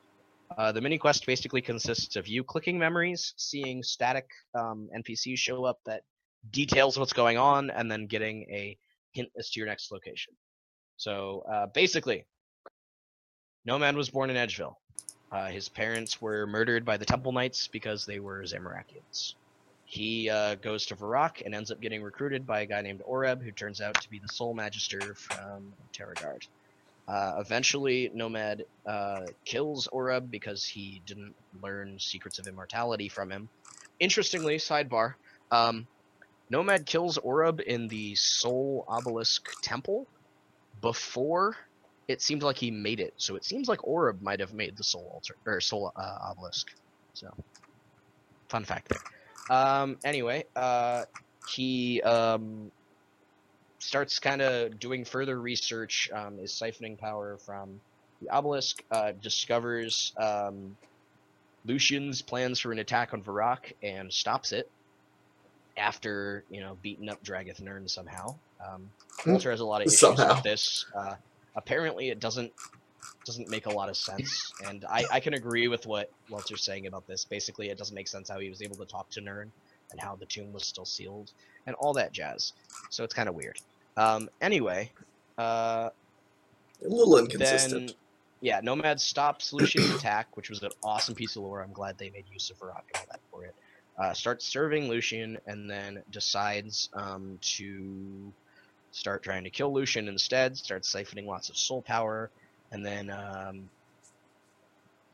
Uh, 0.56 0.72
the 0.72 0.80
mini 0.80 0.98
quest 0.98 1.26
basically 1.26 1.62
consists 1.62 2.16
of 2.16 2.28
you 2.28 2.44
clicking 2.44 2.78
memories, 2.78 3.32
seeing 3.36 3.82
static 3.82 4.28
um, 4.54 4.88
NPCs 4.96 5.38
show 5.38 5.64
up 5.64 5.80
that 5.86 6.02
details 6.50 6.98
what's 6.98 7.14
going 7.14 7.38
on, 7.38 7.70
and 7.70 7.90
then 7.90 8.06
getting 8.06 8.42
a 8.50 8.76
hint 9.14 9.30
as 9.38 9.50
to 9.50 9.60
your 9.60 9.66
next 9.66 9.90
location. 9.90 10.34
So 10.96 11.44
uh, 11.50 11.66
basically, 11.66 12.26
Nomad 13.64 13.96
was 13.96 14.10
born 14.10 14.30
in 14.30 14.36
Edgeville. 14.36 14.74
Uh, 15.32 15.46
his 15.46 15.68
parents 15.68 16.20
were 16.20 16.46
murdered 16.46 16.84
by 16.84 16.96
the 16.96 17.04
Temple 17.04 17.32
Knights 17.32 17.68
because 17.68 18.06
they 18.06 18.20
were 18.20 18.42
Zamorakians. 18.42 19.34
He 19.86 20.30
uh, 20.30 20.56
goes 20.56 20.86
to 20.86 20.96
Varrock 20.96 21.42
and 21.44 21.54
ends 21.54 21.70
up 21.70 21.80
getting 21.80 22.02
recruited 22.02 22.46
by 22.46 22.60
a 22.60 22.66
guy 22.66 22.82
named 22.82 23.02
Oreb, 23.04 23.42
who 23.42 23.50
turns 23.50 23.80
out 23.80 24.00
to 24.02 24.10
be 24.10 24.18
the 24.18 24.28
Soul 24.28 24.54
Magister 24.54 25.14
from 25.14 25.72
Terragard. 25.92 26.46
Uh, 27.06 27.34
eventually, 27.38 28.10
Nomad 28.14 28.64
uh, 28.86 29.26
kills 29.44 29.88
Oreb 29.88 30.30
because 30.30 30.64
he 30.64 31.02
didn't 31.04 31.34
learn 31.62 31.98
secrets 31.98 32.38
of 32.38 32.46
immortality 32.46 33.08
from 33.08 33.30
him. 33.30 33.48
Interestingly, 34.00 34.56
sidebar, 34.56 35.14
um, 35.50 35.86
Nomad 36.50 36.86
kills 36.86 37.18
Orub 37.18 37.60
in 37.60 37.88
the 37.88 38.14
Soul 38.14 38.84
Obelisk 38.88 39.48
Temple 39.62 40.06
before 40.80 41.56
it 42.06 42.20
seemed 42.20 42.42
like 42.42 42.58
he 42.58 42.70
made 42.70 43.00
it. 43.00 43.14
So 43.16 43.36
it 43.36 43.44
seems 43.44 43.68
like 43.68 43.80
Orub 43.80 44.20
might 44.20 44.40
have 44.40 44.52
made 44.52 44.76
the 44.76 44.84
Soul 44.84 45.10
Altar 45.12 45.36
or 45.46 45.60
Soul 45.60 45.92
uh, 45.96 46.18
Obelisk. 46.30 46.68
So, 47.14 47.28
fun 48.48 48.64
fact. 48.64 48.92
Um, 49.48 49.96
anyway, 50.04 50.44
uh, 50.54 51.04
he 51.48 52.02
um, 52.02 52.70
starts 53.78 54.18
kind 54.18 54.42
of 54.42 54.78
doing 54.78 55.04
further 55.04 55.40
research. 55.40 56.10
Um, 56.12 56.38
is 56.40 56.52
siphoning 56.52 56.98
power 56.98 57.38
from 57.38 57.80
the 58.20 58.30
obelisk. 58.30 58.82
Uh, 58.90 59.12
discovers 59.12 60.12
um, 60.18 60.76
Lucian's 61.64 62.20
plans 62.20 62.60
for 62.60 62.72
an 62.72 62.78
attack 62.78 63.14
on 63.14 63.22
Varrock 63.22 63.72
and 63.82 64.12
stops 64.12 64.52
it 64.52 64.70
after 65.76 66.44
you 66.50 66.60
know 66.60 66.76
beating 66.82 67.08
up 67.08 67.22
Dragith 67.24 67.60
Nurn 67.60 67.88
somehow. 67.88 68.34
Um, 68.64 68.90
Hmm. 69.22 69.30
Walter 69.32 69.50
has 69.52 69.60
a 69.60 69.64
lot 69.64 69.80
of 69.80 69.86
issues 69.86 70.00
Somehow. 70.00 70.34
with 70.34 70.42
this. 70.42 70.86
Uh, 70.94 71.14
apparently, 71.56 72.10
it 72.10 72.18
doesn't 72.20 72.52
doesn't 73.24 73.48
make 73.48 73.66
a 73.66 73.70
lot 73.70 73.88
of 73.88 73.96
sense, 73.96 74.52
and 74.66 74.84
I, 74.86 75.04
I 75.12 75.20
can 75.20 75.34
agree 75.34 75.68
with 75.68 75.86
what 75.86 76.10
Walter's 76.28 76.62
saying 76.64 76.86
about 76.86 77.06
this. 77.06 77.24
Basically, 77.24 77.68
it 77.70 77.78
doesn't 77.78 77.94
make 77.94 78.08
sense 78.08 78.28
how 78.28 78.38
he 78.40 78.48
was 78.50 78.60
able 78.60 78.76
to 78.76 78.84
talk 78.84 79.08
to 79.10 79.20
Nern 79.20 79.50
and 79.92 80.00
how 80.00 80.14
the 80.16 80.26
tomb 80.26 80.52
was 80.52 80.66
still 80.66 80.84
sealed 80.84 81.32
and 81.66 81.76
all 81.76 81.92
that 81.94 82.12
jazz. 82.12 82.52
So 82.90 83.04
it's 83.04 83.14
kind 83.14 83.28
of 83.28 83.34
weird. 83.34 83.58
Um, 83.96 84.28
anyway, 84.42 84.90
uh, 85.38 85.90
A 86.84 86.88
little 86.88 87.16
inconsistent. 87.18 87.88
then 87.88 87.96
yeah, 88.40 88.60
Nomad 88.62 89.00
stops 89.00 89.52
Lucian's 89.54 89.90
attack, 89.94 90.36
which 90.36 90.50
was 90.50 90.62
an 90.62 90.70
awesome 90.82 91.14
piece 91.14 91.36
of 91.36 91.42
lore. 91.44 91.62
I'm 91.62 91.72
glad 91.72 91.96
they 91.96 92.10
made 92.10 92.24
use 92.32 92.50
of 92.50 92.58
Varrock 92.58 92.82
and 92.92 92.96
all 92.96 93.06
that 93.10 93.20
for 93.30 93.44
it. 93.44 93.54
Uh, 93.96 94.12
starts 94.12 94.44
serving 94.44 94.88
Lucian 94.88 95.38
and 95.46 95.70
then 95.70 96.02
decides 96.10 96.88
um, 96.94 97.38
to 97.40 98.32
start 98.90 99.22
trying 99.22 99.44
to 99.44 99.50
kill 99.50 99.72
Lucian 99.72 100.08
instead, 100.08 100.56
start 100.56 100.82
siphoning 100.82 101.26
lots 101.26 101.48
of 101.48 101.56
soul 101.56 101.82
power, 101.82 102.30
and 102.72 102.84
then 102.84 103.10
um, 103.10 103.68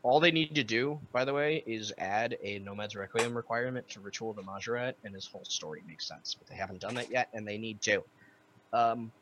all 0.02 0.20
they 0.20 0.30
need 0.30 0.54
to 0.54 0.64
do, 0.64 0.98
by 1.12 1.24
the 1.24 1.34
way, 1.34 1.62
is 1.66 1.92
add 1.98 2.38
a 2.42 2.58
Nomad's 2.60 2.96
Requiem 2.96 3.36
requirement 3.36 3.88
to 3.90 4.00
Ritual 4.00 4.30
of 4.30 4.36
the 4.36 4.42
Mahjarrat, 4.42 4.94
and 5.04 5.14
his 5.14 5.26
whole 5.26 5.44
story 5.44 5.82
makes 5.86 6.06
sense. 6.06 6.34
But 6.38 6.48
they 6.48 6.54
haven't 6.54 6.80
done 6.80 6.94
that 6.94 7.10
yet, 7.10 7.28
and 7.34 7.46
they 7.46 7.58
need 7.58 7.82
to. 7.82 8.02
Um, 8.72 9.12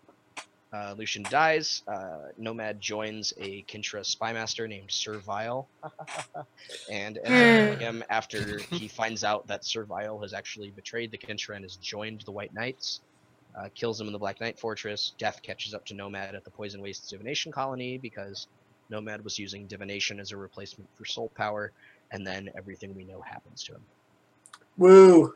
uh, 0.73 0.95
Lucian 0.97 1.23
dies. 1.25 1.83
Uh, 1.89 2.29
Nomad 2.37 2.81
joins 2.81 3.33
a 3.39 3.63
Kinshra 3.63 4.01
spymaster 4.01 4.69
named 4.69 4.91
Servile, 4.91 5.67
and 6.91 7.19
ends 7.25 7.29
up 7.29 7.79
killing 7.79 7.81
him 7.81 8.05
after 8.11 8.59
he 8.59 8.89
finds 8.89 9.25
out 9.25 9.47
that 9.47 9.65
Servile 9.65 10.21
has 10.21 10.35
actually 10.35 10.71
betrayed 10.71 11.11
the 11.11 11.19
Kinshra 11.19 11.57
and 11.57 11.65
has 11.65 11.77
joined 11.77 12.23
the 12.23 12.33
White 12.33 12.53
Knights. 12.53 13.01
Uh, 13.59 13.69
kills 13.75 14.01
him 14.01 14.07
in 14.07 14.13
the 14.13 14.19
Black 14.19 14.41
Knight 14.41 14.59
Fortress. 14.59 15.15
Death 15.19 15.41
catches 15.43 15.75
up 15.75 15.85
to 15.87 15.95
Nomad 15.95 16.35
at 16.35 16.45
the 16.45 16.51
Poison 16.51 16.81
Waste 16.83 17.09
Divination 17.11 17.51
Colony 17.51 17.99
because 17.99 18.47
Nomad 18.91 19.25
was 19.25 19.39
using 19.39 19.67
divination 19.67 20.21
as 20.21 20.33
a 20.33 20.37
replacement 20.37 20.89
for 20.97 21.05
soul 21.05 21.31
power, 21.35 21.73
and 22.13 22.27
then 22.27 22.51
everything 22.57 22.95
we 22.95 23.05
know 23.05 23.21
happens 23.21 23.65
to 23.65 23.73
him. 23.75 23.83
Woo. 24.77 25.35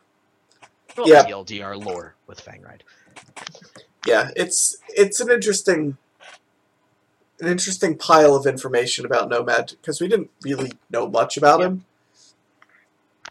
Cool. 0.95 1.09
Yeah. 1.09 1.25
TLDR 1.25 1.83
lore 1.85 2.15
with 2.27 2.45
Fangride. 2.45 2.83
Yeah, 4.07 4.31
it's 4.37 4.77
it's 4.89 5.21
an 5.21 5.31
interesting 5.31 5.97
an 7.41 7.49
interesting 7.49 7.97
pile 7.97 8.35
of 8.35 8.47
information 8.47 9.05
about 9.05 9.29
Nomad 9.29 9.73
because 9.81 10.01
we 10.01 10.09
didn't 10.09 10.31
really 10.43 10.73
know 10.91 11.09
much 11.09 11.37
about 11.37 11.61
Yeah. 11.61 11.67
him. 11.67 11.85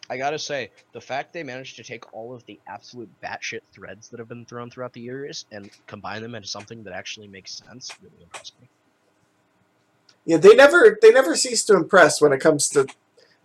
I 0.10 0.18
gotta 0.18 0.40
say, 0.40 0.72
the 0.92 1.00
fact 1.00 1.32
they 1.32 1.42
managed 1.44 1.78
to 1.78 1.84
take 1.84 2.14
all 2.14 2.34
of 2.34 2.46
the 2.46 2.60
absolute 2.68 3.10
batshit 3.24 3.62
threads 3.72 4.10
that 4.10 4.20
have 4.20 4.28
been 4.28 4.46
thrown 4.46 4.70
throughout 4.70 4.92
the 4.92 5.00
years 5.00 5.46
and 5.54 5.72
combine 5.88 6.22
them 6.22 6.36
into 6.36 6.50
something 6.50 6.84
that 6.84 6.94
actually 6.94 7.28
makes 7.28 7.54
sense 7.54 7.90
really 8.02 8.24
impressed 8.24 8.60
me. 8.60 8.68
Yeah, 10.26 10.38
they 10.38 10.54
never 10.54 10.98
they 11.02 11.12
never 11.12 11.36
cease 11.36 11.64
to 11.66 11.76
impress 11.76 12.22
when 12.22 12.34
it 12.34 12.42
comes 12.42 12.68
to 12.70 12.88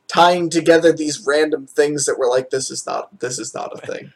tying 0.08 0.48
together 0.50 0.92
these 0.92 1.24
random 1.26 1.66
things 1.66 2.06
that 2.06 2.18
were 2.18 2.28
like 2.28 2.50
this 2.50 2.70
is 2.70 2.86
not 2.86 3.18
this 3.20 3.38
is 3.38 3.54
not 3.54 3.72
a 3.76 3.86
thing. 3.86 4.12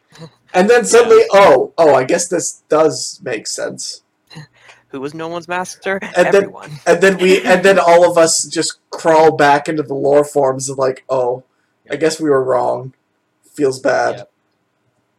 And 0.55 0.68
then 0.68 0.84
suddenly, 0.84 1.22
oh, 1.32 1.72
oh, 1.78 1.95
I 1.95 2.05
guess 2.05 2.28
this 2.28 2.62
does 2.68 3.20
make 3.22 3.47
sense. 3.47 4.03
Who 4.88 5.01
was 5.01 5.14
no 5.14 5.28
one's 5.28 5.47
master? 5.49 6.01
then- 6.01 6.26
Everyone. 6.26 6.70
And 6.86 7.01
then 7.01 7.18
we 7.18 7.43
and 7.43 7.64
then 7.64 7.78
all 7.78 8.11
of 8.11 8.18
us 8.18 8.45
just 8.47 8.78
crawl 8.91 9.36
back 9.36 9.68
into 9.68 9.82
the 9.82 9.95
lore 9.95 10.24
forms 10.24 10.68
of 10.68 10.78
like, 10.78 11.05
oh, 11.09 11.45
I 11.91 11.97
guess 11.97 12.20
we 12.20 12.30
were 12.30 12.43
wrong. 12.43 12.95
Feels 13.45 13.80
bad. 13.80 14.16
Yep. 14.18 14.30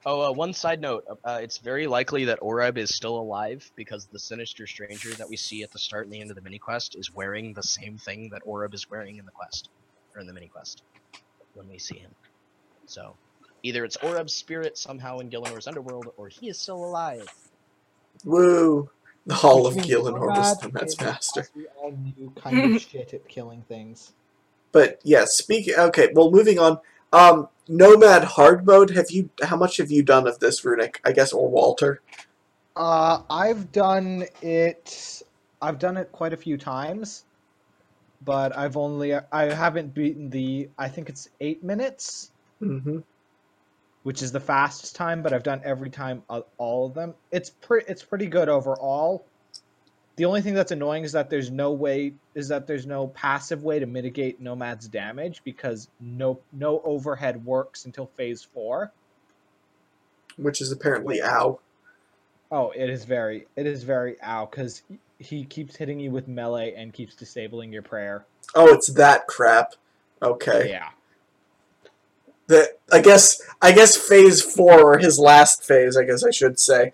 Oh, 0.03 0.21
uh, 0.29 0.31
one 0.31 0.51
side 0.53 0.81
note: 0.81 1.05
uh, 1.23 1.39
it's 1.43 1.59
very 1.59 1.85
likely 1.85 2.25
that 2.25 2.39
Oreb 2.41 2.77
is 2.79 2.95
still 2.95 3.19
alive 3.19 3.69
because 3.75 4.07
the 4.07 4.17
sinister 4.17 4.65
stranger 4.65 5.13
that 5.13 5.29
we 5.29 5.37
see 5.37 5.61
at 5.61 5.71
the 5.71 5.77
start 5.77 6.05
and 6.05 6.13
the 6.13 6.19
end 6.19 6.31
of 6.31 6.35
the 6.35 6.41
mini 6.41 6.57
quest 6.57 6.95
is 6.95 7.13
wearing 7.13 7.53
the 7.53 7.61
same 7.61 7.97
thing 7.99 8.29
that 8.31 8.41
Oreb 8.43 8.73
is 8.73 8.89
wearing 8.89 9.17
in 9.17 9.25
the 9.25 9.31
quest 9.31 9.69
or 10.15 10.21
in 10.21 10.27
the 10.27 10.33
mini 10.33 10.47
quest 10.47 10.83
when 11.53 11.67
we 11.67 11.77
see 11.77 11.97
him. 11.97 12.11
So, 12.85 13.15
either 13.63 13.85
it's 13.85 13.97
Oreb's 13.97 14.33
spirit 14.33 14.77
somehow 14.77 15.19
in 15.19 15.29
Gielinor's 15.29 15.67
underworld, 15.67 16.13
or 16.17 16.27
he 16.27 16.49
is 16.49 16.57
still 16.59 16.83
alive. 16.83 17.27
Woo. 18.25 18.89
The 19.25 19.35
Hall 19.35 19.67
of 19.67 19.75
Which 19.75 19.87
means 19.87 19.99
Gielinor 19.99 20.19
was 20.19 20.57
Nomad 20.61 20.73
Nomad's 20.73 20.93
is, 20.93 21.01
master. 21.01 21.39
as 21.41 21.51
We 21.55 21.67
all 21.79 21.91
knew 21.91 22.31
kind 22.35 22.75
of 22.75 22.81
shit 22.91 23.13
at 23.13 23.27
killing 23.27 23.63
things. 23.67 24.13
But 24.71 24.99
yeah, 25.03 25.25
speaking. 25.25 25.75
Okay, 25.77 26.09
well, 26.13 26.31
moving 26.31 26.59
on. 26.59 26.79
Um, 27.13 27.49
Nomad 27.67 28.23
hard 28.23 28.65
mode. 28.65 28.89
Have 28.91 29.11
you? 29.11 29.29
How 29.43 29.57
much 29.57 29.77
have 29.77 29.91
you 29.91 30.03
done 30.03 30.27
of 30.27 30.39
this, 30.39 30.63
Runic? 30.65 30.99
I 31.05 31.11
guess, 31.11 31.33
or 31.33 31.49
Walter? 31.49 32.01
Uh, 32.75 33.21
I've 33.29 33.71
done 33.71 34.25
it. 34.41 35.23
I've 35.61 35.77
done 35.77 35.97
it 35.97 36.11
quite 36.11 36.33
a 36.33 36.37
few 36.37 36.57
times, 36.57 37.25
but 38.23 38.55
I've 38.57 38.77
only 38.77 39.13
I 39.13 39.53
haven't 39.53 39.93
beaten 39.93 40.29
the. 40.29 40.69
I 40.77 40.87
think 40.89 41.09
it's 41.09 41.29
eight 41.39 41.63
minutes, 41.63 42.31
Mm-hmm. 42.61 42.99
which 44.03 44.21
is 44.21 44.31
the 44.31 44.39
fastest 44.39 44.95
time. 44.95 45.23
But 45.23 45.33
I've 45.33 45.43
done 45.43 45.61
every 45.63 45.89
time 45.89 46.23
all 46.57 46.85
of 46.85 46.93
them. 46.93 47.13
It's 47.31 47.49
pretty. 47.49 47.85
It's 47.89 48.03
pretty 48.03 48.27
good 48.27 48.49
overall. 48.49 49.25
The 50.17 50.25
only 50.25 50.41
thing 50.41 50.53
that's 50.53 50.71
annoying 50.71 51.03
is 51.03 51.13
that 51.13 51.29
there's 51.29 51.49
no 51.49 51.71
way 51.71 52.13
is 52.35 52.49
that 52.49 52.67
there's 52.67 52.85
no 52.85 53.07
passive 53.07 53.63
way 53.63 53.79
to 53.79 53.85
mitigate 53.87 54.39
Nomad's 54.41 54.87
damage 54.87 55.41
because 55.43 55.87
no 55.99 56.39
no 56.51 56.81
overhead 56.83 57.43
works 57.45 57.85
until 57.85 58.05
phase 58.17 58.43
four. 58.43 58.91
Which 60.37 60.61
is 60.61 60.71
apparently 60.71 61.21
ow. 61.23 61.59
Oh, 62.51 62.71
it 62.75 62.89
is 62.89 63.05
very, 63.05 63.47
it 63.55 63.65
is 63.65 63.83
very 63.83 64.21
ow 64.21 64.45
because 64.45 64.83
he 65.19 65.45
keeps 65.45 65.75
hitting 65.75 65.99
you 65.99 66.11
with 66.11 66.27
melee 66.27 66.73
and 66.75 66.91
keeps 66.93 67.15
disabling 67.15 67.71
your 67.71 67.81
prayer. 67.81 68.25
Oh, 68.55 68.67
it's 68.73 68.87
that 68.87 69.27
crap. 69.27 69.75
Okay. 70.21 70.69
Yeah, 70.69 70.89
The 72.47 72.73
I 72.91 73.01
guess 73.01 73.41
I 73.61 73.71
guess 73.71 73.95
phase 73.95 74.41
four 74.41 74.81
or 74.81 74.97
his 74.97 75.17
last 75.17 75.63
phase, 75.63 75.95
I 75.97 76.03
guess 76.03 76.23
I 76.23 76.31
should 76.31 76.59
say, 76.59 76.93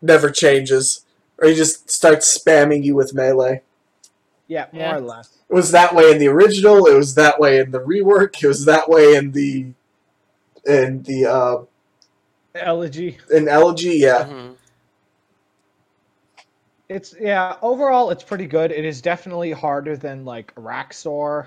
never 0.00 0.30
changes. 0.30 1.04
Or 1.38 1.48
he 1.48 1.54
just 1.54 1.90
starts 1.90 2.38
spamming 2.38 2.84
you 2.84 2.94
with 2.94 3.12
melee. 3.14 3.62
yeah, 4.46 4.66
more 4.72 4.82
Yeah. 4.82 4.96
or 4.96 5.00
less. 5.00 5.38
It 5.50 5.54
was 5.54 5.70
that 5.72 5.94
way 5.94 6.12
in 6.12 6.18
the 6.18 6.28
original, 6.28 6.86
it 6.86 6.94
was 6.94 7.14
that 7.16 7.38
way 7.40 7.58
in 7.58 7.72
the 7.72 7.80
rework, 7.80 8.42
it 8.42 8.46
was 8.46 8.64
that 8.66 8.88
way 8.88 9.16
in 9.16 9.32
the 9.32 9.66
in 10.64 11.02
the 11.02 11.26
uh 11.26 11.62
Elegy. 12.54 13.18
in 13.30 13.48
Elegy, 13.48 13.96
yeah. 13.98 14.24
Mhm. 14.24 14.54
It's 16.92 17.14
yeah. 17.20 17.56
Overall, 17.62 18.10
it's 18.10 18.22
pretty 18.22 18.46
good. 18.46 18.70
It 18.70 18.84
is 18.84 19.00
definitely 19.00 19.52
harder 19.52 19.96
than 19.96 20.24
like 20.24 20.54
Araxxor, 20.54 21.46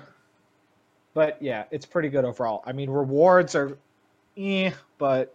but 1.14 1.40
yeah, 1.40 1.64
it's 1.70 1.86
pretty 1.86 2.08
good 2.08 2.24
overall. 2.24 2.62
I 2.66 2.72
mean, 2.72 2.90
rewards 2.90 3.54
are, 3.54 3.78
eh, 4.36 4.72
but 4.98 5.34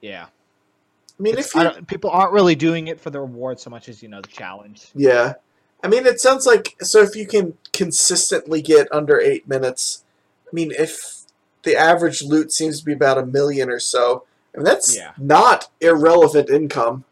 yeah. 0.00 0.26
I 0.26 1.22
mean 1.22 1.32
It's- 1.34 1.54
if 1.56 1.76
you 1.76 1.82
people 1.84 2.10
aren't 2.10 2.32
really 2.32 2.54
doing 2.54 2.88
it 2.88 3.00
for 3.00 3.10
the 3.10 3.20
reward 3.20 3.58
so 3.58 3.70
much 3.70 3.88
as 3.88 4.02
you 4.02 4.08
know 4.08 4.20
the 4.20 4.28
challenge. 4.28 4.88
Yeah. 4.94 5.34
I 5.82 5.88
mean, 5.88 6.06
it 6.06 6.20
sounds 6.20 6.46
like 6.46 6.76
so 6.80 7.00
if 7.02 7.14
you 7.16 7.26
can 7.26 7.56
consistently 7.72 8.62
get 8.62 8.88
under 8.92 9.20
eight 9.20 9.48
minutes, 9.48 10.04
I 10.46 10.50
mean, 10.52 10.72
if 10.78 11.22
the 11.62 11.76
average 11.76 12.22
loot 12.22 12.52
seems 12.52 12.78
to 12.80 12.84
be 12.84 12.92
about 12.92 13.18
a 13.18 13.26
million 13.26 13.68
or 13.68 13.80
so, 13.80 14.24
I 14.54 14.58
mean, 14.58 14.64
that's 14.64 14.96
Yeah. 14.96 15.12
not 15.18 15.70
irrelevant 15.80 16.50
income. 16.50 17.04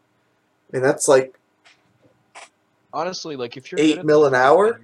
I 0.71 0.77
mean, 0.77 0.83
that's 0.83 1.07
like 1.07 1.36
Honestly, 2.93 3.35
like 3.35 3.57
if 3.57 3.71
you're 3.71 3.79
Eight 3.79 4.03
mil 4.03 4.25
an 4.25 4.35
hour? 4.35 4.79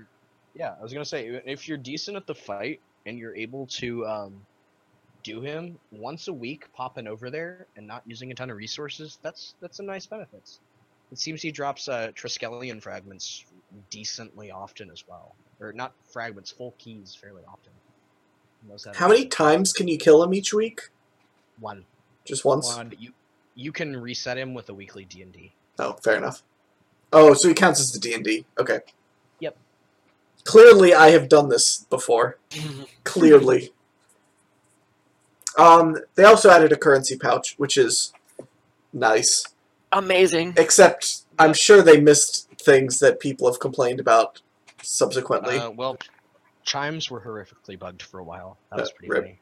Yeah, 0.55 0.75
I 0.79 0.83
was 0.83 0.93
gonna 0.93 1.05
say 1.05 1.41
if 1.45 1.67
you're 1.67 1.77
decent 1.77 2.17
at 2.17 2.27
the 2.27 2.35
fight 2.35 2.79
and 3.05 3.17
you're 3.17 3.35
able 3.35 3.65
to 3.67 4.05
um, 4.05 4.41
do 5.23 5.41
him 5.41 5.79
once 5.91 6.27
a 6.27 6.33
week, 6.33 6.71
popping 6.73 7.07
over 7.07 7.29
there 7.29 7.67
and 7.75 7.87
not 7.87 8.03
using 8.05 8.31
a 8.31 8.35
ton 8.35 8.49
of 8.49 8.57
resources, 8.57 9.17
that's 9.21 9.55
that's 9.61 9.77
some 9.77 9.85
nice 9.85 10.05
benefits. 10.05 10.59
It 11.11 11.19
seems 11.19 11.41
he 11.41 11.51
drops 11.51 11.87
uh, 11.87 12.11
Triskelion 12.15 12.81
fragments 12.81 13.45
decently 13.89 14.51
often 14.51 14.89
as 14.91 15.03
well, 15.07 15.35
or 15.59 15.71
not 15.71 15.93
fragments, 16.11 16.51
full 16.51 16.73
keys 16.77 17.17
fairly 17.19 17.43
often. 17.47 17.71
He 18.63 18.69
knows 18.69 18.83
to 18.83 18.91
how 18.93 19.07
many 19.07 19.25
times 19.27 19.73
can 19.73 19.87
you 19.87 19.97
kill 19.97 20.23
him 20.23 20.33
each 20.33 20.53
week? 20.53 20.81
One. 21.59 21.85
Just 22.25 22.45
once? 22.45 22.75
One. 22.75 22.93
You 22.97 23.11
you 23.55 23.71
can 23.71 23.95
reset 23.95 24.37
him 24.37 24.53
with 24.53 24.69
a 24.69 24.73
weekly 24.73 25.05
D 25.05 25.21
and 25.21 25.31
D. 25.31 25.51
Oh, 25.79 25.93
fair 26.03 26.17
enough. 26.17 26.43
Oh, 27.13 27.33
so 27.35 27.47
he 27.47 27.53
counts 27.53 27.79
as 27.79 27.91
the 27.91 27.99
D 27.99 28.13
and 28.13 28.23
D. 28.23 28.45
Okay. 28.59 28.79
Yep. 29.39 29.55
Clearly, 30.43 30.93
I 30.93 31.09
have 31.11 31.29
done 31.29 31.47
this 31.49 31.85
before. 31.89 32.37
Clearly. 33.03 33.71
Um, 35.57 35.97
they 36.15 36.23
also 36.23 36.49
added 36.49 36.71
a 36.71 36.75
currency 36.75 37.15
pouch, 37.17 37.53
which 37.57 37.77
is 37.77 38.11
nice. 38.91 39.45
Amazing. 39.91 40.55
Except, 40.57 41.21
I'm 41.37 41.53
sure 41.53 41.83
they 41.83 42.01
missed 42.01 42.49
things 42.59 42.97
that 42.99 43.19
people 43.19 43.47
have 43.51 43.59
complained 43.59 43.99
about 43.99 44.41
subsequently. 44.81 45.59
Uh, 45.59 45.69
well, 45.69 45.97
chimes 46.63 47.11
were 47.11 47.21
horrifically 47.21 47.77
bugged 47.77 48.01
for 48.01 48.19
a 48.19 48.23
while. 48.23 48.57
That 48.71 48.79
was 48.79 48.89
Uh, 48.89 48.93
pretty 48.97 49.11
rip. 49.11 49.23
funny. 49.23 49.39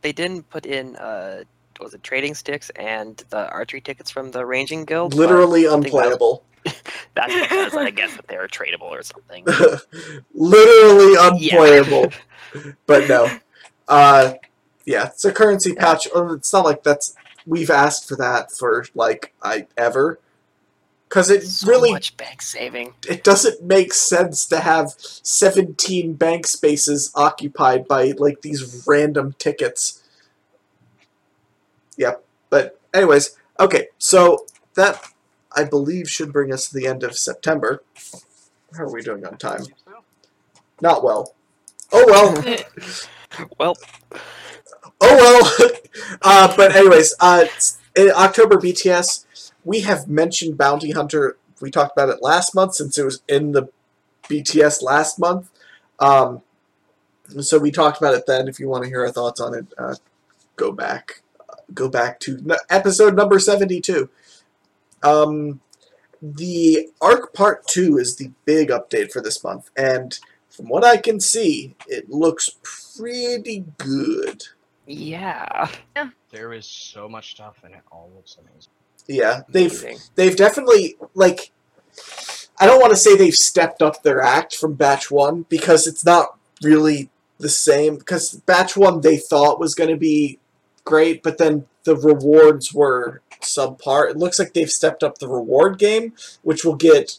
They 0.00 0.12
didn't 0.12 0.48
put 0.48 0.64
in 0.66 0.96
uh 0.96 1.42
was 1.78 1.94
it 1.94 2.02
trading 2.02 2.34
sticks 2.34 2.70
and 2.70 3.16
the 3.30 3.48
archery 3.50 3.80
tickets 3.80 4.10
from 4.10 4.30
the 4.30 4.44
ranging 4.44 4.84
guild? 4.84 5.14
Literally 5.14 5.62
think 5.62 5.70
that- 5.84 5.84
unplayable. 5.86 6.44
That's 7.14 7.32
because 7.32 7.74
I 7.74 7.90
guess 7.90 8.16
that 8.16 8.26
they 8.28 8.36
were 8.36 8.48
tradable 8.48 8.82
or 8.90 9.02
something. 9.02 9.44
Literally 10.34 11.12
Yeah. 11.12 11.28
unplayable. 11.28 12.12
but 12.86 13.08
no. 13.08 13.30
Uh, 13.88 14.34
yeah, 14.84 15.06
it's 15.06 15.24
a 15.24 15.32
currency 15.32 15.74
patch. 15.74 16.08
or 16.14 16.34
It's 16.34 16.52
not 16.52 16.64
like 16.64 16.82
that's 16.82 17.14
we've 17.46 17.70
asked 17.70 18.08
for 18.08 18.16
that 18.16 18.50
for 18.52 18.84
like 18.94 19.32
I 19.42 19.66
ever. 19.76 20.18
Because 21.08 21.30
it 21.30 21.44
so 21.44 21.68
really 21.68 21.92
much 21.92 22.16
bank 22.16 22.42
saving. 22.42 22.92
it 23.08 23.22
doesn't 23.22 23.62
make 23.62 23.94
sense 23.94 24.44
to 24.46 24.58
have 24.58 24.94
17 24.98 26.14
bank 26.14 26.48
spaces 26.48 27.12
occupied 27.14 27.86
by 27.86 28.12
like 28.18 28.42
these 28.42 28.84
random 28.88 29.34
tickets. 29.38 30.02
Yep. 31.96 32.24
But 32.50 32.80
anyways, 32.94 33.36
Okay, 33.58 33.88
so 33.98 34.46
that 34.74 35.02
I 35.54 35.64
believe 35.64 36.10
should 36.10 36.32
bring 36.32 36.52
us 36.52 36.68
to 36.68 36.74
the 36.74 36.86
end 36.86 37.02
of 37.02 37.16
September. 37.16 37.82
How 38.76 38.84
are 38.84 38.92
we 38.92 39.02
doing 39.02 39.24
on 39.24 39.38
time? 39.38 39.62
Not 40.80 41.02
well. 41.02 41.34
Oh 41.92 42.04
well. 42.06 42.58
Well, 43.58 43.76
oh 45.02 45.52
well. 45.58 45.70
uh, 46.22 46.56
but 46.56 46.74
anyways, 46.74 47.12
uh, 47.20 47.44
in 47.94 48.10
October 48.16 48.56
BTS, 48.56 49.52
we 49.62 49.80
have 49.80 50.08
mentioned 50.08 50.56
Bounty 50.56 50.92
Hunter. 50.92 51.36
We 51.60 51.70
talked 51.70 51.92
about 51.94 52.08
it 52.08 52.22
last 52.22 52.54
month 52.54 52.76
since 52.76 52.96
it 52.96 53.04
was 53.04 53.22
in 53.28 53.52
the 53.52 53.68
BTS 54.22 54.80
last 54.80 55.18
month. 55.18 55.50
Um, 55.98 56.40
so 57.40 57.58
we 57.58 57.70
talked 57.70 57.98
about 57.98 58.14
it 58.14 58.24
then. 58.26 58.48
If 58.48 58.58
you 58.58 58.70
want 58.70 58.84
to 58.84 58.88
hear 58.88 59.04
our 59.04 59.12
thoughts 59.12 59.38
on 59.38 59.52
it, 59.52 59.66
uh, 59.76 59.96
go 60.54 60.72
back. 60.72 61.20
Go 61.74 61.88
back 61.88 62.20
to 62.20 62.38
episode 62.70 63.14
number 63.16 63.38
seventy-two. 63.38 64.08
Um, 65.02 65.60
the 66.22 66.88
Arc 67.00 67.34
Part 67.34 67.66
Two 67.66 67.98
is 67.98 68.16
the 68.16 68.30
big 68.44 68.68
update 68.68 69.12
for 69.12 69.20
this 69.20 69.42
month, 69.44 69.70
and 69.76 70.18
from 70.48 70.68
what 70.68 70.84
I 70.84 70.96
can 70.96 71.20
see, 71.20 71.74
it 71.86 72.08
looks 72.08 72.50
pretty 72.96 73.64
good. 73.78 74.44
yeah. 74.86 75.68
There 76.30 76.52
is 76.52 76.66
so 76.66 77.08
much 77.08 77.30
stuff 77.32 77.60
and 77.64 77.74
it 77.74 77.80
all 77.90 78.10
looks 78.14 78.36
amazing. 78.38 78.70
Yeah, 79.06 79.42
they've 79.48 79.70
Amazing. 79.70 79.98
they've 80.16 80.36
definitely 80.36 80.96
like 81.14 81.50
I 82.60 82.66
don't 82.66 82.80
want 82.80 82.90
to 82.90 82.96
say 82.96 83.16
they've 83.16 83.34
stepped 83.34 83.80
up 83.82 84.02
their 84.02 84.20
act 84.20 84.54
from 84.56 84.74
batch 84.74 85.10
1 85.10 85.46
because 85.48 85.86
it's 85.86 86.04
not 86.04 86.38
really 86.62 87.10
the 87.38 87.48
same 87.48 87.96
because 87.96 88.34
batch 88.46 88.76
1 88.76 89.00
they 89.02 89.16
thought 89.18 89.60
was 89.60 89.74
going 89.74 89.90
to 89.90 89.96
be 89.96 90.38
great 90.86 91.22
but 91.22 91.36
then 91.36 91.66
the 91.84 91.94
rewards 91.96 92.72
were 92.72 93.20
subpar. 93.42 94.08
It 94.10 94.16
looks 94.16 94.38
like 94.38 94.54
they've 94.54 94.70
stepped 94.70 95.02
up 95.02 95.18
the 95.18 95.28
reward 95.28 95.78
game 95.78 96.14
which 96.42 96.64
will 96.64 96.76
get 96.76 97.18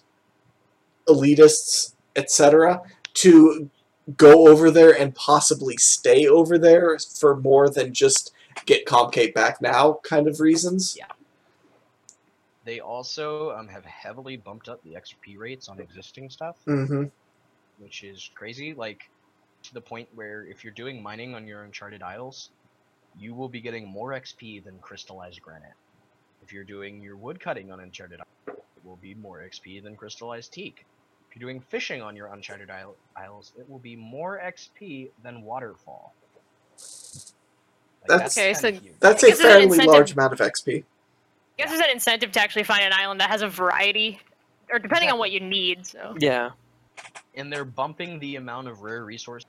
elitists 1.07 1.94
etc 2.15 2.81
to 3.14 3.69
go 4.18 4.48
over 4.48 4.72
there 4.72 4.98
and 4.98 5.14
possibly 5.15 5.77
stay 5.77 6.27
over 6.27 6.57
there 6.57 6.98
for 6.99 7.35
more 7.35 7.69
than 7.69 7.94
just 7.94 8.31
get 8.65 8.85
Comcate 8.85 9.34
back 9.34 9.61
now 9.61 9.99
kind 10.03 10.27
of 10.27 10.39
reasons. 10.39 10.95
Yeah. 10.98 11.06
They 12.65 12.80
also 12.80 13.52
um, 13.52 13.68
have 13.68 13.85
heavily 13.85 14.35
bumped 14.38 14.68
up 14.68 14.81
the 14.84 14.91
XP 14.91 15.38
rates 15.38 15.69
on 15.69 15.80
existing 15.80 16.30
stuff, 16.30 16.57
Mm-hmm. 16.68 17.06
which 17.80 18.03
is 18.03 18.30
crazy. 18.35 18.73
Like 18.73 19.10
to 19.64 19.73
the 19.73 19.81
point 19.81 20.07
where 20.15 20.45
if 20.45 20.64
you're 20.64 20.73
doing 20.73 21.02
mining 21.02 21.34
on 21.35 21.48
your 21.48 21.64
Uncharted 21.64 22.02
Isles, 22.03 22.49
you 23.19 23.34
will 23.34 23.49
be 23.49 23.61
getting 23.61 23.88
more 23.88 24.11
XP 24.11 24.64
than 24.64 24.77
crystallized 24.80 25.41
granite. 25.41 25.73
If 26.44 26.53
you're 26.53 26.64
doing 26.64 27.02
your 27.02 27.15
wood 27.15 27.39
cutting 27.39 27.72
on 27.72 27.80
Uncharted 27.80 28.19
Isles, 28.19 28.57
it 28.77 28.85
will 28.85 28.98
be 28.98 29.15
more 29.15 29.39
XP 29.39 29.81
than 29.84 29.95
crystallized 29.95 30.53
teak. 30.53 30.85
If 31.30 31.35
you're 31.35 31.49
doing 31.49 31.60
fishing 31.60 32.02
on 32.02 32.15
your 32.15 32.27
Uncharted 32.27 32.69
Isle- 32.69 32.95
Isles, 33.15 33.52
it 33.60 33.69
will 33.69 33.80
be 33.80 33.95
more 33.95 34.39
XP 34.39 35.10
than 35.23 35.41
waterfall. 35.41 36.14
Like, 38.02 38.07
That's- 38.07 38.38
Okay, 38.38 38.53
so- 38.53 38.72
huge. 38.72 38.94
That's 38.99 39.23
I 39.23 39.27
a 39.27 39.30
guess 39.31 39.39
it's 39.39 39.45
an 39.45 39.69
fairly 39.69 39.85
large 39.88 40.11
amount 40.14 40.34
of 40.34 40.39
XP. 40.39 40.77
I 40.77 40.84
guess 41.64 41.69
there's 41.69 41.81
an 41.81 41.89
incentive 41.89 42.31
to 42.34 42.39
actually 42.39 42.64
find 42.64 42.84
an 42.84 42.94
island 42.94 43.19
that 43.19 43.30
has 43.30 43.41
a 43.41 43.49
variety, 43.49 44.22
or 44.72 44.80
depending 44.80 45.10
on 45.10 45.18
what 45.18 45.31
you 45.31 45.39
need. 45.39 45.85
So 45.88 46.15
Yeah. 46.19 46.52
and 47.35 47.52
they're 47.52 47.65
bumping 47.65 48.19
the 48.19 48.35
amount 48.38 48.68
of 48.68 48.81
rare 48.81 49.03
resource 49.03 49.44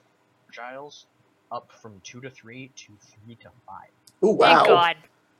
isles 0.61 1.07
up 1.51 1.71
from 1.83 2.01
two 2.05 2.21
to 2.21 2.31
three 2.31 2.73
to 2.87 2.97
three 3.15 3.37
to 3.37 3.51
five. 3.67 3.91
Ooh, 4.25 4.37
thank 4.41 4.61
wow. 4.61 4.65
God. 4.67 4.97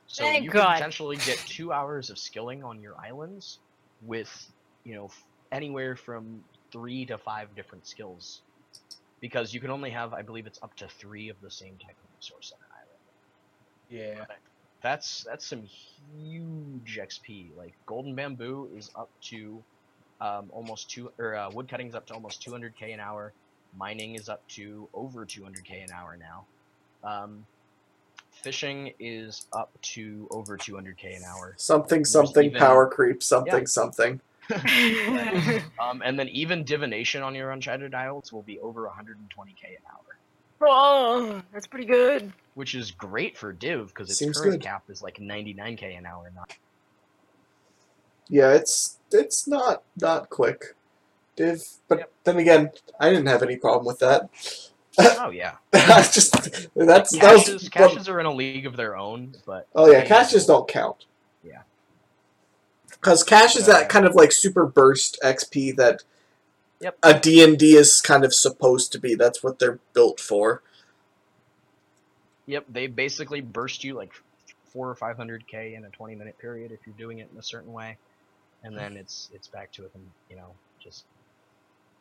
So 0.07 0.23
Thank 0.23 0.43
you 0.45 0.51
God. 0.51 0.65
can 0.65 0.73
potentially 0.73 1.17
get 1.17 1.37
two 1.45 1.71
hours 1.71 2.09
of 2.09 2.17
skilling 2.17 2.63
on 2.63 2.81
your 2.81 2.95
islands 2.99 3.59
with, 4.01 4.31
you 4.83 4.95
know, 4.95 5.05
f- 5.05 5.23
anywhere 5.51 5.95
from 5.95 6.41
three 6.71 7.05
to 7.05 7.17
five 7.17 7.55
different 7.55 7.85
skills, 7.87 8.41
because 9.21 9.53
you 9.53 9.59
can 9.59 9.69
only 9.69 9.91
have, 9.91 10.13
I 10.13 10.23
believe, 10.23 10.47
it's 10.47 10.59
up 10.63 10.75
to 10.77 10.87
three 10.87 11.29
of 11.29 11.39
the 11.41 11.51
same 11.51 11.77
type 11.77 11.97
of 12.03 12.09
resource 12.15 12.51
on 12.53 12.59
an 12.65 12.71
island. 12.81 14.17
Yeah. 14.19 14.25
That's 14.81 15.23
that's 15.27 15.47
some 15.47 15.63
huge 15.63 16.99
XP. 16.99 17.55
Like 17.55 17.75
golden 17.85 18.15
bamboo 18.15 18.69
is 18.75 18.89
up 18.97 19.11
to 19.29 19.63
um, 20.21 20.49
almost 20.51 20.89
two, 20.89 21.11
or 21.19 21.35
uh, 21.35 21.49
wood 21.51 21.69
cutting 21.69 21.87
is 21.87 21.95
up 21.95 22.07
to 22.07 22.13
almost 22.13 22.45
200k 22.47 22.93
an 22.93 22.99
hour. 22.99 23.33
Mining 23.77 24.15
is 24.15 24.29
up 24.29 24.45
to 24.49 24.87
over 24.93 25.25
200k 25.25 25.83
an 25.83 25.91
hour 25.91 26.17
now. 26.19 26.45
Um, 27.03 27.45
fishing 28.31 28.93
is 28.99 29.45
up 29.53 29.69
to 29.81 30.27
over 30.31 30.57
200k 30.57 31.17
an 31.17 31.23
hour. 31.23 31.53
Something, 31.57 32.03
something, 32.05 32.47
even- 32.47 32.59
power 32.59 32.87
creep, 32.87 33.21
something, 33.23 33.53
Yeah. 33.61 33.65
something. 33.65 34.19
Um, 35.79 36.01
and 36.03 36.17
then 36.19 36.27
even 36.29 36.63
divination 36.63 37.21
on 37.23 37.35
your 37.35 37.51
uncharted 37.51 37.93
isles 37.93 38.33
will 38.33 38.41
be 38.41 38.59
over 38.59 38.83
120k 38.87 39.63
an 39.69 39.83
hour, 39.91 40.17
oh, 40.61 41.41
that's 41.53 41.67
pretty 41.67 41.85
good. 41.85 42.33
which 42.55 42.73
is 42.75 42.91
great 42.91 43.37
for 43.37 43.53
div 43.53 43.87
because 43.89 44.09
its 44.09 44.19
Seems 44.19 44.37
current 44.39 44.53
good. 44.53 44.61
cap 44.61 44.83
is 44.89 45.01
like 45.01 45.17
99k 45.17 45.97
an 45.97 46.05
hour. 46.05 46.31
Not 46.35 46.53
Yeah, 48.27 48.53
it's 48.53 48.97
it's 49.11 49.47
not 49.47 49.83
not 50.01 50.29
quick. 50.29 50.75
But 51.87 51.99
Yep. 51.99 52.11
then 52.23 52.37
again, 52.37 52.71
I 52.99 53.09
didn't 53.09 53.27
have 53.27 53.43
any 53.43 53.57
problem 53.57 53.85
with 53.85 53.99
that. 53.99 54.29
oh 55.17 55.29
yeah. 55.31 55.55
I 55.73 56.01
just 56.11 56.33
that's 56.75 57.17
that 57.17 57.33
was 57.33 57.45
Caches, 57.45 57.69
caches 57.69 58.09
are 58.09 58.19
in 58.19 58.25
a 58.25 58.33
league 58.33 58.65
of 58.65 58.75
their 58.75 58.97
own, 58.97 59.33
but 59.45 59.67
Oh 59.75 59.89
yeah, 59.91 60.03
caches 60.03 60.45
don't 60.45 60.67
count. 60.67 61.05
Yeah. 61.43 61.61
Because 62.89 63.23
cash 63.23 63.55
is 63.55 63.65
Uh, 63.65 63.67
that 63.67 63.89
kind 63.89 64.05
of 64.05 64.15
like 64.15 64.31
super 64.31 64.65
burst 64.65 65.17
XP 65.23 65.75
that 65.77 66.03
Yep. 66.81 66.97
a 67.03 67.17
D&D 67.17 67.75
is 67.75 68.01
kind 68.01 68.25
of 68.25 68.33
supposed 68.33 68.91
to 68.91 68.99
be. 68.99 69.15
That's 69.15 69.43
what 69.43 69.59
they're 69.59 69.79
built 69.93 70.19
for. 70.19 70.61
Yep, 72.47 72.65
they 72.69 72.87
basically 72.87 73.41
burst 73.41 73.83
you 73.83 73.93
like 73.93 74.11
four 74.73 74.89
or 74.89 74.95
five 74.95 75.17
hundred 75.17 75.47
k 75.47 75.75
in 75.75 75.85
a 75.85 75.89
twenty 75.89 76.15
minute 76.15 76.37
period 76.39 76.71
if 76.71 76.79
you're 76.85 76.95
doing 76.97 77.19
it 77.19 77.29
in 77.31 77.37
a 77.37 77.43
certain 77.43 77.71
way, 77.71 77.97
and 78.63 78.77
then 78.77 78.97
it's 78.97 79.29
it's 79.33 79.47
back 79.47 79.71
to 79.73 79.85
it, 79.85 79.91
and 79.93 80.03
you 80.29 80.35
know, 80.35 80.55
just 80.81 81.05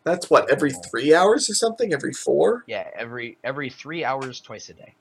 That's 0.04 0.30
what 0.30 0.50
every 0.50 0.72
three 0.72 1.14
hours 1.14 1.50
or 1.50 1.54
something. 1.54 1.92
Every 1.92 2.12
four. 2.12 2.64
yeah, 2.66 2.88
every 2.96 3.36
every 3.44 3.68
three 3.70 4.04
hours, 4.04 4.40
twice 4.40 4.68
a 4.70 4.74
day. 4.74 4.94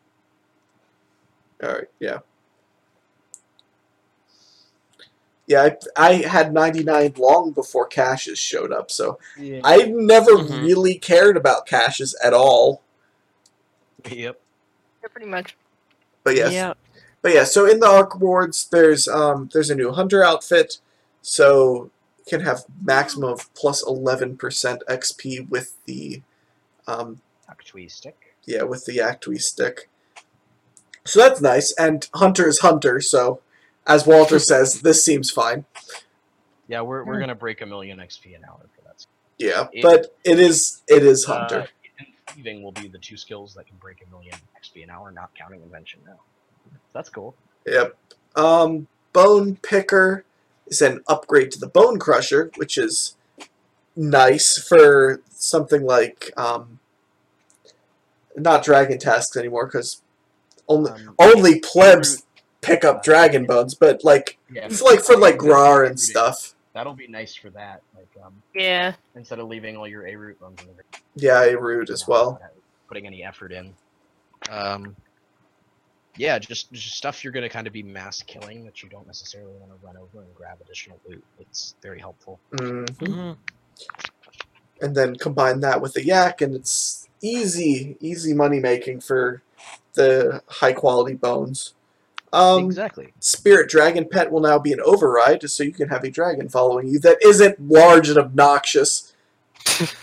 All 1.64 1.70
right. 1.70 1.88
Yeah. 2.00 2.20
Yeah, 5.48 5.70
I, 5.96 6.10
I 6.10 6.14
had 6.28 6.54
99 6.54 7.14
long 7.18 7.52
before 7.52 7.88
caches 7.88 8.38
showed 8.38 8.74
up, 8.74 8.92
so 8.92 9.18
Yeah. 9.38 9.62
I 9.64 9.84
never 9.86 10.32
Mhm. 10.34 10.62
really 10.62 10.96
cared 10.96 11.38
about 11.38 11.66
caches 11.66 12.14
at 12.22 12.34
all. 12.34 12.82
Yep. 14.12 14.40
Yeah, 15.02 15.08
pretty 15.10 15.28
much. 15.28 15.56
But 16.24 16.36
yes, 16.36 16.52
Yeah. 16.52 16.74
But 17.22 17.34
yeah, 17.34 17.46
so 17.46 17.66
in 17.66 17.80
the 17.80 17.88
Arc 17.88 18.20
Wards, 18.20 18.68
there's 18.72 19.08
um 19.08 19.50
there's 19.54 19.70
a 19.70 19.76
new 19.76 19.92
Hunter 19.92 20.24
outfit, 20.24 20.80
so 21.22 21.84
you 21.84 21.92
can 22.28 22.42
have 22.42 22.66
maximum 22.82 23.30
of 23.32 23.54
plus 23.54 23.84
11% 23.84 24.38
XP 24.90 25.50
with 25.50 25.74
the 25.86 26.22
um 26.88 27.22
Actually, 27.50 27.88
stick. 27.90 28.36
yeah 28.46 28.64
with 28.64 28.86
the 28.86 28.98
Actui 28.98 29.42
stick. 29.42 29.90
So 31.06 31.20
that's 31.20 31.40
nice, 31.42 31.74
and 31.80 32.08
Hunter 32.16 32.48
is 32.50 32.60
Hunter, 32.60 33.00
so 33.00 33.40
as 33.86 34.06
Walter 34.06 34.40
says, 34.52 34.82
this 34.82 35.04
seems 35.04 35.32
fine. 35.32 35.66
Yeah, 36.68 36.82
we're 36.82 37.04
Hmm. 37.04 37.10
we're 37.10 37.20
gonna 37.20 37.36
break 37.36 37.62
a 37.62 37.66
million 37.66 38.00
XP 38.00 38.36
an 38.36 38.44
hour 38.46 38.60
for 38.76 38.82
that. 38.84 39.06
Yeah, 39.38 39.68
It- 39.72 39.82
but 39.82 40.16
it 40.24 40.40
is 40.40 40.82
it 40.88 41.04
is 41.04 41.26
Hunter. 41.26 41.62
Uh, 41.62 42.04
thieving 42.34 42.62
will 42.62 42.74
be 42.74 42.88
the 42.90 42.98
two 43.00 43.16
skills 43.18 43.54
that 43.54 43.66
can 43.68 43.78
break 43.78 44.04
a 44.06 44.10
million 44.10 44.36
XP 44.62 44.84
an 44.84 44.90
hour, 44.90 45.12
not 45.12 45.34
counting 45.34 45.62
invention 45.62 46.02
now. 46.06 46.20
That's 46.94 47.10
cool. 47.10 47.34
Yep. 47.66 47.96
Um, 48.36 48.88
Bone 49.14 49.56
Picker 49.56 50.26
is 50.68 50.82
an 50.82 51.02
upgrade 51.08 51.52
to 51.52 51.60
the 51.60 51.68
Bone 51.68 52.00
Crusher, 52.00 52.52
which 52.56 52.78
is 52.78 53.16
nice 53.96 54.58
for 54.58 55.22
something 55.30 55.84
like 55.84 56.32
um, 56.38 56.80
not 58.36 58.64
Dragon 58.64 59.00
Tasks 59.00 59.36
anymore, 59.36 59.66
because 59.66 60.02
only 60.68 60.92
Um, 60.92 61.16
only 61.20 61.60
plebs 61.60 62.24
pick 62.62 62.84
up 62.84 63.04
Dragon 63.04 63.46
Bones, 63.46 63.74
but 63.76 64.04
like 64.04 64.38
yeah, 64.50 64.66
it's 64.66 64.82
like 64.82 65.00
for 65.00 65.18
like 65.18 65.38
Grar 65.38 65.84
and 65.84 66.00
stuff. 66.00 66.54
That'll 66.74 66.94
be 66.94 67.08
nice 67.08 67.34
for 67.36 67.50
that. 67.52 67.82
Like 67.96 68.10
um, 68.24 68.42
Yeah. 68.54 68.94
instead 69.16 69.40
of 69.40 69.48
leaving 69.48 69.78
all 69.78 69.88
your 69.88 70.04
Airut 70.04 70.38
bones 70.40 70.60
in 70.62 70.68
the 70.68 71.00
Yeah, 71.16 71.42
airut 71.44 71.90
as 71.90 72.08
well. 72.08 72.40
putting 72.88 73.08
any 73.08 73.24
effort 73.24 73.52
in. 73.52 73.74
Um, 74.50 74.96
yeah, 76.18 76.40
just, 76.40 76.72
just 76.72 76.96
stuff 76.96 77.24
you're 77.24 77.34
gonna 77.34 77.50
kind 77.50 77.68
of 77.68 77.74
be 77.74 77.84
mass 77.84 78.22
killing 78.24 78.64
that 78.66 78.82
you 78.84 78.90
don't 78.90 79.08
necessarily 79.08 79.54
want 79.60 79.72
to 79.72 79.86
run 79.86 79.98
over 79.98 80.24
and 80.24 80.34
grab 80.36 80.58
additional 80.62 81.00
loot. 81.08 81.24
It's 81.40 81.76
very 81.82 82.00
helpful. 82.00 82.40
Mm. 82.54 82.86
Mhm. 82.86 83.38
And 84.82 84.96
then 84.96 85.16
combine 85.16 85.60
that 85.62 85.82
with 85.82 85.94
the 85.94 86.06
Yak, 86.06 86.42
and 86.42 86.56
it's 86.56 87.08
easy, 87.22 87.98
easy 88.00 88.34
money 88.34 88.60
making 88.60 89.02
for 89.02 89.42
the 89.94 90.42
high 90.48 90.74
quality 90.74 91.16
bones. 91.16 91.74
Um, 92.34 92.66
exactly. 92.66 93.14
Spirit 93.20 93.70
Dragon 93.70 94.08
Pet 94.08 94.32
will 94.32 94.42
now 94.42 94.60
be 94.60 94.74
an 94.74 94.82
override, 94.82 95.50
so 95.50 95.64
you 95.64 95.72
can 95.72 95.90
have 95.90 96.04
a 96.04 96.12
dragon 96.12 96.50
following 96.50 96.88
you 96.88 97.00
that 97.00 97.18
isn't 97.24 97.60
large 97.68 98.10
and 98.10 98.18
obnoxious. 98.18 99.14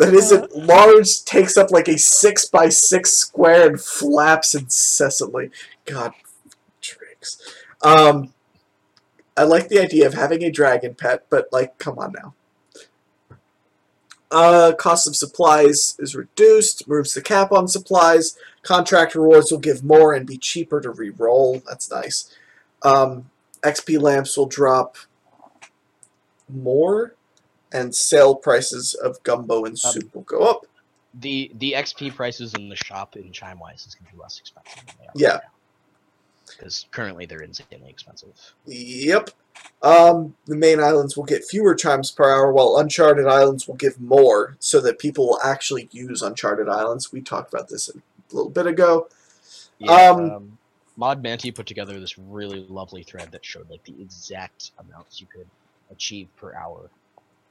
Fuck 0.00 0.08
off, 0.08 0.12
Drake. 0.12 0.12
That 0.12 0.14
isn't 0.14 0.56
large, 0.56 1.24
takes 1.24 1.56
up 1.56 1.70
like 1.70 1.88
a 1.88 1.98
six 1.98 2.48
by 2.48 2.68
six 2.68 3.12
square 3.12 3.68
and 3.68 3.80
flaps 3.80 4.54
incessantly. 4.54 5.50
God, 5.84 6.12
tricks. 6.80 7.40
Um, 7.82 8.32
I 9.36 9.44
like 9.44 9.68
the 9.68 9.80
idea 9.80 10.06
of 10.06 10.14
having 10.14 10.42
a 10.44 10.50
dragon 10.50 10.94
pet, 10.94 11.26
but 11.30 11.48
like, 11.52 11.78
come 11.78 11.98
on 11.98 12.12
now. 12.12 12.34
Uh, 14.30 14.72
cost 14.78 15.08
of 15.08 15.16
supplies 15.16 15.96
is 15.98 16.14
reduced, 16.14 16.86
moves 16.86 17.14
the 17.14 17.22
cap 17.22 17.50
on 17.50 17.66
supplies. 17.66 18.36
Contract 18.62 19.14
rewards 19.14 19.50
will 19.50 19.58
give 19.58 19.82
more 19.82 20.14
and 20.14 20.26
be 20.26 20.38
cheaper 20.38 20.80
to 20.80 20.90
re-roll. 20.90 21.62
That's 21.66 21.90
nice. 21.90 22.32
Um, 22.82 23.30
XP 23.62 24.00
lamps 24.00 24.36
will 24.36 24.46
drop 24.46 24.96
more, 26.48 27.14
and 27.72 27.94
sale 27.94 28.34
prices 28.34 28.94
of 28.94 29.22
gumbo 29.22 29.64
and 29.64 29.72
Um, 29.84 29.92
soup 29.92 30.14
will 30.14 30.22
go 30.22 30.40
up. 30.40 30.66
The 31.14 31.50
the 31.54 31.72
XP 31.72 32.14
prices 32.14 32.54
in 32.54 32.68
the 32.68 32.76
shop 32.76 33.16
in 33.16 33.32
Chimewise 33.32 33.86
is 33.86 33.94
gonna 33.94 34.10
be 34.12 34.18
less 34.18 34.38
expensive 34.38 34.84
than 34.86 34.94
they 35.00 35.06
are. 35.06 35.12
Yeah. 35.14 35.40
Because 36.46 36.86
currently 36.90 37.26
they're 37.26 37.42
insanely 37.42 37.90
expensive. 37.90 38.30
Yep. 38.66 39.30
Um, 39.82 40.34
the 40.46 40.56
main 40.56 40.80
islands 40.80 41.16
will 41.16 41.24
get 41.24 41.44
fewer 41.44 41.74
chimes 41.74 42.10
per 42.10 42.28
hour, 42.28 42.52
while 42.52 42.76
Uncharted 42.78 43.26
Islands 43.26 43.68
will 43.68 43.76
give 43.76 44.00
more, 44.00 44.56
so 44.58 44.80
that 44.80 44.98
people 44.98 45.26
will 45.28 45.40
actually 45.42 45.88
use 45.92 46.22
Uncharted 46.22 46.68
Islands. 46.68 47.12
We 47.12 47.20
talked 47.20 47.52
about 47.52 47.68
this 47.68 47.88
a 47.88 47.92
little 48.34 48.50
bit 48.50 48.66
ago. 48.66 49.08
Yeah, 49.78 49.92
Um, 50.10 50.30
um, 50.30 50.58
Mod 50.96 51.22
Manti 51.22 51.50
put 51.50 51.66
together 51.66 51.98
this 52.00 52.18
really 52.18 52.66
lovely 52.68 53.02
thread 53.04 53.30
that 53.32 53.44
showed 53.44 53.70
like 53.70 53.84
the 53.84 54.00
exact 54.00 54.72
amounts 54.78 55.20
you 55.20 55.26
could 55.26 55.48
achieve 55.90 56.28
per 56.36 56.54
hour 56.54 56.90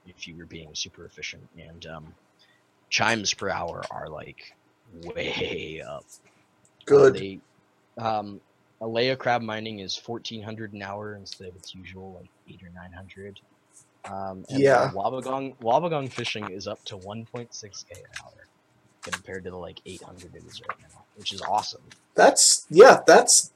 if 0.06 0.28
you 0.28 0.38
were 0.38 0.46
being 0.46 0.70
super 0.74 1.06
efficient, 1.06 1.48
and 1.58 1.86
um, 1.86 2.14
chimes 2.90 3.34
per 3.34 3.50
hour 3.50 3.84
are 3.92 4.08
like 4.10 4.54
way 5.04 5.82
up. 5.88 6.04
Uh, 6.04 6.86
Good. 6.86 7.14
they, 7.16 7.40
um, 7.98 8.42
Alea 8.82 9.16
crab 9.16 9.42
mining 9.42 9.80
is 9.80 9.96
fourteen 9.96 10.42
hundred 10.42 10.74
an 10.74 10.82
hour 10.82 11.16
instead 11.16 11.50
of 11.50 11.56
its 11.56 11.76
usual 11.76 12.14
like 12.20 12.30
eight 12.50 12.62
or 12.64 12.70
nine 12.74 12.92
hundred. 12.92 13.40
Um, 14.06 14.46
Yeah. 14.50 14.92
Wobbegong 14.94 15.58
Wobbegong 15.58 16.12
fishing 16.12 16.50
is 16.50 16.68
up 16.68 16.84
to 16.86 16.98
one 16.98 17.26
point 17.26 17.54
six 17.54 17.84
k 17.84 18.00
an 18.00 18.06
hour 18.24 18.48
compared 19.02 19.44
to 19.44 19.52
the 19.52 19.58
like 19.58 19.82
eight 19.86 20.02
hundred 20.02 20.34
it 20.36 20.44
is 20.48 20.62
right 20.62 20.80
now, 20.82 21.04
which 21.18 21.34
is 21.34 21.42
awesome. 21.42 21.82
That's 22.16 22.66
yeah. 22.70 23.02
That's 23.06 23.52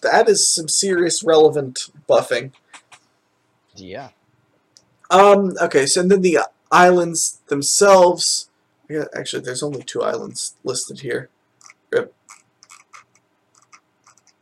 that 0.00 0.28
is 0.28 0.48
some 0.48 0.68
serious 0.68 1.22
relevant 1.22 1.90
buffing. 2.08 2.52
Yeah. 3.76 4.08
Um. 5.12 5.52
Okay. 5.60 5.86
So 5.86 6.02
then 6.02 6.22
the 6.22 6.38
islands 6.70 7.40
themselves. 7.46 8.48
Yeah. 8.88 9.04
Actually, 9.14 9.42
there's 9.42 9.62
only 9.62 9.82
two 9.82 10.02
islands 10.02 10.54
listed 10.64 11.00
here. 11.00 11.28
Rip. 11.92 12.14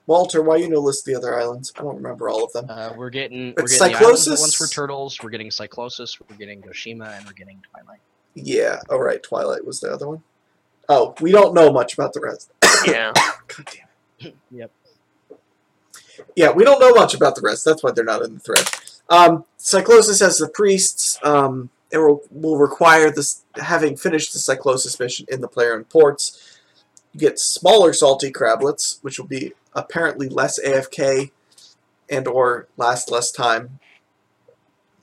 Walter, 0.06 0.42
why 0.42 0.56
you 0.56 0.68
no 0.68 0.80
list 0.80 1.04
the 1.04 1.14
other 1.14 1.38
islands? 1.38 1.72
I 1.78 1.82
don't 1.82 1.94
remember 1.96 2.28
all 2.28 2.42
of 2.44 2.52
them. 2.52 2.66
Uh, 2.68 2.92
we're 2.96 3.10
getting 3.10 3.52
But 3.54 3.64
we're 3.64 3.68
getting 3.68 3.92
the 3.92 3.98
islands 3.98 4.24
that 4.24 4.36
Cyclosis- 4.36 4.40
once 4.40 4.60
were 4.60 4.66
turtles. 4.66 5.18
We're 5.22 5.30
getting 5.30 5.50
Cyclosis. 5.50 6.18
We're 6.20 6.36
getting 6.36 6.62
Goshima, 6.62 7.16
and 7.16 7.24
we're 7.26 7.32
getting 7.32 7.62
Twilight. 7.70 8.00
Yeah. 8.34 8.80
All 8.88 9.00
right. 9.00 9.22
Twilight 9.22 9.64
was 9.64 9.80
the 9.80 9.90
other 9.92 10.08
one. 10.08 10.22
Oh, 10.88 11.14
we 11.20 11.30
don't 11.30 11.54
know 11.54 11.70
much 11.72 11.94
about 11.94 12.12
the 12.12 12.20
rest. 12.20 12.50
Yeah. 12.86 13.12
God 13.14 13.68
damn 13.70 13.86
it. 14.30 14.36
Yep. 14.50 14.70
Yeah, 16.34 16.50
we 16.50 16.64
don't 16.64 16.80
know 16.80 16.92
much 16.94 17.14
about 17.14 17.34
the 17.34 17.42
rest. 17.42 17.64
That's 17.64 17.82
why 17.82 17.90
they're 17.90 18.04
not 18.04 18.22
in 18.22 18.34
the 18.34 18.40
thread. 18.40 18.66
Um, 19.10 19.44
Cyclosis 19.56 20.20
has 20.20 20.38
the 20.38 20.48
priests. 20.48 21.18
Um, 21.22 21.68
it 21.90 21.98
will, 21.98 22.22
will 22.30 22.56
require 22.56 23.10
this 23.10 23.42
having 23.56 23.96
finished 23.96 24.32
the 24.32 24.38
Cyclosis 24.38 24.98
mission 24.98 25.26
in 25.28 25.40
the 25.40 25.48
player 25.48 25.76
in 25.76 25.84
ports. 25.84 26.58
You 27.12 27.20
get 27.20 27.40
smaller 27.40 27.92
salty 27.92 28.30
crablets, 28.30 29.02
which 29.02 29.18
will 29.18 29.26
be 29.26 29.52
apparently 29.74 30.28
less 30.28 30.60
AFK 30.60 31.32
and 32.08 32.28
or 32.28 32.68
last 32.76 33.10
less 33.10 33.32
time. 33.32 33.80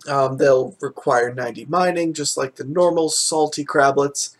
Um, 0.07 0.37
they'll 0.37 0.75
require 0.79 1.33
90 1.33 1.65
mining, 1.65 2.13
just 2.13 2.37
like 2.37 2.55
the 2.55 2.63
normal 2.63 3.09
salty 3.09 3.65
crablets. 3.65 4.37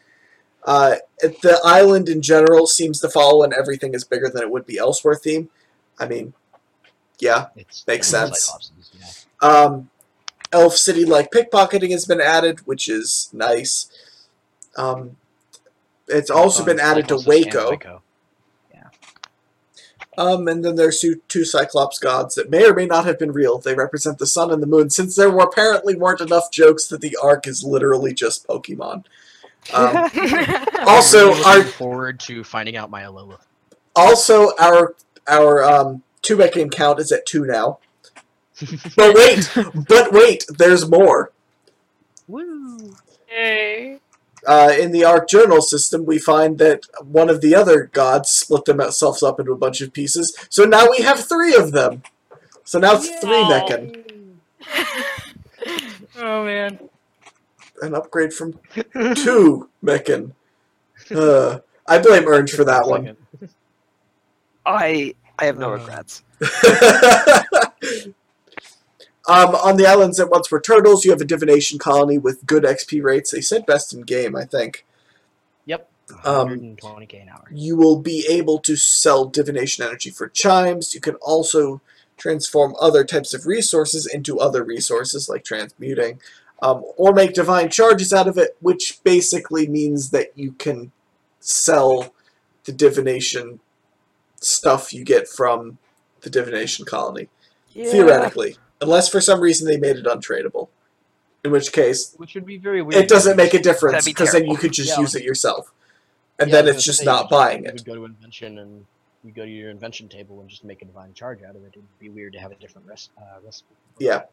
Uh, 0.64 0.96
the 1.20 1.60
island 1.64 2.08
in 2.08 2.22
general 2.22 2.68
seems 2.68 3.02
to 3.02 3.10
follow 3.10 3.44
an 3.44 3.54
everything 3.58 3.94
is 3.94 4.06
bigger 4.06 4.30
than 4.30 4.44
it 4.44 4.50
would 4.50 4.66
be 4.66 4.78
elsewhere 4.78 5.16
theme. 5.16 5.50
I 6.00 6.08
mean, 6.08 6.34
yeah. 7.20 7.48
It's 7.56 7.86
Makes 7.88 8.08
sense. 8.08 8.50
Cyclopses, 8.50 8.92
yeah. 8.98 9.27
Um, 9.42 9.90
Elf 10.52 10.76
City 10.76 11.06
like 11.06 11.32
pickpocketing 11.32 11.92
has 11.92 12.06
been 12.06 12.22
added, 12.22 12.60
which 12.66 12.88
is 12.88 13.30
nice. 13.34 13.90
Um, 14.78 15.18
it's 16.08 16.30
also 16.30 16.64
been 16.64 16.80
added 16.80 17.08
to 17.10 17.20
Cyclosis 17.20 17.54
Waiko. 17.54 17.80
Waiko. 17.80 18.02
Um, 20.18 20.48
and 20.48 20.66
then 20.66 20.76
there's 20.76 21.00
two, 21.00 21.22
two 21.28 21.46
Cyclops 21.46 22.00
gods 22.00 22.34
that 22.36 22.50
may 22.50 22.66
or 22.66 22.74
may 22.74 22.88
not 22.88 23.06
have 23.06 23.20
been 23.20 23.32
real. 23.32 23.60
They 23.60 23.76
represent 23.76 24.18
the 24.18 24.26
sun 24.26 24.52
and 24.52 24.64
the 24.64 24.68
moon, 24.68 24.90
since 24.90 25.16
there 25.16 25.30
were 25.30 25.44
apparently 25.44 25.96
weren't 25.96 26.22
enough 26.22 26.52
jokes 26.52 26.88
that 26.88 27.02
the 27.02 27.16
arc 27.22 27.46
is 27.46 27.64
literally 27.64 28.16
just 28.16 28.48
Pokemon. 28.48 29.06
Um, 29.74 30.10
also, 30.88 31.34
I'm 31.34 31.38
really 31.38 31.44
our 31.44 31.58
looking 31.58 31.72
forward 31.72 32.20
to 32.22 32.44
finding 32.44 32.78
out 32.78 32.90
Maya 32.90 33.12
Lilith. 33.12 33.46
also 33.96 34.56
our 34.60 34.96
our 35.28 35.64
um, 35.64 36.04
two 36.24 36.38
game 36.50 36.70
count 36.70 37.00
is 37.00 37.12
at 37.12 37.26
two 37.28 37.46
now. 37.46 37.80
But 38.96 39.14
wait, 39.16 39.50
but 39.88 40.12
wait, 40.12 40.46
there's 40.58 40.90
more. 40.90 41.32
Woo! 42.28 42.96
Yay. 43.32 44.00
uh, 44.48 44.74
in 44.80 44.92
the 44.92 45.04
Arc 45.04 45.28
Journal 45.30 45.62
system, 45.62 46.06
we 46.06 46.18
find 46.18 46.58
that 46.58 46.84
one 47.04 47.30
of 47.30 47.42
the 47.42 47.54
other 47.54 47.84
gods 47.94 48.32
split 48.32 48.66
themselves 48.66 49.22
up 49.22 49.40
into 49.40 49.52
a 49.52 49.58
bunch 49.58 49.82
of 49.82 49.94
pieces. 49.94 50.36
So 50.50 50.66
now 50.66 50.90
we 50.90 51.00
have 51.04 51.20
three 51.28 51.56
of 51.56 51.72
them. 51.72 52.04
So 52.64 52.80
now 52.80 52.96
it's 52.96 53.08
three 53.20 53.32
Yay. 53.32 53.44
Mechan. 53.44 54.04
oh 56.18 56.46
man. 56.46 56.80
An 57.82 57.94
upgrade 57.94 58.34
from 58.34 58.60
two 59.16 59.70
Mechan. 59.84 60.32
Uh, 61.12 61.60
I 61.88 62.00
blame 62.00 62.28
Ernst 62.28 62.56
for 62.56 62.64
that 62.66 62.88
one. 62.88 63.16
I 64.66 65.14
I 65.40 65.46
have 65.46 65.58
no 65.60 65.70
regrets. 65.72 66.24
um, 69.28 69.56
on 69.56 69.76
the 69.78 69.86
islands 69.86 70.18
that 70.18 70.30
once 70.30 70.50
were 70.50 70.62
turtles, 70.62 71.04
you 71.04 71.12
have 71.12 71.22
a 71.22 71.26
divination 71.26 71.78
colony 71.78 72.18
with 72.18 72.46
good 72.46 72.64
XP 72.64 73.04
rates. 73.04 73.32
They 73.32 73.42
said 73.42 73.66
best 73.66 73.94
in 73.94 74.02
game, 74.02 74.36
I 74.36 74.46
think. 74.46 74.86
Yep. 75.66 75.90
Um, 76.24 76.48
120k 76.48 77.24
an 77.24 77.30
hour. 77.30 77.44
you 77.52 77.76
will 77.76 78.00
be 78.00 78.26
able 78.30 78.60
to 78.60 78.78
sell 78.78 79.26
divination 79.26 79.84
energy 79.84 80.10
for 80.10 80.30
chimes. 80.30 80.96
You 80.96 81.02
can 81.02 81.16
also 81.16 81.82
transform 82.16 82.74
other 82.80 83.04
types 83.04 83.34
of 83.34 83.46
resources 83.46 84.06
into 84.06 84.40
other 84.40 84.64
resources, 84.64 85.28
like 85.28 85.44
transmuting, 85.44 86.22
um, 86.62 86.84
or 86.96 87.14
make 87.14 87.34
divine 87.34 87.70
charges 87.70 88.14
out 88.14 88.30
of 88.30 88.38
it, 88.38 88.56
which 88.62 89.02
basically 89.04 89.68
means 89.68 90.12
that 90.12 90.32
you 90.36 90.54
can 90.54 90.94
sell 91.42 92.14
the 92.64 92.72
divination 92.72 93.60
stuff 94.40 94.94
you 94.94 95.04
get 95.04 95.28
from 95.28 95.78
the 96.22 96.30
divination 96.30 96.86
colony, 96.86 97.28
theoretically. 97.74 98.56
Unless 98.82 99.10
for 99.10 99.20
some 99.22 99.40
reason 99.42 99.68
they 99.68 99.78
made 99.78 99.96
it 99.98 100.06
untradeable. 100.06 100.70
In 101.44 101.52
which 101.52 101.72
case, 101.72 102.14
Which 102.18 102.36
would 102.36 102.46
be 102.46 102.58
very 102.58 102.82
weird. 102.82 103.04
it 103.04 103.08
doesn't 103.10 103.38
make 103.38 103.54
a 103.54 103.60
difference 103.62 103.94
That'd 103.94 104.06
be 104.06 104.12
because 104.12 104.32
then 104.34 104.48
you 104.48 104.58
could 104.58 104.74
just 104.74 104.90
Yeah. 104.90 105.00
use 105.02 105.16
it 105.16 105.24
yourself. 105.24 105.72
And 106.40 106.50
Yeah, 106.50 106.62
then 106.62 106.76
it's 106.76 106.84
just 106.84 107.04
not 107.06 107.30
buying 107.30 107.66
it. 107.66 107.74
would 107.74 107.86
go 107.86 107.96
to 107.96 108.06
invention 108.06 108.58
and 108.60 108.86
you 109.24 109.32
go 109.32 109.44
to 109.46 109.50
your 109.52 109.70
invention 109.70 110.08
table 110.10 110.40
and 110.42 110.50
just 110.50 110.64
make 110.64 110.82
a 110.82 110.86
divine 110.86 111.14
charge 111.14 111.42
out 111.44 111.56
of 111.56 111.64
it. 111.64 111.70
It'd 111.74 111.84
be 112.00 112.10
weird 112.10 112.34
to 112.34 112.40
have 112.40 112.52
a 112.52 112.56
different 112.56 112.88
res- 112.88 113.10
uh, 113.18 113.40
recipe. 113.44 113.74
Yeah. 114.00 114.24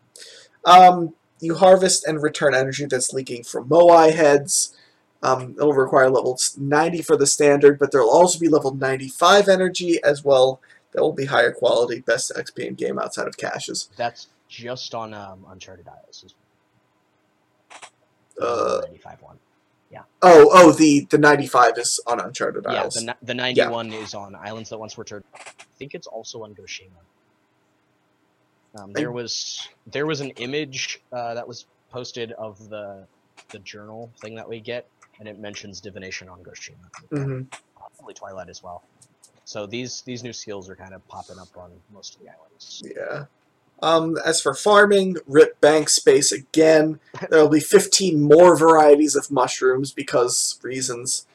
Um, 0.65 1.15
you 1.41 1.55
harvest 1.57 2.07
and 2.07 2.23
return 2.23 2.55
energy 2.55 2.87
that's 2.87 3.13
leaking 3.13 3.45
from 3.45 3.69
Moai 3.69 4.13
heads. 4.13 4.75
Um, 5.23 5.55
it'll 5.57 5.73
require 5.73 6.11
level 6.11 6.39
90 6.59 7.01
for 7.03 7.17
the 7.17 7.27
standard, 7.27 7.79
but 7.79 7.91
there'll 7.93 8.11
also 8.11 8.39
be 8.39 8.49
level 8.49 8.75
95 8.75 9.49
energy 9.49 10.03
as 10.05 10.23
well. 10.25 10.61
That 10.93 11.01
will 11.03 11.13
be 11.13 11.25
higher 11.25 11.51
quality, 11.53 12.01
best 12.01 12.31
XP 12.37 12.67
in 12.69 12.75
game 12.75 12.99
outside 12.99 13.27
of 13.27 13.37
caches. 13.37 13.89
That's 13.97 14.29
just 14.49 14.95
on 14.95 15.15
um, 15.15 15.45
Uncharted 15.49 15.87
Isles. 15.89 16.35
Uh, 18.41 18.81
95 18.87 19.23
one. 19.23 19.39
Yeah. 19.91 20.03
oh, 20.23 20.51
oh, 20.53 20.73
the, 20.73 21.07
the 21.11 21.19
95 21.19 21.79
is 21.79 22.01
on 22.07 22.19
Uncharted 22.19 22.65
Yeah, 22.69 22.83
Isles. 22.83 22.95
the, 22.95 23.15
the 23.23 23.35
91 23.35 23.93
is 23.93 24.15
on 24.15 24.35
Islands 24.35 24.71
That 24.71 24.79
Once 24.79 24.97
Were 24.97 25.05
Turned. 25.05 25.25
I 25.35 25.41
think 25.79 25.95
it's 25.95 26.09
also 26.09 26.43
on 26.43 26.55
Goshima. 26.55 26.89
Um, 28.77 28.93
there 28.93 29.13
was 29.13 29.69
there 29.87 30.05
was 30.05 30.21
an 30.21 30.31
image 30.31 31.01
uh, 31.13 31.35
that 31.35 31.47
was 31.47 31.67
posted 31.91 32.33
of 32.33 32.69
the 32.71 33.07
the 33.51 33.61
journal 33.61 34.11
thing 34.21 34.35
that 34.35 34.49
we 34.49 34.59
get, 34.59 34.89
and 35.21 35.29
it 35.29 35.39
mentions 35.39 35.81
divination 35.81 36.29
on 36.29 36.43
Goshima. 36.43 36.89
hmm 37.11 37.43
hopefully 38.05 38.15
Twilight 38.15 38.49
as 38.49 38.63
well. 38.63 38.83
So 39.45 39.67
these 39.67 40.03
these 40.03 40.23
new 40.25 40.33
skills 40.33 40.69
are 40.69 40.77
kind 40.77 40.95
of 40.95 41.07
popping 41.09 41.39
up 41.39 41.57
on 41.57 41.71
most 41.93 42.17
of 42.17 42.23
the 42.23 42.29
islands. 42.31 42.83
Yeah. 42.85 43.27
Um, 43.85 44.17
as 44.25 44.41
for 44.41 44.55
farming, 44.55 45.19
rip 45.27 45.61
bank 45.61 45.91
space 45.91 46.33
again. 46.33 47.01
There 47.29 47.39
will 47.39 47.51
be 47.51 47.61
15 47.61 48.19
more 48.19 48.57
varieties 48.57 49.15
of 49.15 49.31
mushrooms 49.31 49.93
because 49.93 50.59
reasons. 50.63 51.27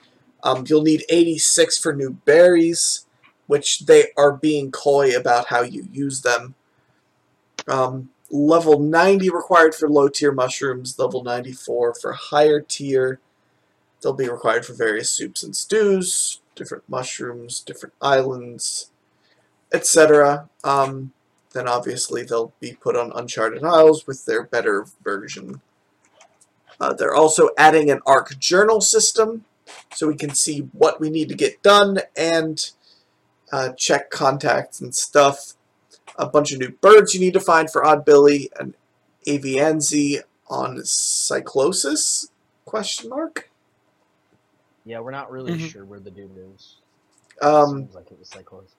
Um, 0.41 0.63
you'll 0.67 0.81
need 0.81 1.05
86 1.09 1.77
for 1.77 1.93
new 1.93 2.09
berries, 2.25 3.05
which 3.45 3.81
they 3.81 4.05
are 4.17 4.31
being 4.31 4.71
coy 4.71 5.15
about 5.15 5.49
how 5.49 5.61
you 5.61 5.87
use 5.91 6.23
them. 6.23 6.55
Um, 7.67 8.09
level 8.31 8.79
90 8.79 9.29
required 9.29 9.75
for 9.75 9.87
low 9.87 10.07
tier 10.07 10.31
mushrooms, 10.31 10.97
level 10.97 11.23
94 11.23 11.93
for 12.01 12.13
higher 12.13 12.61
tier. 12.61 13.19
They'll 14.01 14.13
be 14.13 14.27
required 14.27 14.65
for 14.65 14.73
various 14.73 15.11
soups 15.11 15.43
and 15.43 15.55
stews, 15.55 16.41
different 16.55 16.85
mushrooms, 16.89 17.59
different 17.59 17.93
islands, 18.01 18.89
etc. 19.71 20.49
Um, 20.63 21.13
then 21.53 21.67
obviously 21.67 22.23
they'll 22.23 22.53
be 22.59 22.73
put 22.73 22.95
on 22.95 23.11
Uncharted 23.13 23.63
Isles 23.63 24.05
with 24.05 24.25
their 24.25 24.43
better 24.43 24.85
version. 25.03 25.61
Uh, 26.79 26.93
they're 26.93 27.15
also 27.15 27.49
adding 27.57 27.89
an 27.89 27.99
ARC 28.05 28.37
journal 28.39 28.81
system 28.81 29.45
so 29.93 30.07
we 30.07 30.15
can 30.15 30.33
see 30.33 30.59
what 30.73 30.99
we 30.99 31.09
need 31.09 31.29
to 31.29 31.35
get 31.35 31.61
done 31.61 31.99
and 32.15 32.71
uh, 33.51 33.69
check 33.73 34.09
contacts 34.09 34.79
and 34.79 34.95
stuff. 34.95 35.53
A 36.17 36.27
bunch 36.27 36.51
of 36.51 36.59
new 36.59 36.69
birds 36.69 37.13
you 37.13 37.19
need 37.19 37.33
to 37.33 37.39
find 37.39 37.69
for 37.71 37.85
Odd 37.85 38.05
Billy, 38.05 38.49
an 38.59 38.75
Aviansie 39.27 40.21
on 40.49 40.83
Cyclosis? 40.83 42.29
Question 42.65 43.09
mark. 43.09 43.49
Yeah, 44.85 44.99
we're 44.99 45.11
not 45.11 45.31
really 45.31 45.53
Mhm. 45.53 45.69
sure 45.69 45.85
where 45.85 45.99
the 45.99 46.11
dude 46.11 46.31
is. 46.55 46.77
Um, 47.41 47.81
Seems 47.83 47.95
like 47.95 48.11
it 48.11 48.19
was 48.19 48.29
Cyclosis. 48.29 48.73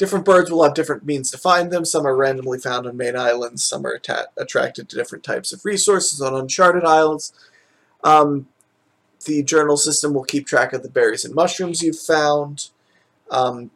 Different 0.00 0.24
birds 0.24 0.50
will 0.50 0.64
have 0.64 0.72
different 0.72 1.04
means 1.04 1.30
to 1.30 1.36
find 1.36 1.70
them. 1.70 1.84
Some 1.84 2.06
are 2.06 2.16
randomly 2.16 2.58
found 2.58 2.86
on 2.86 2.96
main 2.96 3.16
islands. 3.16 3.62
Some 3.62 3.84
are 3.84 4.00
attracted 4.38 4.88
to 4.88 4.96
different 4.96 5.22
types 5.22 5.52
of 5.52 5.62
resources 5.62 6.22
on 6.22 6.32
uncharted 6.32 6.86
islands. 6.86 7.34
Um, 8.02 8.48
the 9.26 9.42
journal 9.42 9.76
system 9.76 10.14
will 10.14 10.24
keep 10.24 10.46
track 10.46 10.72
of 10.72 10.82
the 10.82 10.88
berries 10.88 11.26
and 11.26 11.34
mushrooms 11.34 11.82
you've 11.82 11.98
found. 11.98 12.70
Um, 13.30 13.72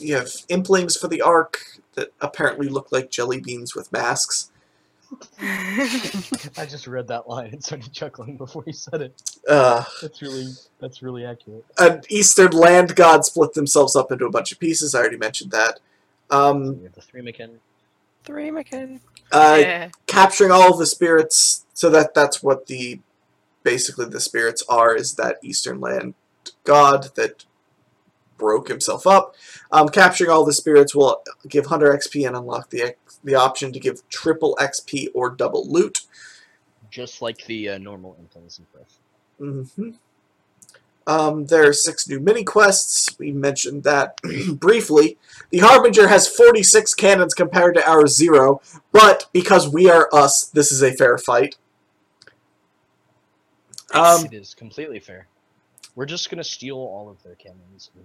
you 0.00 0.16
have 0.16 0.26
implings 0.50 0.98
for 0.98 1.06
the 1.06 1.22
arc 1.22 1.60
that 1.94 2.12
apparently 2.20 2.68
look 2.68 2.90
like 2.90 3.12
jelly 3.12 3.38
beans 3.38 3.76
with 3.76 3.92
masks. 3.92 4.50
I 5.40 6.66
just 6.68 6.86
read 6.86 7.08
that 7.08 7.28
line 7.28 7.50
and 7.52 7.64
started 7.64 7.92
chuckling 7.92 8.36
before 8.36 8.62
you 8.66 8.72
said 8.72 9.00
it. 9.02 9.22
Uh, 9.48 9.84
That's 10.02 10.20
really 10.22 10.46
that's 10.80 11.02
really 11.02 11.24
accurate. 11.24 11.64
an 11.78 12.02
eastern 12.10 12.50
land 12.52 12.94
god 12.94 13.24
split 13.24 13.54
themselves 13.54 13.96
up 13.96 14.12
into 14.12 14.26
a 14.26 14.30
bunch 14.30 14.52
of 14.52 14.58
pieces. 14.58 14.94
I 14.94 15.00
already 15.00 15.16
mentioned 15.16 15.50
that. 15.52 15.80
Um, 16.30 16.82
the 16.94 17.00
three 17.00 17.22
McKin. 17.22 17.56
Three 18.24 18.50
McKin. 18.50 19.00
uh, 19.32 19.56
yeah. 19.60 19.88
capturing 20.06 20.50
all 20.50 20.72
of 20.72 20.78
the 20.78 20.86
spirits 20.86 21.64
so 21.72 21.88
that 21.90 22.12
that's 22.14 22.42
what 22.42 22.66
the 22.66 23.00
basically 23.62 24.04
the 24.06 24.20
spirits 24.20 24.62
are 24.68 24.94
is 24.94 25.14
that 25.14 25.38
eastern 25.42 25.80
land 25.80 26.14
god 26.64 27.08
that 27.16 27.44
broke 28.38 28.68
himself 28.68 29.06
up 29.06 29.34
um, 29.72 29.88
capturing 29.88 30.30
all 30.30 30.44
the 30.44 30.52
spirits 30.52 30.94
will 30.94 31.22
give 31.48 31.66
hunter 31.66 31.92
xp 31.92 32.26
and 32.26 32.36
unlock 32.36 32.70
the 32.70 32.94
the 33.24 33.34
option 33.34 33.72
to 33.72 33.80
give 33.80 34.08
triple 34.08 34.56
xp 34.60 35.08
or 35.14 35.28
double 35.30 35.70
loot 35.70 36.06
Just 36.90 37.20
like 37.20 37.44
the 37.46 37.70
uh, 37.70 37.78
normal 37.78 38.16
in 38.18 38.28
Frith. 38.72 38.98
hmm 39.38 39.90
Um, 41.06 41.46
there 41.46 41.68
are 41.68 41.72
six 41.72 42.08
new 42.08 42.20
mini 42.20 42.44
quests. 42.44 43.18
We 43.18 43.32
mentioned 43.32 43.82
that 43.84 44.20
briefly. 44.54 45.18
The 45.50 45.58
Harbinger 45.60 46.08
has 46.08 46.28
46 46.28 46.94
cannons 46.94 47.34
compared 47.34 47.74
to 47.76 47.90
our 47.90 48.06
zero, 48.06 48.60
but 48.92 49.26
because 49.32 49.68
we 49.68 49.90
are 49.90 50.08
us, 50.12 50.44
this 50.44 50.70
is 50.70 50.82
a 50.82 50.92
fair 50.92 51.16
fight. 51.18 51.56
Um, 53.92 54.26
it 54.26 54.34
is 54.34 54.54
completely 54.54 55.00
fair. 55.00 55.28
We're 55.98 56.06
just 56.06 56.30
gonna 56.30 56.44
steal 56.44 56.76
all 56.76 57.10
of 57.10 57.20
their 57.24 57.34
cannons 57.34 57.90
and. 57.96 58.04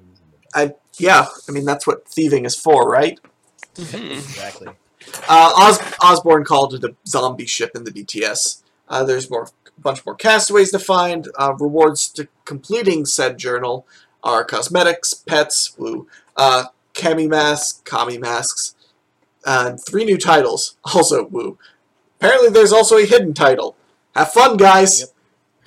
I, 0.56 0.74
yeah, 0.98 1.28
I 1.48 1.52
mean, 1.52 1.64
that's 1.64 1.86
what 1.86 2.08
thieving 2.08 2.46
is 2.46 2.56
for, 2.56 2.90
right? 2.90 3.20
Exactly. 3.78 4.68
Uh, 5.30 5.54
Os- 5.56 5.94
Osborne 6.02 6.44
called 6.44 6.74
it 6.74 6.84
a 6.84 6.96
zombie 7.08 7.46
ship 7.46 7.72
in 7.76 7.84
the 7.84 7.92
DTS. 7.92 8.64
Uh, 8.90 9.04
there's 9.04 9.30
more, 9.30 9.44
a 9.44 9.82
bunch 9.82 10.04
more 10.08 10.16
castaways 10.16 10.72
to 10.72 10.80
find. 10.80 11.28
Uh, 11.38 11.54
rewards 11.60 12.08
to 12.10 12.28
completing 12.46 13.06
said 13.06 13.38
journal 13.38 13.86
are 14.24 14.44
cosmetics, 14.44 15.14
pets, 15.14 15.78
woo, 15.78 16.08
uh, 16.36 16.66
Kami 16.96 17.28
masks, 17.28 17.82
Kami 17.84 18.18
masks, 18.18 18.76
and 19.46 19.80
three 19.84 20.04
new 20.04 20.18
titles, 20.18 20.78
also 20.96 21.26
woo. 21.28 21.60
Apparently, 22.20 22.50
there's 22.50 22.74
also 22.74 22.98
a 22.98 23.06
hidden 23.06 23.36
title. 23.36 23.76
Have 24.16 24.32
fun, 24.32 24.58
guys. 24.58 25.02
Yep. 25.02 25.10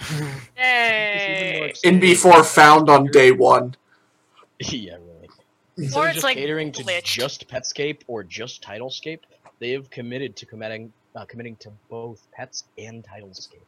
Yay. 0.58 1.72
In 1.84 2.00
B4 2.00 2.44
found 2.44 2.88
on 2.90 3.06
day 3.06 3.32
one. 3.32 3.74
yeah, 4.60 4.94
really. 4.94 5.92
Or 5.94 6.06
it's 6.06 6.14
just 6.14 6.24
like 6.24 6.36
catering 6.36 6.72
to 6.72 6.82
glitched. 6.84 7.04
just 7.04 7.48
Petscape 7.48 8.00
or 8.06 8.22
just 8.24 8.62
Titlescape, 8.62 9.20
they 9.58 9.70
have 9.72 9.90
committed 9.90 10.36
to 10.36 10.46
committing 10.46 10.92
uh, 11.14 11.24
committing 11.24 11.56
to 11.56 11.70
both 11.88 12.26
Pets 12.32 12.64
and 12.78 13.04
Titlescape. 13.04 13.60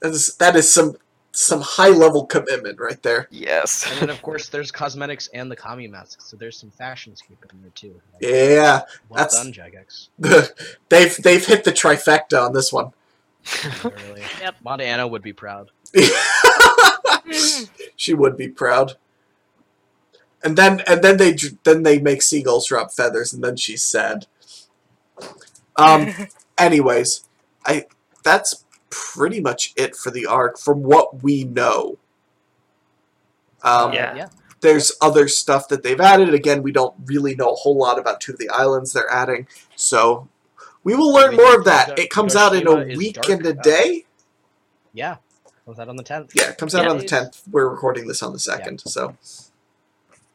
That 0.00 0.12
is, 0.12 0.36
that 0.36 0.56
is 0.56 0.72
some 0.72 0.96
some 1.32 1.60
high 1.60 1.88
level 1.88 2.24
commitment 2.26 2.78
right 2.78 3.02
there. 3.02 3.26
Yes. 3.30 3.90
And 3.90 4.00
then 4.02 4.10
of 4.10 4.22
course 4.22 4.48
there's 4.48 4.70
cosmetics 4.70 5.28
and 5.34 5.50
the 5.50 5.56
Kami 5.56 5.88
masks, 5.88 6.26
so 6.26 6.36
there's 6.36 6.56
some 6.56 6.70
fashionscape 6.78 7.42
in 7.52 7.60
there 7.62 7.70
too. 7.74 8.00
Yeah, 8.20 8.82
Well 9.08 9.16
that's- 9.16 9.34
done, 9.34 9.52
Jagex. 9.52 10.08
they've 10.88 11.16
they've 11.16 11.44
hit 11.44 11.64
the 11.64 11.72
trifecta 11.72 12.40
on 12.44 12.52
this 12.52 12.72
one. 12.72 12.92
Really. 13.84 14.22
Yep. 14.40 14.56
Montana 14.64 15.06
would 15.06 15.22
be 15.22 15.32
proud. 15.32 15.70
she 17.96 18.14
would 18.14 18.36
be 18.36 18.48
proud. 18.48 18.94
And 20.42 20.56
then 20.56 20.80
and 20.86 21.02
then 21.02 21.16
they 21.16 21.36
then 21.64 21.82
they 21.82 21.98
make 21.98 22.20
seagulls 22.22 22.68
drop 22.68 22.92
feathers, 22.92 23.32
and 23.32 23.42
then 23.42 23.56
she's 23.56 23.82
sad. 23.82 24.26
Um. 25.76 26.12
anyways, 26.58 27.24
I 27.66 27.86
that's 28.22 28.64
pretty 28.90 29.40
much 29.40 29.72
it 29.76 29.96
for 29.96 30.10
the 30.10 30.26
arc 30.26 30.58
from 30.58 30.82
what 30.82 31.22
we 31.22 31.44
know. 31.44 31.98
Um, 33.62 33.92
Yeah. 33.92 34.14
yeah. 34.14 34.28
There's 34.60 34.92
other 35.02 35.28
stuff 35.28 35.68
that 35.68 35.82
they've 35.82 36.00
added. 36.00 36.32
Again, 36.32 36.62
we 36.62 36.72
don't 36.72 36.94
really 37.04 37.34
know 37.34 37.50
a 37.50 37.54
whole 37.54 37.76
lot 37.76 37.98
about 37.98 38.20
two 38.20 38.32
of 38.32 38.38
the 38.38 38.48
islands 38.48 38.92
they're 38.92 39.10
adding, 39.10 39.46
so 39.76 40.28
we 40.84 40.94
will 40.94 41.12
learn 41.12 41.34
more 41.34 41.56
of 41.56 41.64
that. 41.64 41.98
It 41.98 42.10
comes 42.10 42.36
out 42.36 42.54
in 42.54 42.66
a 42.66 42.96
week 42.96 43.16
and 43.28 43.44
a 43.44 43.54
day. 43.54 44.04
Yeah. 44.92 45.16
Was 45.66 45.78
that 45.78 45.88
on 45.88 45.96
the 45.96 46.02
tenth? 46.02 46.32
Yeah, 46.34 46.50
it 46.50 46.58
comes 46.58 46.74
out 46.74 46.84
Yeah. 46.84 46.90
on 46.90 46.98
the 46.98 47.04
tenth. 47.04 47.42
We're 47.50 47.68
recording 47.68 48.06
this 48.06 48.22
on 48.22 48.32
the 48.32 48.38
second, 48.38 48.80
so 48.80 49.16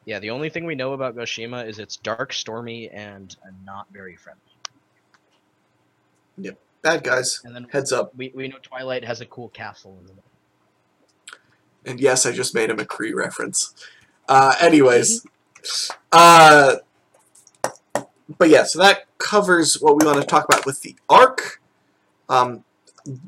Yeah, 0.05 0.17
the 0.19 0.31
only 0.31 0.49
thing 0.49 0.65
we 0.65 0.73
know 0.73 0.93
about 0.93 1.15
Goshima 1.15 1.67
is 1.67 1.77
it's 1.77 1.97
dark, 1.97 2.33
stormy, 2.33 2.89
and 2.89 3.35
not 3.63 3.85
very 3.91 4.15
friendly. 4.15 4.41
Yep, 6.39 6.57
bad 6.81 7.03
guys. 7.03 7.41
And 7.43 7.53
then 7.55 7.67
Heads 7.71 7.91
up. 7.91 8.15
we, 8.15 8.31
we 8.33 8.47
know 8.47 8.57
Twilight 8.63 9.05
has 9.05 9.21
a 9.21 9.25
cool 9.27 9.49
castle 9.49 9.97
in 9.99 10.07
the 10.07 10.13
middle. 10.13 10.23
And 11.85 11.99
yes, 11.99 12.25
I 12.25 12.31
just 12.31 12.55
made 12.55 12.71
a 12.71 12.73
McCree 12.75 13.13
reference. 13.13 13.73
Uh, 14.27 14.55
anyways, 14.59 15.25
uh, 16.11 16.77
but 18.37 18.49
yeah, 18.49 18.63
so 18.63 18.79
that 18.79 19.05
covers 19.17 19.75
what 19.81 19.97
we 19.97 20.05
want 20.05 20.21
to 20.21 20.27
talk 20.27 20.45
about 20.45 20.65
with 20.65 20.81
the 20.81 20.95
arc. 21.09 21.61
Um, 22.27 22.63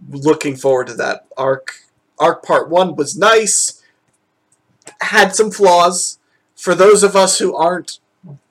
looking 0.10 0.56
forward 0.56 0.88
to 0.88 0.94
that 0.96 1.26
arc. 1.38 1.74
Arc 2.20 2.44
part 2.44 2.70
one 2.70 2.96
was 2.96 3.18
nice. 3.18 3.82
Had 5.02 5.36
some 5.36 5.52
flaws. 5.52 6.20
For 6.56 6.76
those 6.76 7.02
of 7.04 7.16
us 7.16 7.40
who 7.40 7.56
aren't 7.56 8.00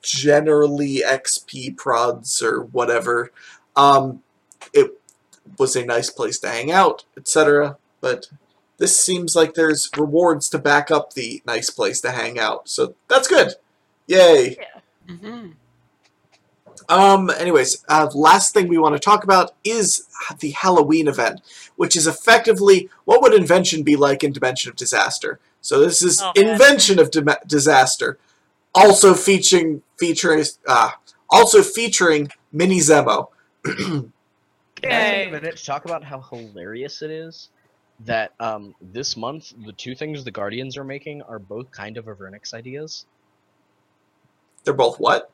generally 0.01 0.97
XP 1.05 1.77
prods 1.77 2.41
or 2.41 2.63
whatever, 2.63 3.31
um, 3.77 4.21
it 4.73 4.99
was 5.57 5.75
a 5.75 5.85
nice 5.85 6.09
place 6.09 6.37
to 6.39 6.49
hang 6.49 6.71
out, 6.71 7.05
etc. 7.15 7.77
But 8.01 8.27
this 8.77 8.99
seems 8.99 9.35
like 9.35 9.53
there's 9.53 9.89
rewards 9.95 10.49
to 10.49 10.59
back 10.59 10.91
up 10.91 11.13
the 11.13 11.41
nice 11.45 11.69
place 11.69 12.01
to 12.01 12.11
hang 12.11 12.39
out. 12.39 12.67
So 12.67 12.95
that's 13.07 13.27
good. 13.27 13.53
Yay. 14.07 14.57
Mhm. 15.07 15.53
Um, 16.91 17.29
anyways, 17.29 17.85
uh, 17.87 18.09
last 18.13 18.53
thing 18.53 18.67
we 18.67 18.77
want 18.77 18.95
to 18.95 18.99
talk 18.99 19.23
about 19.23 19.51
is 19.63 20.07
the 20.39 20.51
Halloween 20.51 21.07
event, 21.07 21.39
which 21.77 21.95
is 21.95 22.05
effectively 22.05 22.89
what 23.05 23.21
would 23.21 23.33
invention 23.33 23.81
be 23.81 23.95
like 23.95 24.25
in 24.25 24.33
Dimension 24.33 24.69
of 24.69 24.75
Disaster. 24.75 25.39
So 25.61 25.79
this 25.79 26.01
is 26.01 26.21
Oh, 26.21 26.33
invention 26.35 26.99
of 26.99 27.09
Dim- 27.09 27.29
disaster, 27.47 28.19
also 28.75 29.13
featuring 29.13 29.83
featuring 29.97 30.43
uh, 30.67 30.91
also 31.29 31.63
featuring 31.63 32.29
Mini 32.51 32.79
Zemo. 32.79 33.29
Can 33.63 34.11
I 34.83 34.89
take 34.89 34.91
Yay. 34.91 35.27
a 35.29 35.31
minute 35.31 35.57
to 35.57 35.65
talk 35.65 35.85
about 35.85 36.03
how 36.03 36.19
hilarious 36.19 37.01
it 37.01 37.11
is 37.11 37.49
that 38.01 38.33
um, 38.39 38.75
this 38.81 39.15
month 39.15 39.53
the 39.65 39.71
two 39.73 39.95
things 39.95 40.23
the 40.25 40.31
Guardians 40.31 40.75
are 40.75 40.83
making 40.83 41.21
are 41.21 41.39
both 41.39 41.71
kind 41.71 41.97
of 41.97 42.05
Avernix 42.05 42.53
ideas. 42.53 43.05
They're 44.65 44.73
both 44.73 44.99
what? 44.99 45.31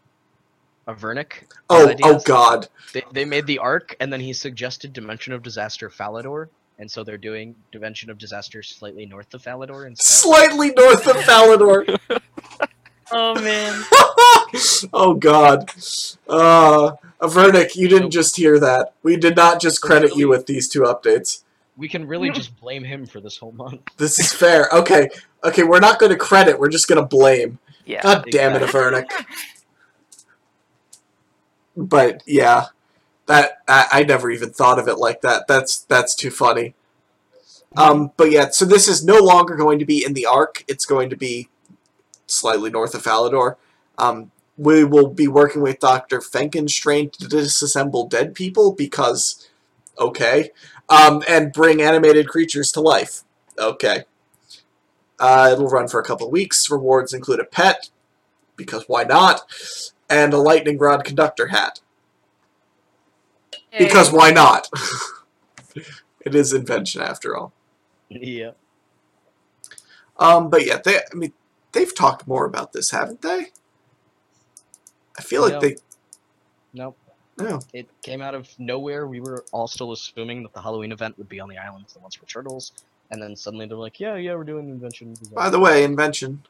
Avernic. 0.87 1.43
Oh, 1.69 1.89
ideas. 1.89 1.99
oh 2.03 2.19
God! 2.25 2.67
They, 2.93 3.03
they 3.11 3.25
made 3.25 3.45
the 3.45 3.59
arc, 3.59 3.95
and 3.99 4.11
then 4.11 4.21
he 4.21 4.33
suggested 4.33 4.93
Dimension 4.93 5.33
of 5.33 5.43
Disaster 5.43 5.89
Falador, 5.89 6.47
and 6.79 6.89
so 6.89 7.03
they're 7.03 7.17
doing 7.17 7.55
Dimension 7.71 8.09
of 8.09 8.17
Disaster 8.17 8.63
slightly 8.63 9.05
north 9.05 9.33
of 9.33 9.43
Falador 9.43 9.87
instead. 9.87 10.05
Slightly 10.05 10.71
north 10.71 11.07
of 11.07 11.17
Falador. 11.17 11.97
Oh 13.11 13.35
man. 13.35 13.85
oh 14.93 15.13
God! 15.13 15.69
Uh, 16.27 16.91
Avernic, 17.21 17.75
you 17.75 17.87
didn't 17.87 18.11
just 18.11 18.35
hear 18.35 18.59
that. 18.59 18.93
We 19.01 19.15
did 19.15 19.35
not 19.35 19.61
just 19.61 19.81
credit 19.81 20.15
you 20.15 20.27
with 20.27 20.45
these 20.45 20.67
two 20.67 20.81
updates. 20.81 21.43
We 21.77 21.87
can 21.87 22.07
really 22.07 22.31
just 22.31 22.59
blame 22.59 22.83
him 22.83 23.05
for 23.05 23.21
this 23.21 23.37
whole 23.37 23.51
month. 23.51 23.81
This 23.97 24.19
is 24.19 24.33
fair. 24.33 24.67
Okay, 24.73 25.09
okay, 25.43 25.63
we're 25.63 25.79
not 25.79 25.99
going 25.99 26.11
to 26.11 26.17
credit. 26.17 26.59
We're 26.59 26.69
just 26.69 26.87
going 26.87 26.99
to 26.99 27.07
blame. 27.07 27.59
Yeah. 27.85 28.01
God 28.01 28.25
damn 28.29 28.55
it, 28.55 28.61
Avernic. 28.61 29.09
But 31.77 32.23
yeah, 32.25 32.65
that 33.27 33.59
I, 33.67 33.87
I 33.91 34.03
never 34.03 34.31
even 34.31 34.49
thought 34.49 34.79
of 34.79 34.87
it 34.87 34.97
like 34.97 35.21
that. 35.21 35.47
That's 35.47 35.81
that's 35.81 36.15
too 36.15 36.31
funny. 36.31 36.73
Um, 37.75 38.11
but 38.17 38.31
yeah, 38.31 38.49
so 38.49 38.65
this 38.65 38.87
is 38.87 39.05
no 39.05 39.19
longer 39.19 39.55
going 39.55 39.77
to 39.77 39.85
be 39.85 40.03
in 40.03 40.13
the 40.13 40.25
Arc. 40.25 40.63
It's 40.67 40.85
going 40.85 41.11
to 41.11 41.15
be 41.15 41.49
slightly 42.25 42.71
north 42.71 42.95
of 42.95 43.03
Falador. 43.03 43.57
Um, 43.97 44.31
we 44.57 44.83
will 44.83 45.07
be 45.07 45.27
working 45.27 45.61
with 45.61 45.79
Doctor 45.79 46.19
Frankenstrain 46.19 47.11
to 47.11 47.27
disassemble 47.27 48.09
dead 48.09 48.33
people 48.33 48.73
because, 48.73 49.47
okay, 49.99 50.49
um, 50.89 51.21
and 51.29 51.53
bring 51.53 51.81
animated 51.81 52.27
creatures 52.27 52.71
to 52.71 52.81
life. 52.81 53.23
Okay. 53.59 54.05
Uh, 55.19 55.51
it'll 55.53 55.69
run 55.69 55.87
for 55.87 55.99
a 55.99 56.03
couple 56.03 56.29
weeks. 56.31 56.71
Rewards 56.71 57.13
include 57.13 57.39
a 57.39 57.43
pet, 57.43 57.89
because 58.55 58.85
why 58.87 59.03
not? 59.03 59.41
And 60.09 60.33
a 60.33 60.37
lightning 60.37 60.77
rod 60.77 61.03
conductor 61.03 61.47
hat, 61.47 61.81
because 63.77 64.11
why 64.11 64.31
not? 64.31 64.69
it 66.21 66.33
is 66.33 66.53
invention 66.53 67.01
after 67.01 67.35
all. 67.35 67.51
yeah. 68.09 68.51
Um, 70.19 70.49
but 70.49 70.65
yeah, 70.65 70.77
they. 70.83 70.97
I 70.97 71.15
mean, 71.15 71.33
they've 71.73 71.93
talked 71.93 72.27
more 72.27 72.45
about 72.45 72.73
this, 72.73 72.89
haven't 72.91 73.21
they? 73.21 73.47
I 75.17 75.21
feel 75.21 75.41
like 75.41 75.53
No. 75.53 75.59
they. 75.59 75.75
Nope. 76.73 76.97
No. 77.37 77.59
It 77.73 77.87
came 78.01 78.21
out 78.21 78.33
of 78.33 78.49
nowhere. 78.57 79.05
We 79.07 79.19
were 79.19 79.43
all 79.51 79.67
still 79.67 79.91
assuming 79.91 80.41
that 80.43 80.53
the 80.53 80.61
Halloween 80.61 80.91
event 80.91 81.17
would 81.19 81.29
be 81.29 81.39
on 81.39 81.49
the 81.49 81.57
islands, 81.57 81.93
the 81.93 81.99
ones 81.99 82.15
for 82.15 82.25
turtles, 82.25 82.71
and 83.11 83.21
then 83.21 83.35
suddenly 83.35 83.67
they're 83.67 83.77
like, 83.77 83.99
"Yeah, 83.99 84.15
yeah, 84.15 84.33
we're 84.35 84.43
doing 84.43 84.69
invention." 84.69 85.15
By 85.33 85.49
the 85.51 85.59
way, 85.59 85.83
invention, 85.83 86.41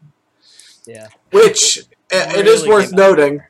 yeah. 0.88 1.08
which 1.32 1.80
i- 2.12 2.38
it 2.40 2.48
is 2.48 2.68
worth 2.68 2.90
came 2.92 3.00
out 3.00 3.10
of 3.12 3.18
noting, 3.18 3.42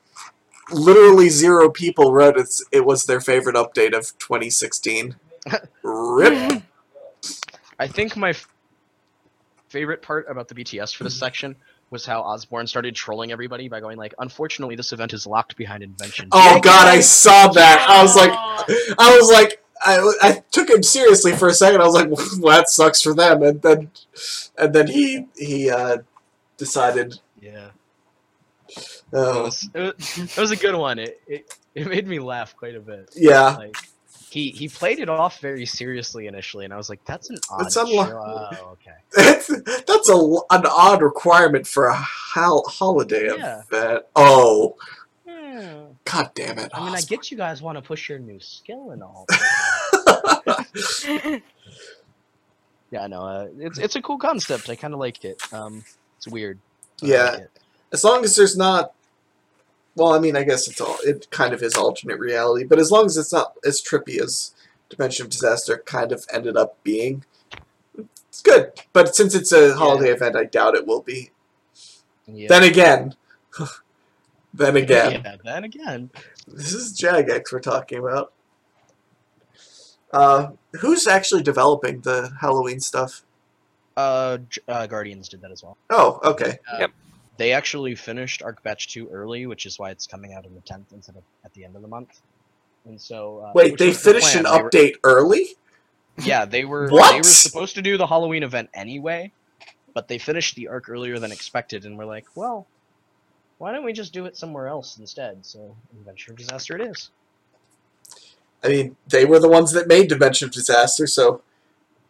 literally 0.72 1.30
zero 1.30 1.70
people 1.70 2.12
wrote 2.14 2.38
it's, 2.38 2.64
it 2.72 2.86
was 2.86 3.06
their 3.06 3.22
favorite 3.22 3.56
update 3.56 3.96
of 3.98 4.18
2016. 4.20 5.16
Rip. 5.84 6.64
I 7.80 7.88
think 7.88 8.18
my 8.18 8.30
f- 8.32 8.48
favorite 9.70 10.02
part 10.02 10.26
about 10.30 10.48
the 10.48 10.56
BTS 10.56 10.96
for 10.96 11.04
this 11.04 11.14
Mm-hmm. 11.14 11.20
section 11.26 11.56
was 11.90 12.06
how 12.06 12.20
Osborne 12.22 12.68
started 12.68 12.96
trolling 12.96 13.32
everybody 13.32 13.70
by 13.70 13.80
going 13.80 13.98
like, 13.98 14.14
"Unfortunately, 14.20 14.76
this 14.76 14.92
event 14.92 15.14
is 15.14 15.26
locked 15.26 15.56
behind 15.56 15.84
invention." 15.84 16.28
Oh 16.34 16.60
god, 16.60 16.88
I 16.88 17.00
saw 17.00 17.48
that. 17.54 17.86
I 17.88 18.02
was 18.04 18.14
like, 18.16 18.32
I 19.00 19.16
was 19.18 19.32
like, 19.32 19.64
I, 19.86 20.12
I 20.22 20.44
took 20.52 20.70
him 20.70 20.84
seriously 20.84 21.32
for 21.34 21.48
a 21.48 21.54
second. 21.54 21.80
I 21.82 21.86
was 21.86 21.94
like, 21.96 22.10
well, 22.10 22.58
that 22.58 22.70
sucks 22.70 23.02
for 23.02 23.14
them. 23.14 23.42
And 23.42 23.62
then, 23.62 23.92
and 24.58 24.74
then 24.76 24.88
he 24.88 25.28
he 25.38 25.70
uh, 25.70 26.00
decided. 26.58 27.22
Yeah. 27.42 27.70
It 28.70 29.02
Oh, 29.14 29.44
was, 29.44 29.70
it 29.74 29.96
was, 29.98 30.18
it 30.18 30.38
was 30.38 30.52
a 30.52 30.56
good 30.58 30.76
one. 30.76 31.00
It, 31.00 31.22
it 31.28 31.54
it 31.76 31.88
made 31.88 32.06
me 32.08 32.20
laugh 32.20 32.56
quite 32.58 32.76
a 32.76 32.80
bit. 32.82 33.10
yeah. 33.16 33.56
Like 33.58 33.76
he 34.30 34.50
he 34.50 34.68
played 34.68 35.00
it 35.00 35.08
off 35.10 35.40
very 35.40 35.66
seriously 35.66 36.28
initially, 36.28 36.66
and 36.66 36.74
I 36.74 36.78
was 36.78 36.90
like, 36.90 37.00
"That's 37.06 37.30
an 37.30 37.38
odd." 37.50 37.68
It's 37.68 37.78
unlo- 37.78 38.08
show." 38.08 38.50
Oh, 38.62 38.70
okay. 38.74 38.92
That's, 39.16 39.48
that's 39.86 40.10
a, 40.10 40.16
an 40.16 40.66
odd 40.66 41.02
requirement 41.02 41.66
for 41.66 41.86
a 41.88 41.96
hol- 41.96 42.68
holiday 42.68 43.28
Yeah. 43.38 43.62
event. 43.72 44.04
Oh, 44.16 44.76
Hmm. 45.30 45.94
god 46.04 46.32
damn 46.36 46.60
it. 46.60 46.70
I 46.74 46.86
mean, 46.86 46.96
I 46.96 47.02
get 47.02 47.32
you 47.32 47.38
guys 47.38 47.62
want 47.62 47.78
to 47.78 47.82
push 47.82 48.10
your 48.10 48.20
new 48.20 48.40
skill 48.42 48.92
and 48.92 49.02
all. 49.04 49.26
yeah, 52.92 53.08
no, 53.08 53.22
uh, 53.24 53.48
it's 53.60 53.78
it's 53.78 53.96
a 53.96 54.02
cool 54.02 54.18
concept. 54.18 54.70
I 54.70 54.76
kind 54.76 54.94
of 54.94 55.00
liked 55.00 55.26
it. 55.26 55.42
Um, 55.54 55.84
it's 56.18 56.28
weird. 56.28 56.60
I 57.04 57.06
Yeah. 57.06 57.30
like 57.32 57.48
as 57.94 58.04
long 58.04 58.24
as 58.24 58.36
there's 58.36 58.58
not. 58.58 58.94
Well, 59.96 60.14
I 60.14 60.20
mean, 60.20 60.36
I 60.36 60.44
guess 60.44 60.68
it's 60.68 60.80
all. 60.82 60.98
It 61.04 61.28
kind 61.32 61.54
of 61.54 61.64
is 61.64 61.74
alternate 61.76 62.20
reality, 62.20 62.64
but 62.66 62.78
as 62.80 62.92
long 62.92 63.06
as 63.08 63.18
it's 63.18 63.34
not 63.34 63.54
as 63.66 63.82
trippy 63.82 64.22
as 64.22 64.54
Dimension 64.90 65.26
of 65.26 65.32
Disaster 65.32 65.82
kind 65.86 66.12
of 66.12 66.26
ended 66.32 66.56
up 66.56 66.78
being, 66.84 67.26
it's 68.30 68.42
good. 68.44 68.74
But 68.94 69.16
since 69.16 69.34
it's 69.34 69.52
a 69.52 69.76
holiday 69.76 70.12
event, 70.12 70.36
I 70.36 70.44
doubt 70.44 70.76
it 70.76 70.86
will 70.86 71.02
be. 71.02 71.32
Yeah. 72.28 72.48
Then 72.50 72.64
again, 72.64 73.16
then 74.54 74.76
again, 74.76 75.22
Yeah, 75.26 75.36
then 75.44 75.64
again. 75.64 76.12
this 76.48 76.74
is 76.74 76.94
Jagex 77.00 77.52
we're 77.52 77.60
talking 77.60 77.98
about. 78.00 78.34
Uh, 80.14 80.52
who's 80.80 81.08
actually 81.08 81.42
developing 81.44 82.02
the 82.02 82.32
Halloween 82.40 82.80
stuff? 82.80 83.24
Uh, 83.98 84.38
uh, 84.68 84.86
Guardians 84.88 85.28
did 85.28 85.42
that 85.42 85.52
as 85.52 85.64
well. 85.64 85.76
Oh, 85.90 86.20
okay. 86.24 86.60
Yep. 86.80 86.92
They 87.38 87.52
actually 87.52 87.96
finished 87.96 88.42
Arc 88.44 88.62
Batch 88.64 88.88
2 88.90 89.10
early, 89.10 89.48
which 89.48 89.66
is 89.66 89.78
why 89.78 89.90
it's 89.90 90.06
coming 90.08 90.34
out 90.34 90.46
on 90.46 90.54
the 90.54 90.62
10th 90.62 90.94
instead 90.94 91.16
of 91.18 91.24
at 91.44 91.54
the 91.54 91.66
end 91.66 91.76
of 91.76 91.82
the 91.82 91.88
month. 91.88 92.22
And 92.86 93.02
so. 93.02 93.40
Uh, 93.40 93.52
Wait, 93.56 93.78
they 93.78 93.88
was 93.90 94.02
the 94.04 94.12
finished 94.14 94.36
an 94.36 94.44
plan. 94.44 94.56
They 94.56 94.62
were- 94.64 94.70
update 94.70 94.96
early? 95.04 95.48
Yeah, 96.20 96.46
they 96.46 96.64
were. 96.66 96.90
What? 96.90 97.12
They 97.12 97.18
were 97.18 97.24
supposed 97.24 97.76
to 97.76 97.82
do 97.82 97.98
the 97.98 98.08
Halloween 98.08 98.42
event 98.44 98.70
anyway, 98.74 99.32
but 99.94 100.08
they 100.08 100.18
finished 100.18 100.56
the 100.56 100.68
arc 100.68 100.90
earlier 100.90 101.20
than 101.20 101.32
expected, 101.32 101.86
and 101.86 101.96
we're 101.98 102.06
like, 102.06 102.26
well, 102.36 102.66
why 103.60 103.72
don't 103.72 103.84
we 103.86 103.94
just 103.94 104.14
do 104.14 104.26
it 104.26 104.36
somewhere 104.36 104.68
else 104.68 104.98
instead? 104.98 105.46
So, 105.46 105.76
Adventure 106.00 106.32
of 106.32 106.38
Disaster 106.40 106.76
it 106.76 106.82
is. 106.82 107.12
I 108.64 108.70
mean, 108.70 108.96
they 109.08 109.26
were 109.26 109.38
the 109.40 109.50
ones 109.50 109.72
that 109.74 109.88
made 109.88 110.08
Dimension 110.10 110.48
of 110.48 110.54
Disaster, 110.54 111.06
so 111.06 111.42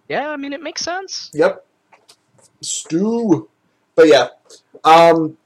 Yeah, 0.08 0.30
I 0.30 0.38
mean, 0.38 0.54
it 0.54 0.62
makes 0.64 0.82
sense. 0.82 1.30
Yep. 1.34 1.66
Stew. 2.62 3.50
But 3.96 4.08
yeah. 4.08 4.28
Um 4.84 5.38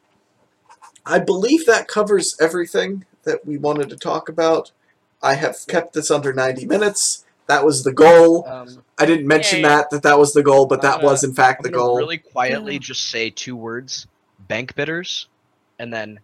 I 1.05 1.19
believe 1.19 1.65
that 1.65 1.87
covers 1.87 2.35
everything 2.39 3.05
that 3.23 3.45
we 3.45 3.57
wanted 3.57 3.89
to 3.89 3.95
talk 3.95 4.29
about. 4.29 4.71
I 5.21 5.33
have 5.35 5.57
kept 5.67 5.93
this 5.93 6.11
under 6.11 6.31
90 6.33 6.65
minutes. 6.65 7.25
That 7.47 7.65
was 7.65 7.83
the 7.83 7.91
goal. 7.91 8.47
Um, 8.47 8.83
I 8.99 9.05
didn't 9.05 9.27
mention 9.27 9.61
Yeah, 9.61 9.69
yeah. 9.69 9.75
that 9.77 9.89
that 9.91 10.03
that 10.03 10.19
was 10.19 10.33
the 10.33 10.43
goal, 10.43 10.67
but 10.67 10.81
that 10.83 10.97
gonna- 10.97 11.05
was 11.05 11.23
in 11.23 11.33
fact 11.33 11.59
I'm 11.65 11.71
the 11.71 11.77
goal. 11.77 11.97
really 11.97 12.17
quietly 12.19 12.79
just 12.79 13.09
say 13.09 13.29
two 13.29 13.55
words: 13.55 14.07
bank 14.47 14.75
bidders, 14.75 15.27
and 15.79 15.91
then 15.91 16.19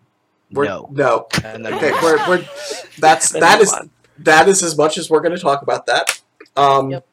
we're, 0.51 0.65
no, 0.65 0.87
no. 0.91 1.27
and 1.43 1.65
then 1.65 1.73
Okay, 1.73 1.91
we're, 2.01 2.17
we're 2.29 2.45
that's 2.99 3.31
Then 3.31 3.41
that 3.41 3.55
move 3.57 3.63
is 3.63 3.73
on. 3.73 3.89
that 4.19 4.47
is 4.47 4.63
as 4.63 4.77
much 4.77 4.97
as 4.97 5.09
we're 5.09 5.19
going 5.21 5.35
to 5.35 5.41
talk 5.41 5.61
about 5.63 5.85
that. 5.87 6.21
Um 6.55 6.91
Yep. 6.91 7.05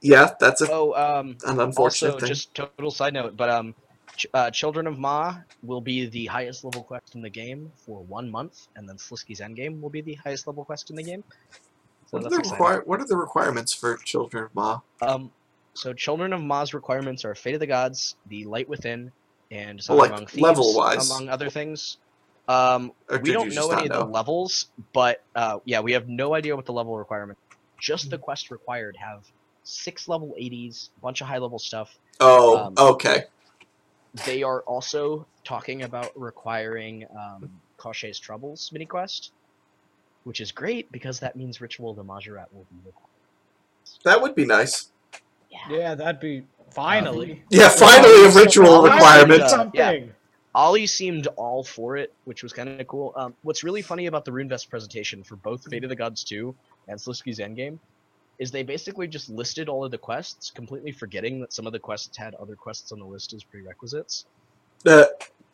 Yeah, 0.00 0.32
that's 0.38 0.60
a, 0.60 0.68
Oh, 0.70 0.92
um, 0.94 1.36
an 1.46 1.60
unfortunate 1.60 2.14
also, 2.14 2.20
thing. 2.20 2.28
just 2.28 2.54
total 2.54 2.90
side 2.90 3.14
note, 3.14 3.36
but 3.36 3.48
um, 3.48 3.74
Ch- 4.16 4.26
uh, 4.34 4.50
Children 4.50 4.86
of 4.86 4.98
Mah 4.98 5.36
will 5.62 5.80
be 5.80 6.06
the 6.06 6.26
highest 6.26 6.64
level 6.64 6.82
quest 6.82 7.14
in 7.14 7.22
the 7.22 7.30
game 7.30 7.72
for 7.76 8.02
one 8.04 8.30
month, 8.30 8.68
and 8.76 8.88
then 8.88 8.96
Sliske's 8.96 9.40
Endgame 9.40 9.80
will 9.80 9.90
be 9.90 10.00
the 10.00 10.14
highest 10.14 10.46
level 10.46 10.64
quest 10.64 10.90
in 10.90 10.96
the 10.96 11.02
game. 11.02 11.24
So 12.10 12.18
what, 12.18 12.26
are 12.26 12.30
the 12.30 12.36
require, 12.36 12.82
what 12.86 13.00
are 13.00 13.06
the 13.06 13.16
requirements 13.16 13.72
for 13.72 13.96
Children 13.96 14.44
of 14.44 14.54
Mah? 14.54 14.80
Um, 15.02 15.32
so 15.74 15.92
Children 15.92 16.32
of 16.32 16.42
Mah's 16.42 16.72
requirements 16.72 17.24
are 17.24 17.34
Fate 17.34 17.54
of 17.54 17.60
the 17.60 17.66
Gods, 17.66 18.16
The 18.28 18.44
Light 18.44 18.68
Within, 18.68 19.10
and 19.50 19.80
Well, 19.88 19.98
like, 19.98 20.10
Among 20.10 20.26
Thieves, 20.26 20.42
level-wise. 20.42 21.10
among 21.10 21.28
other 21.28 21.50
things. 21.50 21.98
Um, 22.48 22.92
we 23.22 23.32
don't 23.32 23.52
know 23.54 23.70
any 23.72 23.88
not 23.88 23.96
of 23.98 24.06
the 24.06 24.12
levels, 24.12 24.68
but 24.92 25.24
uh, 25.34 25.58
yeah, 25.64 25.80
we 25.80 25.92
have 25.92 26.08
no 26.08 26.34
idea 26.34 26.54
what 26.54 26.64
the 26.64 26.72
level 26.72 26.96
requirement. 26.96 27.38
Just 27.80 28.08
the 28.08 28.18
quest 28.18 28.50
required 28.52 28.96
have 28.96 29.24
six 29.66 30.08
level 30.08 30.34
80s, 30.38 30.90
bunch 31.02 31.20
of 31.20 31.26
high 31.26 31.38
level 31.38 31.58
stuff. 31.58 31.98
Oh, 32.20 32.56
Um, 32.58 32.74
okay. 32.78 33.24
They 34.24 34.42
are 34.42 34.60
also 34.62 35.26
talking 35.44 35.82
about 35.82 36.10
requiring 36.18 37.04
um, 37.14 37.50
Koschei's 37.78 38.18
Troubles 38.18 38.70
mini 38.72 38.86
quest, 38.86 39.32
which 40.24 40.40
is 40.40 40.52
great 40.52 40.90
because 40.90 41.20
that 41.20 41.36
means 41.36 41.60
Ritual 41.60 41.92
the 41.92 42.02
Mahjarrat 42.04 42.46
will 42.52 42.64
be 42.70 42.78
required. 42.86 43.10
That 44.04 44.22
would 44.22 44.34
be 44.34 44.46
nice. 44.46 44.90
Yeah, 45.70 45.94
that'd 45.94 46.20
be 46.20 46.44
finally. 46.70 47.42
Yeah, 47.50 47.68
finally 47.68 48.26
a 48.26 48.30
ritual 48.30 48.66
Finally, 48.82 48.90
requirement. 48.90 49.42
uh, 49.42 49.48
Something. 49.48 50.12
Ollie 50.54 50.86
seemed 50.86 51.26
all 51.36 51.62
for 51.62 51.96
it, 51.98 52.12
which 52.24 52.42
was 52.42 52.52
kind 52.52 52.80
of 52.80 52.86
cool. 52.86 53.12
Um, 53.16 53.34
what's 53.42 53.62
really 53.62 53.82
funny 53.82 54.06
about 54.06 54.24
the 54.24 54.30
RuneFest 54.30 54.70
presentation 54.70 55.22
for 55.22 55.36
both 55.36 55.68
Fate 55.68 55.84
of 55.84 55.90
the 55.90 55.96
Gods 55.96 56.24
2 56.24 56.54
and 56.88 56.98
Sliske's 56.98 57.38
Endgame 57.38 57.78
is 58.38 58.50
they 58.50 58.62
basically 58.62 59.08
just 59.08 59.28
listed 59.30 59.68
all 59.68 59.84
of 59.84 59.90
the 59.90 59.98
quests, 59.98 60.50
completely 60.50 60.92
forgetting 60.92 61.40
that 61.40 61.52
some 61.52 61.66
of 61.66 61.72
the 61.72 61.78
quests 61.78 62.16
had 62.16 62.34
other 62.34 62.54
quests 62.54 62.92
on 62.92 62.98
the 62.98 63.04
list 63.04 63.32
as 63.32 63.42
prerequisites. 63.42 64.26
Uh, 64.84 65.04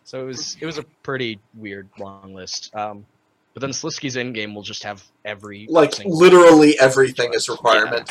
So 0.05 0.23
it 0.23 0.27
was 0.27 0.57
it 0.61 0.67
was 0.67 0.79
a 0.79 0.83
pretty 1.03 1.39
weird 1.55 1.89
long 1.99 2.35
list. 2.35 2.75
Um, 2.75 3.07
but 3.55 3.61
then 3.61 3.71
Sliske's 3.71 4.17
end 4.17 4.35
game 4.35 4.55
will 4.55 4.63
just 4.63 4.83
have 4.83 5.05
every 5.25 5.67
like 5.71 5.95
literally 6.05 6.79
everything 6.81 7.35
is 7.35 7.49
requirement. 7.49 8.11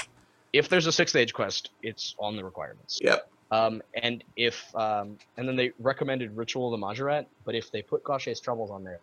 if 0.53 0.69
there's 0.69 0.88
a 0.88 0.91
sixth 0.91 1.15
age 1.15 1.34
quest, 1.34 1.72
it's 1.84 2.15
on 2.19 2.35
the 2.35 2.43
requirements. 2.43 2.99
Yep. 3.02 3.30
Um, 3.52 3.81
and 4.02 4.23
if 4.38 4.73
um, 4.76 5.18
and 5.35 5.48
then 5.48 5.56
they 5.57 5.73
recommended 5.80 6.38
Ritual 6.38 6.73
of 6.73 6.80
the 6.80 6.85
Mahjarrat, 6.85 7.26
but 7.43 7.56
if 7.56 7.72
they 7.72 7.81
put 7.81 8.03
Koschei's 8.03 8.39
Troubles 8.39 8.72
on 8.72 8.84
there, 8.84 9.02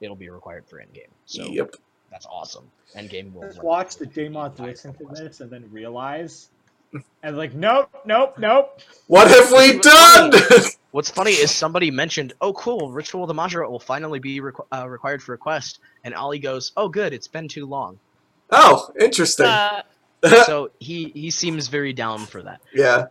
it'll 0.00 0.16
be 0.16 0.28
required 0.28 0.66
for 0.66 0.78
endgame. 0.78 1.08
So 1.24 1.44
Yep. 1.44 1.76
That's 2.10 2.26
awesome. 2.26 2.70
Endgame 2.96 3.32
will. 3.32 3.42
Just 3.42 3.58
run 3.58 3.66
watch 3.66 3.96
the 3.96 4.06
through 4.06 4.24
Daemons 4.24 4.58
entire 4.58 4.70
listen 4.70 4.94
to 4.94 5.06
this 5.14 5.40
and 5.40 5.50
then 5.50 5.68
realize, 5.70 6.50
and 7.22 7.36
like, 7.36 7.54
nope, 7.54 7.90
nope, 8.04 8.36
nope. 8.38 8.80
What 9.06 9.28
have 9.28 9.52
we 9.52 9.78
done? 9.78 10.32
What's 10.90 11.10
funny 11.10 11.32
is 11.32 11.52
somebody 11.52 11.90
mentioned, 11.92 12.32
"Oh, 12.40 12.52
cool! 12.52 12.90
Ritual 12.90 13.22
of 13.22 13.28
the 13.28 13.34
Mahjarrat 13.34 13.70
will 13.70 13.78
finally 13.78 14.18
be 14.18 14.40
requ- 14.40 14.66
uh, 14.72 14.88
required 14.88 15.22
for 15.22 15.34
a 15.34 15.38
quest," 15.38 15.78
and 16.02 16.14
Ollie 16.14 16.40
goes, 16.40 16.72
"Oh, 16.76 16.88
good! 16.88 17.12
It's 17.12 17.28
been 17.28 17.46
too 17.46 17.66
long." 17.66 17.98
oh, 18.50 18.90
interesting. 18.98 19.46
Uh, 19.46 19.82
so 20.44 20.70
he 20.80 21.12
he 21.14 21.30
seems 21.30 21.68
very 21.68 21.92
down 21.92 22.26
for 22.26 22.42
that. 22.42 22.60
yeah, 22.74 23.06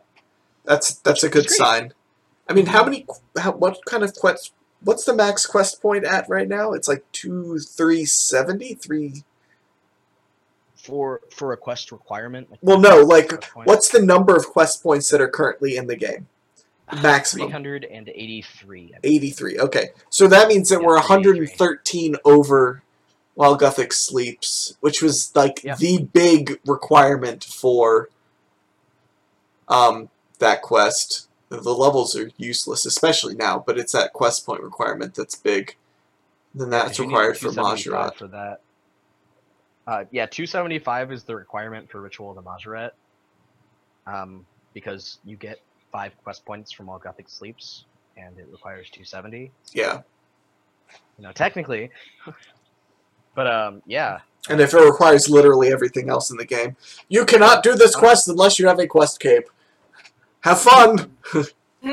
that's 0.65 0.95
that's 0.95 1.23
a 1.23 1.29
good 1.29 1.49
sign. 1.49 1.93
I 2.49 2.53
mean, 2.53 2.65
how 2.65 2.83
many? 2.83 3.05
How, 3.37 3.51
what 3.53 3.79
kind 3.85 4.03
of 4.03 4.13
quest? 4.15 4.53
What's 4.81 5.03
the 5.03 5.13
max 5.13 5.45
quest 5.45 5.81
point 5.81 6.05
at 6.05 6.29
right 6.29 6.47
now? 6.47 6.71
It's 6.73 6.87
like 6.87 7.03
two, 7.11 7.59
three 7.59 8.05
seventy, 8.05 8.73
three. 8.75 9.23
For 10.75 11.19
for 11.35 11.51
a 11.53 11.57
quest 11.57 11.91
requirement. 11.91 12.49
like, 12.49 12.59
Well, 12.63 12.79
no, 12.79 13.01
like 13.01 13.31
what's 13.65 13.89
the 13.89 14.01
number 14.01 14.35
of 14.35 14.47
quest 14.47 14.81
points 14.81 15.09
that 15.09 15.19
are 15.21 15.27
currently 15.27 15.75
in 15.75 15.87
the 15.87 15.95
game? 15.97 16.27
Maximum. 17.03 17.49
383. 17.51 18.95
83. 19.03 19.59
Okay. 19.59 19.89
So 20.09 20.27
that 20.27 20.47
means 20.47 20.69
that 20.69 20.79
Yeah, 20.81 20.87
we're 20.87 20.95
113 20.95 22.15
over 22.25 22.81
while 23.35 23.57
Guthix 23.57 23.93
sleeps, 23.93 24.77
which 24.79 25.01
was 25.01 25.31
like 25.35 25.63
Yeah. 25.63 25.75
the 25.75 26.03
big 26.13 26.59
requirement 26.65 27.43
for 27.43 28.09
um 29.67 30.09
that 30.39 30.61
quest. 30.61 31.27
The 31.49 31.73
levels 31.73 32.15
are 32.15 32.29
useless, 32.37 32.85
especially 32.85 33.35
now, 33.35 33.63
but 33.65 33.79
it's 33.79 33.93
that 33.93 34.13
quest 34.13 34.45
point 34.45 34.61
requirement 34.61 35.15
that's 35.15 35.35
big. 35.35 35.75
Then 36.53 36.69
that's 36.69 36.99
need 36.99 37.05
required 37.05 37.37
for 37.37 37.51
275 37.51 38.11
Mahjarrat. 38.11 38.17
For 38.17 38.27
that. 38.27 38.61
Uh, 39.87 40.05
yeah, 40.11 40.27
275 40.27 41.11
is 41.11 41.23
the 41.23 41.35
requirement 41.35 41.89
for 41.89 42.01
Ritual 42.01 42.29
of 42.29 42.35
the 42.35 42.43
Mahjarrat. 42.43 42.91
Um, 44.05 44.45
because 44.73 45.17
you 45.25 45.35
get 45.35 45.59
five 45.91 46.13
quest 46.23 46.45
points 46.45 46.71
from 46.71 46.89
all 46.89 46.99
Guthix 46.99 47.31
sleeps, 47.31 47.85
and 48.17 48.37
it 48.37 48.47
requires 48.51 48.87
270. 48.91 49.51
Yeah. 49.73 50.01
You 51.17 51.23
know, 51.23 51.31
technically. 51.31 51.89
but 53.35 53.47
um, 53.47 53.81
yeah, 53.87 54.19
And 54.49 54.61
if 54.61 54.73
it 54.73 54.79
requires 54.79 55.29
literally 55.29 55.71
everything 55.71 56.09
else 56.09 56.29
in 56.31 56.37
the 56.37 56.45
game, 56.45 56.75
you 57.07 57.25
cannot 57.25 57.63
do 57.63 57.75
this 57.75 57.95
quest 57.95 58.27
unless 58.27 58.59
you 58.59 58.67
have 58.67 58.79
a 58.79 58.87
quest 58.87 59.19
cape. 59.19 59.49
Have 60.41 60.61
fun. 60.61 61.11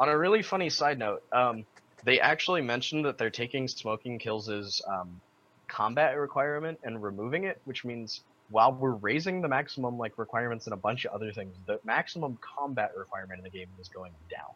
On 0.00 0.08
a 0.08 0.16
really 0.16 0.42
funny 0.42 0.70
side 0.70 0.98
note, 0.98 1.22
um, 1.32 1.64
they 2.04 2.20
actually 2.20 2.60
mentioned 2.62 3.04
that 3.04 3.18
they're 3.18 3.30
taking 3.30 3.66
smoking 3.66 4.18
kills 4.18 4.48
as 4.48 4.80
um, 4.86 5.20
combat 5.66 6.16
requirement 6.16 6.78
and 6.84 7.02
removing 7.02 7.44
it, 7.44 7.60
which 7.64 7.84
means 7.84 8.20
while 8.50 8.72
we're 8.72 8.92
raising 8.92 9.40
the 9.42 9.48
maximum 9.48 9.98
like 9.98 10.16
requirements 10.18 10.66
and 10.66 10.74
a 10.74 10.76
bunch 10.76 11.04
of 11.04 11.12
other 11.12 11.32
things, 11.32 11.54
the 11.66 11.80
maximum 11.84 12.38
combat 12.40 12.92
requirement 12.96 13.38
in 13.38 13.44
the 13.44 13.50
game 13.50 13.68
is 13.80 13.88
going 13.88 14.12
down. 14.30 14.46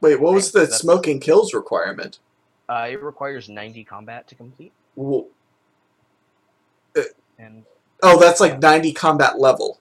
Wait, 0.00 0.20
what 0.20 0.34
was 0.34 0.52
the 0.52 0.60
That's- 0.60 0.78
smoking 0.80 1.18
kills 1.20 1.52
requirement? 1.54 2.18
Uh, 2.68 2.86
it 2.90 3.02
requires 3.02 3.48
90 3.48 3.82
combat 3.84 4.28
to 4.28 4.34
complete, 4.36 4.72
Wh- 4.96 5.22
and 7.38 7.64
Oh, 8.02 8.18
that's 8.20 8.40
like 8.40 8.60
90 8.60 8.92
combat 8.92 9.38
level. 9.40 9.80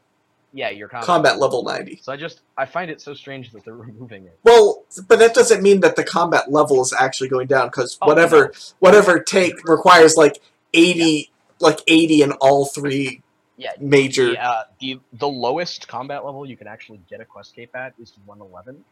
Yeah, 0.53 0.69
your 0.69 0.87
combat. 0.87 1.05
Combat 1.05 1.39
level 1.39 1.63
90. 1.63 1.99
So 2.01 2.11
I 2.11 2.17
just 2.17 2.41
I 2.57 2.65
find 2.65 2.89
it 2.89 3.01
so 3.01 3.13
strange 3.13 3.51
that 3.51 3.63
they're 3.65 3.73
removing 3.89 4.25
it. 4.25 4.37
Well, 4.43 4.83
but 5.07 5.19
that 5.19 5.33
doesn't 5.33 5.61
mean 5.61 5.81
that 5.81 5.95
the 5.95 6.03
combat 6.03 6.51
level 6.51 6.81
is 6.81 6.93
actually 6.93 7.29
going 7.29 7.47
down 7.47 7.67
because 7.67 7.97
Oh, 8.01 8.07
whatever 8.07 8.45
no. 8.45 8.51
whatever 8.79 9.19
take 9.19 9.63
requires 9.67 10.15
like 10.15 10.39
80 10.73 11.29
like 11.59 11.79
80 11.87 12.21
in 12.23 12.31
all 12.33 12.65
three 12.65 13.21
Yeah, 13.57 13.71
major 13.79 14.31
the, 14.31 14.37
uh, 14.43 14.63
the 14.79 14.99
the 15.13 15.27
lowest 15.27 15.87
combat 15.87 16.25
level 16.25 16.45
you 16.45 16.55
can 16.57 16.67
actually 16.67 17.01
get 17.09 17.19
a 17.21 17.25
quest 17.25 17.55
cape 17.55 17.75
at 17.75 17.93
is 17.99 18.13
111. 18.25 18.83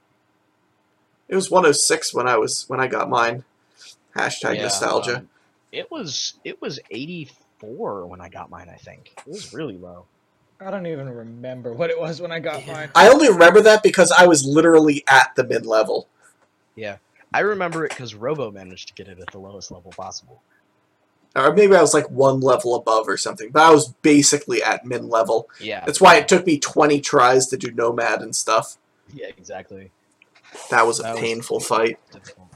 It 1.29 1.35
was 1.35 1.49
106 1.51 2.13
when 2.13 2.27
I 2.27 2.37
was 2.37 2.65
when 2.67 2.79
I 2.79 2.87
got 2.87 3.09
mine. 3.09 3.43
Hashtag 4.15 4.55
Yeah, 4.55 4.63
nostalgia. 4.63 5.17
um, 5.17 5.29
it 5.71 5.91
was 5.91 6.35
it 6.43 6.61
was 6.61 6.79
84 6.91 8.05
when 8.07 8.21
I 8.21 8.29
got 8.29 8.49
mine. 8.49 8.69
I 8.69 8.75
think 8.77 9.11
it 9.17 9.27
was 9.31 9.53
really 9.53 9.77
low. 9.77 10.05
I 10.59 10.71
don't 10.71 10.87
even 10.87 11.07
remember 11.09 11.73
what 11.73 11.89
it 11.89 11.99
was 11.99 12.19
when 12.19 12.31
I 12.31 12.39
got 12.39 12.65
mine. 12.65 12.89
I 12.95 13.09
only 13.09 13.29
remember 13.29 13.61
that 13.61 13.83
because 13.83 14.11
I 14.11 14.25
was 14.25 14.43
literally 14.45 15.03
at 15.07 15.35
the 15.35 15.43
mid 15.43 15.65
level. 15.65 16.07
Yeah, 16.75 16.97
I 17.33 17.41
remember 17.41 17.85
it 17.85 17.89
because 17.89 18.15
Robo 18.15 18.49
managed 18.51 18.87
to 18.89 18.93
get 18.95 19.07
it 19.07 19.19
at 19.19 19.31
the 19.31 19.39
lowest 19.39 19.71
level 19.71 19.91
possible. 19.91 20.41
Or 21.35 21.53
maybe 21.53 21.75
I 21.75 21.81
was 21.81 21.93
like 21.93 22.09
one 22.09 22.39
level 22.39 22.73
above 22.75 23.07
or 23.07 23.17
something, 23.17 23.51
but 23.51 23.61
I 23.61 23.69
was 23.71 23.89
basically 24.01 24.63
at 24.63 24.85
mid 24.85 25.05
level. 25.05 25.47
Yeah, 25.59 25.83
That's 25.85 26.01
why 26.01 26.15
it 26.15 26.27
took 26.27 26.47
me 26.47 26.57
20 26.57 26.99
tries 27.01 27.45
to 27.47 27.57
do 27.57 27.69
Nomad 27.71 28.21
and 28.23 28.35
stuff. 28.35 28.77
yeah, 29.13 29.27
exactly. 29.37 29.91
That 30.71 30.87
was 30.87 30.99
a 30.99 31.03
That 31.03 31.13
was- 31.13 31.21
painful 31.21 31.59
fight. 31.59 31.99
Difficult. 32.11 32.47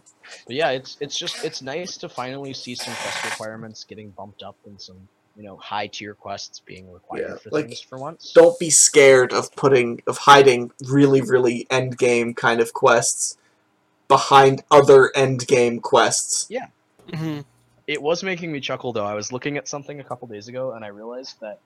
But 0.48 0.56
yeah, 0.56 0.69
it's 0.72 0.98
it's 1.02 1.18
just 1.19 1.44
it's 1.44 1.61
nice 1.61 1.98
to 1.98 2.10
finally 2.10 2.53
see 2.53 2.73
some 2.73 2.94
quest 2.95 3.23
requirements 3.26 3.84
getting 3.84 4.10
bumped 4.11 4.41
up 4.41 4.56
and 4.65 4.82
some 4.82 5.07
you 5.36 5.44
know 5.44 5.58
high 5.58 5.88
tier 5.88 6.14
quests 6.14 6.62
being 6.66 6.91
required 6.91 7.30
Yeah, 7.30 7.36
for 7.38 7.49
like, 7.52 7.66
things 7.68 7.82
for 7.82 7.98
once. 7.98 8.32
Don't 8.34 8.58
be 8.60 8.70
scared 8.70 9.34
of 9.34 9.56
putting 9.56 10.02
of 10.08 10.18
hiding 10.18 10.72
really 10.88 11.22
really 11.22 11.68
end 11.70 11.98
game 11.98 12.34
kind 12.34 12.60
of 12.60 12.74
quests 12.74 13.38
behind 14.08 14.64
other 14.70 15.12
end 15.16 15.48
game 15.48 15.80
quests. 15.80 16.49
Mhm. 17.10 17.45
It 17.88 18.02
was 18.02 18.24
making 18.24 18.52
me 18.52 18.60
chuckle 18.60 18.94
though. 18.94 19.06
I 19.06 19.16
was 19.16 19.32
looking 19.32 19.58
at 19.58 19.68
something 19.68 19.99
a 19.99 20.03
couple 20.03 20.28
days 20.28 20.48
ago 20.48 20.74
and 20.74 20.84
I 20.84 20.90
realized 20.90 21.40
that 21.41 21.60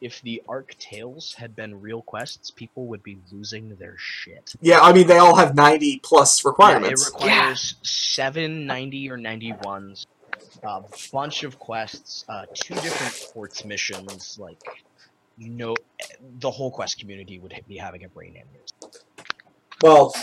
if 0.00 0.20
the 0.22 0.42
Arc 0.48 0.76
Tales 0.80 1.32
had 1.34 1.54
been 1.54 1.80
real 1.80 2.02
quests, 2.02 2.50
people 2.50 2.86
would 2.86 3.04
be 3.04 3.18
losing 3.30 3.76
their 3.76 3.94
shit. 3.98 4.52
Yeah, 4.60 4.80
I 4.80 4.92
mean 4.92 5.06
they 5.06 5.18
all 5.18 5.36
have 5.36 5.54
90 5.54 6.00
plus 6.00 6.44
requirements. 6.44 7.02
Yeah, 7.02 7.06
it 7.08 7.12
requires 7.14 7.76
seven 7.82 8.66
90 8.66 9.10
or 9.10 9.16
91s, 9.16 10.06
a 10.62 10.82
bunch 11.12 11.44
of 11.44 11.58
quests, 11.58 12.24
uh, 12.28 12.46
two 12.54 12.74
different 12.74 13.32
ports 13.32 13.64
missions. 13.64 14.38
Like, 14.38 14.60
you 15.38 15.50
know, 15.50 15.74
the 16.40 16.50
whole 16.50 16.70
quest 16.70 16.98
community 16.98 17.38
would 17.38 17.54
be 17.68 17.76
having 17.76 18.04
a 18.04 18.08
brain 18.08 18.34
aneurysm. 18.34 19.02
well, 19.82 20.14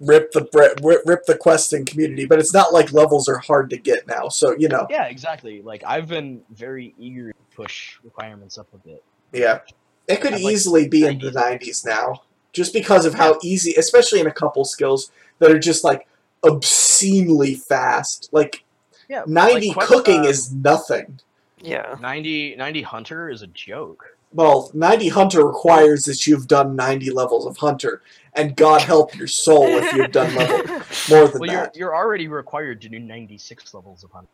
rip 0.00 0.32
the 0.32 0.48
rip, 0.52 1.06
rip 1.06 1.24
the 1.26 1.36
questing 1.36 1.84
community, 1.84 2.26
but 2.26 2.38
it's 2.38 2.52
not 2.52 2.72
like 2.72 2.92
levels 2.92 3.28
are 3.28 3.38
hard 3.38 3.70
to 3.70 3.76
get 3.76 4.06
now. 4.06 4.28
So, 4.28 4.54
you 4.58 4.68
know. 4.68 4.86
Yeah, 4.90 5.06
exactly. 5.06 5.62
Like, 5.62 5.82
I've 5.86 6.08
been 6.08 6.42
very 6.50 6.94
eager 6.98 7.32
to 7.32 7.56
push 7.56 7.98
requirements 8.02 8.58
up 8.58 8.68
a 8.74 8.78
bit. 8.78 9.04
Yeah. 9.32 9.60
It 10.08 10.20
could 10.20 10.34
I'd 10.34 10.42
like 10.42 10.52
easily 10.52 10.88
be 10.88 11.06
in 11.06 11.18
the 11.18 11.30
90s. 11.30 11.60
90s 11.60 11.86
now. 11.86 12.22
Just 12.52 12.72
because 12.72 13.04
of 13.04 13.14
how 13.14 13.38
easy, 13.42 13.74
especially 13.74 14.20
in 14.20 14.26
a 14.26 14.32
couple 14.32 14.64
skills 14.64 15.10
that 15.38 15.50
are 15.50 15.58
just 15.58 15.82
like 15.82 16.06
obscenely 16.44 17.54
fast. 17.54 18.28
Like 18.32 18.63
Yeah, 19.08 19.24
90 19.26 19.74
like, 19.74 19.86
cooking 19.86 20.20
uh, 20.20 20.28
is 20.28 20.52
nothing. 20.52 21.20
Yeah. 21.60 21.96
90, 22.00 22.56
90 22.56 22.82
Hunter 22.82 23.30
is 23.30 23.42
a 23.42 23.46
joke. 23.48 24.16
Well, 24.32 24.70
90 24.74 25.08
Hunter 25.08 25.46
requires 25.46 26.04
that 26.04 26.26
you've 26.26 26.48
done 26.48 26.74
90 26.74 27.10
levels 27.10 27.46
of 27.46 27.56
Hunter, 27.56 28.02
and 28.34 28.56
God 28.56 28.82
help 28.82 29.14
your 29.16 29.28
soul 29.28 29.66
if 29.68 29.92
you've 29.94 30.10
done 30.10 30.34
level 30.34 30.58
more 31.08 31.28
than 31.28 31.40
Well, 31.40 31.50
you're 31.50 31.70
you're 31.74 31.94
already 31.94 32.26
required 32.26 32.80
to 32.82 32.88
do 32.88 32.98
96 32.98 33.72
levels 33.74 34.02
of 34.02 34.10
Hunter. 34.10 34.28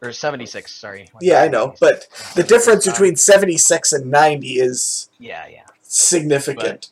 Or 0.00 0.12
76, 0.12 0.72
sorry. 0.72 1.08
Yeah, 1.20 1.42
I 1.42 1.48
know, 1.48 1.74
but 1.78 2.08
the 2.34 2.42
difference 2.42 2.86
between 2.86 3.14
76 3.14 3.92
and 3.92 4.10
90 4.10 4.48
is 4.54 5.10
Yeah, 5.20 5.46
yeah. 5.46 5.60
significant. 5.82 6.90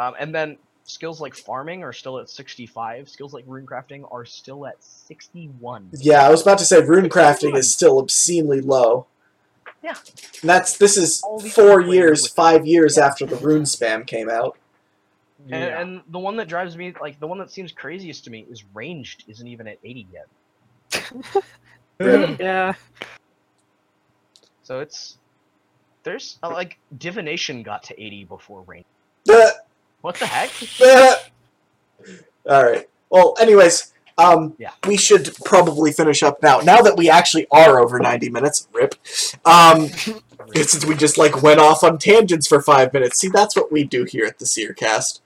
Um, 0.00 0.14
and 0.18 0.34
then 0.34 0.56
skills 0.90 1.20
like 1.20 1.34
farming 1.34 1.82
are 1.82 1.92
still 1.92 2.18
at 2.18 2.28
65. 2.28 3.08
Skills 3.08 3.32
like 3.32 3.44
rune 3.46 3.66
crafting 3.66 4.06
are 4.12 4.24
still 4.24 4.66
at 4.66 4.82
61. 4.82 5.90
Yeah, 5.92 6.26
I 6.26 6.30
was 6.30 6.42
about 6.42 6.58
to 6.58 6.64
say 6.64 6.82
rune 6.82 7.08
crafting 7.08 7.56
is 7.56 7.72
still 7.72 7.98
obscenely 7.98 8.60
low. 8.60 9.06
Yeah. 9.82 9.94
And 10.42 10.50
that's 10.50 10.76
this 10.76 10.96
is 10.96 11.22
four 11.54 11.80
years, 11.80 12.26
five 12.28 12.66
years 12.66 12.96
Yeah. 12.96 13.06
after 13.06 13.24
the 13.24 13.36
Runespan 13.36 14.06
came 14.06 14.28
out. 14.28 14.58
And, 15.44 15.50
Yeah. 15.50 15.80
and 15.80 16.02
the 16.08 16.18
one 16.18 16.36
that 16.36 16.48
drives 16.48 16.76
me, 16.76 16.92
like 17.00 17.18
the 17.18 17.26
one 17.26 17.38
that 17.38 17.50
seems 17.50 17.72
craziest 17.72 18.24
to 18.24 18.30
me, 18.30 18.46
is 18.50 18.62
ranged 18.74 19.24
isn't 19.26 19.46
even 19.46 19.66
at 19.66 19.78
80 19.82 20.06
yet. 20.12 20.26
Yeah. 22.00 22.72
So 24.62 24.80
it's 24.80 25.18
There's 26.02 26.38
uh, 26.42 26.50
like 26.50 26.78
divination 26.96 27.62
got 27.62 27.82
to 27.84 28.02
80 28.02 28.24
before 28.24 28.62
rain. 28.62 28.84
Uh, 29.28 29.50
What 30.02 30.16
the 30.16 30.26
heck? 30.26 30.50
All 32.48 32.64
right. 32.64 32.88
Well, 33.10 33.34
anyways, 33.40 33.92
um, 34.18 34.54
Yeah. 34.58 34.70
we 34.86 34.96
should 34.96 35.34
probably 35.44 35.92
finish 35.92 36.22
up 36.22 36.42
now. 36.42 36.60
Now 36.60 36.80
that 36.82 36.96
we 36.96 37.10
actually 37.10 37.46
are 37.50 37.78
over 37.78 37.98
ninety 37.98 38.28
minutes, 38.30 38.68
rip. 38.72 38.94
Um, 39.44 39.88
since 40.54 40.84
we 40.84 40.94
just 40.96 41.18
like 41.18 41.42
went 41.42 41.60
off 41.60 41.84
on 41.84 41.98
tangents 41.98 42.46
for 42.46 42.60
five 42.62 42.92
minutes. 42.92 43.18
See, 43.18 43.28
that's 43.28 43.54
what 43.56 43.70
we 43.70 43.84
do 43.84 44.04
here 44.04 44.26
at 44.26 44.38
the 44.38 44.44
Seercast. 44.44 45.20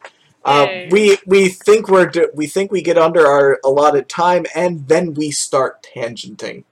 Uh, 0.44 0.66
we 0.90 1.16
we 1.26 1.48
think 1.48 1.88
we're 1.88 2.06
d- 2.06 2.26
we 2.34 2.46
think 2.46 2.70
we 2.70 2.82
get 2.82 2.98
under 2.98 3.26
our 3.26 3.58
allotted 3.64 4.08
time, 4.08 4.44
and 4.54 4.86
then 4.88 5.14
we 5.14 5.30
start 5.30 5.86
tangenting. 5.96 6.64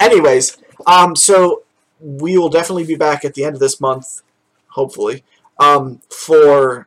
Anyways, 0.00 0.56
um, 0.86 1.14
so 1.14 1.64
we 2.00 2.38
will 2.38 2.48
definitely 2.48 2.84
be 2.86 2.94
back 2.96 3.24
at 3.24 3.34
the 3.34 3.44
end 3.44 3.54
of 3.54 3.60
this 3.60 3.80
month, 3.80 4.22
hopefully, 4.68 5.22
um, 5.58 6.00
for 6.08 6.86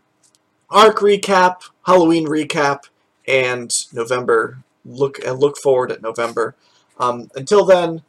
arc 0.69 0.97
recap, 0.99 1.69
Halloween 1.85 2.27
recap, 2.27 2.89
and 3.27 3.73
November 3.93 4.59
look 4.85 5.17
and 5.25 5.39
look 5.39 5.57
forward 5.57 5.91
at 5.91 6.01
November. 6.01 6.55
Um, 6.99 7.29
until 7.35 7.65
then, 7.65 8.03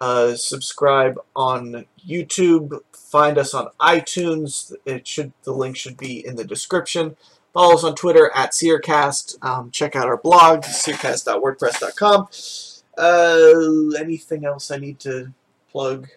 uh, 0.00 0.34
subscribe 0.34 1.20
on 1.36 1.86
YouTube. 2.06 2.80
Find 2.92 3.38
us 3.38 3.54
on 3.54 3.68
iTunes. 3.80 4.74
It 4.84 5.06
should 5.06 5.32
the 5.44 5.52
link 5.52 5.76
should 5.76 5.96
be 5.96 6.26
in 6.26 6.36
the 6.36 6.44
description. 6.44 7.16
Follow 7.52 7.74
us 7.74 7.84
on 7.84 7.94
Twitter 7.94 8.30
at 8.34 8.52
Seercast. 8.52 9.36
Um, 9.44 9.70
check 9.70 9.94
out 9.94 10.06
our 10.06 10.16
blog, 10.16 10.62
seercast.wordpress.com. 10.62 12.28
Uh, 12.96 13.98
anything 14.00 14.44
else 14.44 14.70
I 14.70 14.78
need 14.78 14.98
to 15.00 15.32
plug? 15.70 16.08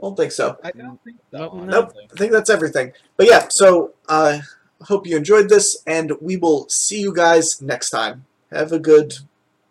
I 0.00 0.06
don't 0.06 0.16
think 0.16 0.32
so. 0.32 0.58
I 0.64 0.70
don't 0.70 1.02
think 1.04 1.18
so. 1.30 1.38
Nope. 1.38 1.66
Nope. 1.66 1.92
I 2.10 2.16
think 2.16 2.32
that's 2.32 2.48
everything. 2.48 2.92
But 3.16 3.26
yeah, 3.26 3.48
so 3.50 3.92
uh, 4.08 4.38
hope 4.82 5.06
you 5.06 5.16
enjoyed 5.16 5.48
this, 5.48 5.82
and 5.86 6.12
we 6.20 6.36
will 6.36 6.68
see 6.68 7.00
you 7.00 7.12
guys 7.14 7.60
next 7.60 7.90
time. 7.90 8.24
Have 8.50 8.72
a 8.72 8.78
good 8.78 9.18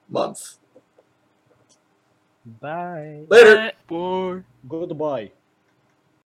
month. 0.08 0.58
Bye. 2.62 3.26
Later. 3.28 3.72
Uh, 3.92 4.42
Goodbye. 4.68 5.32